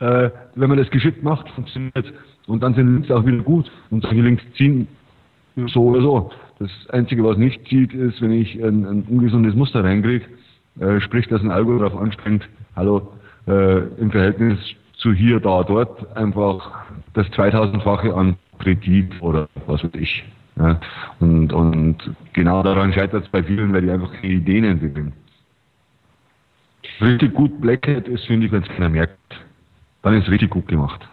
Äh, 0.00 0.28
wenn 0.56 0.68
man 0.68 0.76
das 0.76 0.90
geschickt 0.90 1.22
macht, 1.22 1.48
funktioniert. 1.48 2.12
Und 2.46 2.62
dann 2.62 2.74
sind 2.74 2.92
Links 2.92 3.10
auch 3.10 3.24
wieder 3.24 3.38
gut. 3.38 3.70
Und 3.88 4.02
solche 4.02 4.20
Links 4.20 4.42
ziehen 4.54 4.86
so 5.68 5.84
oder 5.84 6.02
so. 6.02 6.30
Das 6.58 6.70
Einzige, 6.90 7.24
was 7.24 7.38
nicht 7.38 7.66
zieht, 7.68 7.94
ist, 7.94 8.20
wenn 8.20 8.32
ich 8.32 8.62
ein, 8.62 8.84
ein 8.84 9.04
ungesundes 9.08 9.54
Muster 9.54 9.82
reinkriege, 9.82 10.26
äh, 10.80 11.00
sprich, 11.00 11.28
dass 11.28 11.42
ein 11.42 11.50
Algo 11.50 11.78
darauf 11.78 12.00
anspringt, 12.00 12.48
hallo, 12.74 13.12
äh, 13.46 13.78
im 13.98 14.10
Verhältnis 14.10 14.58
zu 14.94 15.12
hier, 15.12 15.40
da, 15.40 15.62
dort, 15.62 16.16
einfach 16.16 16.84
das 17.14 17.26
2000-fache 17.28 18.14
an 18.14 18.36
Kredit 18.58 19.20
oder 19.22 19.48
was 19.66 19.82
weiß 19.84 19.92
ich. 19.94 20.24
Ja. 20.56 20.80
Und, 21.20 21.52
und 21.52 21.96
genau 22.32 22.62
daran 22.62 22.92
scheitert 22.92 23.24
es 23.24 23.30
bei 23.30 23.42
vielen, 23.42 23.72
weil 23.72 23.82
die 23.82 23.90
einfach 23.90 24.12
keine 24.12 24.34
Ideen 24.34 24.64
entwickeln. 24.64 25.12
Richtig 27.00 27.32
gut 27.34 27.60
Black 27.60 27.86
Hat 27.88 28.08
ist, 28.08 28.26
finde 28.26 28.46
ich, 28.46 28.52
wenn 28.52 28.62
es 28.62 28.68
keiner 28.68 28.90
merkt. 28.90 29.18
Dann 30.02 30.14
ist 30.14 30.24
es 30.24 30.30
richtig 30.30 30.50
gut 30.50 30.68
gemacht. 30.68 31.08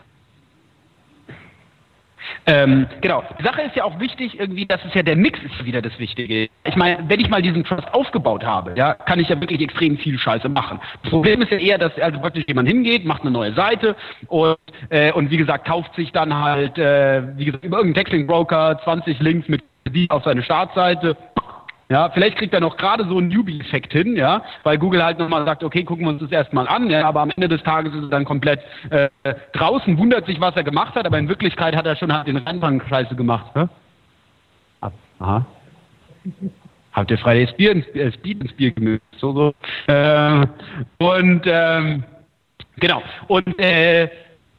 Ähm, 2.46 2.88
genau. 3.02 3.24
Die 3.40 3.44
Sache 3.44 3.62
ist 3.64 3.76
ja 3.76 3.84
auch 3.84 4.00
wichtig, 4.00 4.40
irgendwie, 4.40 4.66
das 4.66 4.84
ist 4.86 4.96
ja 4.96 5.04
der 5.04 5.16
Mix 5.16 5.40
ist 5.44 5.66
wieder 5.66 5.82
das 5.82 5.98
Wichtige. 6.00 6.50
ich 6.64 6.76
meine, 6.76 7.04
wenn 7.08 7.20
ich 7.20 7.30
mal 7.30 7.42
diesen 7.42 7.64
Trust 7.64 7.94
aufgebaut 7.94 8.44
habe, 8.44 8.74
ja, 8.76 8.94
kann 8.94 9.20
ich 9.20 9.30
ja 9.30 9.40
wirklich 9.40 9.62
extrem 9.62 9.98
viel 9.98 10.18
Scheiße 10.18 10.50
machen. 10.50 10.80
Das 11.04 11.12
Problem 11.12 11.42
ist 11.42 11.52
ja 11.52 11.58
eher, 11.58 11.78
dass 11.78 11.98
also 12.00 12.20
praktisch 12.20 12.46
jemand 12.48 12.68
hingeht, 12.68 13.06
macht 13.06 13.22
eine 13.22 13.32
neue 13.32 13.54
Seite 13.54 13.96
und, 14.28 14.58
äh, 14.90 15.12
und 15.12 15.32
wie 15.32 15.38
gesagt, 15.38 15.68
kauft 15.68 15.94
sich 15.96 16.12
dann 16.12 16.34
halt, 16.34 16.78
äh, 16.78 17.24
wie 17.38 17.46
gesagt, 17.46 17.64
über 17.64 17.78
irgendeinen 17.78 18.06
Texting-Broker 18.06 18.80
20 18.84 19.20
Links 19.20 19.48
mit 19.48 19.64
auf 20.10 20.24
seine 20.26 20.44
Startseite 20.44 21.16
ja, 21.90 22.10
vielleicht 22.10 22.38
kriegt 22.38 22.54
er 22.54 22.60
noch 22.60 22.78
gerade 22.78 23.06
so 23.08 23.18
einen 23.18 23.30
Newbie-Effekt 23.30 23.94
hin, 23.94 24.16
ja, 24.16 24.44
weil 24.64 24.78
Google 24.78 25.04
halt 25.04 25.20
nochmal 25.20 25.46
sagt, 25.46 25.64
okay, 25.64 25.84
gucken 25.84 26.06
wir 26.06 26.10
uns 26.10 26.22
das 26.22 26.32
erstmal 26.32 26.68
an, 26.68 26.90
ja, 26.90 27.08
aber 27.08 27.22
am 27.22 27.32
Ende 27.32 27.48
des 27.48 27.64
Tages 27.64 27.94
ist 27.94 28.04
er 28.04 28.10
dann 28.10 28.26
komplett 28.26 28.62
äh, 28.90 29.10
draußen, 29.54 29.98
wundert 29.98 30.26
sich, 30.26 30.42
was 30.42 30.56
er 30.56 30.64
gemacht 30.64 30.96
hat, 30.96 31.06
aber 31.06 31.18
in 31.18 31.30
Wirklichkeit 31.30 31.76
hat 31.76 31.86
er 31.86 31.96
schon 31.96 32.14
halt 32.14 32.28
den 32.28 32.38
Rennbank 32.38 32.84
scheiße 32.90 33.16
gemacht. 33.16 33.56
Ne? 33.56 33.70
Aha. 35.20 35.46
Habt 36.94 37.12
ihr 37.12 37.18
Fridays 37.18 37.54
Bier 37.54 37.72
ins, 37.72 37.88
äh, 37.96 38.12
Speed 38.12 38.42
ins 38.42 38.54
Bier 38.54 38.72
gemüßt? 38.72 39.04
So, 39.18 39.34
so. 39.34 39.54
Äh, 39.92 40.46
und 41.00 41.42
ähm, 41.46 42.04
genau. 42.78 43.02
Und 43.28 43.60
äh, 43.60 44.10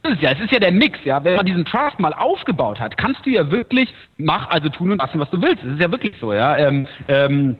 ist 0.09 0.21
ja, 0.21 0.31
es 0.31 0.39
ist 0.39 0.51
ja 0.51 0.59
der 0.59 0.71
Mix, 0.71 0.99
ja. 1.05 1.23
Wenn 1.23 1.35
man 1.35 1.45
diesen 1.45 1.65
Trust 1.65 1.99
mal 1.99 2.13
aufgebaut 2.13 2.79
hat, 2.79 2.97
kannst 2.97 3.25
du 3.25 3.29
ja 3.29 3.49
wirklich 3.51 3.93
mach, 4.17 4.49
also 4.49 4.69
tun 4.69 4.91
und 4.91 4.97
lassen, 4.99 5.19
was 5.19 5.29
du 5.29 5.41
willst. 5.41 5.63
Das 5.63 5.73
ist 5.73 5.81
ja 5.81 5.91
wirklich 5.91 6.13
so, 6.19 6.33
ja. 6.33 6.57
Ähm, 6.57 6.87
ähm, 7.07 7.57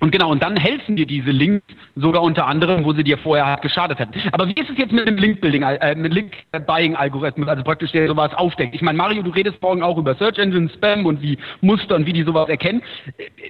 und 0.00 0.10
genau, 0.10 0.30
und 0.30 0.42
dann 0.42 0.56
helfen 0.56 0.96
dir 0.96 1.06
diese 1.06 1.30
Links 1.30 1.64
sogar 1.94 2.22
unter 2.22 2.46
anderem, 2.46 2.84
wo 2.84 2.92
sie 2.92 3.04
dir 3.04 3.16
vorher 3.16 3.46
halt 3.46 3.62
geschadet 3.62 3.98
hätten. 3.98 4.12
Aber 4.32 4.48
wie 4.48 4.52
ist 4.52 4.68
es 4.68 4.76
jetzt 4.76 4.92
mit 4.92 5.06
dem 5.06 5.16
Link-Building, 5.16 5.62
äh, 5.62 5.94
mit 5.94 6.12
Link-Buying-Algorithmus, 6.12 7.48
also 7.48 7.62
praktisch 7.62 7.92
der 7.92 8.08
sowas 8.08 8.34
aufdeckt? 8.34 8.74
Ich 8.74 8.82
meine, 8.82 8.98
Mario, 8.98 9.22
du 9.22 9.30
redest 9.30 9.62
morgen 9.62 9.82
auch 9.82 9.96
über 9.96 10.14
Search 10.16 10.38
Engine 10.38 10.68
Spam 10.68 11.06
und 11.06 11.22
wie 11.22 11.38
Muster 11.60 11.94
und 11.94 12.06
wie 12.06 12.12
die 12.12 12.24
sowas 12.24 12.48
erkennen. 12.48 12.82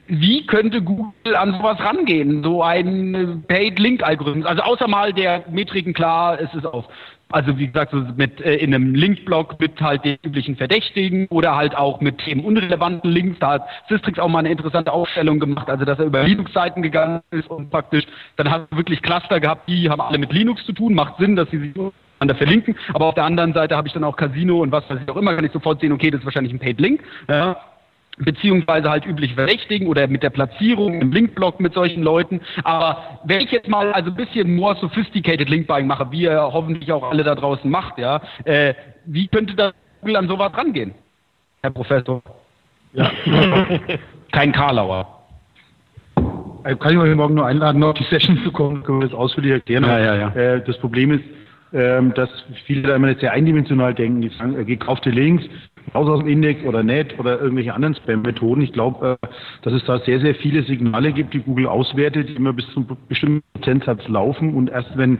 Wie 0.07 0.47
könnte 0.47 0.83
Google 0.83 1.35
an 1.35 1.55
sowas 1.55 1.81
rangehen, 1.81 2.45
so 2.45 2.63
ein 2.63 3.43
Paid-Link-Algorithmus? 3.49 4.47
Also 4.47 4.63
außer 4.63 4.87
mal 4.87 5.13
der 5.15 5.45
Metriken 5.51 5.95
klar, 5.95 6.39
es 6.39 6.53
ist 6.55 6.67
auf 6.67 6.85
also 7.35 7.59
wie 7.59 7.66
gesagt, 7.66 7.91
so 7.91 7.99
mit 8.16 8.41
äh, 8.41 8.55
in 8.57 8.72
einem 8.72 8.95
Linkblock 8.95 9.59
mit 9.61 9.80
halt 9.80 10.05
den 10.05 10.16
üblichen 10.24 10.57
Verdächtigen 10.57 11.26
oder 11.30 11.57
halt 11.57 11.76
auch 11.76 12.01
mit 12.01 12.18
themenunrelevanten 12.18 13.11
Links. 13.11 13.39
Da 13.41 13.55
hat 13.55 13.62
Systrix 13.89 14.20
auch 14.20 14.28
mal 14.28 14.39
eine 14.39 14.51
interessante 14.51 14.93
Aufstellung 14.93 15.41
gemacht, 15.41 15.68
also 15.68 15.85
dass 15.85 15.99
er 15.99 16.05
über 16.05 16.22
Linux-Seiten 16.22 16.80
gegangen 16.80 17.22
ist 17.32 17.51
und 17.51 17.70
praktisch 17.70 18.05
dann 18.37 18.51
hat 18.51 18.68
er 18.70 18.76
wirklich 18.76 19.03
Cluster 19.03 19.41
gehabt, 19.41 19.68
die 19.68 19.91
haben 19.91 20.01
alle 20.01 20.18
mit 20.18 20.32
Linux 20.32 20.64
zu 20.64 20.72
tun. 20.72 20.95
Macht 20.95 21.18
Sinn, 21.18 21.35
dass 21.35 21.51
sie 21.51 21.59
sich 21.59 21.74
miteinander 21.74 22.37
verlinken. 22.37 22.76
Aber 22.93 23.07
auf 23.07 23.14
der 23.14 23.24
anderen 23.24 23.53
Seite 23.53 23.76
habe 23.76 23.89
ich 23.89 23.95
dann 23.95 24.05
auch 24.05 24.16
Casino 24.16 24.62
und 24.62 24.70
was 24.70 24.89
weiß 24.89 25.01
ich 25.03 25.11
auch 25.11 25.16
immer, 25.16 25.35
kann 25.35 25.45
ich 25.45 25.53
sofort 25.53 25.80
sehen, 25.80 25.93
okay, 25.93 26.12
das 26.12 26.20
ist 26.20 26.26
wahrscheinlich 26.26 26.53
ein 26.53 26.61
Paid-Link. 26.61 27.03
Ja 27.28 27.57
beziehungsweise 28.19 28.91
halt 28.91 29.07
üblich 29.07 29.35
Verdächtigen 29.35 29.89
oder 29.89 30.07
mit 30.07 30.23
der 30.23 30.31
Platzierung 30.31 31.01
im 31.01 31.12
Linkblock 31.12 31.61
mit 31.61 31.75
solchen 31.75 32.03
Leuten. 32.03 32.41
Aber 32.62 33.21
wenn 33.25 33.41
ich 33.41 33.51
jetzt 33.51 33.69
mal 33.69 33.93
also 33.93 34.11
ein 34.11 34.17
bisschen 34.17 34.55
more 34.55 34.77
sophisticated 34.77 35.49
Linkbuying 35.49 35.87
mache, 35.87 36.11
wie 36.11 36.23
ihr 36.23 36.41
hoffentlich 36.41 36.91
auch 36.93 37.11
alle 37.11 37.25
da 37.25 37.35
draußen 37.35 37.71
macht, 37.71 37.99
ja, 37.99 38.21
äh, 38.45 38.75
wie 39.05 39.29
könnte 39.29 39.55
da 39.55 39.73
Google 40.01 40.17
an 40.17 40.29
sowas 40.29 40.53
rangehen, 40.55 40.95
Herr 41.62 41.71
Professor? 41.71 42.23
Ja. 42.93 43.11
Kein 44.33 44.53
Karlauer. 44.53 45.09
Also 46.62 46.79
kann 46.79 46.93
ich 46.93 46.99
euch 46.99 47.15
morgen 47.15 47.35
nur 47.35 47.47
einladen, 47.47 47.79
noch 47.79 47.95
die 47.95 48.05
Session 48.05 48.39
zu 48.43 48.51
kommen, 48.51 48.83
können 48.85 49.01
wir 49.01 49.09
das 49.09 49.17
ausführlich 49.17 49.53
erklären. 49.53 49.85
Ja, 49.85 49.99
ja, 49.99 50.15
ja. 50.17 50.29
Äh, 50.31 50.65
das 50.65 50.79
Problem 50.79 51.11
ist, 51.11 51.25
ähm, 51.75 52.15
dass 52.15 52.31
viele 52.65 52.89
da 52.89 52.97
immer 52.97 53.15
sehr 53.17 53.33
eindimensional 53.33 53.95
denken, 53.95 54.23
die 54.23 54.29
sagen, 54.31 54.59
äh, 54.59 54.65
gekaufte 54.65 55.11
Links, 55.11 55.45
raus 55.95 56.09
aus 56.09 56.20
dem 56.20 56.28
Index 56.28 56.64
oder 56.64 56.82
nicht 56.82 57.18
oder 57.18 57.41
irgendwelche 57.41 57.74
anderen 57.74 57.95
Spam-Methoden. 57.95 58.62
Ich 58.62 58.72
glaube, 58.72 59.18
äh, 59.22 59.26
dass 59.62 59.72
es 59.72 59.85
da 59.85 59.99
sehr, 60.01 60.20
sehr 60.20 60.35
viele 60.35 60.62
Signale 60.62 61.12
gibt, 61.12 61.35
die 61.35 61.41
Google 61.41 61.66
auswertet, 61.66 62.28
die 62.28 62.35
immer 62.35 62.53
bis 62.53 62.66
zu 62.70 62.80
einem 62.80 62.97
bestimmten 63.09 63.43
Prozentsatz 63.55 64.07
laufen 64.09 64.55
und 64.55 64.70
erst 64.70 64.97
wenn 64.97 65.18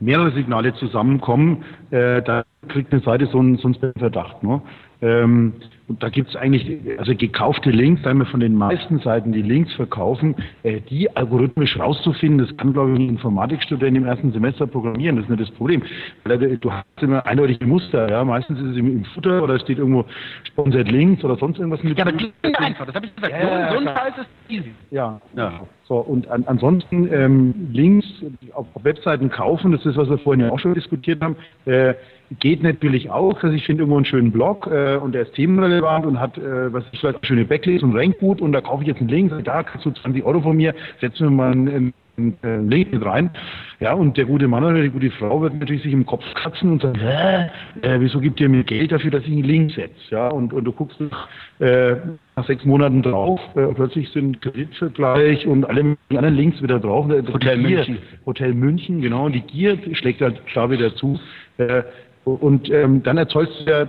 mehrere 0.00 0.32
Signale 0.32 0.74
zusammenkommen, 0.74 1.64
äh, 1.90 2.22
da 2.22 2.44
kriegt 2.68 2.92
eine 2.92 3.02
Seite 3.02 3.26
so 3.26 3.38
einen, 3.38 3.56
so 3.56 3.68
einen 3.68 3.74
Spam-Verdacht. 3.74 4.42
Ne? 4.42 4.60
Ähm, 5.02 5.54
und 5.88 6.02
da 6.02 6.08
gibt 6.08 6.30
es 6.30 6.36
eigentlich, 6.36 6.80
also 6.98 7.14
gekaufte 7.14 7.70
Links, 7.70 8.02
da 8.02 8.10
haben 8.10 8.18
wir 8.18 8.26
von 8.26 8.40
den 8.40 8.56
meisten 8.56 8.98
Seiten, 9.00 9.30
die 9.30 9.42
Links 9.42 9.72
verkaufen, 9.74 10.34
äh, 10.64 10.80
die 10.80 11.14
algorithmisch 11.14 11.78
rauszufinden, 11.78 12.38
das 12.38 12.56
kann, 12.56 12.72
glaube 12.72 12.92
ich, 12.92 12.98
ein 12.98 13.08
Informatikstudent 13.10 13.96
im 13.96 14.04
ersten 14.04 14.32
Semester 14.32 14.66
programmieren, 14.66 15.16
das 15.16 15.26
ist 15.26 15.30
nicht 15.30 15.42
das 15.42 15.50
Problem. 15.52 15.82
Weil 16.24 16.58
du 16.58 16.72
hast 16.72 16.86
immer 17.00 17.24
eindeutige 17.24 17.66
Muster, 17.66 18.10
ja, 18.10 18.24
meistens 18.24 18.58
ist 18.58 18.70
es 18.70 18.76
im, 18.76 18.90
im 18.90 19.04
Futter 19.04 19.44
oder 19.44 19.54
es 19.54 19.62
steht 19.62 19.78
irgendwo 19.78 20.06
Sponsored 20.44 20.90
Links 20.90 21.22
oder 21.22 21.36
sonst 21.36 21.58
irgendwas 21.58 21.84
mit. 21.84 21.96
Ja, 21.96 22.04
aber 22.04 22.12
die 22.12 22.32
sind 22.42 22.58
einfach, 22.58 22.86
das 22.86 22.94
habe 22.94 23.06
ich 23.06 23.14
gesagt, 23.14 23.32
Ja, 23.32 23.68
so, 23.68 23.74
so 23.74 23.80
ein. 23.80 23.94
Fall 23.94 24.08
ist 24.08 24.18
es 24.18 24.50
easy. 24.50 24.72
Ja. 24.90 25.20
ja. 25.36 25.60
So, 25.84 25.98
und 25.98 26.28
an, 26.28 26.42
ansonsten 26.46 27.12
ähm, 27.12 27.68
Links 27.70 28.06
auf, 28.54 28.66
auf 28.74 28.84
Webseiten 28.84 29.30
kaufen, 29.30 29.70
das 29.70 29.86
ist, 29.86 29.96
was 29.96 30.08
wir 30.08 30.18
vorhin 30.18 30.44
ja 30.44 30.50
auch 30.50 30.58
schon 30.58 30.74
diskutiert 30.74 31.22
haben, 31.22 31.36
äh, 31.66 31.94
geht 32.38 32.62
natürlich 32.62 33.10
auch. 33.10 33.42
Also 33.42 33.54
ich 33.54 33.64
finde 33.64 33.82
irgendwo 33.82 33.96
einen 33.96 34.04
schönen 34.04 34.32
Blog 34.32 34.66
äh, 34.66 34.96
und 34.96 35.14
der 35.14 35.22
ist 35.22 35.34
themenrelevant 35.34 36.06
und 36.06 36.20
hat, 36.20 36.36
äh, 36.38 36.72
was 36.72 36.84
ich 36.92 37.00
vielleicht 37.00 37.24
schöne 37.26 37.44
Backlinks 37.44 37.82
und 37.82 37.96
rankt 37.96 38.18
gut 38.18 38.40
und 38.40 38.52
da 38.52 38.60
kaufe 38.60 38.82
ich 38.82 38.88
jetzt 38.88 39.00
einen 39.00 39.08
Link, 39.08 39.32
da 39.44 39.62
kriegst 39.62 39.86
du 39.86 39.90
20 39.90 40.24
Euro 40.24 40.40
von 40.40 40.56
mir, 40.56 40.74
setzen 41.00 41.26
wir 41.26 41.30
mal 41.30 41.52
einen, 41.52 41.92
einen, 42.16 42.38
einen 42.42 42.70
Link 42.70 42.92
mit 42.92 43.04
rein. 43.04 43.30
Ja, 43.78 43.92
und 43.92 44.16
der 44.16 44.24
gute 44.24 44.48
Mann 44.48 44.64
oder 44.64 44.80
die 44.80 44.88
gute 44.88 45.10
Frau 45.10 45.42
wird 45.42 45.54
natürlich 45.54 45.82
sich 45.82 45.92
im 45.92 46.06
Kopf 46.06 46.24
kratzen 46.34 46.72
und 46.72 46.82
sagen, 46.82 46.98
Hä? 46.98 47.50
Äh, 47.82 48.00
wieso 48.00 48.20
gibt 48.20 48.40
ihr 48.40 48.48
mir 48.48 48.64
Geld 48.64 48.90
dafür, 48.90 49.10
dass 49.10 49.22
ich 49.22 49.32
einen 49.32 49.44
Link 49.44 49.72
setze? 49.72 49.92
Ja, 50.10 50.28
und, 50.28 50.52
und 50.52 50.64
du 50.64 50.72
guckst 50.72 50.98
nach, 51.00 51.28
äh, 51.58 51.96
nach 52.34 52.46
sechs 52.46 52.64
Monaten 52.64 53.02
drauf, 53.02 53.40
äh, 53.54 53.66
plötzlich 53.74 54.08
sind 54.10 54.40
Kreditvergleich 54.40 55.46
und 55.46 55.64
alle 55.64 55.96
anderen 56.08 56.34
Links 56.34 56.62
wieder 56.62 56.80
drauf. 56.80 57.06
Hotel 57.06 57.58
München. 57.58 57.98
Hotel 58.24 58.54
München, 58.54 59.02
genau, 59.02 59.26
und 59.26 59.32
die 59.32 59.42
Gier 59.42 59.78
schlägt 59.92 60.22
halt 60.22 60.44
klar 60.46 60.70
wieder 60.70 60.94
zu. 60.94 61.20
Äh, 61.58 61.82
und 62.26 62.68
ähm, 62.70 63.04
dann 63.04 63.18
erzeugst 63.18 63.54
du 63.60 63.70
ja 63.70 63.86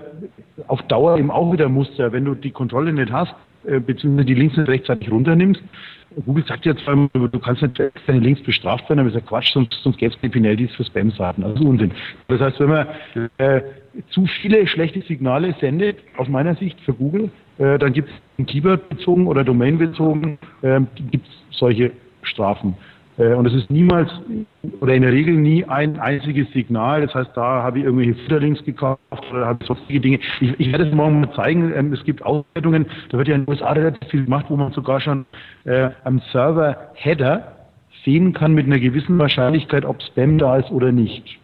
auf 0.67 0.83
Dauer 0.83 1.17
eben 1.17 1.31
auch 1.31 1.51
wieder 1.51 1.69
Muster, 1.69 2.11
wenn 2.11 2.23
du 2.23 2.35
die 2.35 2.51
Kontrolle 2.51 2.93
nicht 2.93 3.11
hast, 3.11 3.33
äh, 3.65 3.79
beziehungsweise 3.79 4.25
die 4.25 4.35
Links 4.35 4.55
nicht 4.55 4.69
rechtzeitig 4.69 5.11
runternimmst. 5.11 5.61
Google 6.23 6.45
sagt 6.47 6.65
ja 6.65 6.75
zwar, 6.75 7.09
du 7.13 7.39
kannst 7.39 7.63
nicht 7.63 7.81
deine 8.05 8.19
Links 8.19 8.41
bestraft 8.43 8.87
werden, 8.89 8.99
aber 8.99 9.09
ist 9.09 9.15
ja 9.15 9.21
Quatsch, 9.21 9.51
sonst, 9.53 9.73
sonst 9.83 9.97
gäbe 9.97 10.13
es 10.13 10.21
die 10.21 10.29
Penalties 10.29 10.73
für 10.75 10.83
Spam-Seiten. 10.83 11.43
Also 11.43 11.63
Unsinn. 11.67 11.91
Das 12.27 12.39
heißt, 12.39 12.59
wenn 12.59 12.69
man 12.69 12.87
äh, 13.37 13.61
zu 14.09 14.25
viele 14.41 14.67
schlechte 14.67 15.01
Signale 15.01 15.55
sendet, 15.59 15.97
aus 16.17 16.27
meiner 16.27 16.55
Sicht 16.55 16.79
für 16.81 16.93
Google, 16.93 17.31
äh, 17.57 17.79
dann 17.79 17.93
gibt 17.93 18.09
es 18.09 18.45
Keyword-bezogen 18.45 19.27
oder 19.27 19.43
Domain-bezogen, 19.43 20.37
äh, 20.61 20.79
gibt 21.11 21.27
es 21.27 21.57
solche 21.57 21.91
Strafen. 22.21 22.75
Äh, 23.17 23.33
Und 23.33 23.45
es 23.47 23.53
ist 23.53 23.69
niemals 23.69 24.09
oder 24.79 24.93
in 24.93 25.01
der 25.01 25.11
Regel 25.11 25.35
nie 25.35 25.65
ein 25.65 25.99
einziges 25.99 26.51
Signal. 26.51 27.01
Das 27.01 27.15
heißt, 27.15 27.31
da 27.35 27.63
habe 27.63 27.79
ich 27.79 27.85
irgendwelche 27.85 28.15
Futterlinks 28.15 28.63
gekauft 28.63 28.99
oder 29.31 29.45
habe 29.45 29.65
sonstige 29.65 29.99
Dinge. 29.99 30.19
Ich, 30.39 30.59
ich 30.59 30.71
werde 30.71 30.87
es 30.87 30.93
morgen 30.93 31.21
mal 31.21 31.33
zeigen. 31.33 31.73
Ähm, 31.75 31.93
Es 31.93 32.03
gibt 32.03 32.23
Auswertungen, 32.23 32.85
da 33.09 33.17
wird 33.17 33.27
ja 33.27 33.35
in 33.35 33.45
den 33.45 33.49
USA 33.49 33.71
relativ 33.71 34.07
viel 34.09 34.23
gemacht, 34.25 34.45
wo 34.49 34.55
man 34.55 34.71
sogar 34.73 34.99
schon 35.01 35.25
äh, 35.65 35.89
am 36.03 36.19
Server-Header 36.31 37.53
sehen 38.05 38.33
kann 38.33 38.53
mit 38.53 38.65
einer 38.67 38.79
gewissen 38.79 39.17
Wahrscheinlichkeit, 39.17 39.83
ob 39.83 40.01
Spam 40.01 40.37
da 40.37 40.57
ist 40.57 40.71
oder 40.71 40.91
nicht. 40.91 41.39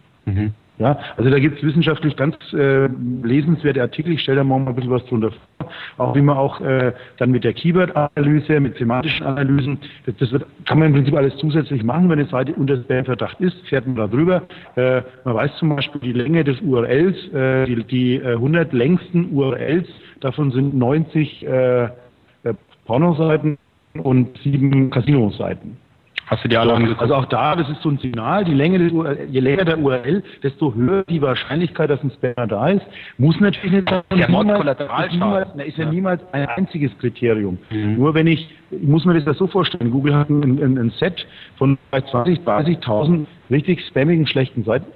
Ja, 0.78 0.98
also 1.16 1.30
da 1.30 1.38
gibt 1.38 1.58
es 1.58 1.62
wissenschaftlich 1.62 2.16
ganz 2.16 2.36
äh, 2.52 2.88
lesenswerte 3.22 3.80
Artikel. 3.80 4.12
Ich 4.12 4.22
stelle 4.22 4.38
da 4.38 4.44
morgen 4.44 4.64
mal 4.64 4.70
ein 4.70 4.74
bisschen 4.74 4.90
was 4.90 5.04
drunter 5.06 5.30
vor. 5.30 5.68
Auch 5.98 6.16
wie 6.16 6.20
man 6.20 6.36
auch 6.36 6.60
äh, 6.60 6.92
dann 7.18 7.30
mit 7.30 7.44
der 7.44 7.52
Keyword-Analyse, 7.52 8.58
mit 8.58 8.76
semantischen 8.76 9.24
Analysen, 9.24 9.78
das, 10.04 10.16
das 10.16 10.32
wird, 10.32 10.46
kann 10.66 10.80
man 10.80 10.88
im 10.88 10.94
Prinzip 10.94 11.14
alles 11.14 11.36
zusätzlich 11.36 11.84
machen. 11.84 12.10
Wenn 12.10 12.18
eine 12.18 12.28
Seite 12.28 12.54
unter 12.54 12.76
Spam-Verdacht 12.76 13.40
ist, 13.40 13.56
fährt 13.68 13.86
man 13.86 13.96
da 13.96 14.08
drüber. 14.08 14.42
Äh, 14.74 15.02
man 15.24 15.34
weiß 15.36 15.56
zum 15.58 15.76
Beispiel 15.76 16.00
die 16.00 16.12
Länge 16.12 16.42
des 16.42 16.60
URLs, 16.60 17.32
äh, 17.32 17.66
die, 17.66 17.84
die 17.84 18.16
äh, 18.16 18.32
100 18.32 18.72
längsten 18.72 19.32
URLs, 19.32 19.86
davon 20.20 20.50
sind 20.50 20.74
90 20.74 21.46
äh, 21.46 21.84
äh, 21.84 21.88
Pornoseiten 22.84 23.58
und 24.02 24.36
sieben 24.42 24.90
Casino-Seiten. 24.90 25.83
Hast 26.26 26.42
du 26.44 26.48
die 26.48 26.56
alle 26.56 26.72
angeguckt? 26.72 27.00
Also 27.00 27.14
auch 27.14 27.26
da, 27.26 27.54
das 27.54 27.68
ist 27.68 27.82
so 27.82 27.90
ein 27.90 27.98
Signal, 27.98 28.44
die 28.44 28.54
Länge 28.54 28.78
des 28.78 28.92
URL, 28.92 29.28
je 29.30 29.40
länger 29.40 29.64
der 29.64 29.78
URL, 29.78 30.22
desto 30.42 30.74
höher 30.74 31.04
die 31.04 31.20
Wahrscheinlichkeit, 31.20 31.90
dass 31.90 32.02
ein 32.02 32.10
Spammer 32.10 32.46
da 32.46 32.68
ist. 32.68 32.86
Muss 33.18 33.38
natürlich 33.40 33.72
nicht 33.72 33.88
sein. 33.90 34.02
Der 34.10 34.28
Niemals- 34.28 34.80
ist 35.06 35.12
niemals, 35.12 35.48
ist 35.66 35.78
ja 35.78 35.90
niemals 35.90 36.22
ein 36.32 36.46
einziges 36.48 36.96
Kriterium. 36.98 37.58
Nur 37.70 38.14
wenn 38.14 38.26
ich, 38.26 38.48
ich 38.70 38.82
muss 38.82 39.04
mir 39.04 39.14
das 39.14 39.24
ja 39.26 39.34
so 39.34 39.46
vorstellen, 39.46 39.90
Google 39.90 40.14
hat 40.16 40.30
ein, 40.30 40.42
ein, 40.42 40.78
ein 40.78 40.90
Set 40.98 41.26
von 41.56 41.76
vielleicht 41.90 42.08
20, 42.08 42.38
30.000 42.40 43.26
richtig 43.50 43.84
spammigen, 43.86 44.26
schlechten 44.26 44.64
Seiten. 44.64 44.86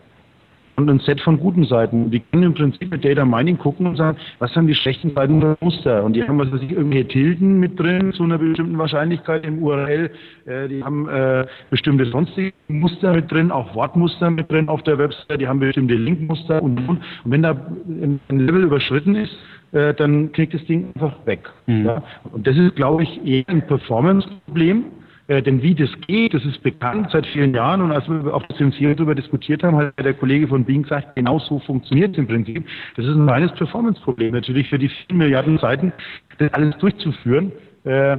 Und 0.79 0.89
ein 0.89 1.01
Set 1.01 1.21
von 1.21 1.39
guten 1.41 1.65
Seiten. 1.65 2.11
Die 2.11 2.21
können 2.21 2.45
im 2.45 2.55
Prinzip 2.55 2.91
mit 2.91 3.05
Data 3.05 3.25
Mining 3.25 3.59
gucken 3.59 3.87
und 3.87 3.97
sagen, 3.97 4.17
was 4.39 4.53
sind 4.55 4.69
die 4.69 4.75
schlechten 4.75 5.13
Seiten 5.13 5.39
oder 5.39 5.57
Muster? 5.61 6.05
Und 6.05 6.15
die 6.15 6.23
haben, 6.23 6.39
was 6.39 6.53
weiß 6.53 6.63
ich, 6.63 6.71
irgendwelche 6.71 7.09
Tilden 7.09 7.59
mit 7.59 7.79
drin 7.79 8.13
zu 8.13 8.23
einer 8.23 8.39
bestimmten 8.39 8.79
Wahrscheinlichkeit 8.79 9.45
im 9.45 9.63
URL. 9.63 10.11
Äh, 10.47 10.69
die 10.69 10.83
haben 10.83 11.09
äh, 11.09 11.47
bestimmte 11.71 12.07
sonstige 12.07 12.53
Muster 12.69 13.13
mit 13.13 13.31
drin, 13.31 13.51
auch 13.51 13.75
Wortmuster 13.75 14.31
mit 14.31 14.51
drin 14.51 14.69
auf 14.69 14.83
der 14.85 14.99
Website. 14.99 15.41
Die 15.41 15.49
haben 15.49 15.59
bestimmte 15.59 15.95
Linkmuster 15.95 16.63
und, 16.63 16.79
und. 16.89 16.89
Und 16.89 17.03
wenn 17.25 17.43
da 17.43 17.51
ein 17.89 18.21
Level 18.31 18.63
überschritten 18.63 19.17
ist, 19.17 19.37
äh, 19.73 19.93
dann 19.95 20.31
kriegt 20.33 20.55
das 20.55 20.65
Ding 20.67 20.93
einfach 20.95 21.15
weg. 21.27 21.51
Mhm. 21.67 21.87
Ja? 21.87 22.03
Und 22.33 22.47
das 22.47 22.57
ist, 22.57 22.77
glaube 22.77 23.03
ich, 23.03 23.27
eher 23.27 23.45
ein 23.49 23.67
Performance-Problem. 23.67 24.85
Äh, 25.29 25.43
denn 25.43 25.63
wie 25.63 25.75
das 25.75 25.91
geht, 26.07 26.35
das 26.35 26.45
ist 26.45 26.63
bekannt 26.63 27.11
seit 27.13 27.27
vielen 27.27 27.55
Jahren. 27.55 27.83
Und 27.83 27.93
als 27.93 28.09
wir 28.09 28.35
auf 28.35 28.47
der 28.47 28.57
Sensio 28.57 28.93
darüber 28.95 29.15
diskutiert 29.15 29.63
haben, 29.63 29.77
hat 29.77 29.93
der 29.99 30.15
Kollege 30.15 30.49
von 30.49 30.65
Bing 30.65 30.83
gesagt, 30.83 31.15
genau 31.15 31.39
so 31.39 31.59
funktioniert 31.61 32.13
es 32.13 32.19
im 32.19 32.27
Prinzip. 32.27 32.67
Das 32.97 33.05
ist 33.05 33.15
ein 33.15 33.29
reines 33.29 33.53
Performance-Problem. 33.53 34.33
Natürlich 34.33 34.69
für 34.69 34.79
die 34.79 34.89
vielen 34.89 35.19
Milliarden 35.19 35.59
Seiten, 35.59 35.93
das 36.39 36.53
alles 36.55 36.77
durchzuführen. 36.79 37.53
Äh, 37.85 38.17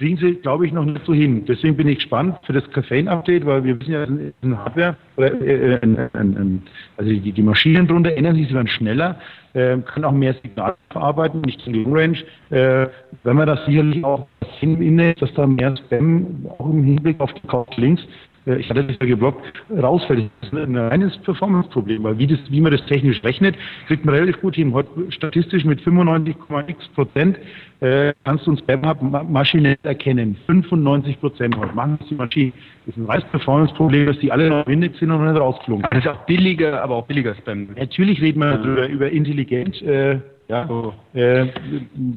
kriegen 0.00 0.16
sie, 0.16 0.34
glaube 0.36 0.66
ich, 0.66 0.72
noch 0.72 0.86
nicht 0.86 1.04
so 1.04 1.12
hin. 1.12 1.44
Deswegen 1.46 1.76
bin 1.76 1.86
ich 1.86 1.98
gespannt 1.98 2.38
für 2.44 2.54
das 2.54 2.68
Caffeine-Update, 2.70 3.44
weil 3.44 3.64
wir 3.64 3.78
wissen 3.78 3.92
ja, 3.92 4.04
ein 4.04 4.58
Hardware, 4.58 4.96
oder, 5.16 5.40
äh, 5.42 5.78
ein, 5.82 6.08
ein, 6.14 6.62
also 6.96 7.10
die, 7.10 7.32
die 7.32 7.42
Maschinen 7.42 7.86
drunter 7.86 8.16
ändern 8.16 8.34
sich, 8.34 8.48
sie 8.48 8.54
werden 8.54 8.68
schneller, 8.68 9.20
äh, 9.52 9.76
kann 9.78 10.04
auch 10.06 10.12
mehr 10.12 10.34
Signal 10.42 10.74
verarbeiten, 10.88 11.42
nicht 11.42 11.66
in 11.66 11.74
Long 11.74 11.94
Range. 11.94 12.18
Äh, 12.48 12.88
wenn 13.24 13.36
man 13.36 13.46
das 13.46 13.64
sicherlich 13.66 14.02
auch 14.02 14.26
Index, 14.62 15.20
dass 15.20 15.32
da 15.34 15.46
mehr 15.46 15.76
Spam 15.76 16.46
auch 16.58 16.70
im 16.70 16.84
Hinblick 16.84 17.20
auf 17.20 17.32
die 17.34 17.80
Links 17.80 18.02
äh, 18.46 18.56
ich 18.56 18.70
hatte 18.70 18.84
das 18.84 18.96
ja 19.00 19.06
geblockt, 19.06 19.40
rausfällt. 19.70 20.30
Das 20.40 20.52
ist 20.52 20.58
ein 20.58 20.76
reines 20.76 21.16
Performance-Problem, 21.18 22.02
weil 22.02 22.18
wie, 22.18 22.26
das, 22.26 22.38
wie 22.48 22.60
man 22.60 22.72
das 22.72 22.84
technisch 22.86 23.22
rechnet, 23.22 23.56
kriegt 23.86 24.04
man 24.04 24.14
relativ 24.14 24.40
gut 24.40 24.56
hin. 24.56 24.72
Heute 24.72 24.90
statistisch 25.10 25.64
mit 25.64 25.80
95,x 25.80 26.88
Prozent 26.94 27.38
äh, 27.80 28.12
kannst 28.24 28.46
du 28.46 28.52
ein 28.52 28.58
Spam-Hub 28.58 29.02
ma 29.02 29.22
maschinell 29.22 29.76
erkennen. 29.82 30.36
95 30.46 31.20
Prozent 31.20 31.56
heute 31.56 31.74
machen 31.74 31.96
das 31.98 32.08
die 32.08 32.14
Maschinen. 32.14 32.52
Das 32.86 32.96
ist 32.96 33.02
ein 33.02 33.06
reines 33.06 33.24
Performance-Problem, 33.26 34.06
dass 34.06 34.18
die 34.18 34.32
alle 34.32 34.48
noch 34.48 34.66
im 34.66 34.72
Index 34.72 34.98
sind 34.98 35.10
und 35.10 35.24
nicht 35.24 35.40
rausgeflogen. 35.40 35.86
Das 35.90 36.04
ist 36.04 36.08
auch 36.08 36.24
billiger, 36.26 36.82
aber 36.82 36.96
auch 36.96 37.06
billiger 37.06 37.34
Spam. 37.34 37.68
Natürlich 37.76 38.20
reden 38.20 38.40
wir 38.40 38.56
darüber, 38.56 38.88
über 38.88 39.10
intelligent, 39.10 39.80
äh, 39.82 40.18
ja, 40.50 40.68
äh, 41.14 41.46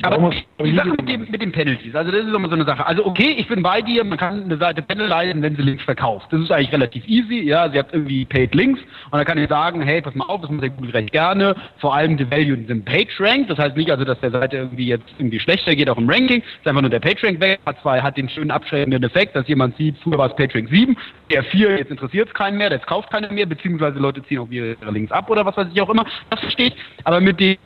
Aber 0.02 0.32
die 0.64 0.76
Sache 0.76 0.90
mit, 0.90 1.08
dem, 1.08 1.30
mit 1.30 1.40
den 1.40 1.52
Penalties, 1.52 1.94
also 1.94 2.12
das 2.12 2.22
ist 2.22 2.34
immer 2.34 2.48
so 2.48 2.56
eine 2.56 2.66
Sache. 2.66 2.84
Also 2.84 3.06
okay, 3.06 3.36
ich 3.38 3.48
bin 3.48 3.62
bei 3.62 3.82
dir, 3.84 4.04
man 4.04 4.18
kann 4.18 4.46
eine 4.46 4.58
Seite 4.58 4.82
penalisieren, 4.82 5.44
wenn 5.44 5.56
sie 5.56 5.62
Links 5.62 5.84
verkauft. 5.84 6.28
Das 6.32 6.42
ist 6.42 6.52
eigentlich 6.52 6.72
relativ 6.72 7.08
easy, 7.08 7.44
ja, 7.44 7.70
sie 7.70 7.78
hat 7.78 7.94
irgendwie 7.94 8.26
Paid 8.26 8.56
Links 8.56 8.80
und 8.80 9.20
dann 9.20 9.26
kann 9.26 9.38
ich 9.38 9.50
sagen, 9.50 9.84
hey, 9.84 10.02
pass 10.02 10.16
mal 10.16 10.26
auf, 10.26 10.42
das 10.42 10.50
macht 10.50 10.64
der 10.64 10.72
Google 10.72 10.90
recht 10.92 11.12
gerne, 11.12 11.56
vor 11.78 11.94
allem 11.94 12.18
the 12.18 12.30
value 12.30 12.56
in 12.56 12.68
the 12.68 12.74
Page 12.74 13.20
Rank, 13.20 13.50
das 13.50 13.60
heißt 13.60 13.78
nicht 13.78 13.92
also, 13.92 14.04
dass 14.04 14.20
der 14.20 14.32
Seite 14.32 14.58
irgendwie 14.58 14.88
jetzt 14.88 15.06
irgendwie 15.20 15.40
schlechter 15.40 15.76
geht, 15.76 15.88
auch 15.88 15.98
im 15.98 16.10
Ranking, 16.10 16.42
ist 16.42 16.68
einfach 16.68 16.82
nur 16.82 16.90
der 16.90 17.02
Page 17.02 17.24
Rank 17.24 17.40
weg, 17.40 17.60
hat 17.68 17.80
zwar, 17.82 18.02
hat 18.02 18.18
den 18.18 18.30
schönen 18.30 18.50
abschreckenden 18.50 19.04
Effekt, 19.04 19.36
dass 19.36 19.48
jemand 19.48 19.78
sieht, 19.78 19.96
früher 20.00 20.18
war 20.18 20.32
es 20.32 20.36
Page 20.36 20.56
Rank 20.56 20.70
7, 20.70 20.98
der 21.30 21.44
4, 21.44 21.78
jetzt 21.78 21.92
interessiert 21.92 22.30
es 22.30 22.34
keinen 22.34 22.58
mehr, 22.58 22.72
jetzt 22.72 22.88
kauft 22.88 23.12
keiner 23.12 23.32
mehr, 23.32 23.46
beziehungsweise 23.46 24.00
Leute 24.00 24.24
ziehen 24.24 24.40
auch 24.40 24.50
ihre 24.50 24.76
Links 24.90 25.12
ab 25.12 25.30
oder 25.30 25.46
was 25.46 25.56
weiß 25.56 25.68
ich 25.72 25.80
auch 25.80 25.90
immer, 25.90 26.06
das 26.32 26.40
versteht, 26.40 26.74
aber 27.04 27.22
mit 27.22 27.40
den 27.40 27.58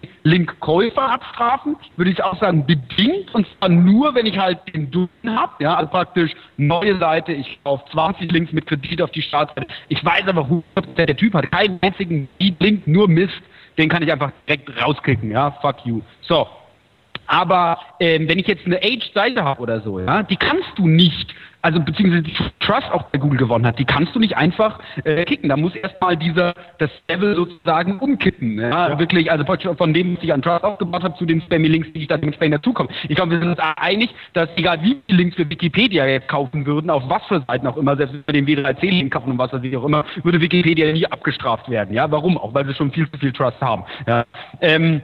Linkkäufer 0.58 1.12
abstrafen, 1.12 1.76
würde 1.96 2.12
ich 2.12 2.24
auch 2.24 2.40
sagen, 2.40 2.66
bedingt. 2.66 3.34
Und 3.34 3.48
zwar 3.58 3.70
nur, 3.70 4.16
wenn 4.16 4.26
ich 4.26 4.38
halt 4.38 4.60
den 4.74 4.92
Duden 4.92 5.36
habe. 5.40 5.52
Ja, 5.60 5.76
also 5.76 5.90
praktisch 5.90 6.32
neue 6.58 6.98
Seite, 6.98 7.34
ich 7.34 7.60
kaufe 7.64 7.84
20 7.92 8.32
Links 8.32 8.52
mit 8.52 8.66
Kredit 8.66 9.02
auf 9.02 9.12
die 9.12 9.22
Startseite. 9.22 9.68
Ich 9.90 10.04
weiß 10.04 10.28
aber, 10.28 10.42
100%, 10.42 11.06
der 11.06 11.16
Typ 11.16 11.34
hat 11.34 11.52
keinen 11.52 11.80
einzigen 11.82 12.28
Link, 12.40 12.88
nur 12.88 13.08
Mist. 13.08 13.42
Den 13.78 13.90
kann 13.90 14.02
ich 14.02 14.12
einfach 14.12 14.32
direkt 14.48 14.70
rauskicken. 14.82 15.32
Ja, 15.32 15.52
fuck 15.62 15.86
you. 15.86 16.02
So. 16.22 16.48
Aber 17.28 17.80
ähm, 18.00 18.28
wenn 18.28 18.40
ich 18.40 18.48
jetzt 18.48 18.66
eine 18.66 18.78
Age-Seite 18.78 19.44
habe 19.44 19.62
oder 19.62 19.82
so, 19.82 20.00
ja, 20.00 20.24
die 20.24 20.38
kannst 20.38 20.70
du 20.78 20.88
nicht 20.88 21.34
also 21.68 21.82
beziehungsweise 21.82 22.24
die 22.24 22.34
Trust 22.60 22.90
auch 22.94 23.04
bei 23.10 23.18
Google 23.18 23.40
gewonnen 23.40 23.66
hat, 23.66 23.78
die 23.78 23.84
kannst 23.84 24.16
du 24.16 24.20
nicht 24.20 24.38
einfach 24.38 24.80
äh, 25.04 25.26
kicken. 25.26 25.50
Da 25.50 25.58
muss 25.58 25.76
erstmal 25.76 26.16
dieser 26.16 26.54
das 26.78 26.90
Level 27.10 27.36
sozusagen 27.36 28.00
umkippen. 28.00 28.58
Ja? 28.58 28.90
ja. 28.90 29.00
Wirklich, 29.00 29.30
also 29.30 29.44
von 29.76 29.94
dem, 29.94 30.16
was 30.16 30.24
ich 30.24 30.32
an 30.32 30.42
Trust 30.42 30.64
aufgebaut 30.64 31.04
habe, 31.04 31.18
zu 31.18 31.26
den 31.26 31.42
Spammy-Links, 31.42 31.92
die 31.94 32.04
ich 32.04 32.08
da 32.08 32.16
dementsprechend 32.16 32.56
dazukomme. 32.56 32.90
Ich 33.10 33.16
glaube, 33.18 33.32
wir 33.32 33.40
sind 33.40 33.50
uns 33.50 33.60
einig, 33.76 34.10
dass 34.32 34.50
egal 34.56 34.82
wie 34.82 35.02
viele 35.08 35.18
Links 35.18 35.38
wir 35.38 35.50
Wikipedia 35.50 36.06
jetzt 36.06 36.30
kaufen 36.30 36.66
würden, 36.66 36.90
auf 36.90 37.04
was 37.10 37.26
für 37.26 37.44
Seiten 37.48 37.68
auch 37.68 37.76
immer, 37.76 37.98
selbst 37.98 38.16
wenn 38.28 38.48
wir 38.48 38.56
den 38.56 38.66
W3C-Link 38.66 39.12
kaufen 39.12 39.32
und 39.32 39.38
was 39.38 39.52
weiß 39.52 39.64
ich 39.64 39.76
auch 39.76 39.84
immer, 39.84 40.06
würde 40.24 40.40
Wikipedia 40.40 40.92
nie 40.94 41.06
abgestraft 41.08 41.70
werden. 41.70 41.94
Ja, 41.94 42.10
warum 42.10 42.38
auch? 42.38 42.54
Weil 42.54 42.68
wir 42.68 42.76
schon 42.76 42.92
viel 42.92 43.12
zu 43.12 43.18
viel 43.18 43.34
Trust 43.34 43.60
haben. 43.60 43.84
Ja. 44.06 44.26
Ähm, 44.62 45.02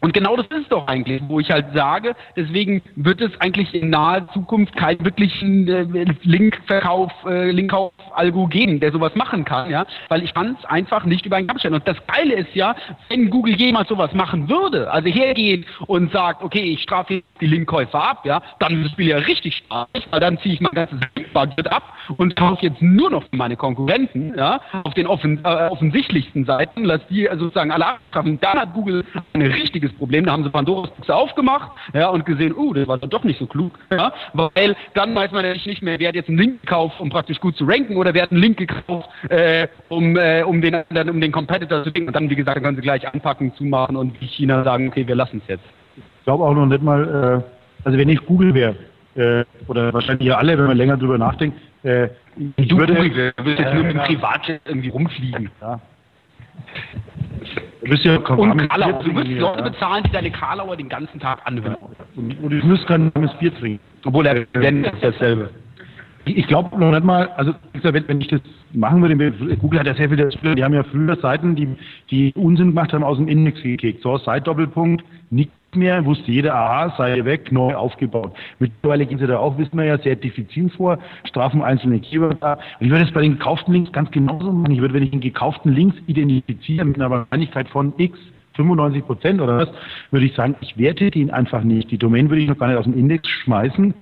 und 0.00 0.14
genau 0.14 0.36
das 0.36 0.46
ist 0.46 0.72
doch 0.72 0.86
eigentlich, 0.86 1.22
wo 1.28 1.40
ich 1.40 1.50
halt 1.50 1.66
sage, 1.74 2.14
deswegen 2.36 2.80
wird 2.96 3.20
es 3.20 3.38
eigentlich 3.40 3.74
in 3.74 3.90
naher 3.90 4.26
Zukunft 4.32 4.74
keinen 4.76 5.04
wirklichen 5.04 5.68
äh, 5.68 6.06
Linkverkauf, 6.22 7.12
äh, 7.26 7.50
Linkkauf-Algo 7.50 8.46
geben, 8.46 8.80
der 8.80 8.92
sowas 8.92 9.14
machen 9.14 9.44
kann, 9.44 9.70
ja, 9.70 9.84
weil 10.08 10.22
ich 10.22 10.32
kann 10.32 10.56
es 10.58 10.64
einfach 10.64 11.04
nicht 11.04 11.26
über 11.26 11.36
einen 11.36 11.48
Kamm 11.48 11.58
stellen. 11.58 11.74
Und 11.74 11.86
das 11.86 11.98
Geile 12.06 12.34
ist 12.34 12.54
ja, 12.54 12.74
wenn 13.08 13.28
Google 13.28 13.54
jemals 13.56 13.88
sowas 13.88 14.12
machen 14.14 14.48
würde, 14.48 14.90
also 14.90 15.08
hergeht 15.08 15.66
und 15.86 16.10
sagt, 16.12 16.42
okay, 16.42 16.62
ich 16.62 16.82
strafe 16.82 17.22
die 17.40 17.46
Linkkäufer 17.46 18.02
ab, 18.02 18.24
ja, 18.24 18.40
dann 18.58 18.78
ist 18.78 18.84
das 18.86 18.92
Spiel 18.92 19.08
ja 19.08 19.18
richtig 19.18 19.56
stark, 19.56 19.88
weil 20.10 20.20
dann 20.20 20.38
ziehe 20.38 20.54
ich 20.54 20.60
mein 20.60 20.72
ganzes 20.72 20.98
Budget 21.34 21.70
ab 21.70 21.82
und 22.16 22.36
kaufe 22.36 22.64
jetzt 22.64 22.80
nur 22.80 23.10
noch 23.10 23.24
meine 23.32 23.56
Konkurrenten, 23.56 24.34
ja, 24.36 24.60
auf 24.84 24.94
den 24.94 25.06
offen, 25.06 25.44
äh, 25.44 25.68
offensichtlichsten 25.68 26.44
Seiten, 26.46 26.84
lass 26.84 27.06
die 27.08 27.28
also 27.28 27.44
sozusagen 27.44 27.70
alle 27.70 27.86
abstrafen. 27.86 28.40
Dann 28.40 28.58
hat 28.58 28.72
Google 28.72 29.04
ein 29.34 29.42
richtiges 29.90 29.98
Problem. 29.98 30.24
Da 30.24 30.32
haben 30.32 30.44
sie 30.44 30.50
Pandoras 30.50 30.90
Büchse 30.90 31.14
aufgemacht, 31.14 31.70
ja, 31.94 32.08
und 32.08 32.24
gesehen, 32.24 32.54
uh, 32.56 32.72
das 32.72 32.86
war 32.88 32.98
doch 32.98 33.24
nicht 33.24 33.38
so 33.38 33.46
klug, 33.46 33.72
ja, 33.90 34.12
weil 34.32 34.76
dann 34.94 35.14
weiß 35.14 35.32
man 35.32 35.42
nämlich 35.42 35.66
nicht 35.66 35.82
mehr, 35.82 35.98
wer 35.98 36.08
hat 36.08 36.14
jetzt 36.14 36.28
einen 36.28 36.38
Link 36.38 36.62
gekauft, 36.62 37.00
um 37.00 37.10
praktisch 37.10 37.40
gut 37.40 37.56
zu 37.56 37.64
ranken, 37.64 37.96
oder 37.96 38.14
wer 38.14 38.22
hat 38.22 38.32
einen 38.32 38.40
Link 38.40 38.58
gekauft, 38.58 39.08
äh, 39.28 39.68
um, 39.88 40.16
äh, 40.16 40.42
um 40.42 40.60
den, 40.60 40.82
dann, 40.90 41.10
um 41.10 41.20
den 41.20 41.32
Competitor 41.32 41.84
zu 41.84 41.90
denken. 41.90 42.08
Und 42.08 42.14
dann, 42.14 42.30
wie 42.30 42.36
gesagt, 42.36 42.62
können 42.62 42.76
sie 42.76 42.82
gleich 42.82 43.06
anpacken, 43.06 43.54
zumachen 43.54 43.96
und 43.96 44.20
wie 44.20 44.26
China 44.26 44.64
sagen, 44.64 44.88
okay, 44.88 45.06
wir 45.06 45.14
lassen 45.14 45.40
es 45.42 45.48
jetzt. 45.48 45.64
Ich 45.96 46.24
glaube 46.24 46.44
auch 46.44 46.54
noch 46.54 46.66
nicht 46.66 46.82
mal, 46.82 47.42
äh, 47.44 47.86
also 47.86 47.98
wenn 47.98 48.08
ich 48.08 48.24
Google 48.26 48.54
wäre, 48.54 48.76
äh, 49.16 49.44
oder 49.66 49.92
wahrscheinlich 49.92 50.26
ihr 50.26 50.38
alle, 50.38 50.56
wenn 50.56 50.66
man 50.66 50.76
länger 50.76 50.96
drüber 50.96 51.18
nachdenkt, 51.18 51.58
äh, 51.82 52.08
ich 52.56 52.68
du 52.68 52.78
würde, 52.78 52.94
Google, 52.94 53.32
du 53.36 53.44
willst 53.44 53.58
jetzt 53.58 53.74
nur 53.74 53.84
mit 53.84 53.96
dem 53.96 54.02
Privatjet 54.02 54.60
irgendwie 54.64 54.88
rumfliegen. 54.90 55.50
Ja. 55.60 55.80
Du 57.82 57.90
bist 57.90 58.04
ja 58.04 58.16
und 58.16 58.68
Karlauer. 58.68 59.02
Du 59.02 59.14
wirst 59.14 59.30
Leute 59.30 59.62
bezahlen, 59.62 60.04
die 60.04 60.10
deine 60.10 60.30
Karlauer 60.30 60.76
den 60.76 60.88
ganzen 60.88 61.18
Tag 61.18 61.40
anwenden. 61.44 61.76
Und, 62.16 62.38
und 62.42 62.52
ich 62.52 62.64
müsste 62.64 62.86
kein 62.86 63.14
warmes 63.14 63.32
Bier 63.34 63.54
trinken. 63.54 63.80
Obwohl 64.04 64.26
er 64.26 64.46
wenn 64.52 64.84
ist 64.84 65.02
dasselbe. 65.02 65.50
Ich, 66.26 66.46
glaube 66.46 66.78
noch 66.78 66.90
nicht 66.90 67.04
mal, 67.04 67.28
also 67.36 67.54
wenn, 67.82 68.20
ich 68.20 68.28
das 68.28 68.42
machen 68.72 69.00
würde, 69.00 69.56
Google 69.56 69.80
hat 69.80 69.86
ja 69.86 69.94
sehr 69.94 70.10
viele 70.10 70.30
Spieler, 70.30 70.54
die 70.54 70.62
haben 70.62 70.74
ja 70.74 70.82
früher 70.84 71.16
Seiten, 71.16 71.56
die, 71.56 71.68
die 72.10 72.32
Unsinn 72.34 72.68
gemacht 72.68 72.92
haben, 72.92 73.02
aus 73.02 73.16
dem 73.16 73.26
Index 73.26 73.62
gekickt. 73.62 74.02
So, 74.02 74.18
Site-Doppelpunkt, 74.18 75.02
nichts 75.30 75.54
mehr, 75.76 76.04
wusste 76.04 76.30
jeder, 76.30 76.54
aha, 76.54 76.94
sei 76.96 77.24
weg, 77.24 77.52
neu 77.52 77.74
aufgebaut. 77.74 78.32
Mittlerweile 78.58 79.06
gehen 79.06 79.18
sie 79.18 79.26
da 79.26 79.38
auch, 79.38 79.58
wissen 79.58 79.76
wir 79.76 79.84
ja, 79.84 79.98
sehr 79.98 80.16
diffizil 80.16 80.70
vor, 80.70 80.98
strafen 81.24 81.62
einzelne 81.62 82.00
Keywords 82.00 82.42
ab. 82.42 82.60
Und 82.78 82.86
ich 82.86 82.92
würde 82.92 83.04
es 83.04 83.12
bei 83.12 83.22
den 83.22 83.32
gekauften 83.32 83.72
Links 83.72 83.92
ganz 83.92 84.10
genauso 84.10 84.52
machen. 84.52 84.72
Ich 84.72 84.80
würde, 84.80 84.94
wenn 84.94 85.02
ich 85.02 85.12
einen 85.12 85.20
gekauften 85.20 85.72
Links 85.72 85.96
identifiziere 86.06 86.84
mit 86.84 86.96
einer 86.96 87.10
Wahrscheinlichkeit 87.10 87.68
von 87.68 87.92
x, 87.96 88.18
95 88.54 89.06
Prozent 89.06 89.40
oder 89.40 89.58
was, 89.58 89.68
würde 90.10 90.26
ich 90.26 90.34
sagen, 90.34 90.56
ich 90.60 90.76
werte 90.76 91.10
den 91.10 91.30
einfach 91.30 91.62
nicht. 91.62 91.90
Die 91.90 91.98
Domain 91.98 92.28
würde 92.28 92.42
ich 92.42 92.48
noch 92.48 92.58
gar 92.58 92.68
nicht 92.68 92.76
aus 92.76 92.84
dem 92.84 92.98
Index 92.98 93.28
schmeißen. 93.28 93.94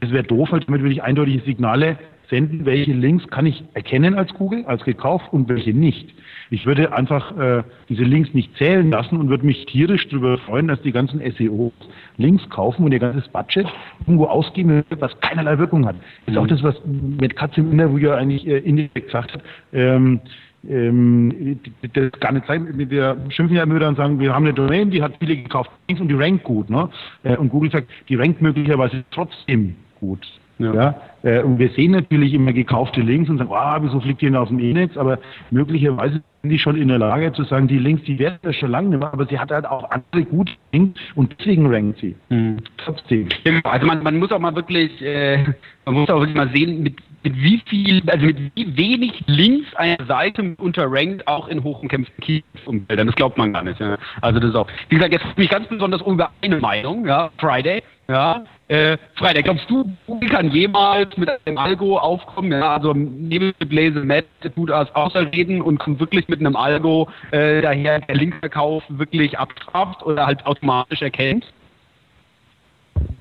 Das 0.00 0.10
wäre 0.10 0.24
doof, 0.24 0.48
weil 0.52 0.60
damit 0.60 0.82
würde 0.82 0.92
ich 0.92 1.02
eindeutige 1.02 1.40
Signale 1.44 1.98
senden, 2.32 2.64
welche 2.64 2.92
Links 2.94 3.28
kann 3.28 3.44
ich 3.44 3.62
erkennen 3.74 4.14
als 4.14 4.32
Google, 4.32 4.64
als 4.64 4.82
gekauft 4.84 5.26
und 5.32 5.50
welche 5.50 5.74
nicht. 5.74 6.14
Ich 6.50 6.64
würde 6.64 6.92
einfach 6.92 7.36
äh, 7.38 7.62
diese 7.90 8.04
Links 8.04 8.32
nicht 8.32 8.56
zählen 8.56 8.90
lassen 8.90 9.18
und 9.18 9.28
würde 9.28 9.44
mich 9.44 9.66
tierisch 9.66 10.08
darüber 10.08 10.38
freuen, 10.38 10.68
dass 10.68 10.80
die 10.80 10.92
ganzen 10.92 11.20
SEOs 11.20 11.72
Links 12.16 12.48
kaufen 12.48 12.84
und 12.84 12.92
ihr 12.92 13.00
ganzes 13.00 13.28
Budget 13.28 13.66
irgendwo 14.06 14.24
ausgeben, 14.24 14.82
was 14.98 15.18
keinerlei 15.20 15.58
Wirkung 15.58 15.86
hat. 15.86 15.96
Das 16.24 16.34
ist 16.34 16.38
auch 16.40 16.46
das, 16.46 16.62
was 16.62 16.74
mit 16.86 17.36
Katz 17.36 17.56
im 17.58 17.70
Interview 17.70 17.98
ja 17.98 18.14
eigentlich 18.14 18.46
äh, 18.46 18.58
Index 18.58 18.94
gesagt 18.94 19.34
hat. 19.34 19.42
Ähm, 19.74 20.20
ähm, 20.66 21.58
das 21.92 22.12
gar 22.20 22.32
nicht 22.32 22.46
sein. 22.46 22.66
Wir 22.88 23.16
schimpfen 23.28 23.56
ja 23.56 23.64
immer 23.64 23.74
wieder 23.74 23.88
und 23.88 23.96
sagen, 23.96 24.18
wir 24.18 24.32
haben 24.34 24.44
eine 24.44 24.54
Domain, 24.54 24.90
die 24.90 25.02
hat 25.02 25.12
viele 25.18 25.36
gekauft 25.36 25.70
Links 25.88 26.00
und 26.00 26.08
die 26.08 26.14
rankt 26.14 26.44
gut. 26.44 26.70
Ne? 26.70 26.88
Äh, 27.24 27.36
und 27.36 27.50
Google 27.50 27.70
sagt, 27.70 27.88
die 28.08 28.14
rankt 28.14 28.40
möglicherweise 28.40 29.04
trotzdem 29.10 29.76
gut. 30.00 30.26
Ja. 30.62 30.74
ja. 30.74 30.94
Äh, 31.22 31.42
und 31.42 31.58
wir 31.58 31.68
sehen 31.70 31.92
natürlich 31.92 32.34
immer 32.34 32.52
gekaufte 32.52 33.00
Links 33.00 33.30
und 33.30 33.38
sagen, 33.38 33.50
ah, 33.52 33.78
wieso 33.80 34.00
fliegt 34.00 34.20
die 34.20 34.26
denn 34.26 34.36
aus 34.36 34.48
dem 34.48 34.58
Index? 34.58 34.96
Aber 34.96 35.18
möglicherweise 35.50 36.22
sind 36.42 36.50
die 36.50 36.58
schon 36.58 36.76
in 36.76 36.88
der 36.88 36.98
Lage 36.98 37.32
zu 37.32 37.44
sagen, 37.44 37.68
die 37.68 37.78
Links, 37.78 38.02
die 38.04 38.18
werden 38.18 38.38
das 38.42 38.56
schon 38.56 38.70
lange 38.70 38.88
nicht 38.88 38.98
mehr, 38.98 39.12
aber 39.12 39.26
sie 39.26 39.38
hat 39.38 39.50
halt 39.50 39.66
auch 39.66 39.90
andere 39.90 40.24
gute 40.24 40.52
Links 40.72 41.00
und 41.14 41.34
deswegen 41.38 41.66
rankt 41.72 42.00
sie. 42.00 42.16
Hm. 42.30 42.58
Trotzdem. 42.78 43.28
Ja, 43.44 43.60
also 43.64 43.86
man, 43.86 44.02
man 44.02 44.18
muss 44.18 44.32
auch 44.32 44.40
mal 44.40 44.54
wirklich, 44.54 45.00
äh, 45.02 45.44
man 45.84 45.94
muss 45.94 46.10
auch 46.10 46.18
wirklich 46.18 46.36
mal 46.36 46.50
sehen, 46.52 46.82
mit 46.82 46.96
mit 47.22 47.36
wie 47.36 47.62
viel, 47.66 48.02
also 48.06 48.26
mit 48.26 48.54
wie 48.54 48.76
wenig 48.76 49.22
Links 49.26 49.74
eine 49.76 49.98
Seite 50.06 50.54
unterrankt, 50.58 51.26
auch 51.26 51.48
in 51.48 51.62
hochumkämpften 51.62 52.42
Keyumfeldern. 52.64 53.06
Das 53.06 53.16
glaubt 53.16 53.38
man 53.38 53.52
gar 53.52 53.62
nicht. 53.62 53.80
Ja. 53.80 53.96
Also 54.20 54.40
das 54.40 54.50
ist 54.50 54.56
auch. 54.56 54.68
Wie 54.88 54.96
gesagt, 54.96 55.12
jetzt 55.12 55.38
mich 55.38 55.48
ganz 55.48 55.68
besonders 55.68 56.02
über 56.02 56.30
eine 56.42 56.58
Meinung, 56.58 57.06
ja, 57.06 57.30
Friday. 57.38 57.82
Ja, 58.08 58.44
äh, 58.68 58.98
Friday, 59.14 59.42
glaubst 59.42 59.70
du, 59.70 59.90
Google 60.06 60.28
kann 60.28 60.50
jemals 60.50 61.16
mit 61.16 61.30
einem 61.46 61.56
Algo 61.56 61.98
aufkommen? 61.98 62.52
Ja, 62.52 62.74
also 62.74 62.92
neben 62.92 63.54
Blaze 63.58 64.00
Matt 64.00 64.26
tut 64.54 64.70
als 64.70 64.94
Außerreden 64.94 65.62
und 65.62 65.78
kommt 65.78 66.00
wirklich 66.00 66.28
mit 66.28 66.40
einem 66.40 66.56
Algo 66.56 67.08
äh, 67.30 67.62
daher, 67.62 68.00
der 68.00 68.14
Linkverkauf 68.16 68.82
wirklich 68.88 69.38
abstraft 69.38 70.02
oder 70.02 70.26
halt 70.26 70.44
automatisch 70.44 71.00
erkennt? 71.00 71.46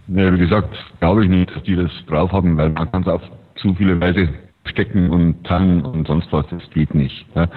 Ja, 0.08 0.34
wie 0.34 0.40
gesagt, 0.40 0.76
glaube 1.00 1.24
ich 1.24 1.30
nicht, 1.30 1.56
dass 1.56 1.64
die 1.64 1.76
das 1.76 1.92
drauf 2.08 2.32
haben, 2.32 2.58
weil 2.58 2.70
man 2.70 2.92
kann 2.92 3.04
es 3.04 3.08
auf 3.08 3.22
zu 3.62 3.74
viele 3.76 4.00
Weise 4.00 4.30
stecken 4.66 5.10
und 5.10 5.44
teilen 5.44 5.84
und 5.84 6.08
sonst 6.08 6.32
was. 6.32 6.46
Das 6.50 6.70
geht 6.72 6.94
nicht. 6.94 7.26
Ja. 7.36 7.48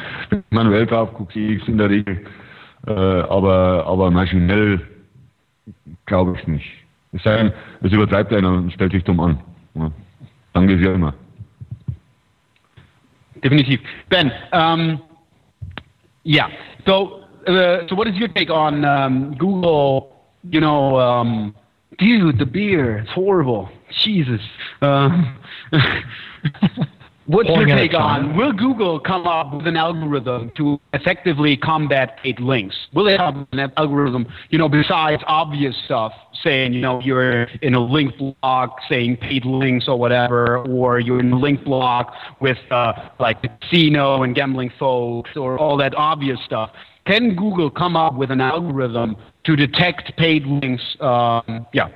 Manuell 0.51 0.87
drauf 0.87 1.13
gucke, 1.15 1.39
ich 1.39 1.63
es 1.63 1.69
in 1.69 1.79
der 1.79 1.91
Regel. 1.91 2.25
Äh, 2.87 2.93
aber, 2.93 3.87
aber 3.87 4.11
maschinell 4.11 4.81
glaube 6.07 6.37
ich 6.39 6.47
nicht. 6.47 6.71
Es 7.13 7.23
sei 7.23 7.37
denn, 7.37 7.53
es 7.83 7.93
übertreibt 7.93 8.33
einer 8.33 8.53
und 8.53 8.73
stellt 8.73 8.93
sich 8.93 9.05
dumm 9.05 9.21
an. 9.21 9.39
Ja. 9.75 9.91
Dann 10.53 10.67
geht 10.67 10.81
es 10.81 10.87
ja 10.87 10.93
immer. 10.93 11.15
Definitiv. 13.43 13.81
Ben, 14.09 14.33
um, 14.53 15.01
yeah. 16.25 16.49
So, 16.87 17.21
uh, 17.47 17.87
so 17.89 17.97
what 17.97 18.07
is 18.09 18.19
your 18.19 18.29
take 18.29 18.51
on 18.51 18.85
um, 18.85 19.37
Google? 19.37 20.11
You 20.51 20.61
know, 20.61 20.99
um, 20.99 21.55
dude, 21.99 22.39
the 22.39 22.47
beer, 22.47 22.99
it's 22.99 23.11
horrible. 23.15 23.69
Jesus. 23.91 24.41
Um, 24.81 25.37
what's 27.27 27.49
your 27.49 27.67
take 27.67 27.95
on? 27.95 28.37
Will 28.37 28.53
Google 28.53 29.01
come 29.01 29.27
up 29.27 29.55
with 29.55 29.67
an 29.67 29.77
algorithm 29.77 30.53
to 30.57 30.81
effectively 30.93 31.57
combat 31.57 32.19
paid 32.23 32.41
links? 32.41 32.77
Will 32.93 33.05
they 33.05 33.17
have 33.17 33.35
an 33.53 33.73
algorithm, 33.77 34.27
you 34.51 34.59
know, 34.59 34.69
besides 34.69 35.23
obvious 35.27 35.75
stuff, 35.85 36.13
saying, 36.43 36.75
you 36.75 36.81
know, 36.81 37.01
you're 37.01 37.45
in 37.63 37.75
a 37.75 37.81
link 37.81 38.15
block 38.19 38.79
saying 38.89 39.17
paid 39.19 39.45
links 39.45 39.87
or 39.89 39.99
whatever, 39.99 40.59
or 40.59 41.01
you're 41.01 41.21
in 41.21 41.33
a 41.33 41.39
link 41.39 41.65
block 41.65 42.13
with 42.41 42.59
uh, 42.71 42.93
like 43.19 43.39
casino 43.61 44.23
and 44.23 44.35
gambling 44.35 44.71
folks 44.79 45.31
or 45.37 45.59
all 45.59 45.77
that 45.77 45.95
obvious 45.95 46.39
stuff? 46.45 46.71
Can 47.07 47.35
Google 47.37 47.71
come 47.71 47.97
up 47.97 48.15
with 48.15 48.31
an 48.31 48.41
algorithm 48.41 49.17
to 49.45 49.57
detect 49.57 50.17
paid 50.17 50.47
links? 50.47 50.83
Um, 51.01 51.67
yeah. 51.73 51.89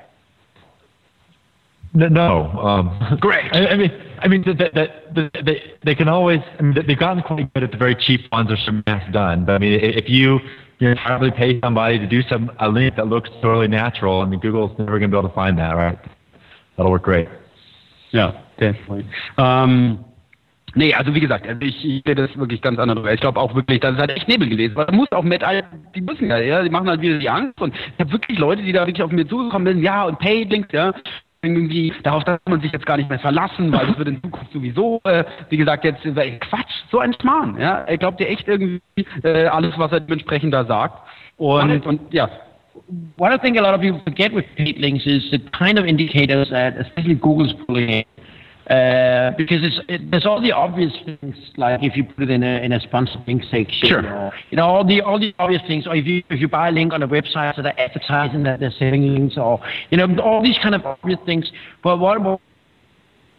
No. 1.98 2.46
Um, 2.62 3.18
Great. 3.20 3.52
I, 3.52 3.66
I 3.68 3.76
mean, 3.76 3.90
I 4.22 4.28
mean, 4.28 4.42
that 4.46 4.72
that 4.74 5.14
that 5.14 5.44
they 5.44 5.62
they 5.84 5.94
can 5.96 6.08
always. 6.08 6.40
I 6.58 6.62
mean, 6.62 6.74
they've 6.86 6.98
gotten 6.98 7.22
quite 7.22 7.52
good 7.54 7.64
at 7.64 7.72
the 7.72 7.76
very 7.76 7.96
cheap 7.96 8.30
ones 8.30 8.50
or 8.50 8.56
some 8.64 8.82
math 8.86 9.10
done. 9.12 9.44
But 9.44 9.54
I 9.56 9.58
mean, 9.58 9.72
if 9.82 10.08
you 10.08 10.38
you 10.78 10.90
entirely 10.90 11.32
pay 11.32 11.58
somebody 11.60 11.98
to 11.98 12.06
do 12.06 12.22
some 12.28 12.52
a 12.60 12.68
link 12.68 12.94
that 12.96 13.08
looks 13.08 13.30
totally 13.42 13.66
natural, 13.68 14.20
I 14.22 14.26
mean, 14.26 14.38
Google's 14.38 14.70
never 14.78 14.98
going 15.00 15.10
to 15.10 15.16
be 15.16 15.18
able 15.18 15.28
to 15.28 15.34
find 15.34 15.58
that, 15.58 15.74
right? 15.74 15.98
That'll 16.76 16.92
work 16.92 17.02
great. 17.02 17.28
Ja, 18.12 18.32
definitely. 18.60 19.04
Ähm, 19.36 19.98
nee, 20.76 20.94
also 20.94 21.12
wie 21.14 21.20
gesagt, 21.20 21.48
also 21.48 21.60
ich, 21.62 21.84
ich 21.84 22.02
sehe 22.06 22.14
das 22.14 22.30
wirklich 22.38 22.62
ganz 22.62 22.78
anders. 22.78 23.04
Ich 23.12 23.20
glaube 23.20 23.40
auch 23.40 23.54
wirklich, 23.56 23.80
das 23.80 23.94
ist 23.94 23.98
halt 23.98 24.10
echt 24.10 24.28
Nebel 24.28 24.48
gewesen. 24.48 24.74
Man 24.74 24.94
muss 24.94 25.10
auch 25.10 25.24
mit, 25.24 25.42
all- 25.42 25.64
die 25.96 26.00
müssen 26.00 26.28
ja, 26.30 26.38
ja, 26.38 26.62
die 26.62 26.70
machen 26.70 26.88
halt 26.88 27.00
wieder 27.00 27.18
die 27.18 27.28
Angst. 27.28 27.60
Und 27.60 27.74
ich 27.74 27.98
habe 27.98 28.12
wirklich 28.12 28.38
Leute, 28.38 28.62
die 28.62 28.72
da 28.72 28.86
wirklich 28.86 29.02
auf 29.02 29.10
mir 29.10 29.26
zugekommen 29.26 29.66
sind, 29.74 29.82
ja, 29.82 30.04
und 30.04 30.18
Paid 30.20 30.50
Links, 30.52 30.68
ja. 30.72 30.92
Irgendwie, 31.42 31.92
darauf 32.02 32.24
darf 32.24 32.40
man 32.48 32.60
sich 32.60 32.72
jetzt 32.72 32.84
gar 32.84 32.96
nicht 32.96 33.08
mehr 33.08 33.20
verlassen, 33.20 33.72
weil 33.72 33.86
das 33.86 33.98
wird 33.98 34.08
in 34.08 34.20
Zukunft 34.22 34.52
sowieso, 34.52 35.00
äh, 35.04 35.24
wie 35.50 35.56
gesagt, 35.56 35.84
jetzt 35.84 36.04
äh, 36.04 36.38
Quatsch, 36.38 36.72
so 36.90 36.98
ein 36.98 37.14
Schmarrn, 37.20 37.56
ja. 37.60 37.82
Er 37.82 37.96
glaubt 37.96 38.20
ja 38.20 38.26
echt 38.26 38.48
irgendwie 38.48 38.80
äh, 39.22 39.46
alles, 39.46 39.78
was 39.78 39.92
er 39.92 40.00
dementsprechend 40.00 40.52
da 40.52 40.64
sagt. 40.64 41.00
Und, 41.36 41.86
und 41.86 42.12
ja, 42.12 42.28
What 43.16 43.32
I 43.32 43.38
think 43.38 43.58
a 43.58 43.60
lot 43.60 43.74
of 43.74 43.80
people 43.80 44.00
forget 44.04 44.32
with 44.32 44.44
paid 44.56 44.78
links 44.78 45.04
is 45.06 45.30
the 45.30 45.38
kind 45.56 45.78
of 45.78 45.84
indicators 45.84 46.48
that 46.50 46.76
especially 46.78 47.16
Google's 47.16 47.52
pulling 47.66 47.88
in. 47.88 48.04
Uh, 48.68 49.30
because 49.38 49.60
it's, 49.62 49.80
it, 49.88 50.10
there's 50.10 50.26
all 50.26 50.42
the 50.42 50.52
obvious 50.52 50.92
things, 51.06 51.34
like 51.56 51.82
if 51.82 51.96
you 51.96 52.04
put 52.04 52.24
it 52.24 52.30
in 52.30 52.42
a, 52.42 52.60
in 52.62 52.72
a 52.72 52.80
sponsored 52.80 53.26
link 53.26 53.42
section, 53.50 53.88
Sure. 53.88 54.06
or 54.14 54.32
you 54.50 54.56
know 54.58 54.66
all 54.66 54.84
the 54.84 55.00
all 55.00 55.18
the 55.18 55.34
obvious 55.38 55.62
things, 55.66 55.86
or 55.86 55.94
if 55.94 56.04
you 56.04 56.22
if 56.28 56.38
you 56.38 56.48
buy 56.48 56.68
a 56.68 56.70
link 56.70 56.92
on 56.92 57.02
a 57.02 57.08
website 57.08 57.56
that 57.56 57.64
are 57.64 57.78
advertising 57.78 58.42
that 58.42 58.60
they're 58.60 58.74
selling 58.78 59.14
links, 59.14 59.38
or 59.38 59.58
you 59.90 59.96
know 59.96 60.22
all 60.22 60.42
these 60.42 60.58
kind 60.62 60.74
of 60.74 60.84
obvious 60.84 61.18
things. 61.24 61.50
But 61.82 61.98
what 61.98 62.20
what, 62.22 62.40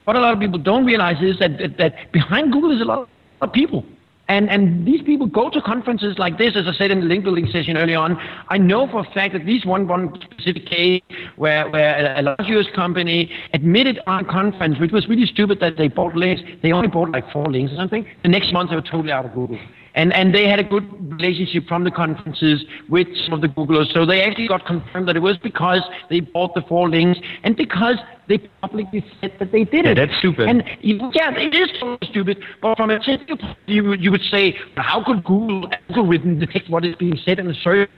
what 0.06 0.16
a 0.16 0.20
lot 0.20 0.34
of 0.34 0.40
people 0.40 0.58
don't 0.58 0.86
realize 0.86 1.22
is 1.22 1.38
that 1.38 1.60
that, 1.60 1.78
that 1.78 2.12
behind 2.12 2.52
Google 2.52 2.72
is 2.72 2.82
a 2.82 2.86
lot 2.86 3.08
of 3.42 3.54
people. 3.54 3.86
And, 4.30 4.48
and 4.50 4.86
these 4.86 5.02
people 5.02 5.26
go 5.26 5.50
to 5.50 5.60
conferences 5.60 6.18
like 6.20 6.38
this, 6.38 6.56
as 6.56 6.66
I 6.68 6.74
said 6.74 6.92
in 6.92 7.00
the 7.00 7.08
link 7.08 7.24
building 7.24 7.48
session 7.52 7.76
early 7.78 7.96
on. 7.96 8.16
I 8.50 8.60
know 8.60 8.88
for 8.88 9.00
a 9.00 9.12
fact 9.12 9.34
that 9.34 9.42
at 9.42 9.48
least 9.48 9.66
one, 9.66 9.88
one 9.88 10.14
specific 10.32 10.68
case 10.68 11.02
where, 11.36 11.68
where 11.72 12.16
a, 12.16 12.22
a 12.22 12.24
large 12.24 12.48
US 12.48 12.68
company 12.76 13.32
admitted 13.54 14.00
on 14.06 14.26
conference, 14.26 14.80
which 14.80 14.92
was 14.92 15.08
really 15.10 15.26
stupid 15.26 15.60
that 15.62 15.78
they 15.78 15.88
bought 15.88 16.16
links. 16.16 16.44
They 16.62 16.72
only 16.72 16.88
bought 16.88 17.10
like 17.10 17.30
four 17.34 17.52
links 17.52 17.74
or 17.74 17.78
something. 17.78 18.06
The 18.22 18.30
next 18.30 18.54
month 18.54 18.70
they 18.70 18.76
were 18.76 18.84
totally 18.84 19.12
out 19.12 19.26
of 19.26 19.34
Google. 19.34 19.58
And, 20.00 20.14
and 20.14 20.34
they 20.34 20.46
had 20.48 20.60
a 20.60 20.64
good 20.64 20.86
relationship 21.18 21.68
from 21.68 21.84
the 21.84 21.92
conferences 21.92 22.64
with 22.96 23.08
some 23.24 23.34
of 23.34 23.42
the 23.42 23.50
Googlers. 23.50 23.92
So 23.94 24.06
they 24.06 24.22
actually 24.22 24.48
got 24.48 24.66
confirmed 24.66 25.08
that 25.10 25.18
it 25.18 25.24
was 25.30 25.38
because 25.50 25.82
they 26.10 26.22
bought 26.22 26.52
the 26.56 26.62
four 26.70 26.90
links 26.90 27.20
and 27.44 27.52
because 27.58 27.98
they 28.30 28.38
publicly 28.62 29.04
said 29.20 29.34
that 29.40 29.52
they 29.52 29.66
did 29.66 29.84
Yeah, 29.86 29.92
it. 29.92 29.96
that's 29.96 30.18
stupid. 30.20 30.48
And 30.48 30.64
yeah, 30.82 31.32
it 31.46 31.54
is 31.54 31.70
totally 31.82 32.08
stupid. 32.12 32.38
But 32.62 32.78
from 32.78 32.90
a 32.92 33.00
technical 33.00 33.38
point 33.38 33.58
of 33.58 33.66
view, 33.68 33.94
you 34.06 34.12
would- 34.12 34.28
say, 34.32 34.46
how 34.78 35.04
could 35.04 35.24
Google 35.24 35.70
algorithm 35.90 36.40
detect 36.40 36.70
what 36.70 36.86
is 36.86 36.96
being 36.96 37.18
said 37.26 37.40
in 37.40 37.48
a 37.50 37.54
search? 37.56 37.90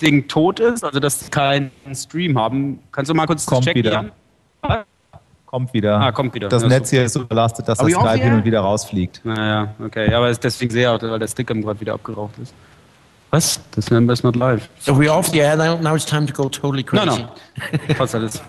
Ding 0.00 0.28
tot 0.28 0.60
ist, 0.60 0.84
also 0.84 1.00
dass 1.00 1.20
sie 1.20 1.30
keinen 1.30 1.70
Stream 1.94 2.38
haben. 2.38 2.78
Kannst 2.92 3.10
du 3.10 3.14
mal 3.14 3.26
kurz 3.26 3.44
Kommt 3.46 3.64
checken? 3.64 3.82
wieder. 3.82 3.92
Jan? 4.62 4.84
Kommt 5.56 5.72
wieder. 5.72 5.98
Ah, 5.98 6.12
kommt 6.12 6.34
wieder. 6.34 6.50
Das 6.50 6.62
Ja, 6.62 6.68
Netz 6.68 6.90
so. 6.90 6.96
hier 6.96 7.04
ist 7.06 7.14
so 7.14 7.24
belastet, 7.24 7.66
dass 7.66 7.80
Are 7.80 7.90
das 7.90 7.98
Skype 7.98 8.22
hin 8.22 8.34
und 8.34 8.44
wieder 8.44 8.60
rausfliegt. 8.60 9.22
Naja, 9.24 9.74
okay. 9.82 10.12
Aber 10.12 10.28
es- 10.28 10.38
deswegen 10.38 10.70
sehe 10.70 10.82
ich 10.82 10.86
auch, 10.88 11.00
weil 11.00 11.18
der 11.18 11.28
Sticker 11.28 11.54
gerade 11.54 11.80
wieder 11.80 11.94
abgeraucht 11.94 12.36
ist. 12.42 12.52
Was? 13.30 13.58
Das 13.74 13.90
Member 13.90 14.12
ist 14.12 14.22
not 14.22 14.36
live. 14.36 14.68
So 14.80 14.92
we're 14.92 15.08
off 15.10 15.28
the 15.28 15.38
air 15.38 15.56
now. 15.56 15.78
Now 15.80 15.94
it's 15.94 16.04
time 16.04 16.26
to 16.26 16.34
go 16.34 16.50
totally 16.50 16.84
No, 16.92 17.00
crazy. 17.00 17.22
no. 17.88 17.94
Fast 17.94 18.14
alles. 18.16 18.42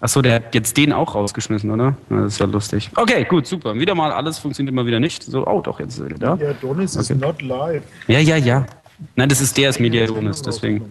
Achso, 0.00 0.20
der 0.20 0.34
hat 0.34 0.52
jetzt 0.52 0.76
den 0.76 0.92
auch 0.92 1.14
rausgeschmissen, 1.14 1.70
oder? 1.70 1.94
Das 2.10 2.32
ist 2.32 2.40
ja 2.40 2.46
lustig. 2.46 2.90
Okay, 2.96 3.24
gut, 3.24 3.46
super. 3.46 3.76
Wieder 3.76 3.94
mal 3.94 4.10
alles 4.10 4.40
funktioniert 4.40 4.72
immer 4.72 4.84
wieder 4.84 4.98
nicht. 4.98 5.22
So, 5.22 5.46
oh, 5.46 5.60
doch, 5.60 5.78
jetzt 5.78 5.94
ist 5.94 6.00
er 6.00 6.06
wieder 6.06 6.36
da. 6.36 6.44
Ja, 6.44 6.52
Donis 6.54 6.96
is 6.96 7.08
Okay. 7.08 7.20
not 7.24 7.40
live. 7.40 7.84
Ja, 8.08 8.18
ja, 8.18 8.34
ja. 8.36 8.66
Nein, 9.14 9.28
das 9.28 9.40
ist 9.40 9.56
der 9.56 9.70
ist 9.70 9.78
Mediadonis, 9.78 10.42
deswegen. 10.42 10.90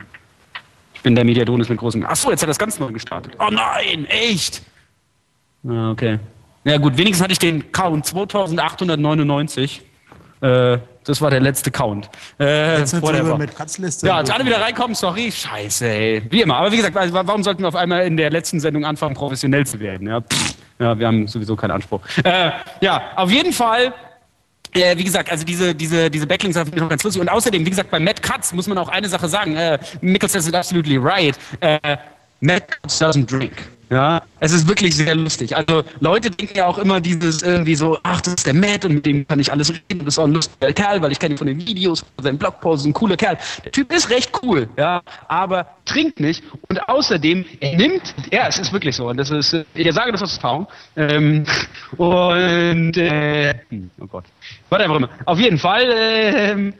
Ich 1.04 1.06
bin 1.06 1.16
der 1.16 1.26
Mediadonis 1.26 1.68
mit 1.68 1.80
großem. 1.80 2.06
Achso, 2.06 2.30
jetzt 2.30 2.44
hat 2.44 2.48
er 2.48 2.52
das 2.52 2.58
ganz 2.58 2.80
neu 2.80 2.90
gestartet. 2.90 3.36
Oh 3.38 3.50
nein, 3.52 4.06
echt? 4.06 4.62
Ah, 5.68 5.92
okay. 5.92 6.18
Ja 6.64 6.78
gut, 6.78 6.96
wenigstens 6.96 7.22
hatte 7.22 7.34
ich 7.34 7.40
den 7.40 7.74
Count 7.74 8.06
2899. 8.06 9.82
Äh, 10.40 10.78
das 11.04 11.22
war 11.22 11.30
der 11.30 11.42
letzte 11.42 11.72
Count. 11.72 12.10
Äh, 12.40 12.80
Jetzt 12.80 12.94
drüber 12.94 13.38
mit 13.38 13.54
Katzliste. 13.54 14.08
Ja, 14.08 14.16
als 14.16 14.30
alle 14.30 14.46
wieder 14.46 14.62
reinkommen, 14.62 14.96
sorry, 14.96 15.30
scheiße, 15.30 15.86
ey. 15.86 16.24
Wie 16.30 16.42
immer. 16.42 16.56
Aber 16.56 16.72
wie 16.72 16.78
gesagt, 16.78 16.96
also 16.96 17.14
warum 17.14 17.44
sollten 17.44 17.64
wir 17.64 17.68
auf 17.68 17.76
einmal 17.76 18.08
in 18.08 18.16
der 18.16 18.30
letzten 18.30 18.62
Sendung 18.62 18.86
anfangen, 18.86 19.14
professionell 19.14 19.68
zu 19.68 19.82
werden? 19.82 20.08
Ja, 20.08 20.22
Pff, 20.22 20.56
ja 20.80 20.98
wir 20.98 21.06
haben 21.06 21.28
sowieso 21.28 21.58
keinen 21.58 21.72
Anspruch. 21.72 22.00
Äh, 22.24 22.52
ja, 22.80 23.12
auf 23.18 23.30
jeden 23.30 23.52
Fall. 23.52 23.94
Äh, 24.74 24.98
wie 24.98 25.04
gesagt, 25.04 25.32
also 25.32 25.44
diese, 25.46 25.76
diese, 25.76 26.10
diese 26.10 26.26
Backlinks 26.26 26.56
sind 26.56 26.76
noch 26.76 26.90
ganz 26.90 27.04
lustig. 27.04 27.22
Und 27.22 27.30
außerdem, 27.30 27.66
wie 27.66 27.70
gesagt, 27.70 27.92
bei 27.92 28.00
Matt 28.00 28.22
Katz 28.22 28.54
muss 28.54 28.68
man 28.68 28.78
auch 28.78 28.90
eine 28.90 29.08
Sache 29.08 29.28
sagen. 29.28 29.56
Äh, 29.56 29.80
Michael 30.02 30.30
says 30.30 30.48
it 30.48 30.56
absolutely 30.56 30.98
right. 30.98 31.38
Äh, 31.60 31.98
Matt 32.40 32.70
Katz 32.82 33.00
doesn't 33.00 33.26
drink. 33.26 33.54
Ja, 33.94 34.24
es 34.40 34.52
ist 34.52 34.68
wirklich 34.68 34.96
sehr 34.96 35.14
lustig. 35.14 35.56
Also 35.56 35.84
Leute 36.00 36.32
denken 36.32 36.58
ja 36.58 36.66
auch 36.66 36.80
immer 36.80 37.00
dieses 37.00 37.44
irgendwie 37.44 37.76
so, 37.76 38.00
ach, 38.02 38.22
das 38.22 38.34
ist 38.34 38.48
der 38.48 38.56
Matt 38.56 38.86
und 38.86 38.96
mit 38.96 39.06
dem 39.06 39.28
kann 39.28 39.40
ich 39.40 39.52
alles 39.52 39.70
reden. 39.70 40.00
Das 40.00 40.16
ist 40.16 40.18
auch 40.18 40.24
ein 40.24 40.34
lustiger 40.34 40.74
Kerl, 40.74 41.00
weil 41.04 41.12
ich 41.12 41.20
kenne 41.20 41.36
ihn 41.36 41.38
von 41.38 41.46
den 41.46 41.60
Videos, 41.60 42.00
von 42.00 42.24
seinen 42.24 42.40
Blogposts, 42.40 42.88
ein 42.88 42.94
cooler 42.94 43.18
Kerl. 43.18 43.38
Der 43.64 43.72
Typ 43.72 43.94
ist 43.94 44.10
recht 44.10 44.32
cool, 44.42 44.68
ja, 44.78 45.04
aber 45.28 45.68
trinkt 45.86 46.20
nicht. 46.20 46.44
Und 46.70 46.90
außerdem, 46.90 47.46
er 47.60 47.78
nimmt, 47.78 48.16
ja, 48.32 48.48
es 48.48 48.58
ist 48.58 48.74
wirklich 48.74 48.96
so. 48.96 49.10
Und 49.10 49.18
das 49.18 49.30
ist, 49.30 49.54
äh, 49.54 49.64
ich 49.76 49.94
sage 49.94 50.12
das 50.12 50.24
aus 50.24 50.38
Erfahrung. 50.38 50.68
Ähm, 50.96 51.46
und, 51.98 52.98
äh, 52.98 53.54
hm, 53.70 53.92
oh 54.00 54.08
Gott. 54.08 54.26
Whatever 54.72 54.96
immer. 54.96 55.10
Auf 55.26 55.38
jeden 55.38 55.60
Fall, 55.60 55.88
ähm, 55.94 56.74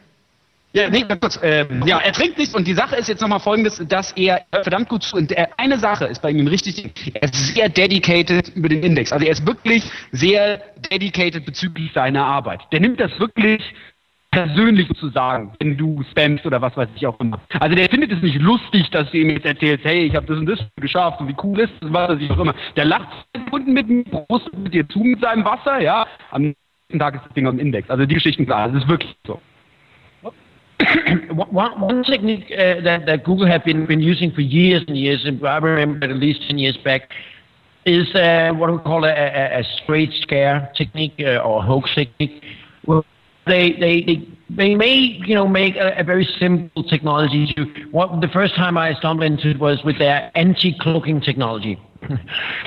ja, 0.74 0.90
nee, 0.90 1.02
ganz 1.02 1.22
kurz. 1.22 1.40
Ähm, 1.44 1.84
ja, 1.86 2.00
er 2.00 2.12
trinkt 2.14 2.40
nicht 2.40 2.56
und 2.56 2.68
die 2.68 2.74
Sache 2.74 2.96
ist 2.96 3.08
jetzt 3.08 3.22
nochmal 3.22 3.40
folgendes, 3.40 3.82
dass 3.88 4.12
er 4.14 4.42
verdammt 4.52 4.90
gut 4.90 5.04
zu. 5.04 5.16
Und 5.16 5.32
er, 5.32 5.50
eine 5.58 5.78
Sache 5.78 6.06
ist 6.06 6.22
bei 6.22 6.32
ihm 6.32 6.48
richtig, 6.48 6.92
er 7.14 7.24
ist 7.24 7.54
sehr 7.54 7.70
dedicated 7.70 8.50
über 8.56 8.70
den 8.70 8.82
Index. 8.82 9.12
Also 9.12 9.24
er 9.24 9.32
ist 9.32 9.46
wirklich 9.46 9.84
sehr 10.12 10.62
dedicated 10.92 11.46
bezüglich 11.46 11.92
seiner 11.94 12.26
Arbeit. 12.26 12.62
Der 12.72 12.80
nimmt 12.80 13.00
das 13.00 13.12
wirklich 13.20 13.62
persönlich 14.32 14.90
zu 14.96 15.10
sagen, 15.10 15.54
wenn 15.60 15.78
du 15.78 16.04
spammst 16.10 16.44
oder 16.48 16.60
was 16.60 16.76
weiß 16.76 16.90
ich 16.96 17.06
auch 17.06 17.20
immer. 17.20 17.40
Also 17.60 17.76
der 17.76 17.88
findet 17.88 18.12
es 18.12 18.22
nicht 18.24 18.40
lustig, 18.40 18.90
dass 18.90 19.12
du 19.12 19.18
ihm 19.18 19.30
jetzt 19.30 19.46
erzählst, 19.46 19.86
hey, 19.86 20.08
ich 20.08 20.16
habe 20.16 20.26
das 20.26 20.40
und 20.40 20.48
das 20.48 20.60
geschafft 20.78 21.22
und 21.22 21.28
wie 21.28 21.36
cool 21.44 21.60
ist 21.60 21.74
das, 21.82 21.94
was 21.94 22.10
weiß 22.10 22.20
ich 22.20 22.32
auch 22.32 22.40
immer. 22.40 22.56
Der 22.76 22.86
lacht 22.86 23.10
unten 23.52 23.74
mit 23.74 23.88
mir, 23.88 24.04
prostet 24.06 24.58
mit 24.58 24.74
dir 24.74 24.90
zu 24.90 25.00
mit 25.00 25.22
seinem 25.22 25.46
Wasser, 25.46 25.80
ja. 25.82 26.08
Am 26.32 26.42
nächsten 26.42 26.98
Tag 26.98 27.14
ist 27.14 27.26
das 27.26 27.34
Ding 27.34 27.46
auf 27.46 27.54
dem 27.54 27.60
Index. 27.60 27.92
Also 27.92 28.08
die 28.08 28.16
Geschichten, 28.16 28.48
klar, 28.48 28.70
das 28.70 28.82
ist 28.82 28.90
wirklich 28.90 29.16
so. 29.28 29.40
one, 31.32 31.80
one 31.80 32.04
technique 32.04 32.46
uh, 32.52 32.82
that, 32.82 33.06
that 33.06 33.24
Google 33.24 33.48
have 33.48 33.64
been, 33.64 33.86
been 33.86 34.00
using 34.00 34.32
for 34.32 34.42
years 34.42 34.84
and 34.88 34.98
years, 34.98 35.26
and 35.26 35.46
I 35.46 35.58
remember 35.58 36.06
at 36.06 36.16
least 36.18 36.42
10 36.48 36.58
years 36.58 36.78
back, 36.78 37.12
is 37.86 38.14
uh, 38.16 38.52
what 38.56 38.72
we 38.72 38.78
call 38.80 39.04
a, 39.04 39.10
a, 39.10 39.60
a 39.60 39.64
straight 39.84 40.12
scare 40.22 40.72
technique 40.76 41.16
uh, 41.20 41.38
or 41.38 41.62
hoax 41.62 41.94
technique. 41.96 42.44
Well, 42.86 43.06
they, 43.46 43.74
they, 43.74 44.02
they, 44.04 44.28
they 44.50 44.76
may, 44.76 44.96
you 45.26 45.36
know, 45.36 45.48
make 45.48 45.76
a, 45.76 46.00
a 46.00 46.04
very 46.04 46.28
simple 46.40 46.84
technology. 46.84 47.54
To, 47.56 47.66
what, 47.92 48.22
the 48.22 48.30
first 48.30 48.56
time 48.56 48.78
I 48.78 48.94
stumbled 48.96 49.30
into 49.30 49.50
it 49.50 49.60
was 49.60 49.84
with 49.84 50.00
their 50.00 50.32
anti-cloaking 50.36 51.22
technology. 51.22 51.80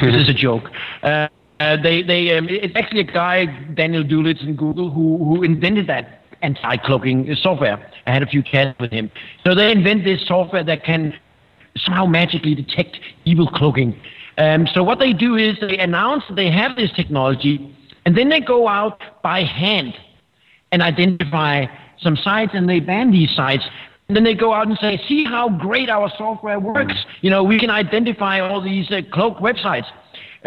this 0.03 0.15
is 0.15 0.29
a 0.29 0.35
joke. 0.35 0.65
Uh, 1.03 1.29
uh, 1.61 1.77
they, 1.83 2.03
they, 2.03 2.37
um, 2.37 2.49
it's 2.51 2.77
actually 2.77 3.01
a 3.01 3.05
guy, 3.05 3.47
Daniel 3.75 4.05
Dulitz 4.05 4.43
in 4.43 4.57
Google, 4.57 4.91
who, 4.91 5.17
who 5.25 5.43
invented 5.43 5.87
that 5.87 6.26
anti-cloaking 6.47 7.35
software. 7.43 7.77
I 8.07 8.13
had 8.13 8.23
a 8.23 8.31
few 8.35 8.43
chats 8.43 8.79
with 8.79 8.93
him. 8.93 9.11
So 9.45 9.55
they 9.55 9.71
invent 9.73 10.05
this 10.05 10.21
software 10.27 10.65
that 10.65 10.85
can 10.85 11.13
somehow 11.77 12.07
magically 12.07 12.55
detect 12.55 12.99
evil 13.25 13.49
cloaking. 13.49 13.91
Um, 14.39 14.67
so 14.75 14.83
what 14.83 14.99
they 14.99 15.13
do 15.13 15.37
is 15.37 15.57
they 15.61 15.79
announce 15.79 16.23
that 16.29 16.37
they 16.37 16.51
have 16.51 16.77
this 16.77 16.93
technology, 16.93 17.55
and 18.05 18.17
then 18.17 18.29
they 18.29 18.41
go 18.41 18.69
out 18.69 19.01
by 19.23 19.43
hand 19.43 19.95
and 20.73 20.83
identify 20.83 21.67
some 21.99 22.17
sites, 22.17 22.53
and 22.55 22.69
they 22.69 22.81
ban 22.81 23.11
these 23.11 23.33
sites. 23.35 23.65
And 24.09 24.17
then 24.17 24.25
they 24.25 24.35
go 24.35 24.53
out 24.53 24.69
and 24.69 24.79
say, 24.79 25.01
"See 25.09 25.25
how 25.25 25.49
great 25.49 25.89
our 25.91 26.09
software 26.17 26.61
works! 26.61 26.95
You 27.23 27.31
know, 27.31 27.43
we 27.43 27.59
can 27.59 27.71
identify 27.71 28.39
all 28.39 28.61
these 28.61 28.91
uh, 28.91 29.01
cloaked 29.13 29.41
websites." 29.41 29.89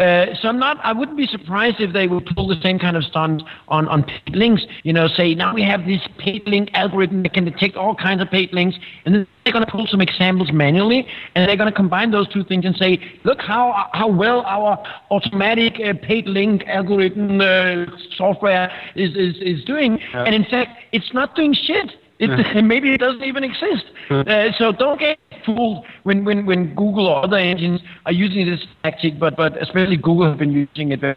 Uh, 0.00 0.34
so 0.40 0.48
I'm 0.48 0.58
not. 0.58 0.78
I 0.82 0.94
wouldn't 0.94 1.18
be 1.18 1.26
surprised 1.26 1.76
if 1.78 1.92
they 1.92 2.08
would 2.08 2.24
pull 2.34 2.48
the 2.48 2.58
same 2.62 2.78
kind 2.78 2.96
of 2.96 3.04
stunt 3.04 3.42
on 3.68 3.86
on 3.86 4.02
paid 4.04 4.34
links. 4.34 4.62
You 4.82 4.94
know, 4.94 5.08
say 5.08 5.34
now 5.34 5.52
we 5.52 5.62
have 5.62 5.84
this 5.84 6.00
paid 6.16 6.46
link 6.46 6.70
algorithm 6.72 7.22
that 7.24 7.34
can 7.34 7.44
detect 7.44 7.76
all 7.76 7.94
kinds 7.94 8.22
of 8.22 8.30
paid 8.30 8.50
links, 8.54 8.78
and 9.04 9.14
then 9.14 9.26
they're 9.44 9.52
going 9.52 9.64
to 9.64 9.70
pull 9.70 9.86
some 9.86 10.00
examples 10.00 10.52
manually, 10.52 11.06
and 11.34 11.46
they're 11.46 11.56
going 11.56 11.70
to 11.70 11.76
combine 11.76 12.12
those 12.12 12.28
two 12.32 12.44
things 12.44 12.64
and 12.64 12.74
say, 12.76 12.98
look 13.24 13.42
how 13.42 13.90
how 13.92 14.08
well 14.08 14.40
our 14.46 14.82
automatic 15.10 15.74
uh, 15.84 15.92
paid 16.02 16.26
link 16.26 16.64
algorithm 16.66 17.38
uh, 17.38 17.84
software 18.16 18.72
is 18.96 19.10
is 19.10 19.36
is 19.42 19.62
doing. 19.66 19.98
Yeah. 20.14 20.24
And 20.24 20.34
in 20.34 20.44
fact, 20.44 20.78
it's 20.92 21.12
not 21.12 21.36
doing 21.36 21.52
shit. 21.52 21.90
It, 22.20 22.30
Yeah. 22.30 22.60
maybe 22.72 22.92
it 22.92 22.98
doesn't 22.98 23.24
even 23.24 23.42
exist. 23.42 23.86
Uh, 24.10 24.52
so 24.58 24.72
don't 24.72 25.00
get 25.00 25.18
fooled 25.44 25.84
when, 26.02 26.24
when, 26.24 26.46
when 26.46 26.74
Google 26.74 27.08
or 27.08 27.24
other 27.24 27.38
engines 27.38 27.80
are 28.06 28.12
using 28.12 28.46
this 28.48 28.60
tactic, 28.82 29.18
but, 29.18 29.36
but 29.36 29.60
especially 29.60 29.96
Google 29.96 30.28
have 30.28 30.38
been 30.38 30.52
using 30.52 30.92
it 30.92 31.00
very 31.00 31.16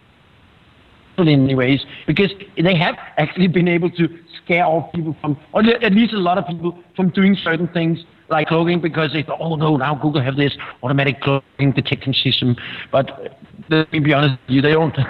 in 1.18 1.42
many 1.42 1.54
ways 1.54 1.86
because 2.08 2.32
they 2.58 2.76
have 2.76 2.96
actually 3.18 3.48
been 3.48 3.68
able 3.68 3.92
to 3.92 4.10
scare 4.44 4.66
off 4.66 4.92
people 4.94 5.16
from, 5.22 5.38
or 5.54 5.62
at 5.62 5.94
least 5.94 6.14
a 6.14 6.18
lot 6.18 6.40
of 6.40 6.48
people 6.48 6.80
from 6.96 7.10
doing 7.10 7.38
certain 7.44 7.68
things 7.68 8.00
like 8.30 8.48
cloaking 8.48 8.82
because 8.82 9.14
they 9.14 9.22
thought, 9.22 9.38
oh 9.40 9.56
no, 9.56 9.78
now 9.78 9.94
Google 9.94 10.22
have 10.22 10.38
this 10.38 10.58
automatic 10.82 11.22
cloaking 11.22 11.72
detection 11.74 12.14
system. 12.14 12.56
But 12.92 13.12
uh, 13.12 13.30
let 13.70 13.92
me 13.92 14.00
be 14.00 14.14
honest 14.14 14.40
with 14.48 14.56
you, 14.56 14.62
they 14.62 14.72
don't. 14.72 14.98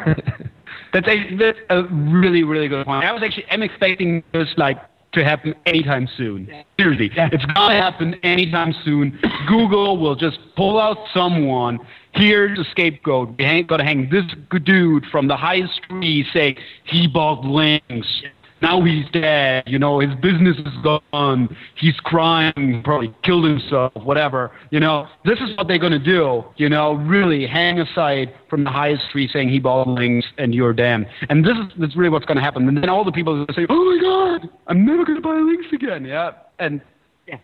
That's 0.91 1.07
a, 1.07 1.35
that's 1.37 1.57
a 1.71 1.83
really, 1.85 2.43
really 2.43 2.67
good 2.67 2.85
point. 2.85 3.03
I 3.03 3.11
was 3.11 3.23
actually, 3.23 3.45
I'm 3.49 3.63
expecting 3.63 4.23
this 4.31 4.47
like 4.57 4.77
to 5.13 5.23
happen 5.23 5.53
anytime 5.65 6.07
soon. 6.17 6.49
Seriously, 6.79 7.11
it's 7.15 7.45
gonna 7.45 7.75
happen 7.75 8.15
anytime 8.23 8.73
soon. 8.83 9.19
Google 9.47 9.97
will 9.97 10.15
just 10.15 10.39
pull 10.55 10.79
out 10.79 10.97
someone. 11.13 11.79
Here's 12.13 12.59
a 12.59 12.63
scapegoat. 12.71 13.35
We 13.37 13.45
ain't 13.45 13.67
gonna 13.67 13.83
hang 13.83 14.09
this 14.09 14.25
dude 14.63 15.05
from 15.07 15.27
the 15.27 15.37
highest 15.37 15.81
tree. 15.83 16.25
Say 16.33 16.57
he 16.85 17.07
bought 17.07 17.43
links. 17.45 18.23
Now 18.63 18.81
he's 18.81 19.03
dead. 19.11 19.65
You 19.67 19.77
know 19.77 19.99
his 19.99 20.15
business 20.21 20.57
is 20.57 20.73
gone. 21.11 21.55
He's 21.75 21.95
crying. 21.99 22.81
Probably 22.85 23.13
killed 23.23 23.43
himself. 23.43 23.91
Whatever. 23.95 24.51
You 24.71 24.79
know 24.79 25.07
this 25.25 25.37
is 25.39 25.55
what 25.57 25.67
they're 25.67 25.77
gonna 25.77 25.99
do. 25.99 26.45
You 26.55 26.69
know 26.69 26.93
really 26.93 27.45
hang 27.45 27.81
aside 27.81 28.33
from 28.49 28.63
the 28.63 28.69
highest 28.69 29.03
tree, 29.11 29.29
saying 29.31 29.49
he 29.49 29.59
bought 29.59 29.89
links 29.89 30.25
and 30.37 30.55
you're 30.55 30.71
damned. 30.71 31.07
And 31.29 31.43
this 31.45 31.57
is 31.57 31.73
that's 31.77 31.95
really 31.97 32.09
what's 32.09 32.25
gonna 32.25 32.41
happen. 32.41 32.65
And 32.69 32.77
then 32.77 32.89
all 32.89 33.03
the 33.03 33.11
people 33.11 33.33
are 33.33 33.45
gonna 33.45 33.53
say, 33.53 33.67
"Oh 33.69 33.83
my 33.83 33.99
God, 34.01 34.49
I'm 34.67 34.85
never 34.85 35.03
gonna 35.03 35.19
buy 35.19 35.35
links 35.35 35.67
again." 35.73 36.05
Yeah. 36.05 36.31
And 36.59 36.81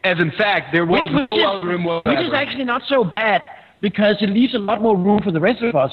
as 0.05 0.19
in 0.19 0.31
fact, 0.37 0.71
there 0.71 0.85
was 0.85 1.01
Which, 1.05 1.13
no 1.13 1.59
which, 1.61 1.73
is, 1.77 2.17
which 2.17 2.27
is 2.27 2.33
actually 2.33 2.65
not 2.65 2.81
so 2.87 3.11
bad 3.15 3.43
because 3.81 4.15
it 4.21 4.29
leaves 4.29 4.53
a 4.53 4.59
lot 4.59 4.81
more 4.81 4.97
room 4.97 5.21
for 5.21 5.31
the 5.31 5.39
rest 5.39 5.61
of 5.61 5.75
us. 5.75 5.91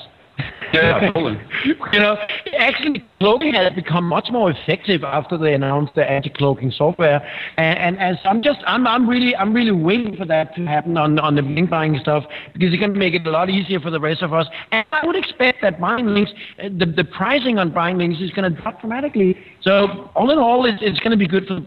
Yeah, 0.72 1.00
totally. 1.12 1.40
you 1.64 1.98
know, 1.98 2.16
actually, 2.58 3.04
cloaking 3.20 3.54
has 3.54 3.72
become 3.72 4.04
much 4.04 4.28
more 4.30 4.50
effective 4.50 5.04
after 5.04 5.38
they 5.38 5.54
announced 5.54 5.94
the 5.94 6.08
anti-cloaking 6.08 6.72
software. 6.72 7.26
And, 7.56 7.78
and 7.78 7.98
as 7.98 8.16
I'm 8.24 8.42
just, 8.42 8.58
I'm, 8.66 8.86
I'm 8.86 9.08
really, 9.08 9.34
I'm 9.36 9.54
really 9.54 9.72
waiting 9.72 10.16
for 10.16 10.24
that 10.26 10.54
to 10.56 10.66
happen 10.66 10.96
on 10.96 11.18
on 11.18 11.36
the 11.36 11.42
link 11.42 11.70
buying 11.70 11.98
stuff 12.00 12.24
because 12.52 12.72
it's 12.72 12.80
going 12.80 12.92
to 12.92 12.98
make 12.98 13.14
it 13.14 13.26
a 13.26 13.30
lot 13.30 13.48
easier 13.48 13.80
for 13.80 13.90
the 13.90 14.00
rest 14.00 14.22
of 14.22 14.32
us. 14.32 14.46
And 14.72 14.84
I 14.92 15.06
would 15.06 15.16
expect 15.16 15.62
that 15.62 15.80
buying 15.80 16.06
links, 16.06 16.32
the 16.58 16.86
the 16.86 17.04
pricing 17.04 17.58
on 17.58 17.72
buying 17.72 17.98
links 17.98 18.20
is 18.20 18.30
going 18.30 18.52
to 18.52 18.60
drop 18.62 18.80
dramatically. 18.80 19.36
So 19.62 20.10
all 20.14 20.30
in 20.30 20.38
all, 20.38 20.66
it's, 20.66 20.78
it's 20.82 20.98
going 21.00 21.12
to 21.12 21.16
be 21.16 21.28
good 21.28 21.46
for 21.46 21.60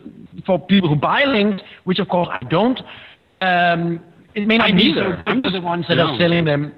for 0.45 0.59
people 0.59 0.89
who 0.89 0.95
buy 0.95 1.25
links, 1.25 1.63
which 1.85 1.99
of 1.99 2.09
course 2.09 2.29
I 2.31 2.43
don't. 2.45 2.79
Um, 3.41 4.01
it 4.35 4.47
may 4.47 4.57
not 4.57 4.69
I 4.69 4.71
be 4.71 4.93
neither. 4.93 5.23
so 5.25 5.33
good 5.33 5.43
for 5.45 5.51
the 5.51 5.61
ones 5.61 5.85
that 5.87 5.97
are 5.97 6.17
selling 6.19 6.45
them, 6.45 6.73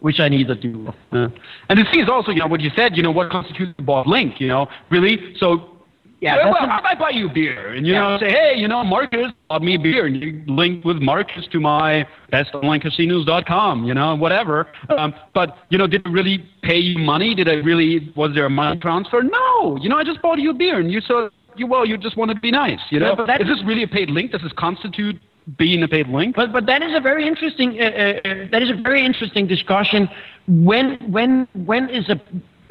which 0.00 0.20
I 0.20 0.28
neither 0.28 0.54
do. 0.54 0.92
And 1.12 1.32
the 1.68 1.84
thing 1.90 2.00
is 2.00 2.08
also, 2.08 2.30
you 2.30 2.38
know, 2.40 2.46
what 2.46 2.60
you 2.60 2.70
said, 2.76 2.96
you 2.96 3.02
know, 3.02 3.10
what 3.10 3.30
constitutes 3.30 3.74
a 3.78 3.82
bought 3.82 4.06
link, 4.06 4.40
you 4.40 4.48
know, 4.48 4.68
really? 4.90 5.34
So, 5.38 5.74
Yeah, 6.20 6.34
well, 6.36 6.52
well, 6.52 6.68
I 6.68 6.80
might 6.80 6.98
buy 6.98 7.10
you 7.10 7.28
beer, 7.28 7.74
and 7.74 7.86
you 7.86 7.92
Yeah. 7.92 8.00
know, 8.00 8.18
say, 8.18 8.30
hey, 8.30 8.54
you 8.56 8.66
know, 8.66 8.82
Marcus 8.82 9.30
bought 9.48 9.62
me 9.62 9.76
beer, 9.76 10.06
and 10.06 10.20
you 10.20 10.42
link 10.48 10.84
with 10.84 10.96
Marcus 11.00 11.46
to 11.52 11.60
my 11.60 12.04
bestonlinecasinos.com, 12.32 13.84
you 13.84 13.94
know, 13.94 14.16
whatever. 14.16 14.66
Um, 14.96 15.14
but 15.32 15.56
you 15.70 15.78
know, 15.78 15.86
did 15.86 16.02
I 16.06 16.10
really 16.10 16.44
pay 16.62 16.78
you 16.78 16.98
money? 16.98 17.34
Did 17.36 17.48
I 17.48 17.54
really? 17.54 18.12
Was 18.16 18.34
there 18.34 18.46
a 18.46 18.50
money 18.50 18.80
transfer? 18.80 19.22
No. 19.22 19.78
You 19.80 19.88
know, 19.88 19.96
I 19.96 20.02
just 20.02 20.20
bought 20.20 20.38
you 20.40 20.50
a 20.50 20.54
beer, 20.54 20.80
and 20.80 20.90
you 20.90 21.00
said, 21.00 21.30
you 21.56 21.66
well, 21.66 21.86
you 21.86 21.96
just 21.96 22.16
want 22.16 22.30
to 22.32 22.40
be 22.40 22.50
nice, 22.50 22.80
you 22.90 22.98
know. 22.98 23.14
Yeah, 23.16 23.24
but 23.26 23.40
is 23.40 23.46
this 23.46 23.62
really 23.64 23.84
a 23.84 23.88
paid 23.88 24.10
link? 24.10 24.32
Does 24.32 24.42
this 24.42 24.52
constitute 24.56 25.20
being 25.56 25.82
a 25.82 25.88
paid 25.88 26.08
link? 26.08 26.36
But 26.36 26.52
but 26.52 26.66
that 26.66 26.82
is 26.82 26.94
a 26.94 27.00
very 27.00 27.26
interesting 27.26 27.80
uh, 27.80 27.84
uh, 27.84 27.88
uh, 27.88 28.48
that 28.50 28.62
is 28.62 28.70
a 28.70 28.74
very 28.74 29.04
interesting 29.04 29.46
discussion. 29.46 30.08
When 30.46 30.96
when 31.10 31.48
when 31.54 31.88
is 31.88 32.08
a 32.08 32.20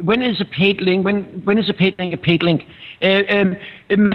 when 0.04 0.22
is 0.22 0.40
a 0.42 0.46
paid 0.46 0.82
link? 0.82 1.06
When 1.06 1.24
when 1.44 1.58
is 1.58 1.70
a 1.70 1.74
paid 1.74 1.98
link 1.98 2.14
a 2.14 2.18
paid 2.18 2.44
link? 2.44 2.66
Uh, 3.02 3.22
um, 3.30 3.58
um, 3.92 4.14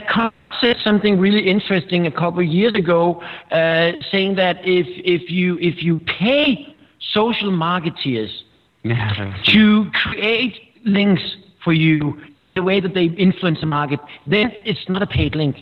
said 0.61 0.77
something 0.83 1.19
really 1.19 1.49
interesting 1.49 2.07
a 2.07 2.11
couple 2.11 2.41
of 2.41 2.47
years 2.47 2.75
ago, 2.75 3.23
uh, 3.51 3.93
saying 4.11 4.37
that 4.37 4.59
if 4.65 4.87
if 5.05 5.31
you 5.31 5.59
if 5.61 5.83
you 5.83 6.01
pay 6.01 6.75
social 7.13 7.51
marketeers 7.51 8.31
to 9.47 9.91
create 9.93 10.57
links 10.85 11.23
for 11.65 11.73
you 11.73 12.21
the 12.55 12.63
way 12.63 12.81
that 12.81 12.95
they 12.95 13.05
influence 13.05 13.61
the 13.61 13.67
market, 13.67 13.99
then 14.27 14.53
it's 14.65 14.89
not 14.89 15.03
a 15.03 15.07
paid 15.07 15.35
link. 15.35 15.57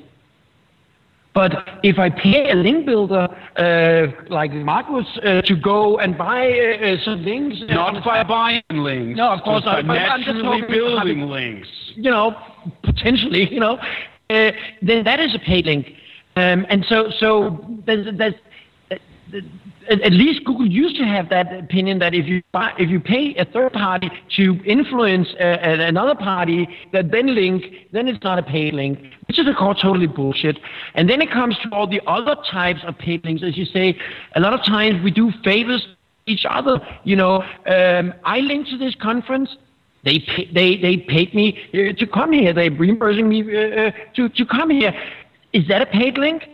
But 1.32 1.52
if 1.84 1.98
I 1.98 2.10
pay 2.10 2.50
a 2.50 2.54
link 2.54 2.86
builder 2.86 3.28
uh, 3.56 4.06
like 4.28 4.52
Marcus 4.52 5.06
uh, 5.24 5.42
to 5.42 5.56
go 5.56 5.98
and 5.98 6.18
buy 6.18 6.50
uh, 6.50 6.86
uh, 6.86 6.96
some 7.04 7.24
links, 7.24 7.56
Not 7.68 8.04
by 8.04 8.24
buying 8.24 8.62
links. 8.70 9.16
No, 9.16 9.30
of 9.32 9.42
course 9.42 9.64
not. 9.64 9.86
by 9.86 9.94
But 9.94 9.98
I'm 9.98 10.22
just 10.24 10.42
naturally 10.42 10.62
building 10.68 11.20
links. 11.22 11.68
you 11.94 12.10
know, 12.10 12.36
potentially, 12.82 13.52
you 13.52 13.60
know, 13.60 13.78
uh, 14.30 14.50
then 14.82 15.04
that 15.04 15.20
is 15.20 15.34
a 15.34 15.38
paid 15.38 15.66
link. 15.66 15.92
Um, 16.36 16.66
and 16.68 16.84
so, 16.88 17.10
so 17.18 17.64
there's, 17.86 18.06
there's, 18.16 18.34
at 19.88 20.12
least 20.12 20.44
Google 20.44 20.66
used 20.66 20.96
to 20.96 21.04
have 21.04 21.28
that 21.30 21.52
opinion 21.52 21.98
that 21.98 22.14
if 22.14 22.26
you 22.26 22.42
buy, 22.52 22.72
if 22.78 22.88
you 22.90 23.00
pay 23.00 23.34
a 23.36 23.44
third 23.44 23.72
party 23.72 24.10
to 24.36 24.62
influence 24.64 25.28
uh, 25.40 25.42
an- 25.42 25.80
another 25.80 26.14
party 26.14 26.68
that 26.92 27.10
then 27.10 27.34
link, 27.34 27.64
then 27.92 28.06
it's 28.06 28.22
not 28.22 28.38
a 28.38 28.42
paid 28.42 28.74
link, 28.74 28.98
which 29.26 29.38
is 29.38 29.48
of 29.48 29.56
course 29.56 29.80
totally 29.82 30.06
bullshit. 30.06 30.58
And 30.94 31.08
then 31.08 31.20
it 31.20 31.30
comes 31.30 31.56
to 31.62 31.70
all 31.72 31.88
the 31.88 32.00
other 32.06 32.36
types 32.50 32.80
of 32.86 32.96
paid 32.98 33.24
links, 33.24 33.42
as 33.44 33.56
you 33.56 33.64
say. 33.64 33.98
A 34.36 34.40
lot 34.40 34.52
of 34.52 34.64
times 34.64 35.02
we 35.02 35.10
do 35.10 35.32
favors 35.42 35.86
each 36.26 36.44
other. 36.48 36.80
You 37.04 37.16
know, 37.16 37.42
um, 37.66 38.14
I 38.24 38.38
linked 38.40 38.70
to 38.70 38.78
this 38.78 38.94
conference. 39.00 39.50
They 40.04 40.20
pay, 40.20 40.50
they 40.52 40.76
they 40.76 40.96
paid 40.98 41.34
me 41.34 41.58
uh, 41.74 41.98
to 41.98 42.06
come 42.06 42.32
here. 42.32 42.52
They're 42.54 42.70
reimbursing 42.70 43.28
me 43.28 43.42
uh, 43.42 43.80
uh, 43.80 43.90
to 44.14 44.28
to 44.28 44.46
come 44.46 44.70
here. 44.70 44.92
Is 45.52 45.66
that 45.68 45.82
a 45.82 45.86
paid 45.86 46.16
link? 46.16 46.44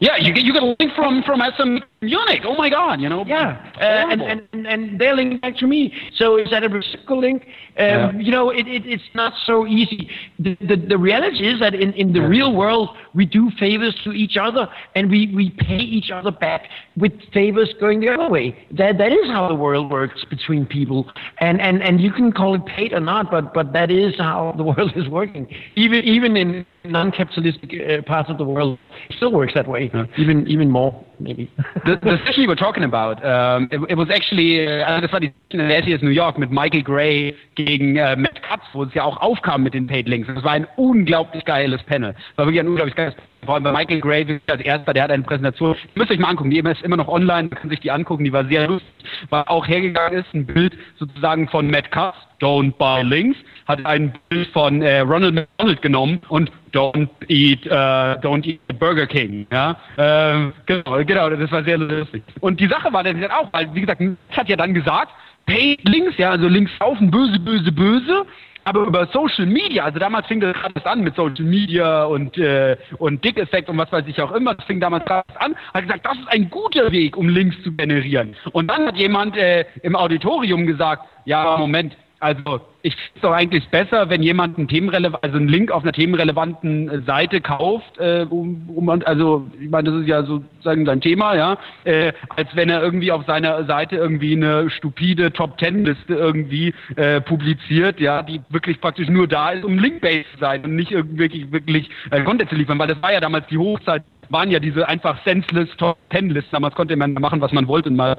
Yeah, 0.00 0.16
you 0.18 0.34
get 0.34 0.44
you 0.44 0.52
get 0.52 0.62
a 0.62 0.74
link 0.78 0.92
from 0.94 1.22
from 1.22 1.40
SM 1.56 1.78
Munich. 2.02 2.42
Oh 2.44 2.56
my 2.56 2.68
God, 2.68 3.00
you 3.00 3.08
know. 3.08 3.24
Yeah, 3.26 3.72
uh, 3.76 4.12
and, 4.12 4.20
and 4.22 4.66
and 4.66 5.00
they're 5.00 5.38
back 5.38 5.56
to 5.58 5.66
me. 5.66 5.94
So 6.16 6.36
is 6.36 6.50
that 6.50 6.64
a 6.64 6.68
reciprocal 6.68 7.20
link? 7.20 7.42
Um, 7.44 7.48
Yeah. 7.76 8.12
You 8.18 8.30
know, 8.30 8.50
it, 8.50 8.66
it, 8.66 8.84
it's 8.86 9.10
not 9.14 9.32
so 9.46 9.66
easy. 9.66 10.10
The, 10.38 10.56
the 10.60 10.76
the 10.76 10.98
reality 10.98 11.46
is 11.46 11.60
that 11.60 11.74
in, 11.74 11.92
in 11.94 12.12
the 12.12 12.20
real 12.20 12.52
world 12.54 12.90
we 13.14 13.24
do 13.24 13.50
favors 13.58 13.94
to 14.04 14.12
each 14.12 14.36
other, 14.36 14.68
and 14.94 15.10
we, 15.10 15.32
we 15.34 15.50
pay 15.50 15.78
each 15.78 16.10
other 16.10 16.30
back 16.30 16.68
with 16.96 17.12
favors 17.32 17.72
going 17.78 18.00
the 18.00 18.08
other 18.08 18.28
way. 18.28 18.66
That 18.72 18.98
that 18.98 19.12
is 19.12 19.26
how 19.28 19.48
the 19.48 19.54
world 19.54 19.90
works 19.90 20.24
between 20.28 20.66
people, 20.66 21.10
and 21.38 21.60
and, 21.60 21.82
and 21.82 22.00
you 22.00 22.12
can 22.12 22.32
call 22.32 22.54
it 22.54 22.64
paid 22.66 22.92
or 22.92 23.00
not, 23.00 23.30
but 23.30 23.54
but 23.54 23.72
that 23.72 23.90
is 23.90 24.14
how 24.18 24.54
the 24.56 24.64
world 24.72 24.92
is 24.96 25.08
working. 25.08 25.46
Even 25.76 26.00
even 26.04 26.36
in 26.36 26.66
non-capitalistic 26.84 27.70
uh, 27.74 28.02
parts 28.02 28.28
of 28.28 28.38
the 28.38 28.44
world, 28.44 28.78
it 29.08 29.16
still 29.16 29.32
works 29.32 29.54
that 29.54 29.68
way. 29.68 29.90
Even 30.18 30.46
even 30.48 30.68
more 30.68 30.92
maybe. 31.22 31.48
the, 31.84 31.98
the 32.02 32.18
session 32.24 32.42
you 32.42 32.48
were 32.48 32.56
talking 32.56 32.84
about, 32.84 33.24
um, 33.24 33.68
it, 33.70 33.80
it 33.90 33.96
was 33.96 34.08
actually, 34.10 34.60
also 34.82 35.00
das 35.00 35.12
war 35.12 35.20
die 35.20 35.32
in 35.50 35.68
der 35.68 35.82
SES 35.82 36.02
New 36.02 36.10
York 36.10 36.38
mit 36.38 36.50
Michael 36.50 36.82
Gray 36.82 37.34
gegen 37.54 37.96
äh, 37.96 38.16
Matt 38.16 38.42
Cutts, 38.42 38.66
wo 38.72 38.84
es 38.84 38.94
ja 38.94 39.04
auch 39.04 39.16
aufkam 39.18 39.62
mit 39.62 39.74
den 39.74 39.86
Paid 39.86 40.08
Links. 40.08 40.28
Das 40.32 40.44
war 40.44 40.52
ein 40.52 40.66
unglaublich 40.76 41.44
geiles 41.44 41.82
Panel. 41.84 42.12
Das 42.12 42.38
war 42.38 42.46
wirklich 42.46 42.60
ein 42.60 42.68
unglaublich 42.68 42.96
geiles 42.96 43.14
Panel. 43.14 43.31
Vor 43.44 43.54
allem 43.56 43.64
bei 43.64 43.72
Michael 43.72 44.00
Gray 44.00 44.40
als 44.46 44.60
erster, 44.60 44.92
der 44.92 45.02
hat 45.02 45.10
eine 45.10 45.24
Präsentation. 45.24 45.74
Ihr 45.74 46.00
müsst 46.00 46.12
euch 46.12 46.18
mal 46.20 46.28
angucken, 46.28 46.50
die 46.50 46.58
ist 46.58 46.82
immer 46.82 46.96
noch 46.96 47.08
online, 47.08 47.48
man 47.48 47.58
kann 47.58 47.70
sich 47.70 47.80
die 47.80 47.90
angucken, 47.90 48.22
die 48.22 48.32
war 48.32 48.44
sehr 48.44 48.68
lustig. 48.68 48.88
War 49.30 49.50
auch 49.50 49.66
hergegangen 49.66 50.20
ist, 50.20 50.32
ein 50.32 50.46
Bild 50.46 50.78
sozusagen 50.96 51.48
von 51.48 51.68
Matt 51.68 51.90
Cutts, 51.90 52.18
Don't 52.40 52.72
Buy 52.78 53.02
Links, 53.02 53.36
hat 53.66 53.84
ein 53.84 54.14
Bild 54.28 54.46
von 54.52 54.80
äh, 54.82 55.00
Ronald 55.00 55.34
McDonald 55.34 55.82
genommen 55.82 56.20
und 56.28 56.52
Don't 56.72 57.08
Eat, 57.26 57.66
äh, 57.66 57.70
Don't 57.70 58.46
Eat 58.46 58.60
Burger 58.78 59.08
King. 59.08 59.44
Ja, 59.50 59.76
ähm, 59.98 60.52
genau, 60.66 61.04
genau, 61.04 61.28
das 61.30 61.50
war 61.50 61.64
sehr 61.64 61.78
lustig. 61.78 62.22
Und 62.38 62.60
die 62.60 62.68
Sache 62.68 62.92
war 62.92 63.02
dann 63.02 63.24
auch, 63.24 63.52
weil 63.52 63.74
wie 63.74 63.80
gesagt, 63.80 64.00
Matt 64.00 64.16
hat 64.30 64.48
ja 64.48 64.56
dann 64.56 64.72
gesagt, 64.72 65.10
Paid 65.46 65.80
Links, 65.88 66.16
ja, 66.16 66.30
also 66.30 66.46
Links 66.46 66.70
laufen, 66.78 67.10
böse, 67.10 67.40
böse, 67.40 67.72
böse. 67.72 68.24
Aber 68.64 68.82
über 68.82 69.06
Social 69.12 69.46
Media, 69.46 69.84
also 69.84 69.98
damals 69.98 70.26
fing 70.26 70.40
das 70.40 70.54
gerade 70.54 70.86
an 70.86 71.00
mit 71.02 71.16
Social 71.16 71.44
Media 71.44 72.04
und, 72.04 72.36
äh, 72.38 72.76
und 72.98 73.24
Dick-Effekt 73.24 73.68
und 73.68 73.78
was 73.78 73.90
weiß 73.90 74.04
ich 74.06 74.20
auch 74.20 74.32
immer, 74.32 74.54
das 74.54 74.64
fing 74.66 74.80
damals 74.80 75.04
gerade 75.04 75.24
an, 75.40 75.56
hat 75.74 75.82
gesagt, 75.82 76.06
das 76.06 76.16
ist 76.18 76.28
ein 76.28 76.48
guter 76.48 76.92
Weg, 76.92 77.16
um 77.16 77.28
Links 77.28 77.56
zu 77.64 77.72
generieren. 77.72 78.36
Und 78.52 78.68
dann 78.68 78.86
hat 78.86 78.96
jemand 78.96 79.36
äh, 79.36 79.64
im 79.82 79.96
Auditorium 79.96 80.66
gesagt, 80.66 81.04
ja, 81.24 81.56
Moment, 81.56 81.96
also 82.22 82.60
ich 82.82 82.94
finde 82.94 83.10
es 83.16 83.22
doch 83.22 83.32
eigentlich 83.32 83.68
besser, 83.68 84.08
wenn 84.08 84.22
jemand 84.22 84.58
einen 84.58 84.68
Themenreleva 84.68 85.18
also 85.22 85.36
einen 85.36 85.48
Link 85.48 85.70
auf 85.70 85.82
einer 85.82 85.92
themenrelevanten 85.92 86.88
äh, 86.88 87.02
Seite 87.02 87.40
kauft, 87.40 87.98
äh, 87.98 88.26
um, 88.28 88.68
um 88.68 88.88
also 88.88 89.46
ich 89.60 89.68
meine, 89.68 89.90
das 89.90 90.00
ist 90.00 90.08
ja 90.08 90.22
sozusagen 90.22 90.86
sein 90.86 91.00
Thema, 91.00 91.34
ja, 91.36 91.58
äh, 91.84 92.12
als 92.36 92.54
wenn 92.54 92.68
er 92.68 92.82
irgendwie 92.82 93.12
auf 93.12 93.24
seiner 93.26 93.64
Seite 93.64 93.96
irgendwie 93.96 94.36
eine 94.36 94.70
stupide 94.70 95.32
Top 95.32 95.58
Ten 95.58 95.84
Liste 95.84 96.14
irgendwie 96.14 96.74
äh, 96.96 97.20
publiziert, 97.20 98.00
ja, 98.00 98.22
die 98.22 98.40
wirklich 98.50 98.80
praktisch 98.80 99.08
nur 99.08 99.26
da 99.26 99.50
ist, 99.50 99.64
um 99.64 99.78
Link-based 99.78 100.32
zu 100.34 100.38
sein 100.38 100.64
und 100.64 100.76
nicht 100.76 100.92
wirklich 100.92 101.50
wirklich 101.50 101.90
äh, 102.10 102.22
Content 102.22 102.50
zu 102.50 102.56
liefern, 102.56 102.78
weil 102.78 102.88
das 102.88 103.02
war 103.02 103.12
ja 103.12 103.20
damals 103.20 103.46
die 103.48 103.58
Hochzeit 103.58 104.02
waren 104.32 104.50
ja 104.50 104.58
diese 104.58 104.88
einfach 104.88 105.22
senseless 105.24 105.68
Top 105.76 105.96
Ten 106.10 106.30
Listen. 106.30 106.50
Damals 106.52 106.74
konnte 106.74 106.96
man 106.96 107.12
machen, 107.14 107.40
was 107.40 107.52
man 107.52 107.68
wollte 107.68 107.88
und 107.90 107.96
mal 107.96 108.16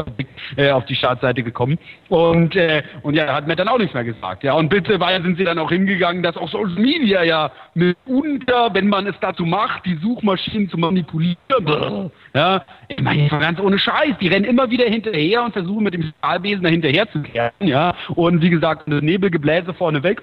äh, 0.55 0.71
auf 0.71 0.85
die 0.85 0.95
Startseite 0.95 1.43
gekommen. 1.43 1.77
Und, 2.09 2.55
äh, 2.55 2.83
und 3.01 3.15
ja, 3.15 3.33
hat 3.33 3.47
Matt 3.47 3.59
dann 3.59 3.67
auch 3.67 3.77
nichts 3.77 3.93
mehr 3.93 4.03
gesagt. 4.03 4.43
Ja, 4.43 4.53
und 4.53 4.69
bitte 4.69 4.99
weil 4.99 5.21
sind 5.23 5.37
sie 5.37 5.43
dann 5.43 5.59
auch 5.59 5.69
hingegangen, 5.69 6.23
dass 6.23 6.37
auch 6.37 6.49
Social 6.49 6.79
Media 6.79 7.23
ja 7.23 7.51
mitunter, 7.73 8.73
wenn 8.73 8.87
man 8.87 9.07
es 9.07 9.15
dazu 9.19 9.45
macht, 9.45 9.85
die 9.85 9.95
Suchmaschinen 9.95 10.69
zu 10.69 10.77
manipulieren. 10.77 11.37
Brr. 11.47 12.11
Ja, 12.33 12.63
ich 12.87 13.01
meine, 13.01 13.27
ganz 13.27 13.59
ohne 13.59 13.79
Scheiß. 13.79 14.15
Die 14.21 14.27
rennen 14.27 14.45
immer 14.45 14.69
wieder 14.69 14.85
hinterher 14.85 15.43
und 15.43 15.53
versuchen 15.53 15.83
mit 15.83 15.93
dem 15.93 16.13
Stahlbesen 16.19 16.63
dahinterher 16.63 17.09
zu 17.11 17.21
kehren. 17.21 17.51
Ja, 17.59 17.95
und 18.09 18.41
wie 18.41 18.49
gesagt, 18.49 18.83
das 18.87 19.01
Nebelgebläse 19.01 19.73
vorne 19.73 20.03
weg 20.03 20.21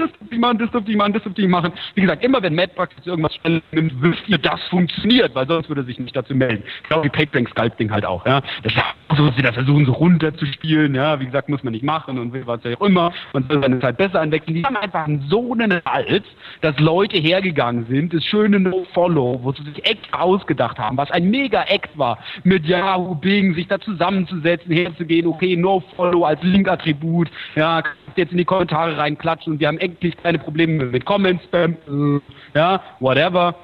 das 0.00 0.10
dürfte 0.12 0.34
ich 0.34 0.40
machen, 0.40 0.58
das 0.58 0.70
dürfte 0.70 0.90
ich 0.90 0.96
machen, 0.96 1.12
das 1.12 1.22
dürfte 1.22 1.42
ich 1.42 1.48
machen. 1.48 1.72
Wie 1.94 2.00
gesagt, 2.00 2.24
immer 2.24 2.42
wenn 2.42 2.54
Matt 2.54 2.74
praktisch 2.74 3.06
irgendwas 3.06 3.34
schnell 3.36 3.62
nimmt, 3.72 3.92
wisst 4.00 4.28
ihr, 4.28 4.38
das 4.38 4.62
funktioniert, 4.68 5.34
weil 5.34 5.46
sonst 5.46 5.68
würde 5.68 5.82
er 5.82 5.84
sich 5.84 5.98
nicht 5.98 6.16
dazu 6.16 6.34
melden. 6.34 6.62
Genau 6.88 7.04
wie 7.04 7.08
Paintblank 7.08 7.48
Sculpting 7.50 7.90
halt 7.90 8.04
auch, 8.04 8.24
ja. 8.26 8.40
Das 8.62 8.72
ist 8.72 8.80
so, 9.16 9.26
dass 9.26 9.36
sie 9.36 9.42
da 9.42 9.52
versuchen, 9.52 9.86
so 9.86 9.92
runterzuspielen, 9.92 10.94
ja. 10.94 11.20
Wie 11.20 11.26
gesagt, 11.26 11.48
muss 11.48 11.62
man 11.62 11.72
nicht 11.72 11.84
machen 11.84 12.18
und 12.18 12.34
was 12.46 12.64
auch 12.64 12.86
immer. 12.86 13.12
Man 13.32 13.46
soll 13.48 13.62
seine 13.62 13.80
Zeit 13.80 13.96
besser 13.96 14.20
einwechseln. 14.20 14.54
Die 14.54 14.64
haben 14.64 14.76
einfach 14.76 15.06
so 15.28 15.52
einen 15.52 15.80
Hals, 15.84 16.24
dass 16.60 16.78
Leute 16.78 17.18
hergegangen 17.18 17.86
sind, 17.86 18.14
das 18.14 18.24
schöne 18.24 18.60
No-Follow, 18.60 19.40
wo 19.42 19.52
sie 19.52 19.62
sich 19.64 19.84
extra 19.84 20.20
ausgedacht 20.20 20.78
haben, 20.78 20.96
was 20.96 21.10
ein 21.10 21.30
Mega-Act 21.30 21.96
war, 21.98 22.18
mit 22.44 22.64
Yahoo, 22.66 23.14
Bing, 23.14 23.54
sich 23.54 23.68
da 23.68 23.78
zusammenzusetzen, 23.78 24.72
herzugehen, 24.72 25.26
okay, 25.26 25.56
No-Follow 25.56 26.24
als 26.24 26.42
Link-Attribut, 26.42 27.28
ja, 27.56 27.82
jetzt 28.16 28.32
in 28.32 28.38
die 28.38 28.44
Kommentare 28.44 28.96
reinklatschen 28.96 29.54
und 29.54 29.60
wir 29.60 29.68
haben 29.68 29.78
endlich 29.90 30.16
keine 30.16 30.38
Probleme 30.38 30.86
mit 30.86 31.04
Comments, 31.04 31.42
Spam, 31.44 32.22
ja, 32.54 32.82
whatever. 33.00 33.54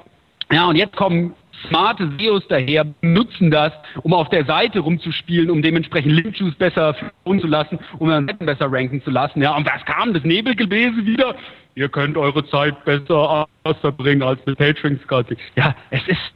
Ja, 0.51 0.67
und 0.67 0.75
jetzt 0.75 0.95
kommen 0.95 1.33
smarte 1.67 2.11
SEOs 2.19 2.47
daher, 2.47 2.85
nutzen 3.01 3.51
das, 3.51 3.73
um 4.03 4.13
auf 4.13 4.29
der 4.29 4.45
Seite 4.45 4.79
rumzuspielen, 4.79 5.49
um 5.49 5.61
dementsprechend 5.61 6.13
Link-Juice 6.13 6.55
besser 6.55 6.93
führen 6.93 7.39
zu 7.39 7.47
lassen, 7.47 7.79
um 7.97 8.09
dann 8.09 8.27
Seiten 8.27 8.45
besser 8.45 8.71
ranken 8.71 9.01
zu 9.03 9.09
lassen. 9.09 9.41
Ja, 9.41 9.55
und 9.55 9.65
was 9.65 9.83
kam? 9.85 10.13
Das 10.13 10.23
Nebelgebläse 10.23 11.05
wieder? 11.05 11.35
Ihr 11.75 11.89
könnt 11.89 12.17
eure 12.17 12.45
Zeit 12.47 12.83
besser 12.85 13.47
verbringen 13.81 14.23
als 14.23 14.39
mit 14.45 14.57
Patreon 14.57 14.99
Scouting. 15.03 15.37
Ja, 15.55 15.75
es 15.89 16.07
ist 16.07 16.33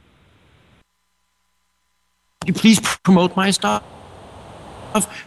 please 2.60 2.80
promote 3.04 3.36
my 3.36 3.52
stuff? 3.52 3.82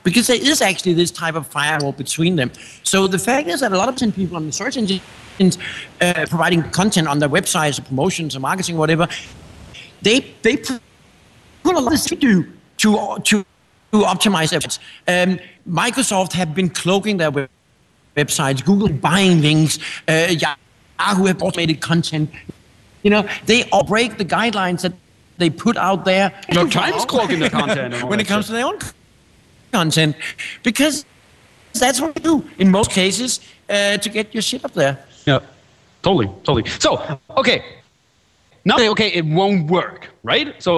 Because 0.04 0.28
there 0.28 0.42
is 0.42 0.62
actually 0.62 0.94
this 0.94 1.12
type 1.12 1.36
of 1.36 1.48
firewall 1.48 1.92
between 1.92 2.36
them. 2.36 2.52
So 2.84 3.08
the 3.08 3.20
fact 3.20 3.48
is 3.48 3.60
that 3.62 3.72
a 3.72 3.78
lot 3.78 3.90
of 3.90 4.16
people 4.16 4.38
on 4.38 4.46
the 4.46 4.52
search 4.52 4.78
engines 4.78 5.58
uh, 6.02 6.26
providing 6.30 6.64
content 6.72 7.08
on 7.08 7.20
their 7.20 7.30
websites, 7.30 7.84
promotions, 7.86 8.36
or 8.36 8.40
marketing, 8.40 8.78
whatever, 8.78 9.08
they 10.02 10.20
they 10.42 10.58
put 10.58 11.76
a 11.76 11.80
lot 11.80 11.98
to 11.98 12.16
do 12.16 12.52
to 12.78 13.18
to 13.24 13.46
to 13.92 14.02
optimize 14.02 14.50
their 14.52 14.60
websites. 14.60 14.80
Um, 15.08 15.40
Microsoft 15.68 16.34
have 16.34 16.54
been 16.54 16.70
cloaking 16.70 17.18
their 17.18 17.32
web- 17.32 17.50
websites. 18.16 18.64
Google 18.64 18.90
buying 18.90 19.42
links. 19.42 19.80
Uh, 20.08 20.36
Yahoo 21.00 21.26
have 21.26 21.42
automated 21.42 21.82
content. 21.82 22.30
You 23.04 23.12
know, 23.12 23.28
they 23.46 23.64
all 23.70 23.84
break 23.84 24.18
the 24.18 24.26
guidelines 24.26 24.82
that 24.82 24.94
they 25.38 25.50
put 25.50 25.78
out 25.78 26.06
there. 26.06 26.34
New 26.50 26.62
York 26.62 26.72
Times 26.72 27.06
cloaking 27.06 27.40
the 27.40 27.50
content 27.50 28.04
when 28.10 28.20
it 28.20 28.28
comes 28.28 28.48
to 28.48 28.54
their 28.54 28.66
own 28.66 28.80
content, 29.80 30.16
because 30.64 31.06
that's 31.82 32.00
what 32.02 32.12
they 32.16 32.24
do 32.32 32.36
in 32.62 32.68
most 32.80 32.92
cases 32.92 33.40
uh, 33.70 33.98
to 34.04 34.10
get 34.18 34.26
your 34.36 34.44
shit 34.50 34.62
up 34.68 34.74
there. 34.74 34.96
Yeah, 35.26 35.40
totally, 36.02 36.30
totally. 36.44 36.66
So, 36.86 36.90
okay. 37.42 37.60
Now, 38.68 38.78
okay, 38.94 39.10
it 39.20 39.26
won't 39.40 39.70
work, 39.70 40.00
right? 40.24 40.48
So 40.66 40.74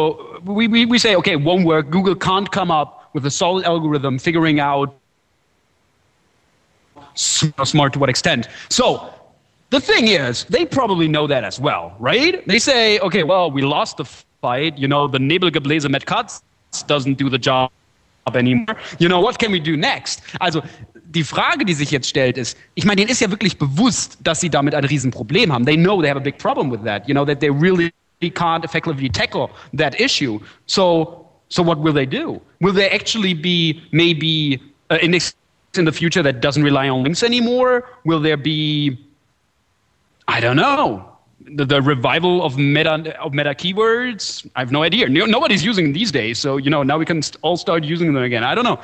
we, 0.58 0.68
we, 0.68 0.86
we 0.94 0.98
say, 1.06 1.16
okay, 1.16 1.34
it 1.40 1.44
won't 1.50 1.66
work. 1.66 1.90
Google 1.90 2.16
can't 2.16 2.50
come 2.52 2.70
up 2.80 2.92
with 3.14 3.26
a 3.26 3.32
solid 3.32 3.64
algorithm 3.66 4.20
figuring 4.20 4.60
out 4.60 4.90
smart 7.16 7.94
to 7.94 8.00
what 8.00 8.10
extent. 8.10 8.50
So 8.70 8.84
the 9.70 9.80
thing 9.80 10.06
is, 10.08 10.46
they 10.56 10.66
probably 10.66 11.08
know 11.08 11.28
that 11.28 11.44
as 11.44 11.60
well, 11.60 11.96
right? 12.00 12.46
They 12.52 12.60
say, 12.60 13.00
okay, 13.00 13.24
well, 13.24 13.50
we 13.52 13.62
lost 13.62 13.98
the 13.98 14.06
fight. 14.42 14.78
You 14.78 14.88
know, 14.88 15.08
the 15.08 15.20
Nebelgebläse 15.20 15.90
met 15.90 16.06
Katz 16.06 16.42
doesn't 16.88 17.18
do 17.18 17.30
the 17.30 17.40
job 17.40 17.72
anymore. 18.36 18.76
You 19.00 19.08
know, 19.08 19.22
what 19.22 19.38
can 19.40 19.52
we 19.52 19.60
do 19.60 19.76
next? 19.76 20.22
Also, 20.40 20.62
die 21.06 21.24
Frage, 21.24 21.66
die 21.66 21.74
sich 21.74 21.92
jetzt 21.92 22.10
stellt, 22.10 22.38
ist, 22.38 22.58
ich 22.76 22.86
meine, 22.86 22.98
denen 22.98 23.10
ist 23.10 23.22
ja 23.22 23.30
wirklich 23.30 23.58
bewusst, 23.58 24.18
dass 24.24 24.42
sie 24.42 24.50
damit 24.50 24.76
ein 24.76 24.84
Riesenproblem 24.84 25.52
haben. 25.52 25.66
They 25.66 25.78
know 25.78 26.02
they 26.02 26.10
have 26.10 26.20
a 26.20 26.24
big 26.24 26.38
problem 26.38 26.72
with 26.72 26.84
that. 26.84 27.08
You 27.08 27.14
know, 27.14 27.26
that 27.26 27.40
they 27.40 27.50
really 27.50 27.92
can't 28.22 28.66
effectively 28.66 29.10
tackle 29.10 29.50
that 29.74 30.00
issue. 30.00 30.40
So, 30.66 31.26
so 31.50 31.64
what 31.64 31.82
will 31.82 31.94
they 31.94 32.06
do? 32.06 32.42
Will 32.60 32.74
they 32.74 32.90
actually 32.90 33.34
be 33.34 33.82
maybe 33.92 34.60
uh, 34.90 34.98
in, 35.02 35.14
in 35.14 35.86
the 35.86 35.92
future 35.92 36.24
that 36.24 36.42
doesn't 36.42 36.64
rely 36.64 36.90
on 36.90 37.04
links 37.04 37.24
anymore? 37.24 37.86
Will 38.04 38.20
there 38.20 38.38
be 38.38 38.98
I 40.28 40.40
don't 40.40 40.58
know. 40.58 41.17
The, 41.56 41.66
the 41.66 41.82
revival 41.82 42.44
of 42.44 42.58
meta 42.58 43.18
of 43.22 43.34
meta 43.34 43.52
keywords. 43.52 44.46
I 44.56 44.60
have 44.60 44.72
no 44.72 44.84
idea. 44.84 45.08
No, 45.08 45.26
nobody's 45.26 45.64
using 45.64 45.86
them 45.86 45.94
these 45.94 46.12
days, 46.12 46.40
so 46.40 46.58
you 46.58 46.70
know 46.70 46.84
now 46.84 46.98
we 46.98 47.06
can 47.06 47.22
st- 47.22 47.38
all 47.42 47.56
start 47.56 47.84
using 47.84 48.14
them 48.14 48.22
again. 48.22 48.44
I 48.44 48.54
don't 48.54 48.66
know. 48.66 48.82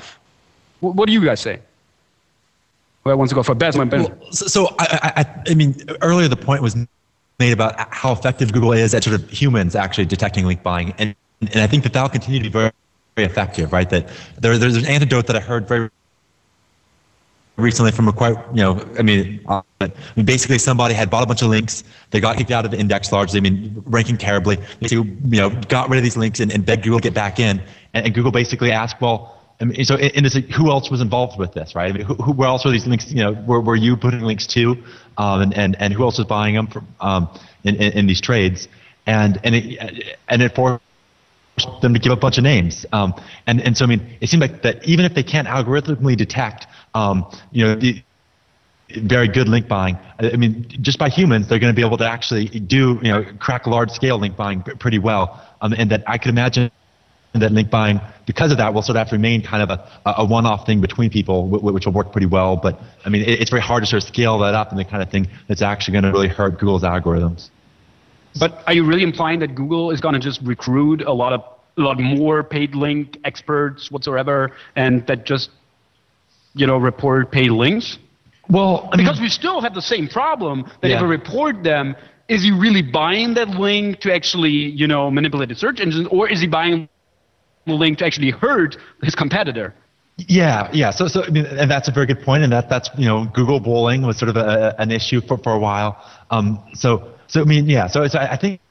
Wh- 0.80 0.95
what 0.95 1.07
do 1.07 1.14
you 1.14 1.23
guys 1.23 1.41
say? 1.41 1.60
Who 3.03 3.18
wants 3.18 3.31
to 3.31 3.35
go 3.35 3.44
for 3.44 3.53
best? 3.53 3.77
My 3.77 3.84
Ben. 3.84 4.03
Well, 4.03 4.31
so, 4.31 4.48
so 4.48 4.76
I, 4.80 5.11
I, 5.18 5.52
I 5.52 5.53
mean, 5.56 5.76
earlier 6.02 6.30
the 6.30 6.38
point 6.38 6.61
was 6.61 6.76
made 7.40 7.52
about 7.52 7.76
how 7.94 8.14
effective 8.14 8.53
Google 8.53 8.72
is 8.72 8.94
at 8.94 9.03
sort 9.03 9.19
of 9.19 9.30
humans 9.30 9.76
actually 9.76 10.06
detecting 10.06 10.45
link 10.45 10.64
buying, 10.64 10.94
and 10.98 11.14
and 11.41 11.60
I 11.61 11.68
think 11.68 11.84
that 11.84 11.94
that'll 11.94 12.10
continue 12.10 12.40
to 12.40 12.44
be 12.44 12.49
very, 12.49 12.72
very 13.15 13.26
effective, 13.26 13.73
right? 13.73 13.90
That 13.90 14.07
there, 14.40 14.57
there's 14.57 14.77
an 14.77 14.85
antidote 14.85 15.27
that 15.27 15.35
I 15.35 15.41
heard 15.41 15.68
very 15.68 15.90
recently 17.57 17.91
from 17.91 18.07
a 18.07 18.13
quite, 18.13 18.35
you 18.53 18.61
know, 18.61 18.84
I 18.97 19.03
mean, 19.03 19.41
uh, 19.47 19.61
basically 20.23 20.57
somebody 20.57 20.93
had 20.93 21.09
bought 21.09 21.23
a 21.23 21.27
bunch 21.27 21.41
of 21.41 21.49
links. 21.49 21.84
They 22.09 22.19
got 22.19 22.38
kicked 22.38 22.51
out 22.51 22.65
of 22.65 22.71
the 22.71 22.80
index 22.80 23.11
largely. 23.11 23.38
I 23.38 23.41
mean, 23.41 23.84
ranking 23.85 24.17
terribly. 24.17 24.57
They, 24.80 24.95
you 24.95 25.03
know, 25.23 25.49
got 25.49 25.89
rid 25.89 25.97
of 25.97 26.03
these 26.03 26.17
links 26.17 26.39
and, 26.39 26.51
and 26.51 26.65
begged 26.65 26.84
Google 26.84 26.99
to 26.99 27.03
get 27.03 27.13
back 27.13 27.39
in. 27.39 27.61
And, 27.93 28.05
and 28.05 28.15
Google 28.15 28.31
basically 28.31 28.71
asked, 28.71 28.99
well, 29.01 29.39
I 29.61 29.65
mean, 29.65 29.85
so 29.85 29.97
this, 29.97 30.34
who 30.34 30.71
else 30.71 30.89
was 30.89 30.99
involved 30.99 31.39
with 31.39 31.53
this, 31.53 31.75
right? 31.75 31.89
I 31.89 31.93
mean, 31.93 32.05
who, 32.05 32.15
who, 32.15 32.31
where 32.34 32.47
else 32.47 32.65
were 32.65 32.71
these 32.71 32.88
links? 32.88 33.11
You 33.11 33.23
know, 33.23 33.31
were, 33.31 33.61
were 33.61 33.75
you 33.75 33.95
putting 33.95 34.21
links 34.21 34.47
to, 34.47 34.71
um, 35.17 35.41
and, 35.41 35.53
and 35.53 35.75
and 35.80 35.93
who 35.93 36.03
else 36.03 36.17
was 36.17 36.27
buying 36.27 36.55
them 36.55 36.67
from, 36.67 36.88
um, 36.99 37.30
in, 37.63 37.75
in, 37.75 37.93
in 37.93 38.07
these 38.07 38.19
trades? 38.19 38.67
And 39.05 39.39
and 39.43 39.55
it 39.55 40.17
and 40.27 40.41
it 40.41 40.55
forced 40.55 40.81
them 41.81 41.93
to 41.93 41.99
give 41.99 42.11
a 42.11 42.15
bunch 42.15 42.38
of 42.38 42.43
names. 42.43 42.85
Um, 42.91 43.13
and 43.47 43.61
and 43.61 43.77
so 43.77 43.85
I 43.85 43.88
mean, 43.88 44.17
it 44.21 44.30
seemed 44.30 44.41
like 44.41 44.63
that 44.63 44.84
even 44.85 45.05
if 45.05 45.13
they 45.13 45.23
can't 45.23 45.47
algorithmically 45.47 46.17
detect, 46.17 46.67
um, 46.93 47.25
you 47.51 47.65
know, 47.65 47.75
the 47.75 48.03
very 49.01 49.27
good 49.27 49.47
link 49.47 49.67
buying. 49.67 49.97
I 50.19 50.35
mean, 50.35 50.67
just 50.81 50.99
by 50.99 51.09
humans, 51.09 51.47
they're 51.47 51.59
going 51.59 51.73
to 51.73 51.75
be 51.75 51.85
able 51.85 51.97
to 51.97 52.07
actually 52.07 52.47
do, 52.47 52.99
you 53.01 53.11
know, 53.11 53.25
crack 53.39 53.65
large 53.65 53.89
scale 53.91 54.19
link 54.19 54.35
buying 54.35 54.61
pretty 54.61 54.99
well. 54.99 55.41
Um, 55.61 55.73
and 55.73 55.89
that 55.91 56.03
I 56.07 56.17
could 56.17 56.29
imagine 56.29 56.69
that 57.33 57.51
link 57.51 57.71
buying, 57.71 57.99
because 58.27 58.51
of 58.51 58.59
that, 58.59 58.73
will 58.73 58.83
sort 58.83 58.95
of 58.95 58.99
have 58.99 59.09
to 59.09 59.15
remain 59.15 59.41
kind 59.41 59.63
of 59.63 59.71
a, 59.71 59.89
a 60.05 60.25
one-off 60.25 60.67
thing 60.67 60.81
between 60.81 61.09
people, 61.09 61.47
which 61.47 61.85
will 61.85 61.93
work 61.93 62.11
pretty 62.11 62.27
well. 62.27 62.55
But 62.55 62.79
I 63.05 63.09
mean, 63.09 63.23
it's 63.25 63.49
very 63.49 63.61
hard 63.61 63.81
to 63.81 63.87
sort 63.87 64.03
of 64.03 64.07
scale 64.07 64.37
that 64.39 64.53
up 64.53 64.69
and 64.69 64.77
the 64.77 64.85
kind 64.85 65.01
of 65.01 65.09
thing 65.09 65.27
that's 65.47 65.63
actually 65.63 65.93
going 65.93 66.03
to 66.03 66.11
really 66.11 66.27
hurt 66.27 66.59
Google's 66.59 66.83
algorithms. 66.83 67.49
But 68.39 68.63
are 68.67 68.73
you 68.73 68.85
really 68.85 69.03
implying 69.03 69.39
that 69.39 69.55
Google 69.55 69.89
is 69.91 70.01
going 70.01 70.13
to 70.13 70.19
just 70.19 70.41
recruit 70.43 71.01
a 71.01 71.13
lot 71.13 71.33
of 71.33 71.43
a 71.77 71.81
lot 71.81 71.99
more 71.99 72.43
paid 72.43 72.75
link 72.75 73.17
experts 73.23 73.89
whatsoever, 73.89 74.51
and 74.75 75.05
that 75.07 75.25
just 75.25 75.49
you 76.55 76.67
know 76.67 76.77
report 76.77 77.31
paid 77.31 77.51
links? 77.51 77.97
Well, 78.49 78.89
I 78.91 78.97
mean, 78.97 79.05
because 79.05 79.21
we 79.21 79.30
still 79.30 79.61
have 79.61 79.73
the 79.73 79.81
same 79.81 80.07
problem 80.07 80.69
that 80.81 80.89
Yeah. 80.89 80.97
if 80.97 81.01
we 81.01 81.07
report 81.07 81.63
them, 81.63 81.95
is 82.27 82.43
he 82.43 82.51
really 82.51 82.81
buying 82.81 83.34
that 83.35 83.49
link 83.49 83.99
to 84.01 84.13
actually 84.13 84.51
you 84.51 84.88
know 84.88 85.09
manipulate 85.11 85.49
the 85.49 85.55
search 85.55 85.80
engine, 85.80 86.07
or 86.07 86.30
is 86.30 86.41
he 86.41 86.47
buying 86.47 86.89
the 87.65 87.73
link 87.73 87.97
to 87.99 88.05
actually 88.05 88.31
hurt 88.31 88.77
his 89.01 89.15
competitor? 89.15 89.73
Yeah, 90.17 90.69
yeah. 90.71 90.91
So, 90.91 91.07
so 91.07 91.23
I 91.23 91.30
mean, 91.30 91.45
and 91.45 91.71
that's 91.71 91.88
a 91.88 91.91
very 91.91 92.05
good 92.05 92.21
point. 92.21 92.43
and 92.43 92.51
that 92.53 92.69
that's 92.69 92.89
you 92.97 93.05
know, 93.05 93.25
Google 93.34 93.59
bullying 93.59 94.03
was 94.05 94.17
sort 94.17 94.30
of 94.30 94.38
a, 94.38 94.75
an 94.77 94.91
issue 94.91 95.21
for, 95.21 95.38
for 95.39 95.53
a 95.53 95.59
while. 95.59 95.97
Um, 96.30 96.59
so, 96.73 97.09
so 97.27 97.41
I 97.41 97.45
mean, 97.45 97.65
yeah. 97.67 97.88
So, 97.88 98.07
so 98.07 98.19
I 98.19 98.34
I 98.34 98.38
think 98.38 98.61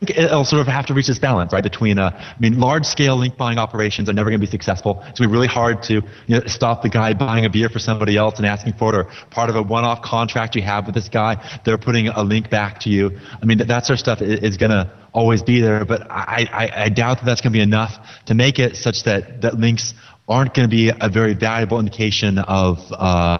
it'll 0.00 0.44
sort 0.44 0.60
of 0.60 0.68
have 0.68 0.86
to 0.86 0.94
reach 0.94 1.08
this 1.08 1.18
balance, 1.18 1.52
right? 1.52 1.62
Between, 1.62 1.98
uh, 1.98 2.10
I 2.14 2.36
mean, 2.38 2.60
large-scale 2.60 3.16
link 3.16 3.36
buying 3.36 3.58
operations 3.58 4.08
are 4.08 4.12
never 4.12 4.30
going 4.30 4.40
to 4.40 4.46
be 4.46 4.50
successful. 4.50 5.02
It's 5.08 5.18
going 5.18 5.28
to 5.28 5.28
be 5.28 5.32
really 5.32 5.48
hard 5.48 5.82
to 5.84 5.94
you 5.94 6.02
know, 6.28 6.40
stop 6.46 6.82
the 6.82 6.88
guy 6.88 7.14
buying 7.14 7.44
a 7.44 7.50
beer 7.50 7.68
for 7.68 7.80
somebody 7.80 8.16
else 8.16 8.36
and 8.36 8.46
asking 8.46 8.74
for 8.74 8.94
it, 8.94 8.96
or 8.96 9.04
part 9.30 9.50
of 9.50 9.56
a 9.56 9.62
one-off 9.62 10.02
contract 10.02 10.54
you 10.54 10.62
have 10.62 10.86
with 10.86 10.94
this 10.94 11.08
guy. 11.08 11.36
They're 11.64 11.78
putting 11.78 12.08
a 12.08 12.22
link 12.22 12.48
back 12.48 12.78
to 12.80 12.90
you. 12.90 13.18
I 13.42 13.44
mean, 13.44 13.58
that, 13.58 13.68
that 13.68 13.86
sort 13.86 13.96
of 13.96 14.00
stuff 14.00 14.22
is, 14.22 14.40
is 14.40 14.56
going 14.56 14.70
to 14.70 14.90
always 15.12 15.42
be 15.42 15.60
there, 15.60 15.84
but 15.84 16.08
I, 16.10 16.46
I, 16.52 16.84
I 16.84 16.88
doubt 16.90 17.18
that 17.18 17.26
that's 17.26 17.40
going 17.40 17.52
to 17.52 17.56
be 17.56 17.62
enough 17.62 17.98
to 18.26 18.34
make 18.34 18.60
it 18.60 18.76
such 18.76 19.02
that 19.04 19.40
that 19.40 19.58
links 19.58 19.94
aren't 20.28 20.54
going 20.54 20.68
to 20.68 20.70
be 20.70 20.92
a 21.00 21.08
very 21.08 21.34
valuable 21.34 21.80
indication 21.80 22.38
of 22.38 22.78
uh, 22.92 23.38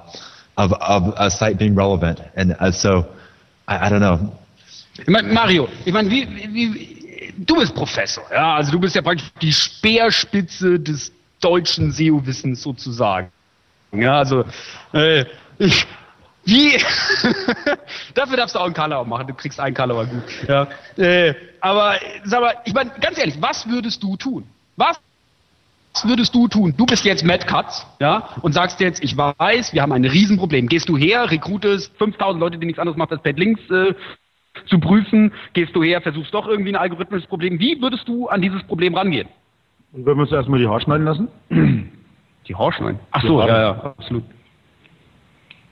of 0.56 0.72
of 0.72 1.14
a 1.16 1.30
site 1.30 1.58
being 1.58 1.74
relevant. 1.74 2.20
And 2.34 2.56
uh, 2.58 2.72
so, 2.72 3.14
I, 3.68 3.86
I 3.86 3.88
don't 3.90 4.00
know. 4.00 4.36
Ich 4.98 5.08
meine, 5.08 5.32
Mario, 5.32 5.68
ich 5.84 5.92
meine, 5.92 6.10
wie, 6.10 6.26
wie, 6.52 7.32
du 7.38 7.56
bist 7.56 7.74
Professor, 7.74 8.24
ja, 8.32 8.56
also 8.56 8.72
du 8.72 8.80
bist 8.80 8.94
ja 8.94 9.02
praktisch 9.02 9.30
die 9.40 9.52
Speerspitze 9.52 10.78
des 10.80 11.12
deutschen 11.40 11.92
SEO-Wissens 11.92 12.62
sozusagen. 12.62 13.30
Ja, 13.92 14.18
also, 14.18 14.44
äh, 14.92 15.24
ich, 15.58 15.86
wie, 16.44 16.72
dafür 18.14 18.36
darfst 18.36 18.54
du 18.54 18.58
auch 18.58 18.64
einen 18.64 18.74
Kalauer 18.74 19.06
machen, 19.06 19.28
du 19.28 19.34
kriegst 19.34 19.60
einen 19.60 19.74
Kalauer 19.74 20.06
gut, 20.06 20.48
ja. 20.48 20.66
Äh, 20.96 21.34
aber, 21.60 21.96
sag 22.24 22.40
mal, 22.40 22.54
ich 22.64 22.74
meine, 22.74 22.90
ganz 23.00 23.18
ehrlich, 23.18 23.40
was 23.40 23.68
würdest 23.68 24.02
du 24.02 24.16
tun? 24.16 24.46
Was 24.76 24.98
würdest 26.04 26.34
du 26.34 26.48
tun? 26.48 26.74
Du 26.76 26.86
bist 26.86 27.04
jetzt 27.04 27.24
Matt 27.24 27.46
Katz, 27.46 27.86
ja, 28.00 28.30
und 28.42 28.52
sagst 28.52 28.80
jetzt, 28.80 29.02
ich 29.02 29.16
weiß, 29.16 29.72
wir 29.72 29.82
haben 29.82 29.92
ein 29.92 30.04
Riesenproblem. 30.04 30.68
Gehst 30.68 30.88
du 30.88 30.96
her, 30.96 31.30
rekrutest 31.30 31.92
5000 31.98 32.40
Leute, 32.40 32.58
die 32.58 32.66
nichts 32.66 32.78
anderes 32.78 32.96
machen 32.96 33.12
als 33.12 33.22
Paid 33.22 33.38
Links 33.38 33.60
äh, 33.70 33.94
zu 34.66 34.78
prüfen, 34.78 35.32
gehst 35.52 35.74
du 35.74 35.82
her, 35.82 36.00
versuchst 36.00 36.32
doch 36.34 36.46
irgendwie 36.46 36.72
ein 36.72 36.76
algorithmisches 36.76 37.26
Problem. 37.26 37.58
Wie 37.58 37.80
würdest 37.80 38.08
du 38.08 38.28
an 38.28 38.42
dieses 38.42 38.62
Problem 38.64 38.94
rangehen? 38.94 39.28
Und 39.92 40.06
wenn 40.06 40.16
wir 40.16 40.22
uns 40.22 40.32
erstmal 40.32 40.58
die 40.58 40.66
Haare 40.66 40.80
schneiden 40.80 41.04
lassen? 41.04 41.28
Die 42.46 42.54
Haare 42.54 42.72
schneiden? 42.72 42.98
Ach 43.10 43.22
so, 43.22 43.40
ja, 43.40 43.60
ja, 43.60 43.70
absolut. 43.98 44.24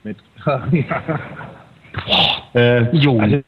Mit. 0.03 0.17
äh, 2.53 2.95
jo. 2.95 3.19
Also, 3.19 3.41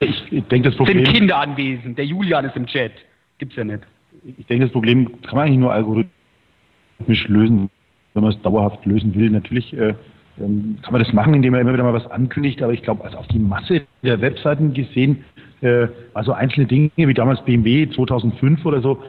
ich, 0.00 0.32
ich 0.32 0.44
denke, 0.44 0.68
das 0.68 0.76
Problem. 0.76 1.04
Sind 1.04 1.14
Kinder 1.14 1.38
anwesend? 1.38 1.96
Der 1.96 2.04
Julian 2.04 2.44
ist 2.44 2.56
im 2.56 2.66
Chat. 2.66 2.92
Gibt's 3.38 3.56
ja 3.56 3.64
nicht. 3.64 3.80
ich 4.22 4.46
denke, 4.46 4.66
das 4.66 4.72
Problem 4.72 5.22
kann 5.22 5.36
man 5.36 5.46
eigentlich 5.46 5.58
nur 5.58 5.72
algorithmisch 5.72 7.28
lösen, 7.28 7.70
wenn 8.12 8.22
man 8.22 8.32
es 8.32 8.42
dauerhaft 8.42 8.84
lösen 8.84 9.14
will. 9.14 9.30
Natürlich 9.30 9.72
äh, 9.72 9.94
ähm, 10.40 10.78
kann 10.82 10.92
man 10.92 11.02
das 11.02 11.12
machen, 11.12 11.34
indem 11.34 11.52
man 11.52 11.60
immer 11.60 11.72
wieder 11.72 11.84
mal 11.84 11.94
was 11.94 12.10
ankündigt, 12.10 12.62
aber 12.62 12.72
ich 12.72 12.82
glaube, 12.82 13.04
also 13.04 13.18
auf 13.18 13.26
die 13.28 13.38
Masse 13.38 13.82
der 14.02 14.20
Webseiten 14.20 14.72
gesehen, 14.74 15.24
äh, 15.60 15.88
also 16.14 16.32
einzelne 16.32 16.66
Dinge 16.66 16.90
wie 16.96 17.14
damals 17.14 17.44
BMW 17.44 17.88
2005 17.90 18.64
oder 18.64 18.80
so, 18.80 19.02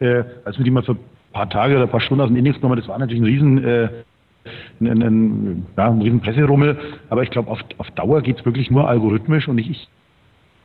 äh, 0.00 0.24
als 0.44 0.58
wir 0.58 0.64
die 0.64 0.70
mal 0.70 0.82
für 0.82 0.92
ein 0.92 0.98
paar 1.32 1.48
Tage 1.50 1.74
oder 1.74 1.84
ein 1.84 1.90
paar 1.90 2.00
Stunden 2.00 2.22
aus 2.22 2.28
dem 2.28 2.36
Index 2.36 2.56
genommen, 2.56 2.78
das 2.78 2.88
war 2.88 2.98
natürlich 2.98 3.22
ein 3.22 3.26
riesen 3.26 3.64
äh, 3.64 3.88
ein, 4.80 5.02
ein, 5.02 5.66
ja, 5.76 5.90
ein 5.90 6.00
riesen 6.00 6.20
Presserummel, 6.20 6.78
aber 7.10 7.22
ich 7.22 7.30
glaube, 7.30 7.50
auf, 7.50 7.60
auf 7.76 7.90
Dauer 7.90 8.22
geht 8.22 8.38
es 8.38 8.46
wirklich 8.46 8.70
nur 8.70 8.88
algorithmisch 8.88 9.46
und 9.46 9.58
ich, 9.58 9.70
ich 9.70 9.88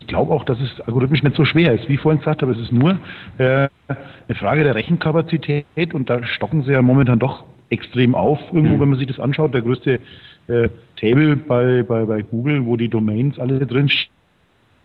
ich 0.03 0.07
glaube 0.07 0.33
auch, 0.33 0.43
dass 0.43 0.59
es 0.59 0.81
algorithmisch 0.81 1.23
nicht 1.23 1.37
so 1.37 1.45
schwer 1.45 1.73
ist. 1.73 1.87
Wie 1.87 1.93
ich 1.93 2.01
vorhin 2.01 2.19
gesagt 2.19 2.41
habe, 2.41 2.51
es 2.51 2.59
ist 2.59 2.73
nur 2.73 2.97
äh, 3.37 3.69
eine 3.87 4.35
Frage 4.37 4.65
der 4.65 4.75
Rechenkapazität 4.75 5.93
und 5.93 6.09
da 6.09 6.21
stocken 6.25 6.63
sie 6.63 6.73
ja 6.73 6.81
momentan 6.81 7.19
doch 7.19 7.45
extrem 7.73 8.15
auf, 8.15 8.39
irgendwo, 8.51 8.79
wenn 8.79 8.89
man 8.89 8.99
sich 8.99 9.07
das 9.07 9.19
anschaut. 9.19 9.53
Der 9.53 9.61
größte 9.61 9.99
äh, 10.47 10.69
Table 10.99 11.35
bei, 11.35 11.83
bei, 11.83 12.05
bei 12.05 12.21
Google, 12.21 12.65
wo 12.65 12.77
die 12.77 12.89
Domains 12.89 13.39
alle 13.39 13.65
drin 13.65 13.89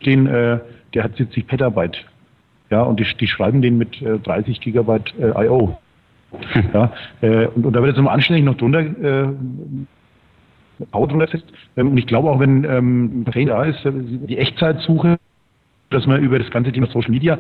stehen, 0.01 0.27
äh, 0.27 0.59
der 0.95 1.05
hat 1.05 1.17
70 1.17 1.47
Petabyte. 1.47 2.05
Ja, 2.71 2.83
und 2.83 3.01
die, 3.01 3.07
die 3.19 3.27
schreiben 3.27 3.63
den 3.63 3.79
mit 3.79 4.01
äh, 4.03 4.19
30 4.19 4.61
Gigabyte 4.61 5.15
äh, 5.19 5.47
I.O. 5.47 5.79
Ja, 6.75 6.93
äh, 7.23 7.47
und, 7.47 7.65
und 7.65 7.73
da 7.73 7.81
wird 7.81 7.93
jetzt 7.93 7.97
nochmal 7.97 8.15
anständig 8.15 8.45
noch 8.45 8.57
drunter 8.57 8.81
äh, 8.81 9.29
Power 10.91 11.09
drunter 11.09 11.29
setzt. 11.29 11.47
Ähm, 11.77 11.89
Und 11.89 11.99
ich 11.99 12.07
glaube 12.07 12.31
auch, 12.31 12.41
wenn 12.41 12.65
ähm, 12.65 13.25
da 13.25 13.65
ist, 13.65 13.81
die 13.85 14.39
Echtzeitsuche, 14.39 15.19
dass 15.91 16.07
man 16.07 16.23
über 16.23 16.39
das 16.39 16.51
ganze 16.51 16.73
Thema 16.73 16.87
Social 16.89 17.11
Media 17.11 17.39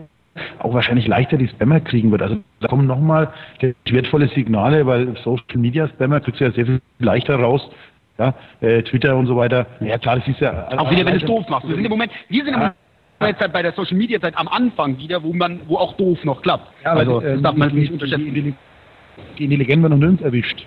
auch 0.60 0.74
wahrscheinlich 0.74 1.06
leichter 1.06 1.36
die 1.36 1.48
Spammer 1.48 1.80
kriegen 1.80 2.10
wird. 2.10 2.22
Also 2.22 2.38
da 2.60 2.68
kommen 2.68 2.86
nochmal 2.86 3.32
wertvolle 3.86 4.28
Signale, 4.28 4.86
weil 4.86 5.16
Social 5.24 5.44
Media 5.56 5.88
Spammer 5.88 6.20
kriegst 6.20 6.40
du 6.40 6.44
ja 6.44 6.52
sehr 6.52 6.66
viel 6.66 6.80
leichter 6.98 7.36
raus. 7.36 7.68
Ja, 8.18 8.34
äh, 8.60 8.82
Twitter 8.82 9.16
und 9.16 9.26
so 9.26 9.36
weiter. 9.36 9.66
Ja 9.80 9.96
klar, 9.96 10.16
das 10.16 10.26
ist 10.26 10.40
ja 10.40 10.68
Auch 10.76 10.90
wieder, 10.90 11.06
wenn 11.06 11.14
du 11.14 11.20
es 11.20 11.24
doof 11.24 11.48
machst. 11.48 11.68
Wir 11.68 11.76
sind 11.76 11.84
im 11.84 11.90
Moment, 11.90 12.10
wir 12.28 12.44
sind 12.44 12.54
im 12.54 12.58
Moment 12.58 12.74
jetzt 13.20 13.40
halt 13.40 13.52
bei 13.52 13.62
der 13.62 13.72
Social 13.72 13.96
Media 13.96 14.20
Zeit 14.20 14.36
am 14.36 14.48
Anfang 14.48 14.98
wieder, 14.98 15.22
wo 15.22 15.32
man, 15.32 15.60
wo 15.66 15.76
auch 15.76 15.96
doof 15.96 16.24
noch 16.24 16.42
klappt. 16.42 16.66
Ja, 16.84 16.94
also, 16.94 17.20
äh, 17.20 17.34
das 17.34 17.42
darf 17.42 17.56
man 17.56 17.70
die, 17.70 17.76
nicht 17.76 17.92
unterschätzen. 17.92 18.34
Die, 18.34 18.42
die, 18.42 18.54
die 19.38 19.44
Intelligenten 19.44 19.82
werden 19.82 19.92
noch 19.92 19.98
nirgends 19.98 20.22
erwischt. 20.22 20.66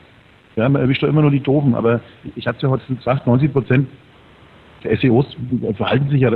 Ja, 0.56 0.68
man 0.68 0.82
erwischt 0.82 1.04
doch 1.04 1.08
immer 1.08 1.22
nur 1.22 1.32
die 1.32 1.40
Doofen. 1.40 1.76
Aber 1.76 2.02
ich 2.36 2.48
hatte 2.48 2.58
es 2.58 2.64
ja 2.64 2.70
heute 2.70 2.94
gesagt, 2.94 3.28
90 3.28 3.54
Prozent 3.54 3.88
der 4.84 4.98
SEOs 4.98 5.26
verhalten 5.76 6.10
sich 6.10 6.22
ja 6.22 6.32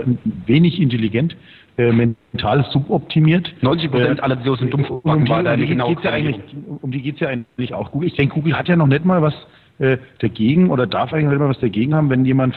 wenig 0.45 0.79
intelligent, 0.79 1.35
äh, 1.77 1.91
mental 1.91 2.65
suboptimiert. 2.71 3.51
90% 3.61 4.19
aller 4.19 4.41
SEOs 4.43 4.59
sind 4.59 4.73
dumm. 4.73 4.85
Um 4.85 5.25
die, 5.25 5.29
War 5.29 5.43
da 5.43 5.53
um 5.53 5.59
die 5.59 5.67
genau 5.67 5.91
ja 5.91 6.11
eigentlich, 6.11 6.39
um 6.81 6.91
die 6.91 7.01
geht's 7.01 7.19
ja 7.19 7.27
eigentlich 7.27 7.73
auch. 7.73 7.91
Google, 7.91 8.07
ich 8.07 8.15
denke, 8.15 8.35
Google 8.35 8.57
hat 8.57 8.67
ja 8.67 8.75
noch 8.75 8.87
nicht 8.87 9.05
mal 9.05 9.21
was 9.21 9.33
äh, 9.79 9.97
dagegen 10.19 10.69
oder 10.69 10.87
darf 10.87 11.11
eigentlich 11.11 11.25
noch 11.25 11.31
nicht 11.31 11.39
mal 11.39 11.49
was 11.49 11.59
dagegen 11.59 11.93
haben, 11.93 12.09
wenn 12.09 12.25
jemand 12.25 12.55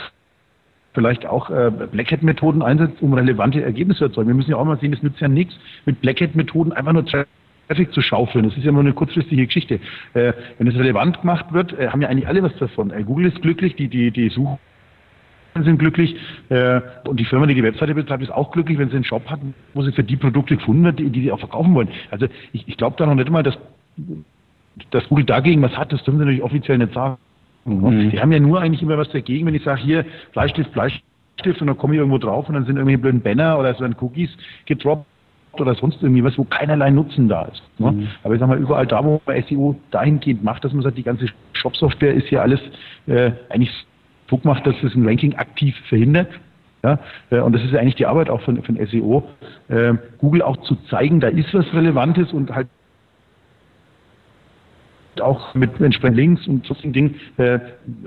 vielleicht 0.95 1.27
auch 1.27 1.51
äh, 1.51 1.71
Black 1.91 2.11
Hat 2.13 2.23
Methoden 2.23 2.63
einsetzt, 2.63 3.03
um 3.03 3.13
relevante 3.13 3.63
Ergebnisse 3.63 3.99
zu 3.99 4.05
erzeugen. 4.05 4.29
Wir 4.29 4.35
müssen 4.35 4.51
ja 4.51 4.57
auch 4.57 4.65
mal 4.65 4.79
sehen, 4.79 4.93
es 4.93 5.03
nützt 5.03 5.21
ja 5.21 5.29
nichts, 5.29 5.55
mit 5.85 6.01
Black 6.01 6.21
Hat 6.21 6.35
Methoden 6.35 6.73
einfach 6.73 6.93
nur 6.93 7.05
Traffic 7.05 7.93
zu 7.93 8.03
schaufeln. 8.03 8.45
Das 8.45 8.57
ist 8.57 8.65
ja 8.65 8.73
nur 8.73 8.81
eine 8.81 8.93
kurzfristige 8.93 9.47
Geschichte. 9.47 9.81
Äh, 10.15 10.33
wenn 10.59 10.67
es 10.67 10.75
relevant 10.75 11.21
gemacht 11.21 11.53
wird, 11.53 11.79
äh, 11.79 11.89
haben 11.89 12.03
ja 12.03 12.09
eigentlich 12.09 12.27
alle 12.27 12.43
was 12.43 12.57
davon. 12.57 12.91
Äh, 12.91 13.05
Google 13.05 13.27
ist 13.27 13.43
glücklich, 13.43 13.77
die, 13.77 13.89
die, 13.89 14.11
die 14.11 14.29
Such 14.29 14.59
sind 15.65 15.79
glücklich 15.79 16.17
äh, 16.49 16.81
und 17.07 17.19
die 17.19 17.25
Firma, 17.25 17.47
die 17.47 17.55
die 17.55 17.63
Webseite 17.63 17.95
betreibt, 17.95 18.23
ist 18.23 18.31
auch 18.31 18.51
glücklich, 18.51 18.79
wenn 18.79 18.89
sie 18.89 18.97
einen 18.97 19.05
Shop 19.05 19.29
hat, 19.29 19.41
wo 19.75 19.83
sie 19.83 19.93
für 19.93 20.05
die 20.05 20.17
Produkte 20.17 20.57
gefunden 20.57 20.85
wird, 20.85 20.99
die 20.99 21.11
die 21.11 21.23
sie 21.23 21.33
auch 21.33 21.39
verkaufen 21.39 21.75
wollen. 21.75 21.89
Also 22.11 22.27
ich, 22.53 22.67
ich 22.69 22.77
glaube 22.77 22.97
da 22.99 23.07
noch 23.07 23.15
nicht 23.15 23.31
mal, 23.31 23.43
dass, 23.43 23.59
dass 24.91 25.09
Google 25.09 25.25
dagegen 25.25 25.63
was 25.63 25.77
hat, 25.77 25.93
das 25.93 26.03
dürfen 26.05 26.19
sie 26.19 26.25
natürlich 26.25 26.43
offiziell 26.43 26.79
nicht 26.79 26.95
sagen. 26.95 27.17
Mhm. 27.65 28.11
Die 28.11 28.21
haben 28.21 28.33
ja 28.33 28.41
nur 28.41 28.61
eigentlich 28.61 28.83
immer 28.83 28.99
was 28.99 29.11
dagegen, 29.11 29.47
wenn 29.47 29.55
ich 29.55 29.65
sage, 29.65 29.81
hier 29.81 30.05
Bleistift, 30.33 30.73
Bleistift 30.73 31.61
und 31.61 31.67
dann 31.67 31.77
komme 31.77 31.95
ich 31.95 31.99
irgendwo 31.99 32.19
drauf 32.19 32.49
und 32.49 32.55
dann 32.55 32.65
sind 32.65 32.77
irgendwelche 32.77 32.99
blöden 32.99 33.21
Banner 33.21 33.59
oder 33.59 33.75
so 33.75 33.85
ein 33.85 33.97
Cookies 34.01 34.31
gedroppt 34.67 35.07
oder 35.53 35.75
sonst 35.75 36.03
irgendwie 36.03 36.25
was, 36.25 36.37
wo 36.39 36.45
keinerlei 36.45 36.91
Nutzen 36.91 37.29
da 37.29 37.43
ist. 37.43 37.63
Ne? 37.79 37.93
Mhm. 37.93 38.09
Aber 38.23 38.35
ich 38.35 38.41
sag 38.41 38.49
mal, 38.49 38.59
überall 38.59 38.87
da, 38.87 39.05
wo 39.05 39.21
man 39.27 39.43
SEO 39.45 39.77
dahingehend 39.91 40.45
macht, 40.45 40.65
dass 40.65 40.73
man 40.73 40.83
sagt, 40.83 40.99
die 40.99 41.03
ganze 41.03 41.27
Shop-Software 41.53 42.15
ist 42.15 42.31
ja 42.31 42.43
alles 42.43 42.61
äh, 43.07 43.33
eigentlich 43.49 43.73
so 44.29 44.39
gemacht, 44.39 44.67
dass 44.67 44.75
es 44.83 44.95
ein 44.95 45.07
Ranking 45.07 45.35
aktiv 45.37 45.77
verhindert. 45.89 46.29
Ja, 46.85 46.99
äh, 47.31 47.41
und 47.41 47.53
das 47.55 47.63
ist 47.65 47.73
ja 47.73 47.81
eigentlich 47.81 47.97
die 47.97 48.07
Arbeit 48.07 48.31
auch 48.31 48.41
von, 48.43 48.63
von 48.63 48.79
SEO, 48.87 49.29
äh, 49.69 49.95
Google 50.19 50.43
auch 50.43 50.57
zu 50.59 50.77
zeigen, 50.89 51.19
da 51.19 51.27
ist 51.29 51.53
was 51.53 51.67
Relevantes 51.75 52.33
und 52.33 52.55
halt 52.55 52.69
auch 55.21 55.55
mit 55.55 55.81
entsprechenden 55.81 56.17
Links 56.17 56.47
und 56.47 56.67
solchen 56.67 56.93
Dingen 56.93 57.17
äh, 57.37 57.59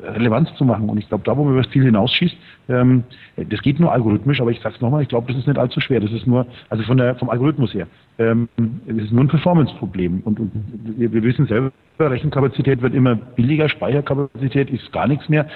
Relevanz 0.04 0.54
zu 0.56 0.66
machen. 0.66 0.90
Und 0.90 0.98
ich 0.98 1.08
glaube, 1.08 1.24
da, 1.26 1.36
wo 1.38 1.44
man 1.44 1.54
über 1.54 1.64
das 1.64 1.72
Ziel 1.72 1.84
hinausschießt, 1.84 2.36
ähm, 2.70 3.04
das 3.36 3.62
geht 3.62 3.80
nur 3.80 3.92
algorithmisch, 3.92 4.42
aber 4.42 4.52
ich 4.52 4.60
sage 4.60 4.76
es 4.76 4.82
nochmal, 4.82 5.02
ich 5.02 5.10
glaube, 5.10 5.28
das 5.28 5.38
ist 5.38 5.48
nicht 5.48 5.60
allzu 5.60 5.80
schwer. 5.80 6.00
Das 6.00 6.12
ist 6.12 6.28
nur, 6.28 6.46
also 6.70 6.84
von 6.84 6.98
der, 6.98 7.16
vom 7.16 7.30
Algorithmus 7.30 7.74
her, 7.74 7.88
ähm, 8.18 8.50
das 8.86 9.06
ist 9.06 9.12
nur 9.12 9.24
ein 9.24 9.28
Performance-Problem. 9.28 10.22
Und, 10.26 10.40
und 10.40 10.52
wir, 10.98 11.12
wir 11.12 11.24
wissen 11.24 11.48
selber, 11.48 11.72
Rechenkapazität 12.00 12.82
wird 12.82 12.94
immer 12.94 13.16
billiger, 13.16 13.70
Speicherkapazität 13.70 14.70
ist 14.70 14.92
gar 14.92 15.08
nichts 15.08 15.30
mehr. 15.30 15.48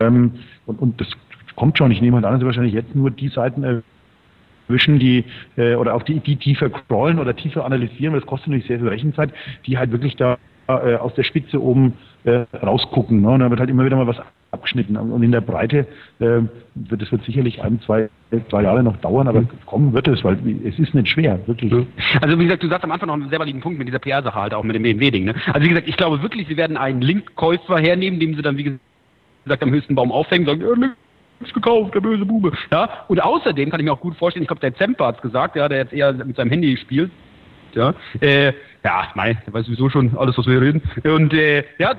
Ähm, 0.00 0.32
und, 0.66 0.80
und 0.80 1.00
das 1.00 1.08
kommt 1.56 1.78
schon. 1.78 1.90
Ich 1.90 2.00
nehme 2.00 2.16
halt 2.16 2.26
an, 2.26 2.34
dass 2.34 2.44
wahrscheinlich 2.44 2.74
jetzt 2.74 2.94
nur 2.94 3.10
die 3.10 3.28
Seiten 3.28 3.82
erwischen, 4.68 4.98
die 4.98 5.24
äh, 5.56 5.74
oder 5.74 5.94
auch 5.94 6.02
die, 6.02 6.20
die 6.20 6.36
tiefer 6.36 6.70
crawlen 6.70 7.18
oder 7.18 7.34
tiefer 7.34 7.64
analysieren, 7.64 8.12
weil 8.12 8.20
das 8.20 8.28
kostet 8.28 8.48
natürlich 8.48 8.68
sehr 8.68 8.78
viel 8.78 8.88
Rechenzeit, 8.88 9.32
die 9.66 9.78
halt 9.78 9.92
wirklich 9.92 10.16
da 10.16 10.38
äh, 10.68 10.96
aus 10.96 11.14
der 11.14 11.24
Spitze 11.24 11.62
oben 11.62 11.94
äh, 12.24 12.44
rausgucken. 12.62 13.20
Ne? 13.20 13.30
Und 13.30 13.40
da 13.40 13.50
wird 13.50 13.60
halt 13.60 13.70
immer 13.70 13.84
wieder 13.84 13.96
mal 13.96 14.06
was 14.06 14.18
abgeschnitten. 14.50 14.96
Und 14.96 15.22
in 15.22 15.32
der 15.32 15.40
Breite 15.40 15.86
äh, 16.20 16.40
wird 16.74 17.02
es 17.02 17.12
wird 17.12 17.24
sicherlich 17.24 17.62
ein, 17.62 17.80
zwei, 17.80 18.08
zwei 18.48 18.62
Jahre 18.62 18.82
noch 18.82 18.96
dauern, 18.98 19.28
aber 19.28 19.44
kommen 19.66 19.92
wird 19.92 20.08
es, 20.08 20.24
weil 20.24 20.38
es 20.64 20.78
ist 20.78 20.94
nicht 20.94 21.08
schwer, 21.08 21.38
wirklich. 21.46 21.72
Also 22.20 22.38
wie 22.38 22.44
gesagt, 22.44 22.62
du 22.62 22.68
sagst 22.68 22.84
am 22.84 22.92
Anfang 22.92 23.08
noch 23.08 23.14
einen 23.14 23.28
sehr 23.28 23.40
validen 23.40 23.60
Punkt 23.60 23.78
mit 23.78 23.88
dieser 23.88 23.98
PR-Sache 23.98 24.40
halt 24.40 24.54
auch 24.54 24.62
mit 24.62 24.76
dem 24.76 24.82
BMW-Ding. 24.82 25.24
Ne? 25.24 25.34
Also 25.52 25.64
wie 25.64 25.68
gesagt, 25.68 25.88
ich 25.88 25.96
glaube 25.96 26.22
wirklich, 26.22 26.48
sie 26.48 26.56
werden 26.56 26.76
einen 26.76 27.00
Linkkäufer 27.00 27.78
hernehmen, 27.78 28.20
dem 28.20 28.34
sie 28.34 28.42
dann 28.42 28.56
wie 28.56 28.78
gesagt 29.44 29.62
am 29.62 29.70
höchsten 29.70 29.94
Baum 29.94 30.12
aufhängen, 30.12 30.46
sagen, 30.46 30.60
ja, 30.60 30.90
gekauft, 31.52 31.94
der 31.94 32.00
böse 32.00 32.24
Bube. 32.24 32.52
Ja? 32.70 32.88
Und 33.08 33.22
außerdem 33.22 33.70
kann 33.70 33.80
ich 33.80 33.84
mir 33.84 33.92
auch 33.92 34.00
gut 34.00 34.16
vorstellen, 34.16 34.44
ich 34.44 34.48
glaube, 34.48 34.60
der 34.60 34.74
Zemper 34.74 35.06
hat 35.06 35.20
gesagt, 35.20 35.56
ja, 35.56 35.68
der 35.68 35.78
jetzt 35.78 35.92
eher 35.92 36.12
mit 36.12 36.36
seinem 36.36 36.50
Handy 36.50 36.76
spielt, 36.76 37.10
ja, 37.74 37.92
äh, 38.20 38.52
ja, 38.84 39.08
nein, 39.14 39.38
der 39.46 39.54
weiß 39.54 39.66
sowieso 39.66 39.88
schon 39.88 40.16
alles, 40.16 40.36
was 40.36 40.46
wir 40.46 40.60
reden. 40.60 40.82
Und 41.04 41.32
äh, 41.32 41.64
ja, 41.78 41.94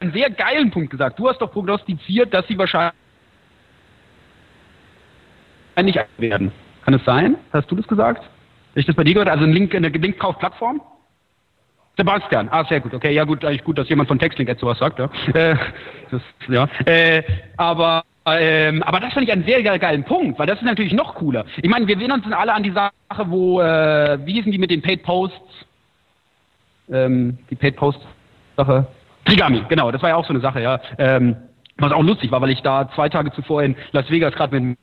einen 0.00 0.12
sehr 0.12 0.30
geilen 0.30 0.70
Punkt 0.70 0.90
gesagt. 0.90 1.18
Du 1.18 1.28
hast 1.28 1.38
doch 1.38 1.52
prognostiziert, 1.52 2.34
dass 2.34 2.46
sie 2.48 2.58
wahrscheinlich 2.58 2.94
nicht 5.80 5.98
werden. 6.18 6.52
Kann 6.84 6.94
es 6.94 7.04
sein? 7.04 7.36
Hast 7.52 7.70
du 7.70 7.76
das 7.76 7.86
gesagt? 7.86 8.28
Ich 8.74 8.86
das 8.86 8.96
bei 8.96 9.04
dir 9.04 9.14
gehört? 9.14 9.28
Also 9.28 9.44
ein 9.44 9.52
Link, 9.52 9.74
eine 9.74 9.88
Linkkaufplattform? 9.88 10.80
Sebastian, 11.96 12.48
ah, 12.50 12.64
sehr 12.64 12.80
gut, 12.80 12.94
okay, 12.94 13.12
ja 13.12 13.24
gut, 13.24 13.44
eigentlich 13.44 13.64
gut, 13.64 13.76
dass 13.76 13.86
jemand 13.90 14.08
von 14.08 14.18
Textlink 14.18 14.48
jetzt 14.48 14.60
sowas 14.60 14.78
sagt, 14.78 14.98
ja. 14.98 15.10
Äh, 15.34 15.56
das, 16.10 16.22
ja. 16.48 16.66
Äh, 16.86 17.22
aber 17.58 18.02
ähm, 18.24 18.82
aber 18.84 19.00
das 19.00 19.12
finde 19.12 19.24
ich 19.24 19.32
einen 19.32 19.44
sehr, 19.44 19.62
sehr 19.62 19.78
geilen 19.78 20.04
Punkt, 20.04 20.38
weil 20.38 20.46
das 20.46 20.58
ist 20.58 20.64
natürlich 20.64 20.92
noch 20.92 21.14
cooler. 21.16 21.44
Ich 21.60 21.68
meine, 21.68 21.86
wir 21.86 21.96
erinnern 21.96 22.22
uns 22.22 22.32
alle 22.32 22.54
an 22.54 22.62
die 22.62 22.70
Sache, 22.70 22.90
wo, 23.26 23.60
äh, 23.60 24.18
wie 24.24 24.34
hießen 24.34 24.52
die 24.52 24.58
mit 24.58 24.70
den 24.70 24.80
Paid 24.80 25.02
Posts? 25.02 25.66
Ähm, 26.90 27.38
die 27.50 27.54
Paid 27.54 27.76
Post-Sache? 27.76 28.86
Trigami, 29.24 29.62
genau, 29.68 29.90
das 29.90 30.02
war 30.02 30.10
ja 30.10 30.16
auch 30.16 30.26
so 30.26 30.32
eine 30.32 30.40
Sache, 30.40 30.60
ja. 30.60 30.80
Ähm, 30.98 31.36
was 31.78 31.92
auch 31.92 32.02
lustig 32.02 32.30
war, 32.30 32.40
weil 32.40 32.50
ich 32.50 32.62
da 32.62 32.90
zwei 32.94 33.08
Tage 33.08 33.32
zuvor 33.32 33.62
in 33.62 33.76
Las 33.92 34.10
Vegas 34.10 34.34
gerade 34.34 34.58
mit 34.58 34.78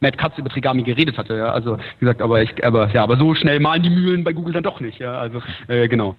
Matt 0.00 0.18
Katz 0.18 0.38
über 0.38 0.48
Trigami 0.48 0.82
geredet 0.82 1.18
hatte, 1.18 1.36
ja. 1.36 1.50
Also, 1.50 1.76
wie 1.76 2.00
gesagt, 2.00 2.22
aber 2.22 2.42
ich, 2.42 2.64
aber, 2.64 2.88
ja, 2.90 3.02
aber 3.02 3.16
so 3.16 3.34
schnell 3.34 3.60
malen 3.60 3.82
die 3.82 3.90
Mühlen 3.90 4.24
bei 4.24 4.32
Google 4.32 4.52
dann 4.52 4.62
doch 4.62 4.80
nicht, 4.80 4.98
ja. 4.98 5.18
Also, 5.18 5.42
äh, 5.68 5.88
genau. 5.88 6.16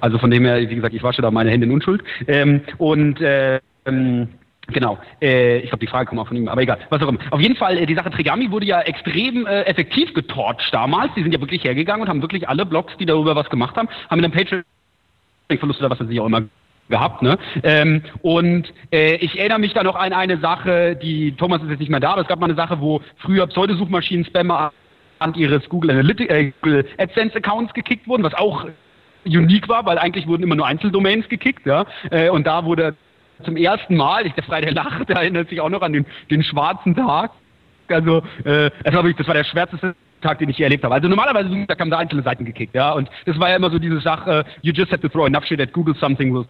Also 0.00 0.18
von 0.18 0.30
dem 0.30 0.44
her, 0.44 0.60
wie 0.68 0.74
gesagt, 0.74 0.94
ich 0.94 1.02
wasche 1.02 1.22
da 1.22 1.30
meine 1.30 1.50
Hände 1.50 1.66
in 1.66 1.72
Unschuld. 1.72 2.02
Ähm, 2.26 2.62
und, 2.78 3.20
äh, 3.20 3.60
ähm, 3.86 4.28
Genau. 4.72 4.98
Äh, 5.20 5.58
ich 5.58 5.70
glaube, 5.70 5.80
die 5.80 5.86
Frage 5.86 6.06
kommt 6.06 6.20
auch 6.20 6.28
von 6.28 6.36
ihm, 6.36 6.48
aber 6.48 6.60
egal. 6.60 6.78
Was 6.90 7.02
auch 7.02 7.08
immer. 7.08 7.18
Auf 7.30 7.40
jeden 7.40 7.56
Fall, 7.56 7.78
äh, 7.78 7.86
die 7.86 7.94
Sache 7.94 8.10
Trigami 8.10 8.50
wurde 8.50 8.66
ja 8.66 8.80
extrem 8.82 9.46
äh, 9.46 9.62
effektiv 9.62 10.12
getorcht 10.12 10.68
damals. 10.72 11.12
Die 11.16 11.22
sind 11.22 11.32
ja 11.32 11.40
wirklich 11.40 11.64
hergegangen 11.64 12.02
und 12.02 12.08
haben 12.08 12.22
wirklich 12.22 12.48
alle 12.48 12.66
Blogs, 12.66 12.94
die 12.98 13.06
darüber 13.06 13.34
was 13.34 13.48
gemacht 13.48 13.76
haben, 13.76 13.88
haben 14.10 14.20
mit 14.20 14.24
einem 14.26 14.34
Patreon-Verlust 14.34 15.80
oder 15.80 15.90
was 15.90 16.00
weiß 16.00 16.08
ich 16.10 16.20
auch 16.20 16.26
immer 16.26 16.42
gehabt, 16.90 17.22
ne? 17.22 17.38
Ähm, 17.62 18.02
und 18.22 18.72
äh, 18.92 19.16
ich 19.16 19.38
erinnere 19.38 19.58
mich 19.58 19.74
da 19.74 19.82
noch 19.82 19.94
an 19.94 20.12
eine 20.12 20.38
Sache, 20.38 20.96
die 20.96 21.32
Thomas 21.32 21.62
ist 21.62 21.68
jetzt 21.70 21.80
nicht 21.80 21.90
mehr 21.90 22.00
da, 22.00 22.12
aber 22.12 22.22
es 22.22 22.28
gab 22.28 22.40
mal 22.40 22.46
eine 22.46 22.54
Sache, 22.54 22.80
wo 22.80 23.02
früher 23.18 23.46
Pseudosuchmaschinen-Spammer 23.46 24.72
an 25.18 25.34
ihres 25.34 25.68
Google 25.68 25.90
Analytics, 25.90 26.32
äh, 26.32 26.52
Google 26.62 26.86
AdSense 26.98 27.36
Accounts 27.36 27.74
gekickt 27.74 28.08
wurden, 28.08 28.22
was 28.22 28.34
auch 28.34 28.66
unique 29.26 29.68
war, 29.68 29.84
weil 29.84 29.98
eigentlich 29.98 30.26
wurden 30.26 30.42
immer 30.42 30.54
nur 30.54 30.66
Einzeldomains 30.66 31.28
gekickt, 31.28 31.66
ja. 31.66 31.84
Äh, 32.10 32.30
und 32.30 32.46
da 32.46 32.64
wurde 32.64 32.94
zum 33.44 33.56
ersten 33.56 33.96
Mal, 33.96 34.26
ich, 34.26 34.32
der 34.34 34.44
Freitag 34.44 34.72
lacht, 34.72 35.08
der 35.08 35.16
erinnert 35.16 35.48
sich 35.48 35.60
auch 35.60 35.70
noch 35.70 35.82
an 35.82 35.92
den, 35.92 36.06
den 36.30 36.42
schwarzen 36.42 36.94
Tag. 36.94 37.30
Also, 37.88 38.18
äh, 38.44 38.70
das, 38.84 38.94
war 38.94 39.02
das 39.02 39.26
war 39.26 39.34
der 39.34 39.44
schwärzeste 39.44 39.94
Tag, 40.20 40.38
den 40.38 40.48
ich 40.48 40.58
je 40.58 40.64
erlebt 40.64 40.84
habe. 40.84 40.94
Also 40.94 41.08
normalerweise, 41.08 41.48
da 41.66 41.74
kamen 41.74 41.90
da 41.90 41.98
einzelne 41.98 42.22
Seiten 42.22 42.44
gekickt, 42.44 42.74
ja. 42.74 42.92
Und 42.92 43.08
das 43.24 43.38
war 43.38 43.50
ja 43.50 43.56
immer 43.56 43.70
so 43.70 43.78
diese 43.78 44.00
Sache, 44.00 44.44
you 44.62 44.72
just 44.72 44.90
have 44.90 45.00
to 45.00 45.08
throw 45.08 45.26
enough 45.26 45.44
shit 45.44 45.60
at 45.60 45.72
Google, 45.72 45.94
something 45.94 46.34
will 46.34 46.46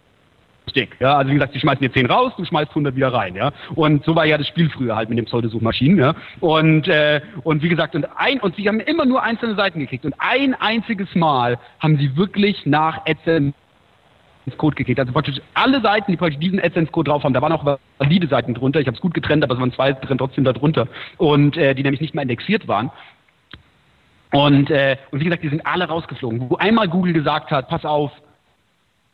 stick. 0.69 0.95
Ja, 0.99 1.17
also 1.17 1.29
wie 1.29 1.35
gesagt, 1.35 1.55
die 1.55 1.59
schmeißen 1.59 1.81
dir 1.81 1.91
10 1.91 2.05
raus, 2.07 2.33
du 2.37 2.45
schmeißt 2.45 2.69
100 2.69 2.95
wieder 2.95 3.13
rein, 3.13 3.35
ja. 3.35 3.51
Und 3.75 4.03
so 4.05 4.15
war 4.15 4.25
ja 4.25 4.37
das 4.37 4.47
Spiel 4.47 4.69
früher 4.69 4.95
halt 4.95 5.09
mit 5.09 5.17
den 5.17 5.25
Pseudosuchmaschinen, 5.25 5.97
ja. 5.97 6.15
Und, 6.39 6.87
äh, 6.87 7.21
und 7.43 7.63
wie 7.63 7.69
gesagt, 7.69 7.95
und 7.95 8.05
ein, 8.17 8.39
und 8.39 8.55
sie 8.55 8.67
haben 8.67 8.79
immer 8.79 9.05
nur 9.05 9.23
einzelne 9.23 9.55
Seiten 9.55 9.79
gekickt. 9.79 10.05
Und 10.05 10.15
ein 10.19 10.53
einziges 10.55 11.13
Mal 11.15 11.57
haben 11.79 11.97
sie 11.97 12.15
wirklich 12.15 12.65
nach 12.65 13.05
AdSense 13.05 13.53
Code 14.57 14.75
gekickt. 14.75 14.99
Also 14.99 15.11
praktisch 15.11 15.41
alle 15.53 15.81
Seiten, 15.81 16.11
die 16.11 16.17
praktisch 16.17 16.39
diesen 16.39 16.59
AdSense-Code 16.59 17.09
drauf 17.09 17.23
haben, 17.23 17.33
da 17.33 17.41
waren 17.41 17.51
auch 17.51 17.77
valide 17.97 18.27
Seiten 18.27 18.53
drunter. 18.53 18.79
Ich 18.79 18.87
habe 18.87 18.95
es 18.95 19.01
gut 19.01 19.13
getrennt, 19.13 19.43
aber 19.43 19.53
es 19.53 19.59
waren 19.59 19.73
zwei 19.73 19.93
drin 19.93 20.17
trotzdem 20.17 20.43
da 20.43 20.53
drunter. 20.53 20.87
Und 21.17 21.57
äh, 21.57 21.75
die 21.75 21.83
nämlich 21.83 22.01
nicht 22.01 22.13
mehr 22.13 22.23
indexiert 22.23 22.67
waren. 22.67 22.91
Und, 24.31 24.69
äh, 24.69 24.97
und 25.11 25.19
wie 25.19 25.25
gesagt, 25.25 25.43
die 25.43 25.49
sind 25.49 25.65
alle 25.65 25.85
rausgeflogen. 25.85 26.49
Wo 26.49 26.55
einmal 26.55 26.87
Google 26.87 27.13
gesagt 27.13 27.51
hat, 27.51 27.67
pass 27.67 27.83
auf, 27.85 28.11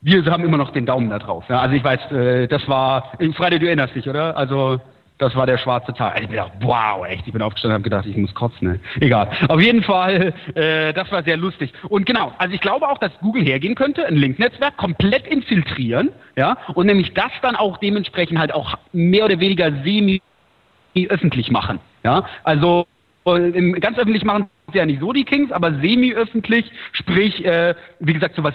wir 0.02 0.24
haben 0.26 0.44
immer 0.44 0.58
noch 0.58 0.72
den 0.72 0.86
Daumen 0.86 1.10
da 1.10 1.20
drauf. 1.20 1.46
Ja, 1.50 1.62
also 1.62 1.76
ich 1.76 1.84
weiß, 1.84 2.12
äh, 2.12 2.48
das 2.48 2.68
war, 2.68 3.14
Freitag, 3.36 3.62
du 3.62 3.68
erinnerst 3.68 3.96
dich, 3.96 4.08
oder? 4.08 4.38
Also 4.38 4.80
das 5.18 5.36
war 5.36 5.46
der 5.46 5.58
schwarze 5.58 5.94
Tag. 5.94 6.14
Also 6.14 6.24
ich 6.24 6.30
bin 6.30 6.38
gedacht, 6.38 6.52
wow, 6.62 7.06
echt. 7.06 7.26
Ich 7.26 7.34
bin 7.34 7.42
aufgestanden 7.42 7.76
und 7.76 7.80
habe 7.80 7.84
gedacht, 7.84 8.06
ich 8.06 8.18
muss 8.18 8.34
kotzen. 8.34 8.68
Ne? 8.68 8.80
Egal. 9.00 9.30
Auf 9.48 9.62
jeden 9.62 9.84
Fall, 9.84 10.34
äh, 10.56 10.94
das 10.94 11.12
war 11.12 11.24
sehr 11.24 11.38
lustig. 11.38 11.72
Und 11.88 12.06
genau, 12.06 12.34
also 12.38 12.54
ich 12.54 12.62
glaube 12.62 12.88
auch, 12.88 12.98
dass 12.98 13.12
Google 13.20 13.44
hergehen 13.44 13.76
könnte, 13.76 14.06
ein 14.06 14.16
Linknetzwerk 14.16 14.76
komplett 14.78 15.26
infiltrieren, 15.28 16.10
ja, 16.36 16.58
und 16.74 16.88
nämlich 16.88 17.14
das 17.14 17.32
dann 17.42 17.56
auch 17.56 17.78
dementsprechend 17.78 18.40
halt 18.40 18.54
auch 18.54 18.78
mehr 18.92 19.26
oder 19.26 19.40
weniger 19.40 19.72
semi-öffentlich 19.84 21.50
machen. 21.50 21.80
Ja, 22.04 22.26
also 22.44 22.86
im, 23.26 23.74
ganz 23.80 23.98
öffentlich 23.98 24.26
machen 24.26 24.50
sie 24.72 24.78
ja 24.78 24.86
nicht 24.86 25.00
so 25.00 25.14
die 25.14 25.24
Kings, 25.24 25.52
aber 25.52 25.74
semi-öffentlich, 25.80 26.70
sprich, 26.92 27.44
äh, 27.46 27.74
wie 28.00 28.14
gesagt, 28.14 28.36
sowas 28.36 28.54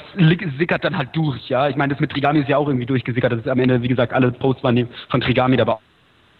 sickert 0.58 0.84
dann 0.84 0.96
halt 0.96 1.08
durch, 1.14 1.48
ja. 1.48 1.68
Ich 1.68 1.76
meine, 1.76 1.94
das 1.94 2.00
mit 2.00 2.10
Trigami 2.10 2.40
ist 2.40 2.48
ja 2.48 2.58
auch 2.58 2.68
irgendwie 2.68 2.86
durchgesickert. 2.86 3.32
Das 3.32 3.40
ist 3.40 3.48
am 3.48 3.58
Ende, 3.58 3.82
wie 3.82 3.88
gesagt, 3.88 4.12
alle 4.12 4.30
Posts 4.30 4.62
waren 4.62 4.88
von 5.08 5.20
Trigami 5.22 5.56
dabei 5.56 5.78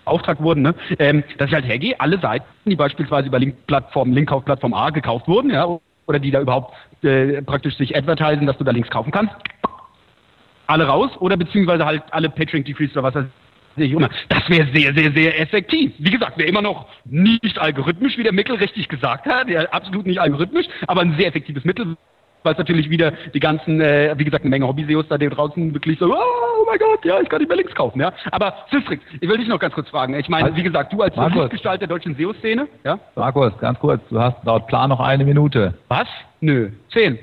Auftrag 0.04 0.40
wurden, 0.42 0.62
ne? 0.62 0.74
ähm, 0.98 1.22
dass 1.38 1.48
ich 1.48 1.54
halt 1.54 1.66
hergehe, 1.66 1.98
alle 2.00 2.18
Seiten, 2.18 2.44
die 2.64 2.76
beispielsweise 2.76 3.28
über 3.28 3.38
Link-Plattform, 3.38 4.12
Linkkauf-Plattform 4.12 4.74
A 4.74 4.90
gekauft 4.90 5.28
wurden, 5.28 5.50
ja, 5.50 5.78
oder 6.06 6.18
die 6.18 6.30
da 6.30 6.40
überhaupt 6.40 6.74
äh, 7.04 7.42
praktisch 7.42 7.76
sich 7.76 7.96
advertisen, 7.96 8.46
dass 8.46 8.58
du 8.58 8.64
da 8.64 8.72
Links 8.72 8.90
kaufen 8.90 9.12
kannst, 9.12 9.34
alle 10.66 10.84
raus 10.86 11.10
oder 11.18 11.36
beziehungsweise 11.36 11.84
halt 11.84 12.02
alle 12.10 12.28
Patreon 12.30 12.64
Decrease 12.64 12.92
oder 12.92 13.02
was 13.02 13.14
weiß 13.14 13.26
ich 13.76 13.92
immer. 13.92 14.10
Das 14.28 14.48
wäre 14.48 14.68
sehr, 14.74 14.94
sehr, 14.94 15.12
sehr 15.12 15.40
effektiv. 15.40 15.92
Wie 15.98 16.10
gesagt, 16.10 16.36
wäre 16.36 16.48
immer 16.48 16.62
noch 16.62 16.86
nicht 17.04 17.58
algorithmisch, 17.58 18.18
wie 18.18 18.22
der 18.22 18.32
Mickel 18.32 18.56
richtig 18.56 18.88
gesagt 18.88 19.26
hat, 19.26 19.48
ja, 19.48 19.62
absolut 19.70 20.06
nicht 20.06 20.20
algorithmisch, 20.20 20.66
aber 20.86 21.02
ein 21.02 21.16
sehr 21.16 21.28
effektives 21.28 21.64
Mittel, 21.64 21.96
weil 22.42 22.52
es 22.52 22.58
natürlich 22.58 22.90
wieder 22.90 23.12
die 23.34 23.40
ganzen, 23.40 23.80
äh, 23.80 24.14
wie 24.16 24.24
gesagt, 24.24 24.44
eine 24.44 24.50
Menge 24.50 24.66
Hobby-SEOs 24.66 25.08
da 25.08 25.18
draußen 25.18 25.74
wirklich 25.74 25.98
so, 25.98 26.06
oh, 26.06 26.64
mein 26.66 26.78
Gott, 26.78 27.04
ja, 27.04 27.20
ich 27.20 27.28
kann 27.28 27.40
nicht 27.40 27.48
mehr 27.48 27.56
Links 27.56 27.74
kaufen, 27.74 28.00
ja. 28.00 28.12
Aber 28.30 28.54
Sistrix, 28.70 29.02
ich 29.20 29.28
will 29.28 29.38
dich 29.38 29.48
noch 29.48 29.58
ganz 29.58 29.74
kurz 29.74 29.88
fragen. 29.88 30.14
Ich 30.14 30.28
meine, 30.28 30.54
wie 30.54 30.62
gesagt, 30.62 30.92
du 30.92 31.02
als 31.02 31.14
Lichtgestalt 31.16 31.80
der 31.80 31.88
deutschen 31.88 32.14
SEO-Szene, 32.16 32.68
ja? 32.84 32.98
Markus, 33.16 33.56
ganz 33.58 33.78
kurz, 33.78 34.02
du 34.08 34.20
hast 34.20 34.42
laut 34.44 34.66
Plan 34.66 34.88
noch 34.88 35.00
eine 35.00 35.24
Minute. 35.24 35.74
Was? 35.88 36.08
Nö, 36.40 36.70
zehn. 36.92 37.18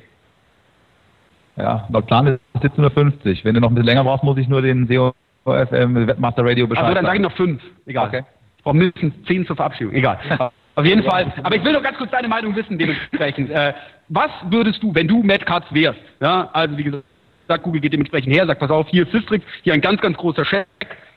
Ja, 1.56 1.88
laut 1.90 2.06
Plan 2.06 2.28
ist 2.28 2.40
es 2.54 2.72
17.50 2.72 2.84
Uhr. 2.84 3.36
Wenn 3.44 3.56
du 3.56 3.62
noch 3.62 3.70
ein 3.70 3.76
bisschen 3.76 3.88
länger 3.88 4.04
brauchst, 4.04 4.24
muss 4.24 4.38
ich 4.38 4.48
nur 4.48 4.62
den 4.62 4.88
SEO 4.88 5.14
FM 5.46 6.08
Webmaster 6.08 6.46
Radio 6.46 6.68
Bescheid 6.68 6.86
Also 6.86 6.96
dann 6.96 7.06
sage 7.06 7.18
ich 7.18 7.24
noch 7.24 7.32
fünf. 7.32 7.62
Egal. 7.86 8.08
Okay. 8.08 8.24
Ich 8.58 8.64
brauche 8.64 8.76
mindestens 8.76 9.14
zehn 9.26 9.46
zur 9.46 9.56
Verabschiedung. 9.56 9.94
Egal. 9.94 10.20
Auf 10.78 10.86
jeden 10.86 11.04
Fall. 11.04 11.34
Aber 11.42 11.56
ich 11.56 11.64
will 11.64 11.74
noch 11.74 11.82
ganz 11.82 11.98
kurz 11.98 12.12
deine 12.12 12.28
Meinung 12.28 12.56
wissen, 12.56 12.78
dementsprechend. 12.78 13.50
Äh, 13.50 13.74
was 14.10 14.30
würdest 14.52 14.84
du, 14.84 14.94
wenn 14.94 15.08
du 15.08 15.24
Matt 15.24 15.44
Katz 15.44 15.66
wärst? 15.72 16.00
Ja, 16.22 16.52
also 16.54 16.78
wie 16.78 16.84
gesagt, 16.84 17.64
Google 17.64 17.82
geht 17.82 17.94
dementsprechend 17.94 18.32
her, 18.32 18.46
sagt, 18.46 18.60
pass 18.60 18.70
auf, 18.70 18.88
hier 18.88 19.04
ist 19.04 19.12
Systrix, 19.12 19.44
hier 19.64 19.74
ein 19.74 19.82
ganz, 19.82 20.00
ganz 20.02 20.16
großer 20.18 20.46
Scheck. 20.46 20.68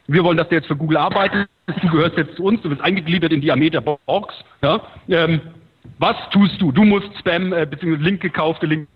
Wir 0.07 0.25
wollen, 0.25 0.39
dass 0.39 0.49
du 0.49 0.55
jetzt 0.55 0.67
für 0.67 0.77
Google 0.77 0.97
arbeitest. 0.97 1.47
Du 1.83 1.91
gehörst 1.91 2.17
jetzt 2.17 2.37
zu 2.37 2.45
uns, 2.45 2.63
du 2.63 2.71
bist 2.71 2.81
eingegliedert 2.81 3.33
in 3.33 3.43
die 3.43 3.53
Armee 3.53 3.69
der 3.69 3.83
Box. 3.83 4.35
Ja? 4.63 4.81
Ähm, 5.09 5.43
was 5.99 6.17
tust 6.31 6.59
du? 6.59 6.73
Du 6.73 6.85
musst 6.85 7.15
Spam 7.19 7.53
äh, 7.53 7.67
bzw. 7.67 7.97
link 7.97 8.23
gekaufte 8.23 8.65
Links 8.65 8.89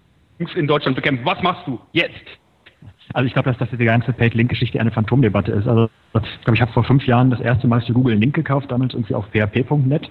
in 0.54 0.66
Deutschland 0.66 0.96
bekämpfen. 0.96 1.26
Was 1.26 1.42
machst 1.42 1.66
du 1.66 1.78
jetzt? 1.92 2.24
Also 3.12 3.26
ich 3.26 3.34
glaube, 3.34 3.50
dass, 3.50 3.58
dass 3.58 3.68
diese 3.68 3.84
ganze 3.84 4.14
Paid-Link-Geschichte 4.14 4.80
eine 4.80 4.90
Phantomdebatte 4.90 5.52
ist. 5.52 5.68
Also 5.68 5.90
ich 6.14 6.44
glaube, 6.44 6.56
ich 6.56 6.62
habe 6.62 6.72
vor 6.72 6.84
fünf 6.84 7.06
Jahren 7.06 7.30
das 7.30 7.40
erste 7.40 7.68
Mal 7.68 7.82
für 7.82 7.92
Google 7.92 8.12
einen 8.12 8.22
Link 8.22 8.34
gekauft, 8.34 8.72
damals 8.72 8.94
irgendwie 8.94 9.14
auf 9.14 9.26
php.net. 9.30 10.08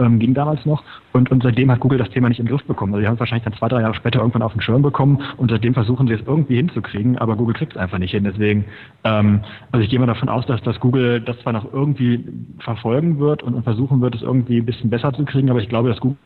Ähm, 0.00 0.18
ging 0.18 0.32
damals 0.32 0.64
noch. 0.64 0.82
Und, 1.12 1.30
und 1.30 1.42
seitdem 1.42 1.70
hat 1.70 1.80
Google 1.80 1.98
das 1.98 2.08
Thema 2.08 2.28
nicht 2.28 2.38
in 2.38 2.46
den 2.46 2.56
Griff 2.56 2.66
bekommen. 2.66 2.94
Also 2.94 3.02
die 3.02 3.06
haben 3.06 3.14
es 3.14 3.20
wahrscheinlich 3.20 3.44
dann 3.44 3.52
zwei, 3.54 3.68
drei 3.68 3.82
Jahre 3.82 3.94
später 3.94 4.20
irgendwann 4.20 4.42
auf 4.42 4.52
den 4.52 4.62
Schirm 4.62 4.80
bekommen 4.80 5.22
und 5.36 5.50
seitdem 5.50 5.74
versuchen 5.74 6.06
sie 6.06 6.14
es 6.14 6.22
irgendwie 6.26 6.56
hinzukriegen, 6.56 7.18
aber 7.18 7.36
Google 7.36 7.54
kriegt 7.54 7.72
es 7.72 7.78
einfach 7.78 7.98
nicht 7.98 8.12
hin. 8.12 8.24
Deswegen, 8.24 8.64
ähm, 9.04 9.40
also 9.72 9.84
ich 9.84 9.90
gehe 9.90 9.98
mal 9.98 10.06
davon 10.06 10.30
aus, 10.30 10.46
dass, 10.46 10.62
dass 10.62 10.80
Google 10.80 11.20
das 11.20 11.38
zwar 11.40 11.52
noch 11.52 11.70
irgendwie 11.72 12.24
verfolgen 12.60 13.18
wird 13.18 13.42
und, 13.42 13.54
und 13.54 13.62
versuchen 13.62 14.00
wird, 14.00 14.14
es 14.14 14.22
irgendwie 14.22 14.58
ein 14.58 14.66
bisschen 14.66 14.88
besser 14.88 15.12
zu 15.12 15.24
kriegen, 15.24 15.50
aber 15.50 15.60
ich 15.60 15.68
glaube, 15.68 15.90
dass 15.90 16.00
Google 16.00 16.16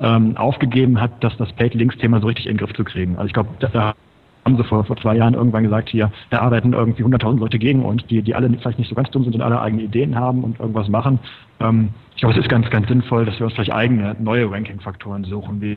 ähm, 0.00 0.36
aufgegeben 0.36 1.00
hat, 1.00 1.24
dass 1.24 1.36
das 1.38 1.52
Paid-Links-Thema 1.54 2.20
so 2.20 2.26
richtig 2.26 2.46
in 2.46 2.52
den 2.52 2.58
Griff 2.58 2.74
zu 2.74 2.84
kriegen. 2.84 3.16
Also 3.16 3.26
ich 3.26 3.32
glaube, 3.32 3.50
da 3.60 3.94
haben 4.44 4.56
sie 4.56 4.64
vor, 4.64 4.84
vor 4.84 4.96
zwei 4.96 5.16
Jahren 5.16 5.34
irgendwann 5.34 5.64
gesagt, 5.64 5.88
hier, 5.88 6.10
da 6.30 6.40
arbeiten 6.40 6.72
irgendwie 6.72 7.04
100.000 7.04 7.38
Leute 7.38 7.58
gegen 7.58 7.84
uns, 7.84 8.04
die, 8.06 8.22
die 8.22 8.34
alle 8.34 8.50
vielleicht 8.50 8.78
nicht 8.78 8.88
so 8.88 8.94
ganz 8.94 9.10
dumm 9.10 9.24
sind 9.24 9.34
und 9.34 9.42
alle 9.42 9.60
eigene 9.60 9.82
Ideen 9.82 10.16
haben 10.16 10.42
und 10.42 10.58
irgendwas 10.58 10.88
machen. 10.88 11.18
Ähm, 11.60 11.90
glaube, 12.22 12.38
es 12.38 12.44
ist 12.44 12.48
ganz, 12.48 12.70
ganz 12.70 12.86
sinnvoll, 12.86 13.24
dass 13.24 13.36
wir 13.40 13.46
uns 13.46 13.54
vielleicht 13.54 13.72
eigene 13.72 14.14
neue 14.20 14.48
Ranking-Faktoren 14.48 15.24
suchen, 15.24 15.60
wie 15.60 15.76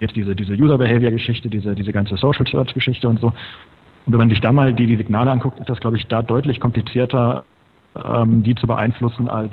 jetzt 0.00 0.16
diese, 0.16 0.34
diese 0.34 0.54
User-Behavior-Geschichte, 0.54 1.50
diese, 1.50 1.74
diese 1.74 1.92
ganze 1.92 2.16
Social-Search-Geschichte 2.16 3.06
und 3.06 3.20
so. 3.20 3.26
Und 3.26 4.12
wenn 4.12 4.18
man 4.18 4.30
sich 4.30 4.40
da 4.40 4.52
mal 4.52 4.72
die, 4.72 4.86
die 4.86 4.96
Signale 4.96 5.30
anguckt, 5.30 5.60
ist 5.60 5.68
das, 5.68 5.78
glaube 5.78 5.98
ich, 5.98 6.06
da 6.06 6.22
deutlich 6.22 6.60
komplizierter, 6.60 7.44
ähm, 7.94 8.42
die 8.42 8.54
zu 8.54 8.66
beeinflussen 8.66 9.28
als, 9.28 9.52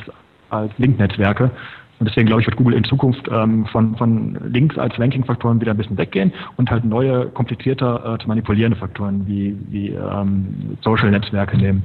als 0.50 0.72
Link-Netzwerke. 0.78 1.52
Und 2.00 2.08
deswegen 2.08 2.28
glaube 2.28 2.42
ich, 2.42 2.48
wird 2.48 2.56
Google 2.56 2.76
in 2.76 2.86
Zukunft 2.86 3.28
ähm, 3.30 3.66
von, 3.66 3.98
von 3.98 4.38
Links 4.46 4.78
als 4.78 4.98
Ranking-Faktoren 4.98 5.60
wieder 5.60 5.72
ein 5.72 5.78
bisschen 5.78 5.98
weggehen 5.98 6.32
und 6.56 6.72
halt 6.72 6.86
neue, 6.86 7.26
komplizierter 7.26 8.14
äh, 8.14 8.18
zu 8.20 8.30
manipulierende 8.30 8.78
Faktoren 8.78 9.28
wie, 9.28 9.58
wie 9.70 9.90
ähm, 9.90 10.78
Social-Netzwerke 10.84 11.58
nehmen. 11.58 11.84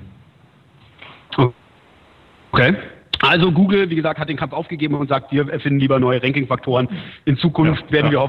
Okay. 2.53 2.77
Also 3.23 3.53
Google, 3.53 3.89
wie 3.89 3.95
gesagt, 3.95 4.19
hat 4.19 4.29
den 4.29 4.37
Kampf 4.37 4.53
aufgegeben 4.53 4.95
und 4.97 5.09
sagt, 5.09 5.33
wir 5.33 5.49
erfinden 5.49 5.79
lieber 5.79 5.99
neue 6.01 6.23
Ranking-Faktoren. 6.23 6.89
In 7.25 7.37
Zukunft 7.39 7.85
Ja, 7.87 7.93
werden 7.93 8.07
ja. 8.07 8.13
wir 8.13 8.21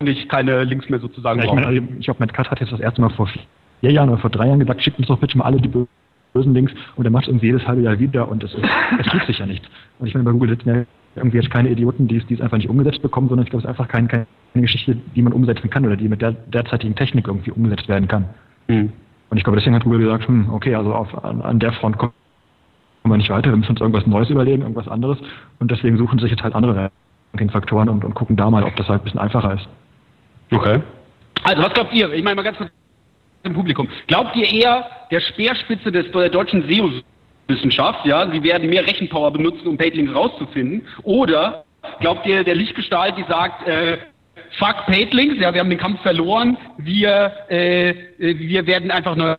hoffentlich 0.00 0.28
keine 0.28 0.64
Links 0.64 0.88
mehr 0.88 0.98
sozusagen 0.98 1.38
Ja, 1.38 1.44
ich 1.44 1.50
brauchen. 1.50 1.62
meine, 1.62 1.88
ich 1.98 2.04
glaube, 2.06 2.20
Matt 2.20 2.32
Cut 2.32 2.50
hat 2.50 2.58
jetzt 2.60 2.72
das 2.72 2.80
erste 2.80 3.00
Mal 3.02 3.10
vor 3.10 3.26
vier 3.28 3.92
Jahren 3.92 4.08
oder 4.08 4.18
vor 4.18 4.30
drei 4.30 4.46
Jahren 4.46 4.58
gesagt, 4.58 4.82
schickt 4.82 4.98
uns 4.98 5.08
doch 5.08 5.18
bitte 5.18 5.36
mal 5.36 5.44
alle 5.44 5.60
die 5.60 5.68
bösen 5.68 6.54
Links 6.54 6.72
und 6.96 7.04
er 7.04 7.10
macht 7.10 7.24
es 7.24 7.28
irgendwie 7.28 7.46
jedes 7.46 7.66
halbe 7.66 7.82
Jahr 7.82 7.98
wieder 7.98 8.28
und 8.28 8.42
es, 8.42 8.54
es 8.98 9.06
tut 9.06 9.22
sich 9.26 9.38
ja 9.38 9.46
nichts. 9.46 9.68
Und 9.98 10.06
ich 10.06 10.14
meine, 10.14 10.24
bei 10.24 10.32
Google 10.32 10.48
sitzen 10.48 10.68
ja 10.68 10.84
irgendwie 11.16 11.36
jetzt 11.38 11.50
keine 11.50 11.68
Idioten, 11.68 12.08
die 12.08 12.16
es, 12.16 12.26
die 12.26 12.34
es 12.34 12.40
einfach 12.40 12.56
nicht 12.56 12.70
umgesetzt 12.70 13.02
bekommen, 13.02 13.28
sondern 13.28 13.44
ich 13.44 13.50
glaube, 13.50 13.60
es 13.62 13.64
ist 13.64 13.70
einfach 13.70 13.88
kein, 13.88 14.08
keine 14.08 14.26
Geschichte, 14.54 14.96
die 15.14 15.22
man 15.22 15.32
umsetzen 15.34 15.68
kann 15.68 15.84
oder 15.84 15.96
die 15.96 16.08
mit 16.08 16.22
der 16.22 16.32
derzeitigen 16.32 16.94
Technik 16.94 17.26
irgendwie 17.26 17.50
umgesetzt 17.50 17.88
werden 17.88 18.08
kann. 18.08 18.24
Mhm. 18.68 18.92
Und 19.28 19.36
ich 19.36 19.44
glaube, 19.44 19.58
deswegen 19.58 19.74
hat 19.76 19.84
Google 19.84 20.00
gesagt, 20.00 20.26
hm, 20.28 20.50
okay, 20.50 20.74
also 20.74 20.94
auf, 20.94 21.24
an, 21.24 21.42
an 21.42 21.58
der 21.58 21.72
Front 21.72 21.98
kommen 23.02 23.14
wir 23.14 23.18
nicht 23.18 23.30
weiter, 23.30 23.50
wir 23.50 23.56
müssen 23.56 23.70
uns 23.70 23.80
irgendwas 23.80 24.06
Neues 24.06 24.30
überlegen, 24.30 24.62
irgendwas 24.62 24.88
anderes 24.88 25.18
und 25.58 25.70
deswegen 25.70 25.96
suchen 25.96 26.18
sich 26.18 26.30
jetzt 26.30 26.42
halt 26.42 26.54
andere 26.54 26.90
Ranking-Faktoren 27.32 27.88
und, 27.88 28.04
und 28.04 28.14
gucken 28.14 28.36
da 28.36 28.50
mal, 28.50 28.64
ob 28.64 28.76
das 28.76 28.88
halt 28.88 29.02
ein 29.02 29.04
bisschen 29.04 29.20
einfacher 29.20 29.54
ist. 29.54 29.68
Okay. 30.50 30.80
Also, 31.44 31.62
was 31.62 31.72
glaubt 31.72 31.92
ihr? 31.92 32.12
Ich 32.12 32.22
meine 32.22 32.36
mal 32.36 32.42
ganz 32.42 32.58
kurz 32.58 32.70
im 33.42 33.54
Publikum. 33.54 33.88
Glaubt 34.06 34.36
ihr 34.36 34.52
eher 34.52 34.86
der 35.10 35.20
Speerspitze 35.20 35.90
des, 35.90 36.10
der 36.12 36.28
deutschen 36.28 36.68
SEO-Wissenschaft, 36.68 38.04
ja, 38.04 38.30
sie 38.30 38.42
werden 38.42 38.68
mehr 38.68 38.86
Rechenpower 38.86 39.30
benutzen, 39.30 39.66
um 39.66 39.78
Paidlinks 39.78 40.14
rauszufinden? 40.14 40.86
Oder 41.02 41.64
glaubt 42.00 42.26
ihr 42.26 42.44
der 42.44 42.54
Lichtgestalt, 42.54 43.16
die 43.16 43.24
sagt, 43.28 43.66
äh, 43.66 43.98
fuck 44.58 44.86
Paidlinks, 44.86 45.36
ja, 45.40 45.54
wir 45.54 45.60
haben 45.60 45.70
den 45.70 45.78
Kampf 45.78 46.02
verloren, 46.02 46.56
wir, 46.76 47.32
äh, 47.48 47.90
äh, 47.90 47.94
wir 48.18 48.66
werden 48.66 48.90
einfach 48.90 49.16
neue 49.16 49.36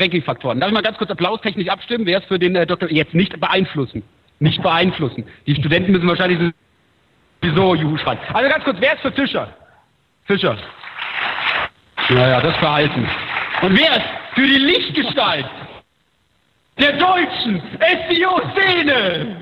Ranking-Faktoren. 0.00 0.60
Darf 0.60 0.68
ich 0.68 0.74
mal 0.74 0.82
ganz 0.82 0.98
kurz 0.98 1.10
applaustechnisch 1.10 1.68
abstimmen? 1.68 2.06
Wer 2.06 2.18
ist 2.18 2.26
für 2.26 2.38
den 2.38 2.54
äh, 2.56 2.66
Doktor 2.66 2.90
jetzt 2.90 3.14
nicht 3.14 3.38
beeinflussen? 3.40 4.02
Nicht 4.40 4.62
beeinflussen. 4.62 5.24
Die 5.46 5.54
Studenten 5.54 5.92
müssen 5.92 6.08
wahrscheinlich 6.08 6.52
sowieso 7.40 7.74
Juhu 7.74 7.96
schreien. 7.98 8.18
Also 8.32 8.50
ganz 8.50 8.64
kurz, 8.64 8.76
wer 8.80 8.94
ist 8.94 9.00
für 9.00 9.12
Fischer? 9.12 9.48
Fischer. 10.24 10.56
Naja, 12.10 12.40
das 12.40 12.56
Verhalten. 12.56 13.08
Und 13.62 13.78
wer 13.78 13.96
ist 13.96 14.06
für 14.34 14.46
die 14.46 14.58
Lichtgestalt 14.58 15.46
der 16.78 16.92
deutschen 16.92 17.62
SEO-Szene? 18.08 19.36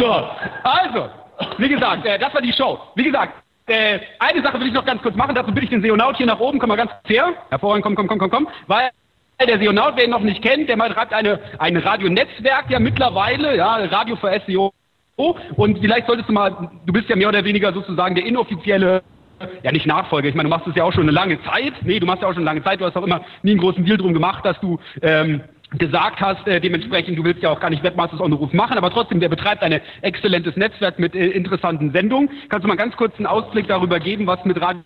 So, 0.00 0.28
also, 0.64 1.10
wie 1.58 1.68
gesagt, 1.68 2.04
äh, 2.06 2.18
das 2.18 2.34
war 2.34 2.40
die 2.40 2.52
Show. 2.52 2.78
Wie 2.96 3.04
gesagt, 3.04 3.34
äh, 3.66 4.00
eine 4.18 4.42
Sache 4.42 4.58
will 4.60 4.68
ich 4.68 4.72
noch 4.72 4.84
ganz 4.84 5.02
kurz 5.02 5.14
machen, 5.14 5.34
dazu 5.34 5.52
bitte 5.52 5.64
ich 5.64 5.70
den 5.70 5.82
Seonaut 5.82 6.16
hier 6.16 6.26
nach 6.26 6.40
oben, 6.40 6.58
komm 6.58 6.68
mal 6.68 6.76
ganz 6.76 6.90
kurz 6.90 7.08
her. 7.08 7.32
Hervorragend, 7.50 7.84
komm, 7.84 7.94
komm, 7.94 8.08
komm, 8.08 8.18
komm, 8.18 8.30
komm. 8.30 8.48
Weil 8.66 8.90
der 9.46 9.58
Seonaut, 9.58 9.94
wer 9.96 10.04
ihn 10.04 10.10
noch 10.10 10.20
nicht 10.20 10.42
kennt, 10.42 10.68
der 10.68 10.76
betreibt 10.76 11.12
eine, 11.12 11.40
ein 11.58 11.76
Radionetzwerk 11.76 12.70
ja 12.70 12.78
mittlerweile, 12.78 13.56
ja, 13.56 13.76
Radio 13.76 14.16
für 14.16 14.40
SEO. 14.46 14.72
Und 15.16 15.78
vielleicht 15.80 16.06
solltest 16.06 16.28
du 16.28 16.32
mal, 16.32 16.70
du 16.86 16.92
bist 16.92 17.08
ja 17.08 17.16
mehr 17.16 17.28
oder 17.28 17.44
weniger 17.44 17.72
sozusagen 17.72 18.14
der 18.14 18.24
inoffizielle, 18.24 19.02
ja 19.62 19.72
nicht 19.72 19.86
Nachfolger, 19.86 20.28
ich 20.28 20.34
meine, 20.34 20.48
du 20.48 20.54
machst 20.54 20.66
es 20.66 20.74
ja 20.74 20.84
auch 20.84 20.92
schon 20.92 21.04
eine 21.04 21.12
lange 21.12 21.42
Zeit. 21.42 21.74
Nee, 21.82 22.00
du 22.00 22.06
machst 22.06 22.22
ja 22.22 22.28
auch 22.28 22.32
schon 22.32 22.42
eine 22.42 22.50
lange 22.50 22.64
Zeit, 22.64 22.80
du 22.80 22.84
hast 22.84 22.96
auch 22.96 23.04
immer 23.04 23.22
nie 23.42 23.52
einen 23.52 23.60
großen 23.60 23.84
Deal 23.84 23.98
drum 23.98 24.14
gemacht, 24.14 24.44
dass 24.44 24.58
du 24.60 24.78
ähm, 25.02 25.42
gesagt 25.78 26.20
hast, 26.20 26.46
äh, 26.46 26.60
dementsprechend, 26.60 27.18
du 27.18 27.24
willst 27.24 27.42
ja 27.42 27.50
auch 27.50 27.60
gar 27.60 27.70
nicht 27.70 27.82
Webmasters 27.82 28.20
on 28.20 28.30
the 28.30 28.36
Roof 28.36 28.52
machen, 28.52 28.76
aber 28.76 28.90
trotzdem, 28.90 29.20
der 29.20 29.28
betreibt 29.28 29.62
ein 29.62 29.80
exzellentes 30.02 30.56
Netzwerk 30.56 30.98
mit 30.98 31.14
äh, 31.14 31.28
interessanten 31.28 31.92
Sendungen. 31.92 32.30
Kannst 32.48 32.64
du 32.64 32.68
mal 32.68 32.76
ganz 32.76 32.96
kurz 32.96 33.16
einen 33.16 33.26
Ausblick 33.26 33.68
darüber 33.68 34.00
geben, 34.00 34.26
was 34.26 34.44
mit 34.44 34.60
Radio 34.60 34.82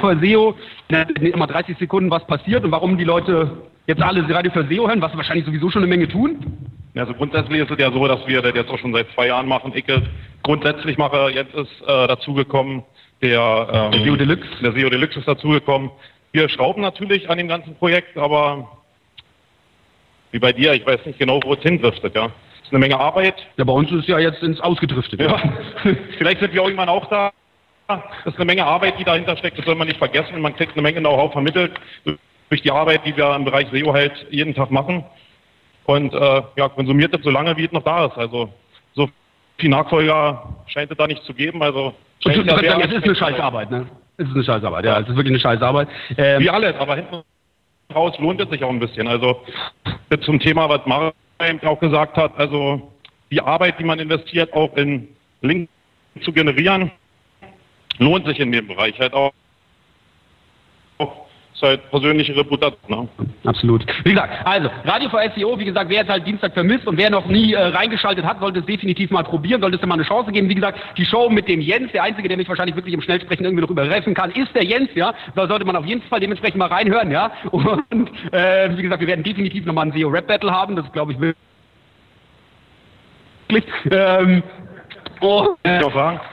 für 0.00 0.18
SEO 0.20 0.54
in 0.88 1.26
immer 1.26 1.46
30 1.46 1.76
Sekunden 1.78 2.10
was 2.10 2.24
passiert 2.26 2.64
und 2.64 2.70
warum 2.70 2.98
die 2.98 3.04
Leute 3.04 3.62
jetzt 3.86 4.02
alle 4.02 4.28
Radio 4.32 4.52
für 4.52 4.66
SEO 4.68 4.86
hören, 4.86 5.00
was 5.00 5.16
wahrscheinlich 5.16 5.46
sowieso 5.46 5.70
schon 5.70 5.82
eine 5.82 5.88
Menge 5.88 6.08
tun? 6.08 6.38
Also 6.94 7.14
grundsätzlich 7.14 7.60
ist 7.60 7.70
es 7.70 7.78
ja 7.78 7.90
so, 7.92 8.06
dass 8.06 8.26
wir 8.26 8.42
das 8.42 8.54
jetzt 8.54 8.70
auch 8.70 8.78
schon 8.78 8.92
seit 8.92 9.10
zwei 9.14 9.28
Jahren 9.28 9.46
machen. 9.46 9.72
Ich 9.74 9.88
es 9.88 10.02
grundsätzlich 10.42 10.98
mache, 10.98 11.30
jetzt 11.32 11.54
ist 11.54 11.70
äh, 11.82 12.06
dazugekommen 12.06 12.82
der, 13.22 13.68
ähm, 13.72 13.92
Der 13.92 14.04
SEO 14.04 14.16
Deluxe. 14.16 14.48
Der 14.62 14.72
SEO 14.72 14.90
Deluxe 14.90 15.18
ist 15.18 15.28
dazugekommen. 15.28 15.90
Wir 16.32 16.48
schrauben 16.48 16.82
natürlich 16.82 17.28
an 17.30 17.38
dem 17.38 17.48
ganzen 17.48 17.74
Projekt, 17.76 18.16
aber 18.16 18.68
wie 20.30 20.38
bei 20.38 20.52
dir, 20.52 20.74
ich 20.74 20.86
weiß 20.86 21.06
nicht 21.06 21.18
genau, 21.18 21.40
wo 21.42 21.54
es 21.54 21.62
hindriftet, 21.62 22.14
ja. 22.14 22.26
Es 22.26 22.66
ist 22.66 22.72
eine 22.72 22.80
Menge 22.80 23.00
Arbeit. 23.00 23.34
Ja, 23.56 23.64
bei 23.64 23.72
uns 23.72 23.90
ist 23.90 24.00
es 24.00 24.06
ja 24.08 24.18
jetzt 24.18 24.42
ins 24.42 24.60
Ausgedriftet. 24.60 25.20
Ja. 25.20 25.38
Vielleicht 26.18 26.40
sind 26.40 26.52
wir 26.52 26.62
irgendwann 26.62 26.90
auch 26.90 27.06
da. 27.06 27.32
Das 27.86 28.02
ist 28.26 28.36
eine 28.36 28.44
Menge 28.44 28.66
Arbeit, 28.66 28.98
die 28.98 29.04
dahinter 29.04 29.34
steckt, 29.38 29.56
das 29.56 29.64
soll 29.64 29.74
man 29.74 29.88
nicht 29.88 29.96
vergessen. 29.96 30.42
Man 30.42 30.54
kriegt 30.54 30.74
eine 30.74 30.82
Menge 30.82 31.00
Know-how 31.00 31.32
vermittelt 31.32 31.72
durch 32.50 32.60
die 32.60 32.70
Arbeit, 32.70 33.06
die 33.06 33.16
wir 33.16 33.34
im 33.34 33.46
Bereich 33.46 33.68
SEO 33.72 33.94
halt 33.94 34.26
jeden 34.30 34.54
Tag 34.54 34.70
machen. 34.70 35.04
Und 35.86 36.12
äh, 36.12 36.42
ja, 36.56 36.68
konsumiert 36.68 37.14
das 37.14 37.22
so 37.22 37.30
lange, 37.30 37.56
wie 37.56 37.64
es 37.64 37.72
noch 37.72 37.82
da 37.82 38.06
ist. 38.06 38.18
Also 38.18 38.52
so 38.92 39.08
viel 39.56 39.70
Nachfolger 39.70 40.54
scheint 40.66 40.90
es 40.90 40.98
da 40.98 41.06
nicht 41.06 41.24
zu 41.24 41.32
geben. 41.32 41.62
Also 41.62 41.94
es 42.26 42.36
ist 42.36 43.04
eine 43.04 43.14
Scheißarbeit, 43.14 43.70
ne? 43.70 43.86
Es 44.18 44.26
ist 44.26 44.34
eine 44.34 44.44
Scheißarbeit, 44.44 44.84
ja, 44.84 44.98
es 44.98 45.08
ist 45.08 45.16
wirklich 45.16 45.32
eine 45.32 45.40
Scheißarbeit. 45.40 45.88
Ähm, 46.16 46.42
Wie 46.42 46.50
alles, 46.50 46.74
aber 46.76 46.96
hinten 46.96 47.22
raus 47.94 48.18
lohnt 48.18 48.40
es 48.40 48.50
sich 48.50 48.62
auch 48.64 48.70
ein 48.70 48.80
bisschen. 48.80 49.06
Also 49.06 49.42
zum 50.22 50.40
Thema, 50.40 50.68
was 50.68 50.84
Mario 50.86 51.12
eben 51.40 51.62
auch 51.62 51.78
gesagt 51.78 52.16
hat, 52.16 52.36
also 52.36 52.92
die 53.30 53.40
Arbeit, 53.40 53.78
die 53.78 53.84
man 53.84 54.00
investiert, 54.00 54.52
auch 54.52 54.76
in 54.76 55.08
Links 55.40 55.70
zu 56.22 56.32
generieren, 56.32 56.90
lohnt 57.98 58.26
sich 58.26 58.40
in 58.40 58.50
dem 58.50 58.66
Bereich 58.66 58.98
halt 58.98 59.14
auch. 59.14 59.32
Ist 61.58 61.62
halt 61.62 61.90
persönliche 61.90 62.36
Reputation. 62.36 62.78
Ne? 62.88 63.08
Absolut. 63.44 63.84
Wie 64.04 64.10
gesagt, 64.10 64.46
also 64.46 64.70
Radio 64.84 65.08
für 65.10 65.18
SEO, 65.34 65.58
wie 65.58 65.64
gesagt, 65.64 65.90
wer 65.90 66.02
jetzt 66.02 66.08
halt 66.08 66.24
Dienstag 66.24 66.54
vermisst 66.54 66.86
und 66.86 66.96
wer 66.96 67.10
noch 67.10 67.26
nie 67.26 67.52
äh, 67.52 67.60
reingeschaltet 67.60 68.24
hat, 68.24 68.38
sollte 68.38 68.60
es 68.60 68.66
definitiv 68.66 69.10
mal 69.10 69.24
probieren, 69.24 69.60
sollte 69.60 69.76
es 69.76 69.84
mal 69.84 69.94
eine 69.94 70.04
Chance 70.04 70.30
geben. 70.30 70.48
Wie 70.48 70.54
gesagt, 70.54 70.78
die 70.96 71.04
Show 71.04 71.28
mit 71.28 71.48
dem 71.48 71.60
Jens, 71.60 71.90
der 71.90 72.04
Einzige, 72.04 72.28
der 72.28 72.36
mich 72.36 72.48
wahrscheinlich 72.48 72.76
wirklich 72.76 72.94
im 72.94 73.00
Schnellsprechen 73.00 73.44
irgendwie 73.44 73.62
noch 73.62 73.70
überreffen 73.70 74.14
kann, 74.14 74.30
ist 74.30 74.54
der 74.54 74.62
Jens, 74.62 74.90
ja. 74.94 75.12
Da 75.34 75.48
sollte 75.48 75.64
man 75.64 75.74
auf 75.74 75.84
jeden 75.84 76.00
Fall 76.02 76.20
dementsprechend 76.20 76.58
mal 76.58 76.68
reinhören, 76.68 77.10
ja. 77.10 77.32
Und 77.50 78.08
äh, 78.30 78.76
wie 78.76 78.82
gesagt, 78.82 79.00
wir 79.00 79.08
werden 79.08 79.24
definitiv 79.24 79.66
nochmal 79.66 79.86
ein 79.86 79.92
SEO-Rap-Battle 79.92 80.52
haben, 80.52 80.76
das 80.76 80.92
glaube 80.92 81.10
ich 81.10 81.18
wirklich. 81.18 81.34
Ähm, 83.90 84.44
Oh. 85.20 85.56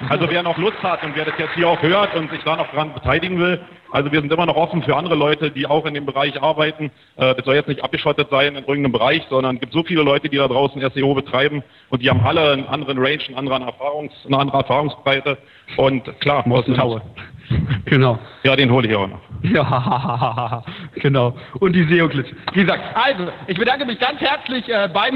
Also 0.10 0.30
wer 0.30 0.44
noch 0.44 0.58
Lust 0.58 0.82
hat 0.84 1.04
und 1.04 1.16
wer 1.16 1.26
das 1.26 1.34
jetzt 1.38 1.54
hier 1.56 1.68
auch 1.68 1.82
hört 1.82 2.16
und 2.16 2.30
sich 2.32 2.44
da 2.44 2.56
noch 2.56 2.70
dran 2.72 2.94
beteiligen 2.94 3.40
will, 3.40 3.60
also 3.92 4.12
wir 4.12 4.20
sind 4.20 4.32
immer 4.32 4.46
noch 4.46 4.58
offen 4.58 4.84
für 4.84 4.96
andere 4.96 5.16
Leute, 5.16 5.52
die 5.52 5.68
auch 5.68 5.86
in 5.86 5.94
dem 5.94 6.06
Bereich 6.06 6.42
arbeiten. 6.42 6.92
Äh, 7.16 7.36
das 7.36 7.46
soll 7.46 7.56
jetzt 7.56 7.70
nicht 7.70 7.84
abgeschottet 7.84 8.30
sein 8.30 8.56
in 8.56 8.66
irgendeinem 8.66 8.92
Bereich, 8.92 9.24
sondern 9.30 9.56
es 9.56 9.62
gibt 9.62 9.74
so 9.74 9.84
viele 9.84 10.04
Leute, 10.04 10.28
die 10.28 10.38
da 10.38 10.48
draußen 10.48 10.82
SEO 10.94 11.14
betreiben 11.14 11.64
und 11.90 12.02
die 12.02 12.10
haben 12.10 12.20
alle 12.26 12.52
einen 12.52 12.68
anderen 12.68 12.98
Range, 12.98 13.22
einen 13.28 13.38
anderen 13.38 13.64
Erfahrungs, 13.64 14.12
eine 14.26 14.38
andere 14.38 14.58
Erfahrungsbreite. 14.58 15.38
Und 15.78 16.20
klar, 16.20 16.44
Morten 16.46 16.76
Taue. 16.76 17.02
Genau. 17.86 18.20
Ja, 18.44 18.56
den 18.56 18.72
hole 18.72 18.88
ich 18.88 18.96
auch 18.96 19.08
noch. 19.08 19.22
Ja, 19.44 20.64
genau. 20.96 21.36
Und 21.60 21.74
die 21.74 21.84
SEO-Glitch. 21.84 22.32
Wie 22.54 22.62
gesagt, 22.62 22.82
also, 22.96 23.32
ich 23.48 23.58
bedanke 23.58 23.86
mich 23.86 24.00
ganz 24.00 24.20
herzlich 24.20 24.68
äh, 24.68 24.90
bei 24.92 25.12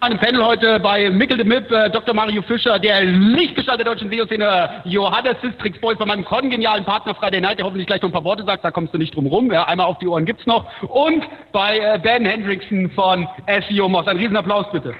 einem 0.00 0.18
Panel 0.18 0.44
heute 0.44 0.80
bei 0.80 1.08
Mickel 1.10 1.38
de 1.38 1.46
Mip, 1.46 1.70
äh, 1.70 1.88
Dr. 1.90 2.14
Mario 2.14 2.42
Fischer, 2.42 2.78
der 2.78 3.04
Lichtgestalt 3.04 3.78
der 3.78 3.86
deutschen 3.86 4.10
SEO-Szene, 4.10 4.82
Johannes 4.84 5.36
Sistrix 5.42 5.80
Boy 5.80 5.96
von 5.96 6.08
meinem 6.08 6.24
kongenialen 6.24 6.84
Partner 6.84 7.14
Friday 7.14 7.40
Night, 7.40 7.58
der 7.58 7.66
hoffentlich 7.66 7.86
gleich 7.86 8.02
noch 8.02 8.10
ein 8.10 8.12
paar 8.12 8.24
Worte 8.24 8.44
sagt, 8.44 8.64
da 8.64 8.70
kommst 8.70 8.92
du 8.92 8.98
nicht 8.98 9.14
drum 9.14 9.26
rum. 9.26 9.50
Ja, 9.50 9.64
einmal 9.64 9.86
auf 9.86 9.98
die 9.98 10.06
Ohren 10.06 10.26
gibt's 10.26 10.46
noch. 10.46 10.66
Und 10.82 11.24
bei 11.52 11.78
äh, 11.78 11.98
Ben 11.98 12.26
Hendrickson 12.26 12.90
von 12.90 13.26
SEO 13.68 13.88
Moss. 13.88 14.06
Ein 14.06 14.18
Riesenapplaus 14.18 14.66
bitte. 14.72 14.94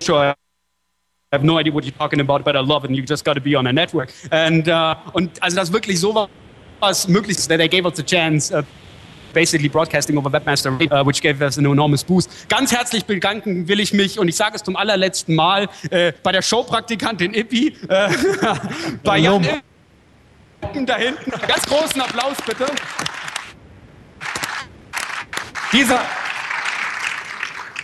Sure. 0.00 0.34
I 1.32 1.36
have 1.36 1.44
no 1.44 1.58
idea 1.58 1.72
what 1.72 1.84
you're 1.84 1.98
talking 1.98 2.20
about, 2.20 2.44
but 2.44 2.54
I 2.54 2.60
love 2.60 2.84
it, 2.84 2.90
and 2.90 2.96
you 2.96 3.02
just 3.02 3.24
got 3.24 3.34
to 3.34 3.40
be 3.40 3.56
on 3.56 3.66
a 3.66 3.72
network. 3.72 4.12
And, 4.30 4.68
uh, 4.68 4.94
und 5.14 5.42
also 5.42 5.56
das 5.56 5.72
wirklich 5.72 5.98
so 5.98 6.28
was 6.80 7.08
möglich 7.08 7.38
ist, 7.38 7.48
that 7.48 7.58
they 7.58 7.68
gave 7.68 7.86
us 7.86 7.98
a 7.98 8.02
chance, 8.02 8.52
uh, 8.52 8.62
basically 9.34 9.68
broadcasting 9.68 10.16
over 10.16 10.30
Webmaster, 10.30 10.70
uh, 10.70 11.04
which 11.04 11.20
gave 11.20 11.42
us 11.42 11.58
an 11.58 11.66
enormous 11.66 12.02
boost. 12.02 12.48
Ganz 12.48 12.72
herzlich 12.72 13.04
bedanken 13.04 13.68
will 13.68 13.80
ich 13.80 13.92
mich, 13.92 14.18
und 14.18 14.28
ich 14.28 14.36
sage 14.36 14.56
es 14.56 14.62
zum 14.62 14.76
allerletzten 14.76 15.34
Mal, 15.34 15.68
äh, 15.90 16.12
bei 16.22 16.32
der 16.32 16.40
Showpraktikantin 16.42 17.34
Ippi, 17.34 17.76
äh, 17.88 18.08
bei 19.02 19.18
Jan 19.18 19.44
Ippen 20.62 20.86
da 20.86 20.96
hinten. 20.96 21.30
Ganz 21.46 21.66
großen 21.66 22.00
Applaus 22.00 22.36
bitte. 22.46 22.66
Dieser, 25.72 26.00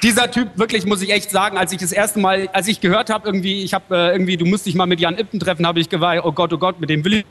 dieser 0.03 0.31
Typ, 0.31 0.57
wirklich 0.57 0.87
muss 0.87 1.03
ich 1.03 1.11
echt 1.11 1.31
sagen, 1.31 1.59
als 1.59 1.73
ich 1.73 1.79
das 1.79 1.93
erste 1.93 2.21
Mal, 2.21 2.49
als 2.53 2.69
ich 2.69 2.81
gehört 2.81 3.11
habe, 3.11 3.27
irgendwie, 3.27 3.65
ich 3.65 3.75
habe 3.75 3.95
äh, 3.95 4.13
irgendwie, 4.13 4.37
du 4.37 4.47
musst 4.47 4.65
dich 4.67 4.75
mal 4.75 4.87
mit 4.87 5.01
Jan 5.01 5.19
Ippen 5.19 5.41
treffen, 5.41 5.67
habe 5.67 5.81
ich 5.81 5.89
geweint, 5.89 6.25
oh 6.25 6.33
Gott, 6.33 6.53
oh 6.53 6.59
Gott, 6.59 6.81
mit 6.81 6.89
dem 6.89 7.05
will 7.05 7.25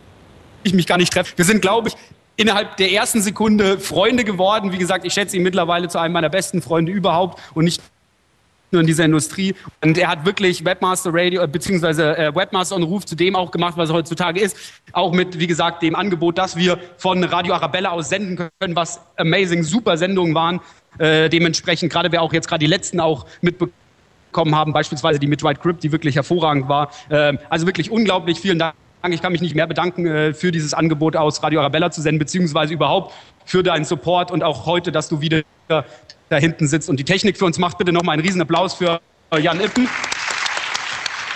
ich 0.64 0.74
mich 0.74 0.86
gar 0.86 0.98
nicht 0.98 1.14
treffen. 1.14 1.34
Wir 1.36 1.46
sind, 1.46 1.62
glaube 1.62 1.90
ich, 1.90 1.96
innerhalb 2.40 2.78
der 2.78 2.92
ersten 2.94 3.22
Sekunde 3.22 3.80
Freunde 3.80 4.24
geworden. 4.24 4.72
Wie 4.72 4.78
gesagt, 4.78 5.06
ich 5.06 5.14
schätze 5.14 5.36
ihn 5.36 5.44
mittlerweile 5.44 5.90
zu 5.90 6.00
einem 6.00 6.14
meiner 6.14 6.30
besten 6.30 6.62
Freunde 6.62 6.90
überhaupt 6.90 7.38
und 7.54 7.66
nicht 7.66 7.82
nur 8.72 8.80
in 8.80 8.88
dieser 8.88 9.04
Industrie. 9.04 9.56
Und 9.84 9.98
er 9.98 10.08
hat 10.08 10.26
wirklich 10.26 10.64
Webmaster 10.64 11.10
Radio, 11.14 11.46
beziehungsweise 11.48 12.18
äh, 12.18 12.34
Webmaster 12.34 12.78
on 12.78 12.84
Ruf 12.84 13.06
zu 13.06 13.16
dem 13.16 13.36
auch 13.36 13.52
gemacht, 13.52 13.74
was 13.76 13.90
er 13.90 13.96
heutzutage 13.96 14.40
ist. 14.40 14.56
Auch 14.94 15.12
mit, 15.12 15.38
wie 15.38 15.48
gesagt, 15.48 15.84
dem 15.84 15.96
Angebot, 15.96 16.38
dass 16.38 16.56
wir 16.56 16.80
von 16.98 17.22
Radio 17.26 17.56
Arabella 17.56 17.90
aus 17.90 18.08
senden 18.08 18.50
können, 18.60 18.76
was 18.76 19.02
amazing, 19.18 19.64
super 19.64 19.98
Sendungen 19.98 20.34
waren. 20.34 20.62
Äh, 20.98 21.28
dementsprechend, 21.28 21.92
gerade 21.92 22.10
wer 22.12 22.22
auch 22.22 22.32
jetzt 22.32 22.48
gerade 22.48 22.60
die 22.60 22.70
letzten 22.70 23.02
auch 23.02 23.26
mitbekommen 23.42 24.56
haben, 24.56 24.72
beispielsweise 24.72 25.20
die 25.20 25.28
mit 25.28 25.44
White 25.44 25.60
Grip, 25.62 25.82
die 25.82 25.92
wirklich 25.92 26.16
hervorragend 26.16 26.70
war. 26.70 26.92
Äh, 27.10 27.38
also 27.50 27.66
wirklich 27.66 27.92
unglaublich 27.92 28.40
vielen 28.40 28.60
Dank. 28.60 28.76
Ich 29.08 29.22
kann 29.22 29.32
mich 29.32 29.42
nicht 29.42 29.56
mehr 29.56 29.66
bedanken 29.66 30.06
äh, 30.06 30.34
für 30.34 30.52
dieses 30.52 30.74
Angebot 30.74 31.16
aus 31.16 31.42
Radio 31.42 31.62
Arabella 31.62 31.90
zu 31.90 32.02
senden, 32.02 32.20
beziehungsweise 32.20 32.74
überhaupt 32.74 33.14
für 33.46 33.64
deinen 33.64 33.86
Support 33.86 34.30
und 34.30 34.44
auch 34.44 34.66
heute, 34.66 34.92
dass 34.92 35.08
du 35.08 35.22
wieder 35.22 35.42
da 35.68 36.38
hinten 36.38 36.68
sitzt 36.68 36.90
und 36.90 36.98
die 36.98 37.06
Technik 37.06 37.38
für 37.38 37.46
uns 37.46 37.58
macht. 37.58 37.78
Bitte 37.78 37.92
nochmal 37.92 38.14
einen 38.14 38.22
riesen 38.22 38.42
Applaus 38.42 38.74
für 38.74 39.00
Jan 39.40 39.62
Ippen. 39.62 39.88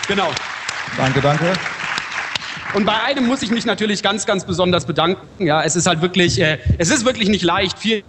Genau. 0.07 0.29
Danke, 0.97 1.21
danke. 1.21 1.53
Und 2.73 2.85
bei 2.85 3.01
einem 3.03 3.27
muss 3.27 3.41
ich 3.43 3.51
mich 3.51 3.65
natürlich 3.65 4.01
ganz, 4.01 4.25
ganz 4.25 4.45
besonders 4.45 4.85
bedanken. 4.85 5.45
Ja, 5.45 5.63
es 5.63 5.75
ist 5.75 5.87
halt 5.87 6.01
wirklich, 6.01 6.39
äh, 6.39 6.57
es 6.79 6.89
ist 6.89 7.05
wirklich 7.05 7.29
nicht 7.29 7.43
leicht, 7.43 7.77
vier 7.77 8.03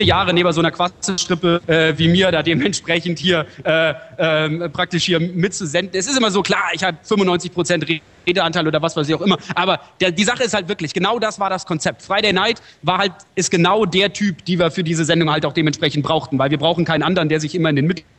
Jahre 0.00 0.32
neben 0.32 0.52
so 0.52 0.60
einer 0.60 0.70
Quasselstrippe 0.70 1.60
äh, 1.66 1.98
wie 1.98 2.08
mir 2.08 2.30
da 2.30 2.42
dementsprechend 2.42 3.18
hier 3.18 3.46
äh, 3.64 3.94
äh, 4.16 4.68
praktisch 4.68 5.04
hier 5.04 5.20
mitzusenden. 5.20 5.98
Es 5.98 6.06
ist 6.06 6.16
immer 6.16 6.30
so 6.30 6.42
klar, 6.42 6.70
ich 6.72 6.82
habe 6.82 6.96
95 7.02 7.52
Prozent 7.52 7.86
Redeanteil 8.26 8.66
oder 8.66 8.80
was 8.82 8.96
weiß 8.96 9.08
ich 9.08 9.14
auch 9.14 9.20
immer. 9.20 9.38
Aber 9.54 9.80
der, 10.00 10.10
die 10.10 10.24
Sache 10.24 10.44
ist 10.44 10.54
halt 10.54 10.68
wirklich, 10.68 10.92
genau 10.92 11.18
das 11.18 11.40
war 11.40 11.50
das 11.50 11.66
Konzept. 11.66 12.02
Friday 12.02 12.32
Night 12.32 12.60
war 12.82 12.98
halt, 12.98 13.12
ist 13.34 13.50
genau 13.50 13.84
der 13.84 14.12
Typ, 14.12 14.44
die 14.44 14.58
wir 14.58 14.70
für 14.70 14.84
diese 14.84 15.04
Sendung 15.04 15.30
halt 15.30 15.44
auch 15.46 15.52
dementsprechend 15.52 16.04
brauchten, 16.04 16.38
weil 16.38 16.50
wir 16.50 16.58
brauchen 16.58 16.84
keinen 16.84 17.02
anderen, 17.02 17.28
der 17.28 17.40
sich 17.40 17.54
immer 17.54 17.70
in 17.70 17.76
den 17.76 17.86
Mittelpunkt 17.86 18.17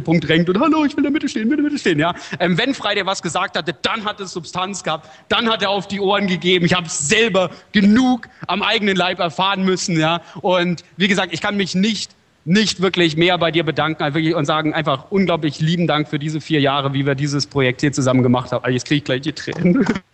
drängt 0.00 0.48
und 0.48 0.60
hallo, 0.60 0.84
ich 0.84 0.92
will 0.92 0.98
in 0.98 1.04
der 1.04 1.12
Mitte 1.12 1.28
stehen, 1.28 1.48
der 1.48 1.58
Mitte 1.58 1.78
stehen. 1.78 1.98
Ja? 1.98 2.14
Ähm, 2.38 2.56
wenn 2.58 2.74
Friday 2.74 3.04
was 3.06 3.22
gesagt 3.22 3.56
hatte, 3.56 3.74
dann 3.82 4.04
hat 4.04 4.20
es 4.20 4.32
Substanz 4.32 4.82
gehabt, 4.82 5.08
dann 5.28 5.48
hat 5.48 5.62
er 5.62 5.70
auf 5.70 5.88
die 5.88 6.00
Ohren 6.00 6.26
gegeben. 6.26 6.64
Ich 6.64 6.74
habe 6.74 6.86
es 6.86 7.08
selber 7.08 7.50
genug 7.72 8.28
am 8.46 8.62
eigenen 8.62 8.96
Leib 8.96 9.18
erfahren 9.18 9.64
müssen. 9.64 9.98
Ja? 9.98 10.22
Und 10.40 10.84
wie 10.96 11.08
gesagt, 11.08 11.32
ich 11.32 11.40
kann 11.40 11.56
mich 11.56 11.74
nicht 11.74 12.12
nicht 12.44 12.80
wirklich 12.80 13.16
mehr 13.16 13.38
bei 13.38 13.52
dir 13.52 13.62
bedanken 13.62 14.34
und 14.34 14.44
sagen 14.46 14.74
einfach 14.74 15.10
unglaublich 15.10 15.60
lieben 15.60 15.86
Dank 15.86 16.08
für 16.08 16.18
diese 16.18 16.40
vier 16.40 16.60
Jahre, 16.60 16.92
wie 16.92 17.06
wir 17.06 17.14
dieses 17.14 17.46
Projekt 17.46 17.82
hier 17.82 17.92
zusammen 17.92 18.24
gemacht 18.24 18.50
haben. 18.50 18.64
Also 18.64 18.74
jetzt 18.74 18.86
kriege 18.86 18.98
ich 18.98 19.04
gleich 19.04 19.20
die 19.20 19.32
Tränen. 19.32 19.86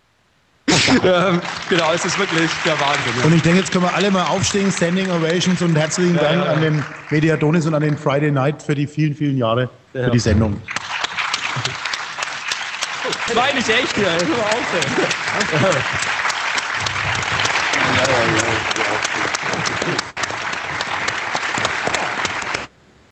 ähm, 1.05 1.41
genau, 1.69 1.93
es 1.95 2.05
ist 2.05 2.19
wirklich 2.19 2.51
der 2.65 2.79
Wahnsinn. 2.81 3.23
Und 3.25 3.35
ich 3.35 3.43
denke, 3.43 3.61
jetzt 3.61 3.73
können 3.73 3.85
wir 3.85 3.95
alle 3.95 4.11
mal 4.11 4.25
aufstehen, 4.25 4.71
Standing 4.73 5.11
Ovations 5.11 5.61
und 5.63 5.77
herzlichen 5.77 6.17
Ja, 6.17 6.23
Dank 6.23 6.45
ja, 6.45 6.53
an 6.53 6.61
den 6.61 6.85
Mediatonis 7.11 7.67
und 7.67 7.75
an 7.75 7.83
den 7.83 7.97
Friday 7.97 8.31
Night 8.31 8.63
für 8.63 8.75
die 8.75 8.87
vielen, 8.87 9.15
vielen 9.15 9.39
Jahre 9.39 9.69
Ja. 9.95 10.05
für 10.05 10.11
die 10.11 10.19
Sendung. 10.19 10.61
Das 13.27 13.37
war 13.37 13.53
nicht 13.55 13.69
echt 13.69 13.95
hier. 13.97 14.09